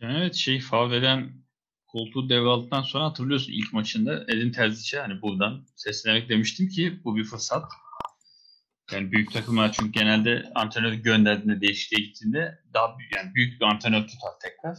Yani 0.00 0.18
evet 0.18 0.34
şey 0.34 0.60
faul 0.60 0.92
eden 0.92 1.46
koltuğu 1.86 2.28
devraldıktan 2.28 2.82
sonra 2.82 3.04
hatırlıyorsun 3.04 3.52
ilk 3.52 3.72
maçında 3.72 4.24
Edin 4.28 4.52
Terzic'e 4.52 5.00
hani 5.00 5.22
buradan 5.22 5.66
seslenerek 5.76 6.28
demiştim 6.28 6.68
ki 6.68 7.00
bu 7.04 7.16
bir 7.16 7.24
fırsat. 7.24 7.72
Yani 8.92 9.12
büyük 9.12 9.32
takımlar 9.32 9.72
çünkü 9.72 9.92
genelde 9.92 10.50
antrenör 10.54 10.92
gönderdiğinde 10.92 11.60
değişikliğe 11.60 12.06
gittiğinde 12.06 12.58
daha 12.74 12.98
büyük, 12.98 13.16
yani 13.16 13.34
büyük 13.34 13.60
bir 13.60 13.66
antrenör 13.66 14.02
tutar 14.02 14.32
tekrar. 14.42 14.78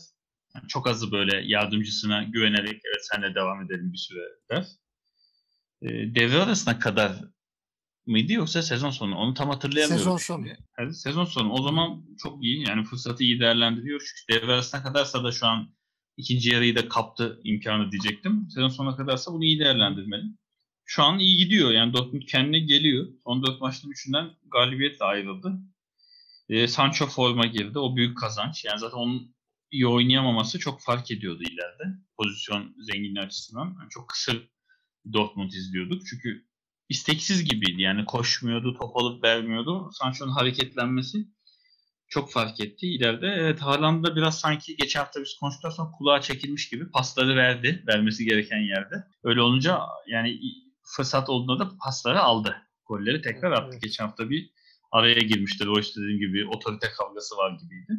Yani 0.56 0.68
çok 0.68 0.88
azı 0.88 1.12
böyle 1.12 1.48
yardımcısına 1.48 2.24
güvenerek 2.24 2.82
evet 2.86 3.06
senle 3.12 3.36
devam 3.36 3.62
edelim 3.62 3.94
bir 3.94 3.98
süre 3.98 4.22
der. 4.52 4.68
E, 5.82 6.16
devre 6.16 6.42
arasına 6.42 6.80
kadar 6.80 7.24
mıydı 8.08 8.34
yoksa 8.34 8.62
sezon 8.62 8.90
sonu? 8.90 9.16
Onu 9.16 9.34
tam 9.34 9.50
hatırlayamıyorum. 9.50 10.04
Sezon 10.04 10.18
sonu. 10.18 10.48
Yani 10.80 10.94
sezon 10.94 11.26
sonu. 11.26 11.52
O 11.52 11.62
zaman 11.62 12.06
çok 12.24 12.44
iyi. 12.44 12.68
Yani 12.68 12.84
fırsatı 12.84 13.24
iyi 13.24 13.40
değerlendiriyor. 13.40 14.00
Çünkü 14.00 14.42
devre 14.42 14.54
arasına 14.54 14.84
kadarsa 14.84 15.24
da 15.24 15.32
şu 15.32 15.48
an 15.48 15.70
ikinci 16.18 16.50
yarıyı 16.50 16.76
da 16.76 16.90
kaptı 16.90 17.42
imkanı 17.44 17.92
diyecektim. 17.92 18.48
Sezon 18.50 18.70
sonuna 18.70 18.96
kadarsa 18.96 19.34
bunu 19.34 19.44
iyi 19.44 19.60
değerlendirmeli 19.60 20.24
şu 20.88 21.04
an 21.04 21.20
iyi 21.20 21.38
gidiyor. 21.38 21.72
Yani 21.72 21.94
Dortmund 21.94 22.22
kendine 22.22 22.60
geliyor. 22.60 23.08
Son 23.24 23.44
dört 23.44 23.62
maçın 23.62 23.92
üçünden 23.92 24.30
galibiyetle 24.52 25.06
ayrıldı. 25.06 25.60
E, 26.50 26.68
Sancho 26.68 27.08
forma 27.08 27.46
girdi. 27.46 27.80
O 27.80 27.96
büyük 27.96 28.18
kazanç. 28.18 28.66
Yani 28.66 28.80
zaten 28.80 28.98
onun 28.98 29.36
iyi 29.72 29.88
oynayamaması 29.88 30.60
çok 30.60 30.82
fark 30.82 31.12
ediyordu 31.12 31.44
ileride. 31.44 32.00
Pozisyon 32.18 32.76
zenginliği 32.80 33.26
açısından. 33.26 33.66
Yani 33.66 33.90
çok 33.90 34.10
kısır 34.10 34.50
Dortmund 35.14 35.52
izliyorduk. 35.52 36.02
Çünkü 36.10 36.46
isteksiz 36.90 37.44
gibiydi. 37.44 37.82
Yani 37.82 38.06
koşmuyordu, 38.06 38.74
top 38.74 38.98
alıp 38.98 39.24
vermiyordu. 39.24 39.90
Sancho'nun 39.92 40.32
hareketlenmesi 40.32 41.28
çok 42.10 42.32
fark 42.32 42.60
etti 42.60 42.88
ileride. 42.88 43.28
Evet 43.28 43.62
Haaland 43.62 44.06
da 44.06 44.16
biraz 44.16 44.40
sanki 44.40 44.76
geçen 44.76 45.00
hafta 45.00 45.22
biz 45.22 45.38
konuştuktan 45.40 45.70
sonra 45.70 45.92
kulağa 45.92 46.22
çekilmiş 46.22 46.70
gibi 46.70 46.92
pasları 46.92 47.36
verdi. 47.36 47.84
Vermesi 47.88 48.26
gereken 48.26 48.60
yerde. 48.60 48.96
Öyle 49.24 49.42
olunca 49.42 49.80
yani 50.08 50.40
fırsat 50.96 51.30
olduğunda 51.30 51.60
da 51.60 51.72
pasları 51.84 52.20
aldı. 52.20 52.56
Golleri 52.86 53.22
tekrar 53.22 53.52
attı. 53.52 53.70
Evet. 53.72 53.84
Geçen 53.84 54.06
hafta 54.06 54.30
bir 54.30 54.52
araya 54.92 55.20
girmişti. 55.20 55.70
O 55.70 55.80
işte 55.80 56.02
dediğim 56.02 56.20
gibi 56.20 56.48
otorite 56.48 56.88
kavgası 56.98 57.38
var 57.38 57.52
gibiydi. 57.52 57.94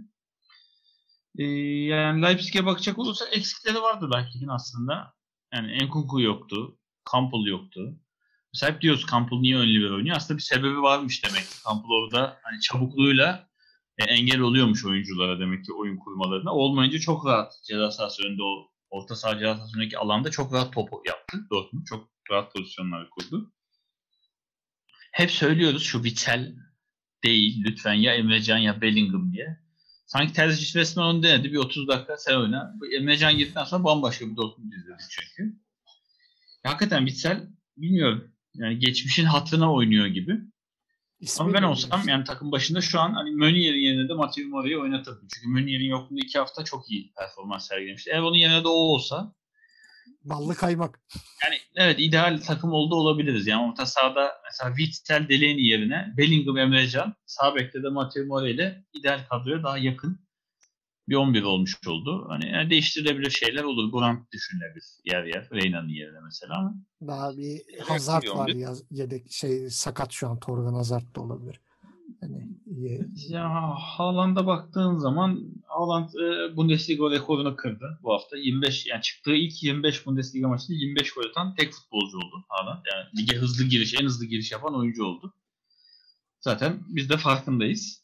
Ee, 1.38 1.44
yani 1.84 2.22
Leipzig'e 2.22 2.66
bakacak 2.66 2.98
olursa 2.98 3.24
eksikleri 3.26 3.82
vardı 3.82 4.10
Leipzig'in 4.14 4.48
aslında. 4.48 5.14
Yani 5.54 5.72
Enkunku 5.72 6.20
yoktu. 6.20 6.78
Campbell 7.12 7.46
yoktu. 7.46 8.00
Mesela 8.54 8.72
hep 8.72 8.80
diyoruz 8.82 9.06
Campbell 9.10 9.38
niye 9.38 9.56
ön 9.56 9.68
libero 9.68 9.94
oynuyor? 9.94 10.16
Aslında 10.16 10.38
bir 10.38 10.42
sebebi 10.42 10.82
varmış 10.82 11.24
demek 11.24 11.42
ki. 11.42 11.54
Campbell 11.64 11.90
orada 11.90 12.38
hani 12.42 12.60
çabukluğuyla 12.60 13.48
e, 13.98 14.04
engel 14.04 14.40
oluyormuş 14.40 14.84
oyunculara 14.84 15.40
demek 15.40 15.64
ki 15.64 15.72
oyun 15.72 15.96
kurmalarına. 15.96 16.54
Olmayınca 16.54 16.98
çok 16.98 17.26
rahat 17.26 17.52
ceza 17.68 17.90
sahası 17.90 18.22
önünde 18.22 18.42
o 18.42 18.70
orta 18.90 19.16
saha 19.16 19.38
ceza 19.38 19.54
sahası 19.56 19.76
önündeki 19.76 19.98
alanda 19.98 20.30
çok 20.30 20.52
rahat 20.52 20.72
top 20.72 21.06
yaptı 21.06 21.38
Dortmund. 21.50 21.86
Çok 21.86 22.08
rahat 22.30 22.52
pozisyonlar 22.54 23.10
kurdu. 23.10 23.52
Hep 25.12 25.30
söylüyoruz 25.30 25.82
şu 25.82 26.04
Vitel 26.04 26.54
değil 27.24 27.62
lütfen 27.64 27.94
ya 27.94 28.14
Emrecan 28.14 28.58
ya 28.58 28.80
Bellingham 28.80 29.32
diye. 29.32 29.58
Sanki 30.06 30.32
Terzic 30.32 30.80
resmen 30.80 31.04
onu 31.04 31.22
denedi. 31.22 31.52
Bir 31.52 31.56
30 31.56 31.88
dakika 31.88 32.16
sen 32.16 32.34
oyna. 32.34 32.74
Emrecan 32.98 33.38
girdikten 33.38 33.64
sonra 33.64 33.84
bambaşka 33.84 34.30
bir 34.30 34.36
Dortmund 34.36 34.72
izledik 34.72 35.06
çünkü. 35.10 35.56
Ya, 36.64 36.70
hakikaten 36.70 37.06
Vitel 37.06 37.48
bilmiyorum. 37.76 38.32
Yani 38.58 38.78
geçmişin 38.78 39.24
hatırına 39.24 39.72
oynuyor 39.72 40.06
gibi. 40.06 40.38
İsmi 41.20 41.44
Ama 41.44 41.54
ben 41.54 41.62
olsam 41.62 42.02
yani 42.08 42.24
takım 42.24 42.52
başında 42.52 42.80
şu 42.80 43.00
an 43.00 43.12
hani 43.12 43.30
Mönier'in 43.30 43.80
yerine 43.80 44.08
de 44.08 44.14
Mathieu 44.14 44.48
Mori'yi 44.48 44.78
oynatırdım. 44.78 45.28
Çünkü 45.34 45.48
Mönier'in 45.48 45.88
yokluğunda 45.88 46.20
iki 46.24 46.38
hafta 46.38 46.64
çok 46.64 46.90
iyi 46.90 47.12
performans 47.18 47.68
sergilemişti. 47.68 48.10
Eğer 48.10 48.20
onun 48.20 48.36
yerine 48.36 48.64
de 48.64 48.68
o 48.68 48.70
olsa 48.70 49.34
Ballı 50.24 50.54
kaymak. 50.54 51.00
Yani 51.44 51.58
evet 51.74 51.96
ideal 51.98 52.40
takım 52.46 52.72
oldu 52.72 52.94
olabiliriz. 52.94 53.46
Yani 53.46 53.70
orta 53.70 53.86
sahada 53.86 54.32
mesela 54.44 54.76
Witzel 54.76 55.28
Delaney 55.28 55.66
yerine 55.66 56.14
Bellingham 56.16 56.58
Emrecan, 56.58 57.14
sağ 57.26 57.54
bekte 57.54 57.82
de 57.82 57.88
Matteo 57.88 58.24
More 58.24 58.50
ile 58.50 58.84
ideal 58.92 59.20
kadroya 59.30 59.62
daha 59.62 59.78
yakın 59.78 60.27
bir 61.08 61.14
11 61.14 61.42
olmuş 61.42 61.76
oldu. 61.88 62.26
Hani 62.28 62.50
yani 62.50 62.70
değiştirilebilir 62.70 63.30
şeyler 63.30 63.62
olur. 63.64 63.92
Grant 63.92 64.32
düşünülebilir 64.32 64.84
yer 65.04 65.24
yer. 65.24 65.48
Reyna'nın 65.52 65.88
yerine 65.88 66.18
mesela. 66.24 66.74
Daha 67.06 67.36
bir 67.36 67.60
Evet, 67.72 67.90
Hazard 67.90 68.22
bir 68.22 68.28
var 68.28 68.48
11. 68.48 68.54
ya, 68.54 68.72
yedek 68.90 69.32
şey 69.32 69.70
sakat 69.70 70.12
şu 70.12 70.28
an 70.28 70.40
Torgan 70.40 70.74
Hazard 70.74 71.16
da 71.16 71.20
olabilir. 71.20 71.60
Hani 72.20 72.48
ye- 72.66 73.06
Ya 73.28 73.50
Haaland'a 73.78 74.46
baktığın 74.46 74.96
zaman 74.96 75.44
Haaland 75.66 76.08
e, 76.14 76.56
Bundesliga 76.56 77.10
rekorunu 77.10 77.56
kırdı 77.56 77.98
bu 78.02 78.12
hafta. 78.12 78.36
25 78.36 78.86
yani 78.86 79.02
çıktığı 79.02 79.34
ilk 79.34 79.62
25 79.62 80.06
Bundesliga 80.06 80.48
maçında 80.48 80.76
25 80.76 81.12
gol 81.12 81.24
atan 81.30 81.54
tek 81.54 81.72
futbolcu 81.72 82.16
oldu 82.16 82.44
Haaland. 82.48 82.84
Yani 82.94 83.04
lige 83.18 83.36
hızlı 83.36 83.64
giriş, 83.64 83.94
en 84.00 84.04
hızlı 84.04 84.26
giriş 84.26 84.52
yapan 84.52 84.74
oyuncu 84.78 85.04
oldu. 85.04 85.34
Zaten 86.40 86.80
biz 86.88 87.10
de 87.10 87.16
farkındayız. 87.16 88.02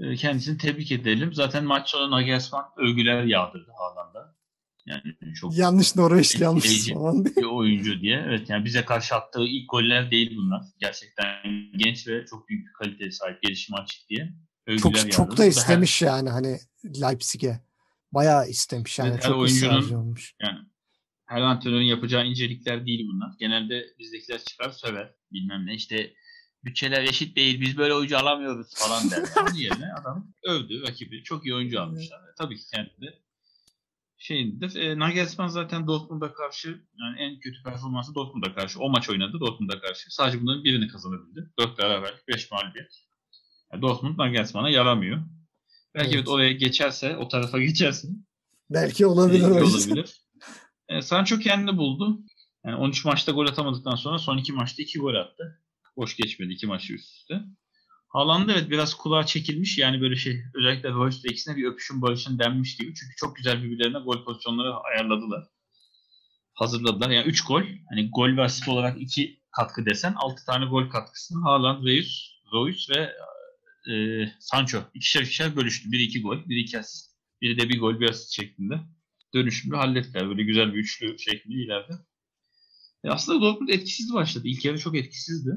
E, 0.00 0.16
Kendisini 0.16 0.58
tebrik 0.58 0.92
edelim. 0.92 1.34
Zaten 1.34 1.64
maç 1.64 1.88
sonu 1.90 2.10
Nagelsmann 2.10 2.64
övgüler 2.76 3.24
yağdırdı 3.24 3.70
Haaland'a. 3.78 4.36
Yani 4.86 5.02
çok 5.40 5.58
yanlış 5.58 5.96
Norveçli 5.96 6.42
yanlış 6.42 6.88
falan. 6.94 7.24
bir 7.24 7.42
oyuncu 7.44 8.00
diye. 8.00 8.24
Evet 8.26 8.50
yani 8.50 8.64
bize 8.64 8.84
karşı 8.84 9.14
attığı 9.14 9.44
ilk 9.44 9.70
goller 9.70 10.10
değil 10.10 10.36
bunlar. 10.36 10.62
Gerçekten 10.78 11.26
genç 11.76 12.08
ve 12.08 12.24
çok 12.26 12.48
büyük 12.48 12.66
bir 12.66 12.72
kaliteye 12.72 13.10
sahip 13.10 13.42
gelişim 13.42 13.74
açık 13.74 14.08
diye. 14.08 14.32
Övgüler 14.66 14.82
çok 14.82 14.96
yağdırdı. 14.96 15.10
çok 15.10 15.36
da 15.38 15.42
her- 15.42 15.48
istemiş 15.48 16.02
yani 16.02 16.30
hani 16.30 16.58
Leipzig'e. 17.02 17.60
Bayağı 18.12 18.48
istemiş 18.48 18.98
yani. 18.98 19.10
Evet, 19.10 19.24
her 19.24 19.28
çok 19.28 19.36
oyuncunun- 19.42 19.94
olmuş. 19.94 20.34
Yani 20.42 20.58
her 21.26 21.40
antrenörün 21.40 21.84
yapacağı 21.84 22.26
incelikler 22.26 22.86
değil 22.86 23.06
bunlar. 23.12 23.30
Genelde 23.38 23.84
bizdekiler 23.98 24.38
çıkar 24.44 24.70
söver. 24.70 25.14
Bilmem 25.32 25.66
ne 25.66 25.74
işte 25.74 26.12
bütçeler 26.64 27.02
eşit 27.02 27.36
değil 27.36 27.60
biz 27.60 27.78
böyle 27.78 27.94
oyuncu 27.94 28.18
alamıyoruz 28.18 28.74
falan 28.74 29.10
der. 29.10 29.22
Onun 29.42 29.54
yerine 29.54 29.92
adam 30.00 30.26
övdü 30.44 30.82
rakibi. 30.82 31.22
Çok 31.22 31.46
iyi 31.46 31.54
oyuncu 31.54 31.80
almışlar. 31.82 32.18
E, 32.18 32.34
tabii 32.38 32.56
ki 32.56 32.62
kendi 32.74 32.90
de 33.00 33.18
şeyindir. 34.18 34.74
E, 34.76 34.98
Nagelsmann 34.98 35.48
zaten 35.48 35.86
Dortmund'a 35.86 36.32
karşı 36.32 36.68
yani 36.98 37.18
en 37.18 37.40
kötü 37.40 37.62
performansı 37.62 38.14
Dortmund'a 38.14 38.54
karşı. 38.54 38.80
O 38.80 38.88
maç 38.90 39.10
oynadı 39.10 39.40
Dortmund'a 39.40 39.80
karşı. 39.80 40.14
Sadece 40.14 40.40
bunların 40.40 40.64
birini 40.64 40.88
kazanabildi. 40.88 41.50
4 41.58 41.78
beraberlik 41.78 42.28
5 42.28 42.50
mağlubiyet. 42.50 42.92
Yani 43.72 43.82
Dortmund 43.82 44.18
Nagelsmann'a 44.18 44.70
yaramıyor. 44.70 45.18
Belki 45.94 46.06
Evet. 46.06 46.14
evet 46.16 46.28
oraya 46.28 46.52
geçerse, 46.52 47.16
o 47.16 47.28
tarafa 47.28 47.58
geçerse 47.58 48.08
Belki 48.70 49.06
olabilir 49.06 49.48
yüzden. 49.48 49.62
olabilir. 49.62 50.20
E, 50.88 51.02
Sancho 51.02 51.38
kendini 51.38 51.76
buldu. 51.76 52.20
Yani 52.64 52.76
13 52.76 53.04
maçta 53.04 53.32
gol 53.32 53.46
atamadıktan 53.46 53.94
sonra 53.94 54.18
son 54.18 54.38
iki 54.38 54.52
maçta 54.52 54.82
2 54.82 54.98
gol 54.98 55.14
attı. 55.14 55.62
Boş 55.96 56.16
geçmedi 56.16 56.52
iki 56.52 56.66
maçı 56.66 56.92
üst 56.92 57.16
üste. 57.16 57.40
Haaland 58.08 58.48
evet 58.48 58.70
biraz 58.70 58.94
kulağa 58.94 59.26
çekilmiş. 59.26 59.78
Yani 59.78 60.00
böyle 60.00 60.16
şey 60.16 60.42
özellikle 60.54 60.90
Royce'da 60.90 61.28
ikisine 61.28 61.56
bir 61.56 61.64
öpüşün 61.64 62.02
barışın 62.02 62.38
denmiş 62.38 62.76
gibi. 62.76 62.94
Çünkü 62.94 63.16
çok 63.16 63.36
güzel 63.36 63.62
birbirlerine 63.62 63.98
gol 63.98 64.24
pozisyonları 64.24 64.74
ayarladılar. 64.74 65.44
Hazırladılar. 66.54 67.10
Yani 67.10 67.26
3 67.26 67.44
gol. 67.44 67.62
Hani 67.88 68.10
gol 68.10 68.36
ve 68.36 68.42
asist 68.42 68.68
olarak 68.68 69.02
2 69.02 69.40
katkı 69.56 69.86
desen 69.86 70.14
6 70.16 70.46
tane 70.46 70.64
gol 70.64 70.90
katkısını 70.90 71.42
Haaland, 71.42 71.86
Reus, 71.86 72.40
Royce 72.52 72.94
ve 72.94 73.12
e, 73.92 74.26
Sancho 74.40 74.78
ikişer 74.94 75.22
ikişer 75.22 75.56
bölüştü. 75.56 75.92
Biri 75.92 76.02
2 76.02 76.22
gol, 76.22 76.48
biri 76.48 76.60
2 76.60 76.78
asist. 76.78 77.10
Biri 77.42 77.58
de 77.58 77.68
bir 77.68 77.80
gol, 77.80 78.00
bir 78.00 78.10
asist 78.10 78.32
şeklinde 78.32 78.80
dönüşümlü 79.34 79.76
hallettiler. 79.76 80.28
Böyle 80.28 80.42
güzel 80.42 80.74
bir 80.74 80.78
üçlü 80.78 81.18
şeklinde 81.18 81.54
ileride. 81.54 81.92
E 83.04 83.10
aslında 83.10 83.40
Dortmund 83.40 83.68
etkisiz 83.68 84.14
başladı. 84.14 84.48
İlk 84.48 84.64
yarı 84.64 84.78
çok 84.78 84.96
etkisizdi. 84.96 85.50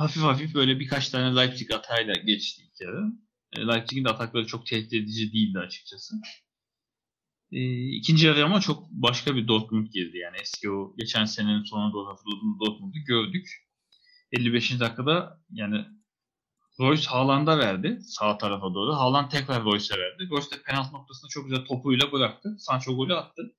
Hafif 0.00 0.22
hafif 0.22 0.54
böyle 0.54 0.80
birkaç 0.80 1.08
tane 1.08 1.36
Leipzig 1.36 1.72
atayla 1.72 2.14
geçti 2.14 2.62
ilk 2.62 2.80
yarı. 2.80 3.04
E, 3.52 3.66
Leipzig'in 3.66 4.04
de 4.04 4.08
atakları 4.08 4.46
çok 4.46 4.66
tehdit 4.66 4.92
edici 4.92 5.32
değildi 5.32 5.58
açıkçası. 5.58 6.14
E, 7.52 7.88
ikinci 7.88 8.26
yarı 8.26 8.44
ama 8.44 8.60
çok 8.60 8.90
başka 8.90 9.36
bir 9.36 9.48
Dortmund 9.48 9.86
girdi. 9.86 10.18
Yani 10.18 10.36
eski 10.40 10.70
o 10.70 10.94
geçen 10.96 11.24
senenin 11.24 11.64
sonuna 11.64 11.92
doğru 11.92 12.08
hatırladığımız 12.08 12.60
Dortmund'u 12.60 12.98
gördük. 13.06 13.48
55. 14.32 14.80
dakikada 14.80 15.40
yani 15.50 15.84
Royce 16.80 17.08
Haaland'a 17.08 17.58
verdi 17.58 17.98
sağ 18.02 18.38
tarafa 18.38 18.74
doğru. 18.74 18.94
Haaland 18.94 19.30
tekrar 19.30 19.64
Royce'e 19.64 19.98
verdi. 19.98 20.28
Royce 20.30 20.50
de 20.50 20.62
penaltı 20.62 20.92
noktasında 20.92 21.28
çok 21.28 21.48
güzel 21.48 21.64
topuyla 21.64 22.12
bıraktı. 22.12 22.56
Sancho 22.58 22.96
golü 22.96 23.14
attı. 23.14 23.56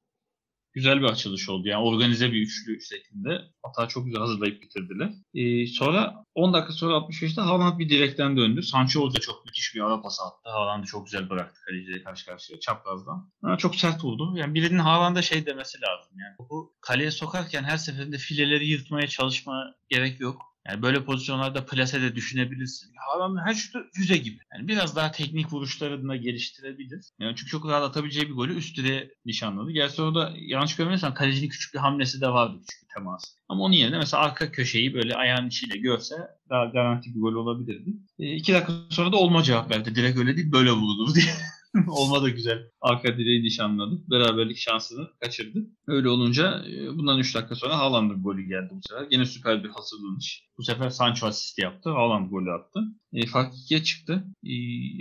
Güzel 0.73 0.99
bir 0.99 1.05
açılış 1.05 1.49
oldu. 1.49 1.67
Yani 1.67 1.83
organize 1.83 2.31
bir 2.31 2.41
üçlü 2.41 2.81
şeklinde. 2.81 3.41
Hata 3.63 3.87
çok 3.87 4.05
güzel 4.05 4.21
hazırlayıp 4.21 4.61
bitirdiler. 4.61 5.09
Ee, 5.33 5.67
sonra 5.67 6.25
10 6.35 6.53
dakika 6.53 6.73
sonra 6.73 6.93
65'te 6.93 7.41
Haaland 7.41 7.79
bir 7.79 7.89
direkten 7.89 8.37
döndü. 8.37 8.63
Sancho 8.63 9.13
da 9.13 9.19
çok 9.19 9.45
müthiş 9.45 9.75
bir 9.75 9.81
ara 9.81 10.01
pası 10.01 10.23
attı. 10.23 10.49
Haaland'ı 10.49 10.85
çok 10.85 11.05
güzel 11.05 11.29
bıraktı 11.29 11.59
kaleciyle 11.65 12.03
karşı 12.03 12.25
karşıya 12.25 12.59
çaprazdan. 12.59 13.31
Ama 13.43 13.57
çok 13.57 13.75
sert 13.75 14.03
vurdu. 14.03 14.33
Yani 14.37 14.53
birinin 14.53 14.79
Haaland'a 14.79 15.21
şey 15.21 15.45
demesi 15.45 15.77
lazım. 15.81 16.11
Yani 16.19 16.37
topu 16.37 16.73
kaleye 16.81 17.11
sokarken 17.11 17.63
her 17.63 17.77
seferinde 17.77 18.17
fileleri 18.17 18.67
yırtmaya 18.67 19.07
çalışma 19.07 19.75
gerek 19.89 20.19
yok. 20.19 20.50
Yani 20.67 20.81
böyle 20.81 21.03
pozisyonlarda 21.03 21.65
plase 21.65 22.01
de 22.01 22.15
düşünebilirsin. 22.15 22.91
Haaland'ın 22.95 23.45
her 23.45 23.53
şutu 23.53 23.79
füze 23.93 24.17
gibi. 24.17 24.37
Yani 24.53 24.67
biraz 24.67 24.95
daha 24.95 25.11
teknik 25.11 25.53
vuruşlarını 25.53 26.09
da 26.09 26.15
geliştirebilir. 26.15 27.05
Yani 27.19 27.35
çünkü 27.35 27.51
çok 27.51 27.67
rahat 27.67 27.83
atabileceği 27.83 28.29
bir 28.29 28.33
golü 28.33 28.57
üst 28.57 28.77
direğe 28.77 29.11
nişanladı. 29.25 29.71
Gerçi 29.71 30.01
orada 30.01 30.33
yanlış 30.37 30.75
görmediysem 30.75 31.13
kalecinin 31.13 31.49
küçük 31.49 31.73
bir 31.73 31.79
hamlesi 31.79 32.21
de 32.21 32.27
vardı. 32.27 32.57
Küçük 32.67 32.89
bir 32.89 32.93
temas. 32.93 33.23
Ama 33.49 33.63
onun 33.63 33.73
yerine 33.73 33.97
mesela 33.97 34.23
arka 34.23 34.51
köşeyi 34.51 34.93
böyle 34.93 35.15
ayağın 35.15 35.47
içiyle 35.47 35.77
görse 35.77 36.15
daha 36.49 36.65
garanti 36.65 37.15
bir 37.15 37.19
gol 37.19 37.33
olabilirdi. 37.33 37.89
E, 38.19 38.35
iki 38.35 38.53
dakika 38.53 38.73
sonra 38.89 39.11
da 39.11 39.17
olma 39.17 39.43
cevap 39.43 39.71
verdi. 39.71 39.95
Direkt 39.95 40.19
öyle 40.19 40.37
değil 40.37 40.51
böyle 40.51 40.71
vurulur 40.71 41.15
diye. 41.15 41.25
Olma 41.87 42.21
da 42.21 42.29
güzel. 42.29 42.69
Arka 42.81 43.17
direği 43.17 43.43
nişanladı. 43.43 44.03
Beraberlik 44.11 44.57
şansını 44.57 45.07
kaçırdı. 45.19 45.59
Öyle 45.87 46.09
olunca 46.09 46.65
e, 46.69 46.97
bundan 46.97 47.19
3 47.19 47.35
dakika 47.35 47.55
sonra 47.55 47.77
Haaland'ın 47.77 48.23
golü 48.23 48.47
geldi 48.47 48.69
bu 48.71 48.79
sefer. 48.89 49.07
Yine 49.11 49.25
süper 49.25 49.63
bir 49.63 49.69
hazırlanış. 49.69 50.47
Bu 50.57 50.63
sefer 50.63 50.89
Sancho 50.89 51.27
asist 51.27 51.59
yaptı. 51.59 51.89
Haaland 51.89 52.29
golü 52.29 52.51
attı. 52.51 52.79
E, 53.13 53.25
fark 53.25 53.53
2'ye 53.53 53.83
çıktı. 53.83 54.23
E, 54.43 54.53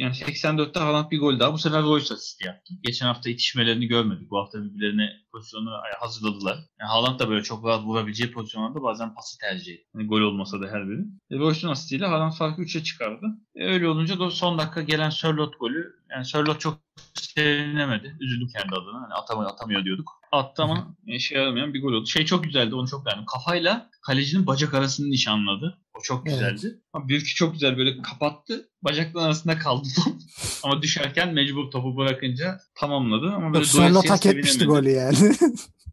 yani 0.02 0.14
84'te 0.14 0.80
Haaland 0.80 1.10
bir 1.10 1.20
gol 1.20 1.40
daha. 1.40 1.52
Bu 1.52 1.58
sefer 1.58 1.82
Royce 1.82 2.14
asist 2.14 2.44
yaptı. 2.44 2.74
Geçen 2.82 3.06
hafta 3.06 3.30
itişmelerini 3.30 3.86
görmedik. 3.86 4.30
Bu 4.30 4.38
hafta 4.38 4.64
birbirlerine 4.64 5.10
pozisyonu 5.32 5.70
hazırladılar. 6.00 6.56
Yani 6.80 6.88
Haaland 6.88 7.20
da 7.20 7.28
böyle 7.28 7.42
çok 7.42 7.64
rahat 7.66 7.84
vurabileceği 7.84 8.32
pozisyonlarda 8.32 8.82
bazen 8.82 9.14
pası 9.14 9.38
tercih 9.38 9.72
etti. 9.72 9.86
Yani 9.94 10.06
gol 10.06 10.20
olmasa 10.20 10.60
da 10.60 10.66
her 10.66 10.88
biri. 10.88 11.00
E, 11.30 11.38
Royce'un 11.38 11.72
asistiyle 11.72 12.06
Haaland 12.06 12.32
farkı 12.32 12.62
3'e 12.62 12.82
çıkardı. 12.82 13.26
E, 13.54 13.64
öyle 13.64 13.88
olunca 13.88 14.18
da 14.20 14.30
son 14.30 14.58
dakika 14.58 14.82
gelen 14.82 15.10
Sörloth 15.10 15.58
golü. 15.60 16.00
Yani 16.10 16.24
Sörloth 16.24 16.58
çok 16.58 16.78
sevinemedi. 17.14 18.16
Üzüldüm 18.20 18.48
kendi 18.48 18.74
adına. 18.74 19.02
Hani 19.02 19.14
atamıyor, 19.14 19.50
atamıyor 19.50 19.84
diyorduk. 19.84 20.20
Attı 20.32 20.62
ama 20.62 20.96
işe 21.06 21.38
yaramayan 21.38 21.74
bir 21.74 21.82
gol 21.82 21.92
oldu. 21.92 22.06
Şey 22.06 22.24
çok 22.24 22.44
güzeldi. 22.44 22.74
Onu 22.74 22.88
çok 22.88 23.06
beğendim. 23.06 23.26
Kafayla 23.26 23.90
kalecinin 24.02 24.46
bacak 24.46 24.74
arasını 24.74 25.10
nişanladı. 25.10 25.78
O 25.98 26.02
çok 26.02 26.28
Evet. 26.28 26.38
güzeldi. 26.38 26.80
Ama 26.92 27.08
Bürki 27.08 27.34
çok 27.34 27.52
güzel 27.52 27.76
böyle 27.78 28.02
kapattı. 28.02 28.68
Bacakların 28.82 29.24
arasında 29.24 29.58
kaldı 29.58 29.88
top. 29.96 30.14
ama 30.62 30.82
düşerken 30.82 31.34
mecbur 31.34 31.70
topu 31.70 31.96
bırakınca 31.96 32.60
tamamladı. 32.74 33.26
Ama 33.26 33.54
böyle 33.54 33.64
Yok, 33.64 33.74
doyasıya 33.76 34.14
hak 34.14 34.26
etmişti 34.26 34.64
golü 34.64 34.90
yani. 34.90 35.16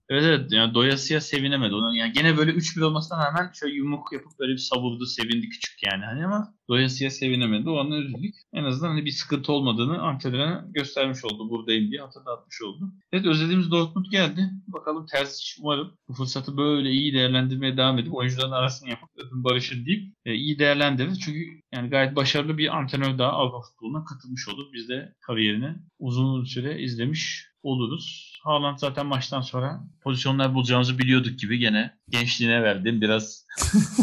Evet 0.10 0.24
evet 0.24 0.52
yani 0.52 0.74
doyasıya 0.74 1.22
sevinemedi. 1.22 1.74
Onun 1.74 1.94
yani 1.94 2.12
gene 2.14 2.38
böyle 2.38 2.52
3-1 2.52 2.84
olmasına 2.84 3.26
rağmen 3.26 3.52
şöyle 3.54 3.76
yumruk 3.76 4.14
yapıp 4.14 4.40
böyle 4.40 4.54
bir 4.54 4.58
savurdu, 4.58 5.06
sevindi 5.06 5.50
küçük 5.50 5.84
yani 5.84 6.06
hani 6.06 6.26
ama 6.26 6.54
doyasıya 6.70 7.10
sevinemedi. 7.10 7.70
O 7.70 7.80
an 7.80 7.92
üzüldük. 7.92 8.36
En 8.54 8.64
azından 8.64 8.90
hani 8.90 9.06
bir 9.06 9.12
sıkıntı 9.12 9.52
olmadığını 9.52 10.02
antrenöre 10.02 10.62
göstermiş 10.72 11.26
oldu. 11.26 11.50
Buradayım 11.50 11.92
diye 11.92 12.02
hatırlatmış 12.02 12.62
oldu. 12.62 12.94
Evet 13.12 13.26
özlediğimiz 13.26 13.72
Dortmund 13.72 14.06
geldi. 14.12 14.50
Bakalım 14.68 15.06
Terzic 15.06 15.46
umarım 15.62 15.98
bu 16.08 16.14
fırsatı 16.14 16.58
böyle 16.58 16.90
iyi 16.92 17.14
değerlendirmeye 17.14 17.78
devam 17.78 18.00
edip 18.00 18.16
oyuncuların 18.16 18.52
arasını 18.52 18.90
yapıp 18.90 19.10
öpün 19.18 19.44
barışın 19.44 19.86
deyip 19.86 20.14
e, 20.26 20.34
iyi 20.34 20.60
değerlendirir. 20.60 21.16
Çünkü 21.16 21.62
yani 21.74 21.90
gayet 21.90 22.16
başarılı 22.16 22.58
bir 22.58 22.78
antrenör 22.78 23.18
daha 23.18 23.32
Avrupa 23.32 23.62
futboluna 23.62 24.04
katılmış 24.04 24.48
olur. 24.48 24.66
Biz 24.74 24.90
de 24.90 25.16
kariyerini 25.22 25.76
uzun 26.00 26.44
süre 26.44 26.82
izlemiş 26.82 27.48
oluruz. 27.64 28.37
Haaland 28.44 28.78
zaten 28.78 29.06
maçtan 29.06 29.42
sonra 29.42 29.84
pozisyonlar 30.04 30.54
bulacağımızı 30.54 31.00
biliyorduk 31.00 31.40
gibi 31.40 31.58
gene 31.60 31.98
gençliğine 32.10 32.64
verdim. 32.64 33.02
Biraz 33.02 33.46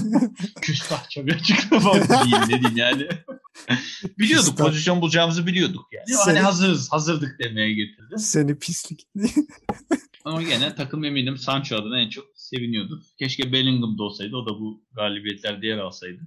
küstahça 0.63 1.27
bir 1.27 1.35
açıklama 1.35 1.93
diyeyim 1.95 2.43
ne 2.49 2.61
diyeyim 2.61 2.77
yani. 2.77 3.09
biliyorduk 4.19 4.47
Küstah. 4.49 4.65
pozisyon 4.67 5.01
bulacağımızı 5.01 5.47
biliyorduk 5.47 5.87
yani. 5.93 6.05
Seni- 6.07 6.25
Hani 6.25 6.39
hazırız, 6.41 6.93
hazırdık 6.93 7.39
demeye 7.39 7.73
getirdi. 7.75 8.15
Seni 8.19 8.59
pislik. 8.59 9.07
Ama 10.25 10.43
gene 10.43 10.75
takım 10.75 11.05
eminim 11.05 11.39
Sancho 11.39 11.77
adına 11.77 12.01
en 12.01 12.09
çok 12.09 12.25
seviniyordu. 12.37 13.03
Keşke 13.19 13.53
Bellingham'da 13.53 14.03
olsaydı. 14.03 14.37
O 14.37 14.47
da 14.47 14.51
bu 14.51 14.83
galibiyetlerde 14.93 15.67
yer 15.67 15.79
alsaydı. 15.79 16.21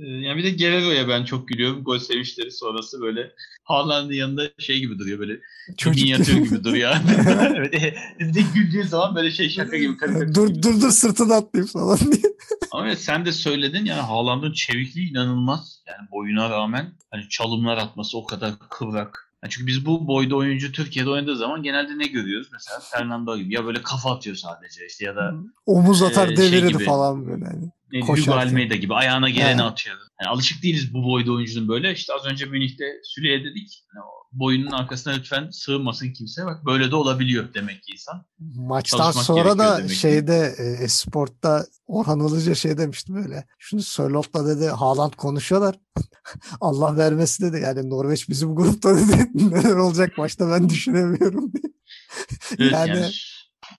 Ee, 0.00 0.06
yani 0.06 0.38
bir 0.38 0.44
de 0.44 0.50
Guerrero'ya 0.50 1.08
ben 1.08 1.24
çok 1.24 1.48
gülüyorum. 1.48 1.84
Gol 1.84 1.98
sevinçleri 1.98 2.50
sonrası 2.50 3.00
böyle 3.00 3.32
Haaland'ın 3.64 4.12
yanında 4.12 4.42
şey 4.58 4.78
gibi 4.78 4.98
duruyor 4.98 5.18
böyle. 5.18 5.40
Çocuk 5.76 6.06
yatıyor 6.06 6.38
gibi 6.38 6.64
duruyor. 6.64 6.92
evet, 7.54 7.94
bir 8.20 8.34
de 8.34 8.40
güldüğün 8.54 8.82
zaman 8.82 9.14
böyle 9.14 9.30
şey 9.30 9.48
şaka 9.48 9.76
gibi. 9.76 9.96
Karikatür 9.96 10.34
dur 10.34 10.48
gibi. 10.48 10.62
dur 10.62 10.80
dur 10.80 10.90
sırtını 10.90 11.34
atlayayım 11.34 11.72
falan 11.72 11.98
diye. 11.98 12.32
Ama 12.72 12.86
evet, 12.86 13.00
sen 13.00 13.26
de 13.26 13.32
söyledin 13.32 13.84
yani 13.84 14.00
Haaland'ın 14.00 14.52
çevikliği 14.52 15.10
inanılmaz. 15.10 15.82
Yani 15.86 16.10
boyuna 16.10 16.50
rağmen 16.50 16.92
hani 17.10 17.28
çalımlar 17.28 17.76
atması 17.76 18.18
o 18.18 18.26
kadar 18.26 18.52
kıvrak. 18.70 19.30
Yani 19.44 19.50
çünkü 19.50 19.66
biz 19.66 19.86
bu 19.86 20.06
boyda 20.06 20.36
oyuncu 20.36 20.72
Türkiye'de 20.72 21.10
oynadığı 21.10 21.36
zaman 21.36 21.62
genelde 21.62 21.98
ne 21.98 22.06
görüyoruz? 22.06 22.48
Mesela 22.52 22.80
Fernando 22.80 23.36
gibi 23.36 23.54
ya 23.54 23.64
böyle 23.64 23.82
kafa 23.82 24.14
atıyor 24.14 24.36
sadece 24.36 24.86
işte 24.86 25.04
ya 25.04 25.16
da 25.16 25.34
omuz 25.66 26.02
atar 26.02 26.28
e, 26.28 26.36
devirir 26.36 26.78
şey 26.78 26.86
falan 26.86 27.26
böyle. 27.26 27.44
Hani. 27.44 27.70
Hugo 27.92 28.32
Almeida 28.32 28.76
gibi 28.76 28.94
ayağına 28.94 29.30
geleni 29.30 29.62
atıyor. 29.62 29.96
Yani 30.20 30.30
alışık 30.30 30.62
değiliz 30.62 30.94
bu 30.94 31.04
boyda 31.04 31.32
oyuncunun 31.32 31.68
böyle. 31.68 31.92
İşte 31.92 32.12
az 32.14 32.26
önce 32.26 32.46
Münih'te 32.46 32.84
Süle'ye 33.04 33.44
dedik. 33.44 33.84
Yani 33.94 34.04
boyunun 34.32 34.70
arkasına 34.70 35.12
lütfen 35.12 35.50
sığınmasın 35.50 36.12
kimse. 36.12 36.46
Bak 36.46 36.66
böyle 36.66 36.90
de 36.90 36.96
olabiliyor 36.96 37.54
demek 37.54 37.82
ki 37.82 37.92
insan. 37.92 38.24
Maçtan 38.38 38.98
Çalışmak 38.98 39.24
sonra 39.24 39.58
da 39.58 39.88
şeyde 39.88 40.54
e, 40.58 40.84
Esport'ta 40.84 41.66
Orhan 41.86 42.20
Ilıca 42.20 42.54
şey 42.54 42.78
demişti 42.78 43.14
böyle. 43.14 43.46
Şunu 43.58 43.82
Sörlot'la 43.82 44.46
dedi 44.46 44.68
Haaland 44.68 45.12
konuşuyorlar. 45.12 45.74
Allah 46.60 46.96
vermesi 46.96 47.42
dedi. 47.42 47.60
Yani 47.62 47.90
Norveç 47.90 48.28
bizim 48.28 48.54
grupta 48.54 48.96
dedi. 48.96 49.28
Neler 49.54 49.76
olacak 49.76 50.18
maçta 50.18 50.50
ben 50.50 50.68
düşünemiyorum 50.68 51.52
diye. 51.52 51.72
Evet, 52.58 52.72
yani, 52.72 52.88
yani 52.88 53.10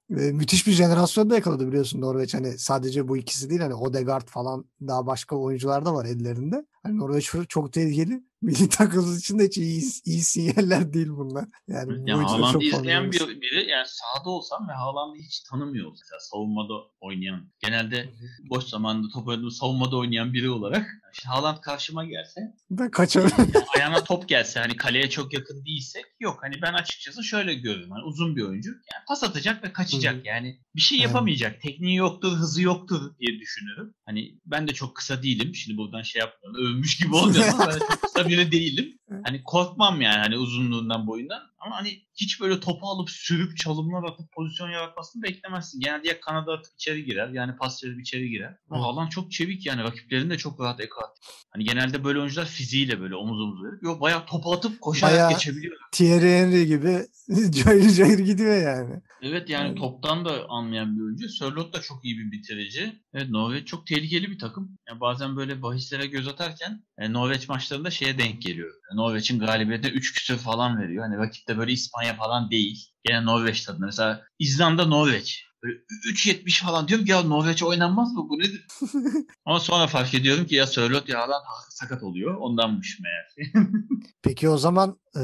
e, 0.09 0.31
müthiş 0.31 0.67
bir 0.67 0.71
jenerasyon 0.71 1.29
da 1.29 1.35
yakaladı 1.35 1.67
biliyorsun 1.67 2.01
Norveç. 2.01 2.33
Hani 2.33 2.57
sadece 2.57 3.07
bu 3.07 3.17
ikisi 3.17 3.49
değil 3.49 3.61
hani 3.61 3.73
Odegaard 3.73 4.27
falan 4.27 4.65
daha 4.87 5.05
başka 5.05 5.35
oyuncular 5.35 5.85
da 5.85 5.93
var 5.93 6.05
ellerinde. 6.05 6.65
Hani 6.83 6.97
Norveç 6.97 7.31
çok 7.49 7.73
tehlikeli. 7.73 8.23
Milli 8.41 8.69
takımımız 8.69 9.19
için 9.19 9.39
de 9.39 9.45
hiç 9.45 9.57
iyi, 9.57 9.83
iyi 10.05 10.21
sinyaller 10.21 10.93
değil 10.93 11.09
bunlar. 11.09 11.45
Yani 11.67 12.09
ya 12.09 12.17
Haaland'ı 12.17 12.63
izleyen 12.63 13.11
bir, 13.11 13.41
biri 13.41 13.69
yani 13.69 13.85
sahada 13.87 14.29
olsam 14.29 14.67
ve 14.69 14.73
Haaland'ı 14.73 15.15
hiç 15.15 15.39
tanımıyor 15.39 15.91
mesela 15.91 16.19
savunmada 16.19 16.73
oynayan. 17.01 17.49
Genelde 17.59 18.09
boş 18.49 18.63
zamanında 18.63 19.07
top 19.13 19.27
oynadığım 19.27 19.51
savunmada 19.51 19.97
oynayan 19.97 20.33
biri 20.33 20.49
olarak 20.49 20.87
işte 21.13 21.29
Haaland 21.29 21.57
karşıma 21.57 22.05
gelse 22.05 22.41
ben 22.69 22.91
kaçarım. 22.91 23.31
Yani 23.37 23.51
ayağına 23.77 24.03
top 24.03 24.29
gelse 24.29 24.59
hani 24.59 24.75
kaleye 24.75 25.09
çok 25.09 25.33
yakın 25.33 25.65
değilsek 25.65 26.05
yok 26.19 26.39
hani 26.41 26.61
ben 26.61 26.73
açıkçası 26.73 27.23
şöyle 27.23 27.53
görüyorum. 27.53 27.91
Hani 27.91 28.03
uzun 28.03 28.35
bir 28.35 28.43
oyuncu 28.43 28.69
yani 28.69 29.05
pas 29.07 29.23
atacak 29.23 29.63
ve 29.63 29.73
kaçacak. 29.73 30.15
Hı-hı. 30.15 30.27
Yani 30.27 30.59
bir 30.75 30.81
şey 30.81 30.99
yapamayacak. 30.99 31.51
Evet. 31.51 31.61
Tekniği 31.61 31.95
yoktur, 31.95 32.31
hızı 32.31 32.61
yoktur 32.61 33.17
diye 33.19 33.39
düşünüyorum. 33.39 33.93
Hani 34.05 34.39
ben 34.45 34.67
de 34.67 34.73
çok 34.73 34.95
kısa 34.95 35.23
değilim. 35.23 35.55
Şimdi 35.55 35.77
buradan 35.77 36.01
şey 36.01 36.19
yapmıyorum. 36.19 36.70
Övmüş 36.71 36.97
gibi 36.97 37.15
olmuyor 37.15 37.45
ama 37.53 37.67
ben 37.67 37.79
çok 37.79 38.01
kısa 38.01 38.29
biri 38.29 38.51
değilim. 38.51 38.97
Hani 39.23 39.43
korkmam 39.43 40.01
yani 40.01 40.17
hani 40.17 40.37
uzunluğundan 40.37 41.07
boyundan. 41.07 41.41
Ama 41.59 41.75
hani 41.75 42.01
hiç 42.15 42.41
böyle 42.41 42.59
topu 42.59 42.87
alıp 42.87 43.09
sürüp 43.09 43.57
çalımlar 43.57 44.03
atıp 44.03 44.31
pozisyon 44.31 44.69
yaratmasını 44.69 45.23
beklemezsin. 45.23 45.79
Genelde 45.79 46.07
ya 46.07 46.21
kanada 46.21 46.53
atıp 46.53 46.73
içeri 46.73 47.05
girer 47.05 47.29
yani 47.29 47.55
pas 47.55 47.83
verip 47.83 48.01
içeri 48.01 48.29
girer. 48.29 48.57
Ama 48.69 48.85
alan 48.85 49.07
çok 49.07 49.31
çevik 49.31 49.65
yani 49.65 49.83
rakiplerini 49.83 50.29
de 50.29 50.37
çok 50.37 50.59
rahat 50.59 50.79
ekart. 50.79 51.17
Hani 51.49 51.63
genelde 51.63 52.03
böyle 52.03 52.19
oyuncular 52.19 52.45
fiziğiyle 52.45 53.01
böyle 53.01 53.15
omuz 53.15 53.41
omuz 53.41 53.63
verip 53.63 53.83
yok 53.83 54.01
bayağı 54.01 54.25
topu 54.25 54.53
atıp 54.53 54.81
koşarak 54.81 55.13
bayağı 55.13 55.29
geçebiliyor. 55.29 55.77
Thierry 55.91 56.29
Henry 56.29 56.65
gibi 56.65 57.07
cayır 57.51 57.89
cayır 57.89 58.19
gidiyor 58.19 58.57
yani. 58.61 59.01
Evet 59.21 59.49
yani, 59.49 59.67
yani 59.67 59.79
toptan 59.79 60.25
da 60.25 60.49
anlayan 60.49 60.97
bir 60.97 61.03
oyuncu. 61.03 61.29
Sörloth 61.29 61.73
da 61.73 61.81
çok 61.81 62.05
iyi 62.05 62.17
bir 62.17 62.31
bitirici. 62.31 63.01
Evet 63.13 63.29
Norveç 63.29 63.67
çok 63.67 63.87
tehlikeli 63.87 64.31
bir 64.31 64.39
takım. 64.39 64.77
Yani 64.89 64.99
bazen 64.99 65.35
böyle 65.35 65.61
bahislere 65.61 66.07
göz 66.07 66.27
atarken 66.27 66.83
yani 66.99 67.13
Norveç 67.13 67.49
maçlarında 67.49 67.89
şeye 67.91 68.17
denk 68.17 68.41
geliyor. 68.41 68.73
Yani 68.89 68.97
Norveç'in 68.97 69.39
galibiyete 69.39 69.89
3 69.89 70.13
küsür 70.13 70.37
falan 70.37 70.81
veriyor. 70.81 71.03
Hani 71.03 71.17
rakipte 71.17 71.57
böyle 71.57 71.71
İspanya 71.71 72.15
falan 72.15 72.51
değil. 72.51 72.87
Gene 73.03 73.25
Norveç 73.25 73.63
tadında. 73.63 73.85
Mesela 73.85 74.25
İzlanda 74.39 74.85
Norveç. 74.85 75.45
Böyle 75.63 75.77
3.70 76.13 76.63
falan 76.63 76.87
diyorum 76.87 77.05
ki 77.05 77.11
ya 77.11 77.21
Norveç 77.21 77.63
oynanmaz 77.63 78.13
mı 78.13 78.27
bu 78.29 78.39
nedir? 78.39 78.67
Ama 79.45 79.59
sonra 79.59 79.87
fark 79.87 80.13
ediyorum 80.13 80.45
ki 80.45 80.55
ya 80.55 80.67
Sörloth 80.67 81.09
ya 81.09 81.19
Haaland 81.19 81.43
sakat 81.69 82.03
oluyor. 82.03 82.35
Ondanmış 82.35 82.99
meğer. 82.99 83.53
Peki 84.21 84.49
o 84.49 84.57
zaman 84.57 84.99
e, 85.15 85.21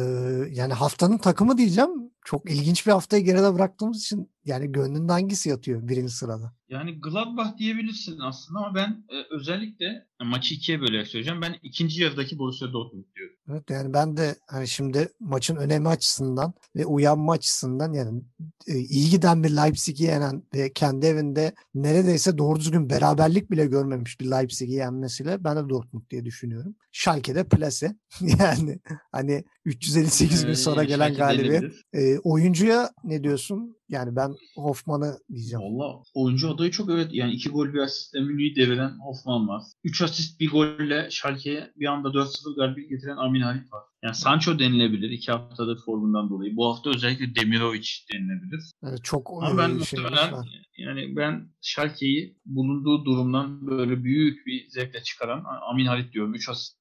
yani 0.51 0.73
haftanın 0.73 1.17
takımı 1.17 1.57
diyeceğim. 1.57 1.89
Çok 2.25 2.51
ilginç 2.51 2.87
bir 2.87 2.91
haftayı 2.91 3.25
geride 3.25 3.53
bıraktığımız 3.53 3.97
için 3.97 4.31
yani 4.47 4.71
gönlünde 4.71 5.11
hangisi 5.11 5.49
yatıyor 5.49 5.87
birinci 5.87 6.13
sırada? 6.13 6.53
Yani 6.69 7.01
Gladbach 7.01 7.57
diyebilirsin 7.57 8.19
aslında 8.19 8.59
ama 8.59 8.75
ben 8.75 9.05
e, 9.09 9.15
özellikle 9.35 10.07
maçı 10.23 10.55
ikiye 10.55 10.81
bölerek 10.81 11.07
söyleyeceğim. 11.07 11.41
Ben 11.41 11.55
ikinci 11.63 12.03
yarıdaki 12.03 12.39
Borussia 12.39 12.73
Dortmund 12.73 13.05
diyorum. 13.15 13.35
Evet 13.51 13.69
yani 13.69 13.93
ben 13.93 14.17
de 14.17 14.35
hani 14.47 14.67
şimdi 14.67 15.09
maçın 15.19 15.55
önemi 15.55 15.87
açısından 15.87 16.53
ve 16.75 16.85
uyanma 16.85 17.31
açısından 17.31 17.93
yani 17.93 18.21
e, 18.67 18.77
iyi 18.77 19.09
giden 19.09 19.43
bir 19.43 19.49
Leipzig'i 19.49 20.03
yenen 20.03 20.43
ve 20.53 20.73
kendi 20.73 21.05
evinde 21.05 21.55
neredeyse 21.75 22.37
doğru 22.37 22.59
düzgün 22.59 22.89
beraberlik 22.89 23.51
bile 23.51 23.65
görmemiş 23.65 24.19
bir 24.19 24.31
Leipzig'i 24.31 24.73
yenmesiyle 24.73 25.43
ben 25.43 25.57
de 25.57 25.69
Dortmund 25.69 26.03
diye 26.09 26.25
düşünüyorum. 26.25 26.75
Schalke'de 26.91 27.43
plase 27.43 27.95
yani 28.39 28.79
hani 29.11 29.43
358 29.67 30.45
gün 30.45 30.53
sonra 30.53 30.83
gelen 30.83 31.13
galibiyet. 31.13 31.73
E, 31.93 32.19
oyuncuya 32.19 32.89
ne 33.03 33.23
diyorsun? 33.23 33.77
Yani 33.89 34.15
ben 34.15 34.35
Hoffman'ı 34.55 35.17
diyeceğim. 35.33 35.65
Valla 35.65 36.03
oyuncu 36.13 36.49
adayı 36.49 36.71
çok 36.71 36.89
evet. 36.89 37.07
Yani 37.11 37.31
iki 37.31 37.49
gol 37.49 37.73
bir 37.73 37.79
asistle 37.79 38.19
Münih'i 38.19 38.55
deviren 38.55 38.99
Hoffman 38.99 39.47
var. 39.47 39.63
Üç 39.83 40.01
asist 40.01 40.39
bir 40.39 40.51
golle 40.51 41.07
Schalke'ye 41.11 41.71
bir 41.75 41.85
anda 41.85 42.07
4-0 42.07 42.55
galibiyet 42.55 42.89
getiren 42.89 43.17
Amin 43.17 43.41
Halit 43.41 43.73
var. 43.73 43.83
Yani 44.03 44.15
Sancho 44.15 44.59
denilebilir 44.59 45.09
iki 45.09 45.31
haftadır 45.31 45.79
formundan 45.85 46.29
dolayı. 46.29 46.55
Bu 46.55 46.67
hafta 46.67 46.89
özellikle 46.89 47.35
Demirovic 47.35 47.87
denilebilir. 48.13 48.71
Evet, 48.83 48.99
çok 49.03 49.29
Ama 49.43 49.57
ben 49.57 49.67
şey 49.83 49.99
muhtemelen 49.99 50.43
yani 50.77 51.15
ben 51.15 51.49
Schalke'yi 51.61 52.37
bulunduğu 52.45 53.05
durumdan 53.05 53.67
böyle 53.67 54.03
büyük 54.03 54.47
bir 54.47 54.69
zevkle 54.69 55.03
çıkaran 55.03 55.43
Amin 55.71 55.85
Halit 55.85 56.13
diyorum. 56.13 56.33
3 56.33 56.49
asist 56.49 56.77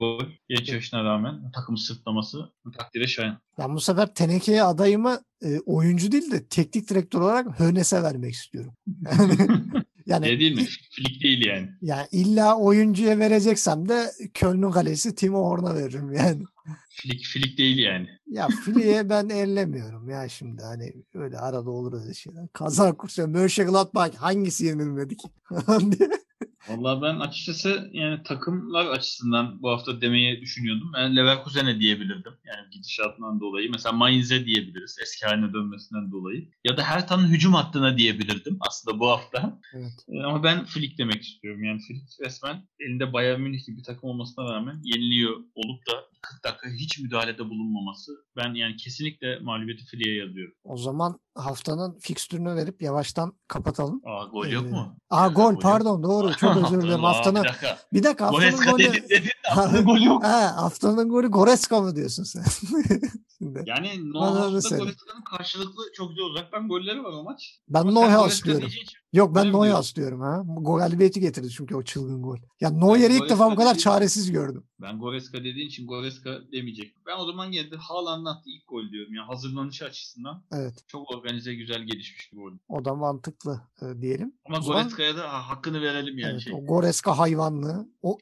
gol 0.00 0.20
genç 0.48 0.68
yaşına 0.68 1.04
rağmen 1.04 1.50
takımı 1.54 1.78
sırtlaması 1.78 2.52
takdire 2.78 3.06
şayan. 3.06 3.38
Ben 3.58 3.74
bu 3.74 3.80
sefer 3.80 4.14
Teneke'ye 4.14 4.62
adayımı 4.62 5.20
e, 5.42 5.60
oyuncu 5.60 6.12
değil 6.12 6.30
de 6.30 6.48
teknik 6.48 6.90
direktör 6.90 7.20
olarak 7.20 7.60
Hönes'e 7.60 8.02
vermek 8.02 8.34
istiyorum. 8.34 8.72
Yani, 9.04 9.36
ne 10.06 10.40
değil 10.40 10.54
mi? 10.54 10.66
Flick 10.90 11.22
değil 11.22 11.46
yani. 11.46 11.68
Yani 11.82 12.06
illa 12.12 12.58
oyuncuya 12.58 13.18
vereceksem 13.18 13.88
de 13.88 14.12
Köln'ün 14.34 14.70
kalesi 14.70 15.14
Timo 15.14 15.38
Horn'a 15.38 15.74
veririm 15.74 16.12
yani. 16.12 16.42
Flick, 16.90 17.26
Flick 17.26 17.58
değil 17.58 17.78
yani. 17.78 18.08
Ya 18.26 18.48
Flick'e 18.48 19.08
ben 19.08 19.28
ellemiyorum 19.28 20.08
ya 20.08 20.28
şimdi 20.28 20.62
hani 20.62 20.92
öyle 21.14 21.38
arada 21.38 21.70
olur 21.70 22.02
öyle 22.02 22.14
şeyler. 22.14 22.48
Kaza 22.52 22.92
kursu 22.92 23.28
Mönchengladbach 23.28 24.16
hangisi 24.16 24.66
yenilmedi 24.66 25.16
ki? 25.16 25.28
Vallahi 26.68 27.02
ben 27.02 27.20
açıkçası 27.20 27.90
yani 27.92 28.22
takımlar 28.22 28.86
açısından 28.86 29.62
bu 29.62 29.70
hafta 29.70 30.00
demeyi 30.00 30.40
düşünüyordum. 30.40 30.92
Ben 30.94 31.16
Leverkusen'e 31.16 31.80
diyebilirdim. 31.80 32.32
Yani 32.44 32.70
gidişatından 32.70 33.40
dolayı. 33.40 33.70
Mesela 33.70 33.92
Mainz'e 33.92 34.46
diyebiliriz. 34.46 34.98
Eski 35.02 35.26
haline 35.26 35.52
dönmesinden 35.52 36.12
dolayı. 36.12 36.48
Ya 36.64 36.76
da 36.76 36.82
Hertha'nın 36.82 37.28
hücum 37.28 37.54
hattına 37.54 37.98
diyebilirdim 37.98 38.58
aslında 38.60 39.00
bu 39.00 39.08
hafta. 39.08 39.60
Evet. 39.74 40.04
Ee, 40.08 40.22
ama 40.22 40.42
ben 40.42 40.64
Flick 40.64 40.98
demek 40.98 41.22
istiyorum. 41.22 41.64
Yani 41.64 41.80
Flick 41.80 42.20
resmen 42.20 42.68
elinde 42.80 43.12
Bayern 43.12 43.40
Münih 43.40 43.66
gibi 43.66 43.76
bir 43.76 43.84
takım 43.84 44.10
olmasına 44.10 44.44
rağmen 44.52 44.80
yeniliyor 44.84 45.36
olup 45.54 45.86
da 45.86 45.92
40 46.22 46.44
dakika 46.44 46.68
hiç 46.70 46.98
müdahalede 46.98 47.50
bulunmaması. 47.50 48.12
Ben 48.36 48.54
yani 48.54 48.76
kesinlikle 48.76 49.38
mağlubiyeti 49.38 49.84
Flick'e 49.84 50.10
yazıyorum. 50.10 50.54
O 50.64 50.76
zaman 50.76 51.18
haftanın 51.34 51.98
fikstürünü 51.98 52.54
verip 52.54 52.82
yavaştan 52.82 53.32
kapatalım. 53.48 54.02
Aa 54.04 54.24
gol 54.24 54.46
yok 54.46 54.64
ee, 54.66 54.70
mu? 54.70 54.96
Aa 55.10 55.28
gol 55.28 55.60
pardon 55.60 56.02
doğru. 56.02 56.34
Çok 56.36 56.56
özür 56.64 56.82
dilerim. 56.82 57.02
haftanın 57.02 57.42
bir 57.42 57.48
dakika. 57.48 57.78
Bir 57.92 58.02
dakika 58.02 58.26
haftanın 58.26 58.50
Goreska 58.50 58.70
golü. 58.70 58.82
Dedin, 58.82 59.08
dedin, 59.08 59.30
haftanın 59.42 59.84
golü 59.84 60.04
yok. 60.04 60.24
Ha, 60.34 60.56
haftanın 60.56 61.08
golü 61.08 61.28
Goreska 61.28 61.80
mı 61.80 61.96
diyorsun 61.96 62.22
sen? 62.24 62.44
Şimdi. 63.38 63.62
Yani 63.66 64.12
Noah'da 64.12 64.48
Goreska'nın 64.48 65.24
karşılıklı 65.30 65.82
çok 65.94 66.08
güzel 66.08 66.24
uzaktan 66.24 66.68
golleri 66.68 67.04
var 67.04 67.12
o 67.12 67.22
maç. 67.22 67.60
Ben 67.68 67.94
Noah'a 67.94 68.24
aslıyorum. 68.24 68.68
Yok 69.14 69.34
ben 69.34 69.52
Neuer'e 69.52 69.74
aslıyorum 69.74 70.20
ha. 70.20 70.44
Galibiyeti 70.60 71.20
getirdi 71.20 71.50
çünkü 71.50 71.74
o 71.74 71.82
çılgın 71.82 72.22
gol. 72.22 72.38
Ya 72.60 72.70
Neuer'i 72.70 73.16
ilk 73.16 73.30
defa 73.30 73.50
bu 73.50 73.56
kadar 73.56 73.74
çaresiz 73.74 74.32
gördüm. 74.32 74.64
Ben 74.80 74.98
Goreska 74.98 75.38
dediğin 75.38 75.68
için 75.68 75.86
Goreska 75.86 76.40
demeyecek. 76.52 76.94
Ben 77.06 77.18
o 77.18 77.26
zaman 77.26 77.52
yine 77.52 77.70
de 77.70 77.76
Haaland'ın 77.76 78.24
attığı 78.24 78.50
ilk 78.50 78.68
gol 78.68 78.90
diyorum. 78.92 79.14
Yani 79.14 79.26
hazırlanışı 79.26 79.84
açısından 79.84 80.42
evet. 80.52 80.74
çok 80.86 81.10
organize 81.10 81.54
güzel 81.54 81.82
gelişmiş 81.82 82.32
bir 82.32 82.38
gol. 82.38 82.52
O 82.68 82.84
da 82.84 82.94
mantıklı 82.94 83.60
e, 83.82 84.02
diyelim. 84.02 84.34
Ama 84.44 84.58
Goreska'ya 84.58 85.16
da 85.16 85.48
hakkını 85.48 85.82
verelim 85.82 86.18
yani. 86.18 86.32
Evet, 86.32 86.40
şey. 86.40 86.52
O 86.52 86.66
Goreska 86.66 87.18
hayvanlı. 87.18 87.88
O 88.02 88.18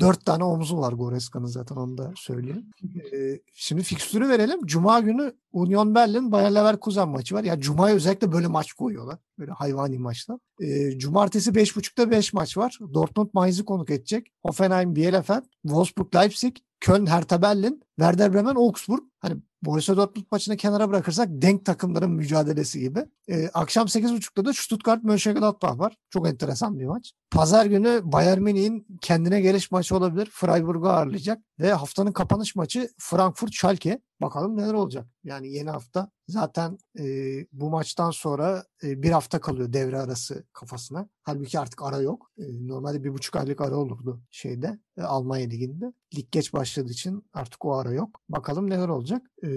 dört 0.00 0.24
tane 0.24 0.44
omzu 0.44 0.78
var 0.78 0.92
Goreska'nın 0.92 1.46
zaten 1.46 1.76
onu 1.76 1.98
da 1.98 2.12
söyleyeyim. 2.16 2.70
e, 3.12 3.40
şimdi 3.54 3.82
fikstürü 3.82 4.28
verelim. 4.28 4.66
Cuma 4.66 5.00
günü 5.00 5.34
Union 5.52 5.94
Berlin 5.94 6.32
Bayer 6.32 6.54
Leverkusen 6.54 7.08
maçı 7.08 7.34
var. 7.34 7.44
Ya 7.44 7.60
Cuma'ya 7.60 7.94
özellikle 7.94 8.32
böyle 8.32 8.46
maç 8.46 8.72
koyuyorlar. 8.72 9.18
Böyle 9.38 9.52
hayvani 9.52 9.98
maçlar. 9.98 10.38
E, 10.60 10.98
cumartesi 10.98 11.50
5.30'da 11.50 12.10
5 12.10 12.32
maç 12.32 12.56
var. 12.56 12.78
Dortmund 12.94 13.28
Mainz'i 13.32 13.64
konuk 13.64 13.90
edecek. 13.90 14.32
Hoffenheim 14.42 14.96
Bielefeld, 14.96 15.44
Wolfsburg 15.62 16.14
Leipzig, 16.14 16.56
Köln 16.80 17.06
Hertha 17.06 17.42
Berlin, 17.42 17.82
Werder 17.98 18.34
Bremen 18.34 18.54
Augsburg. 18.54 19.00
Hani 19.18 19.36
Borussia 19.62 19.96
Dortmund 19.96 20.26
maçını 20.30 20.56
kenara 20.56 20.88
bırakırsak 20.88 21.28
denk 21.30 21.64
takımların 21.64 22.10
mücadelesi 22.10 22.80
gibi. 22.80 23.04
Ee, 23.28 23.48
akşam 23.54 23.86
8.30'da 23.86 24.44
da 24.44 24.52
Stuttgart 24.52 25.04
Mönchengladbach 25.04 25.78
var. 25.78 25.96
Çok 26.10 26.28
enteresan 26.28 26.78
bir 26.78 26.86
maç. 26.86 27.12
Pazar 27.30 27.66
günü 27.66 28.00
Bayern 28.04 28.40
Münih'in 28.40 28.86
kendine 29.00 29.40
geliş 29.40 29.70
maçı 29.70 29.96
olabilir. 29.96 30.28
Freiburg'u 30.32 30.88
ağırlayacak. 30.88 31.42
Ve 31.60 31.72
haftanın 31.72 32.12
kapanış 32.12 32.56
maçı 32.56 32.88
Frankfurt 32.98 33.52
Schalke. 33.52 34.00
Bakalım 34.20 34.56
neler 34.56 34.74
olacak. 34.74 35.06
Yani 35.24 35.52
yeni 35.52 35.70
hafta 35.70 36.10
zaten 36.28 36.78
e, 36.98 37.04
bu 37.52 37.70
maçtan 37.70 38.10
sonra 38.10 38.64
e, 38.82 39.02
bir 39.02 39.10
hafta 39.10 39.40
kalıyor 39.40 39.72
devre 39.72 39.98
arası 39.98 40.44
kafasına. 40.52 41.08
Halbuki 41.22 41.58
artık 41.58 41.82
ara 41.82 41.98
yok. 41.98 42.30
E, 42.38 42.68
normalde 42.68 43.04
bir 43.04 43.12
buçuk 43.12 43.36
aylık 43.36 43.60
ara 43.60 43.76
olurdu 43.76 44.22
şeyde 44.30 44.78
e, 44.98 45.02
Almanya 45.02 45.46
Ligi'nde. 45.46 45.92
Lig 46.16 46.32
geç 46.32 46.52
başladığı 46.52 46.92
için 46.92 47.24
artık 47.34 47.64
o 47.64 47.78
ara 47.78 47.92
yok. 47.92 48.20
Bakalım 48.28 48.70
neler 48.70 48.88
olacak. 48.88 49.22
E, 49.44 49.48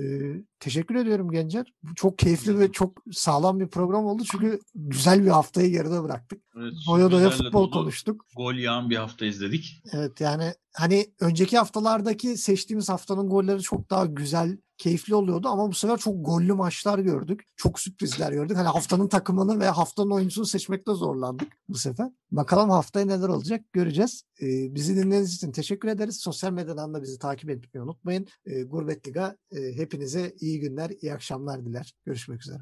teşekkür 0.59 0.95
ediyorum 0.95 1.31
Gencer. 1.31 1.73
Çok 1.95 2.17
keyifli 2.17 2.59
ve 2.59 2.71
çok 2.71 3.03
sağlam 3.11 3.59
bir 3.59 3.67
program 3.67 4.05
oldu. 4.05 4.23
Çünkü 4.31 4.59
güzel 4.75 5.23
bir 5.23 5.29
haftayı 5.29 5.71
geride 5.71 6.03
bıraktık. 6.03 6.41
Evet, 6.57 6.73
Doya 6.87 7.11
doya 7.11 7.29
futbol 7.29 7.63
dolu, 7.63 7.71
konuştuk. 7.71 8.25
Gol 8.35 8.53
yağan 8.53 8.89
bir 8.89 8.95
hafta 8.95 9.25
izledik. 9.25 9.83
Evet 9.93 10.21
yani 10.21 10.53
hani 10.73 11.05
önceki 11.19 11.57
haftalardaki 11.57 12.37
seçtiğimiz 12.37 12.89
haftanın 12.89 13.29
golleri 13.29 13.61
çok 13.61 13.89
daha 13.89 14.05
güzel, 14.05 14.57
keyifli 14.79 15.15
oluyordu 15.15 15.47
ama 15.47 15.67
bu 15.67 15.73
sefer 15.73 15.97
çok 15.97 16.25
gollü 16.25 16.53
maçlar 16.53 16.99
gördük. 16.99 17.43
Çok 17.55 17.79
sürprizler 17.79 18.31
gördük. 18.31 18.57
Hani 18.57 18.67
haftanın 18.67 19.07
takımını 19.07 19.59
ve 19.59 19.67
haftanın 19.69 20.11
oyuncusunu 20.11 20.45
seçmekte 20.45 20.93
zorlandık 20.93 21.47
bu 21.69 21.77
sefer. 21.77 22.11
Bakalım 22.31 22.69
haftaya 22.69 23.05
neler 23.05 23.27
olacak 23.27 23.73
göreceğiz. 23.73 24.23
Ee, 24.41 24.75
bizi 24.75 24.95
dinlediğiniz 24.95 25.35
için 25.35 25.51
teşekkür 25.51 25.87
ederiz. 25.87 26.19
Sosyal 26.19 26.51
medyadan 26.51 26.93
da 26.93 27.01
bizi 27.01 27.19
takip 27.19 27.49
etmeyi 27.49 27.83
unutmayın. 27.83 28.27
Ee, 28.45 28.63
Gurbet 28.63 29.07
Liga 29.07 29.37
e, 29.51 29.75
hepinize 29.75 30.35
iyi 30.39 30.59
günler, 30.59 30.89
iyi 31.01 31.13
akşamlar 31.13 31.65
diler. 31.65 31.93
Görüşmek 32.05 32.41
üzere. 32.41 32.59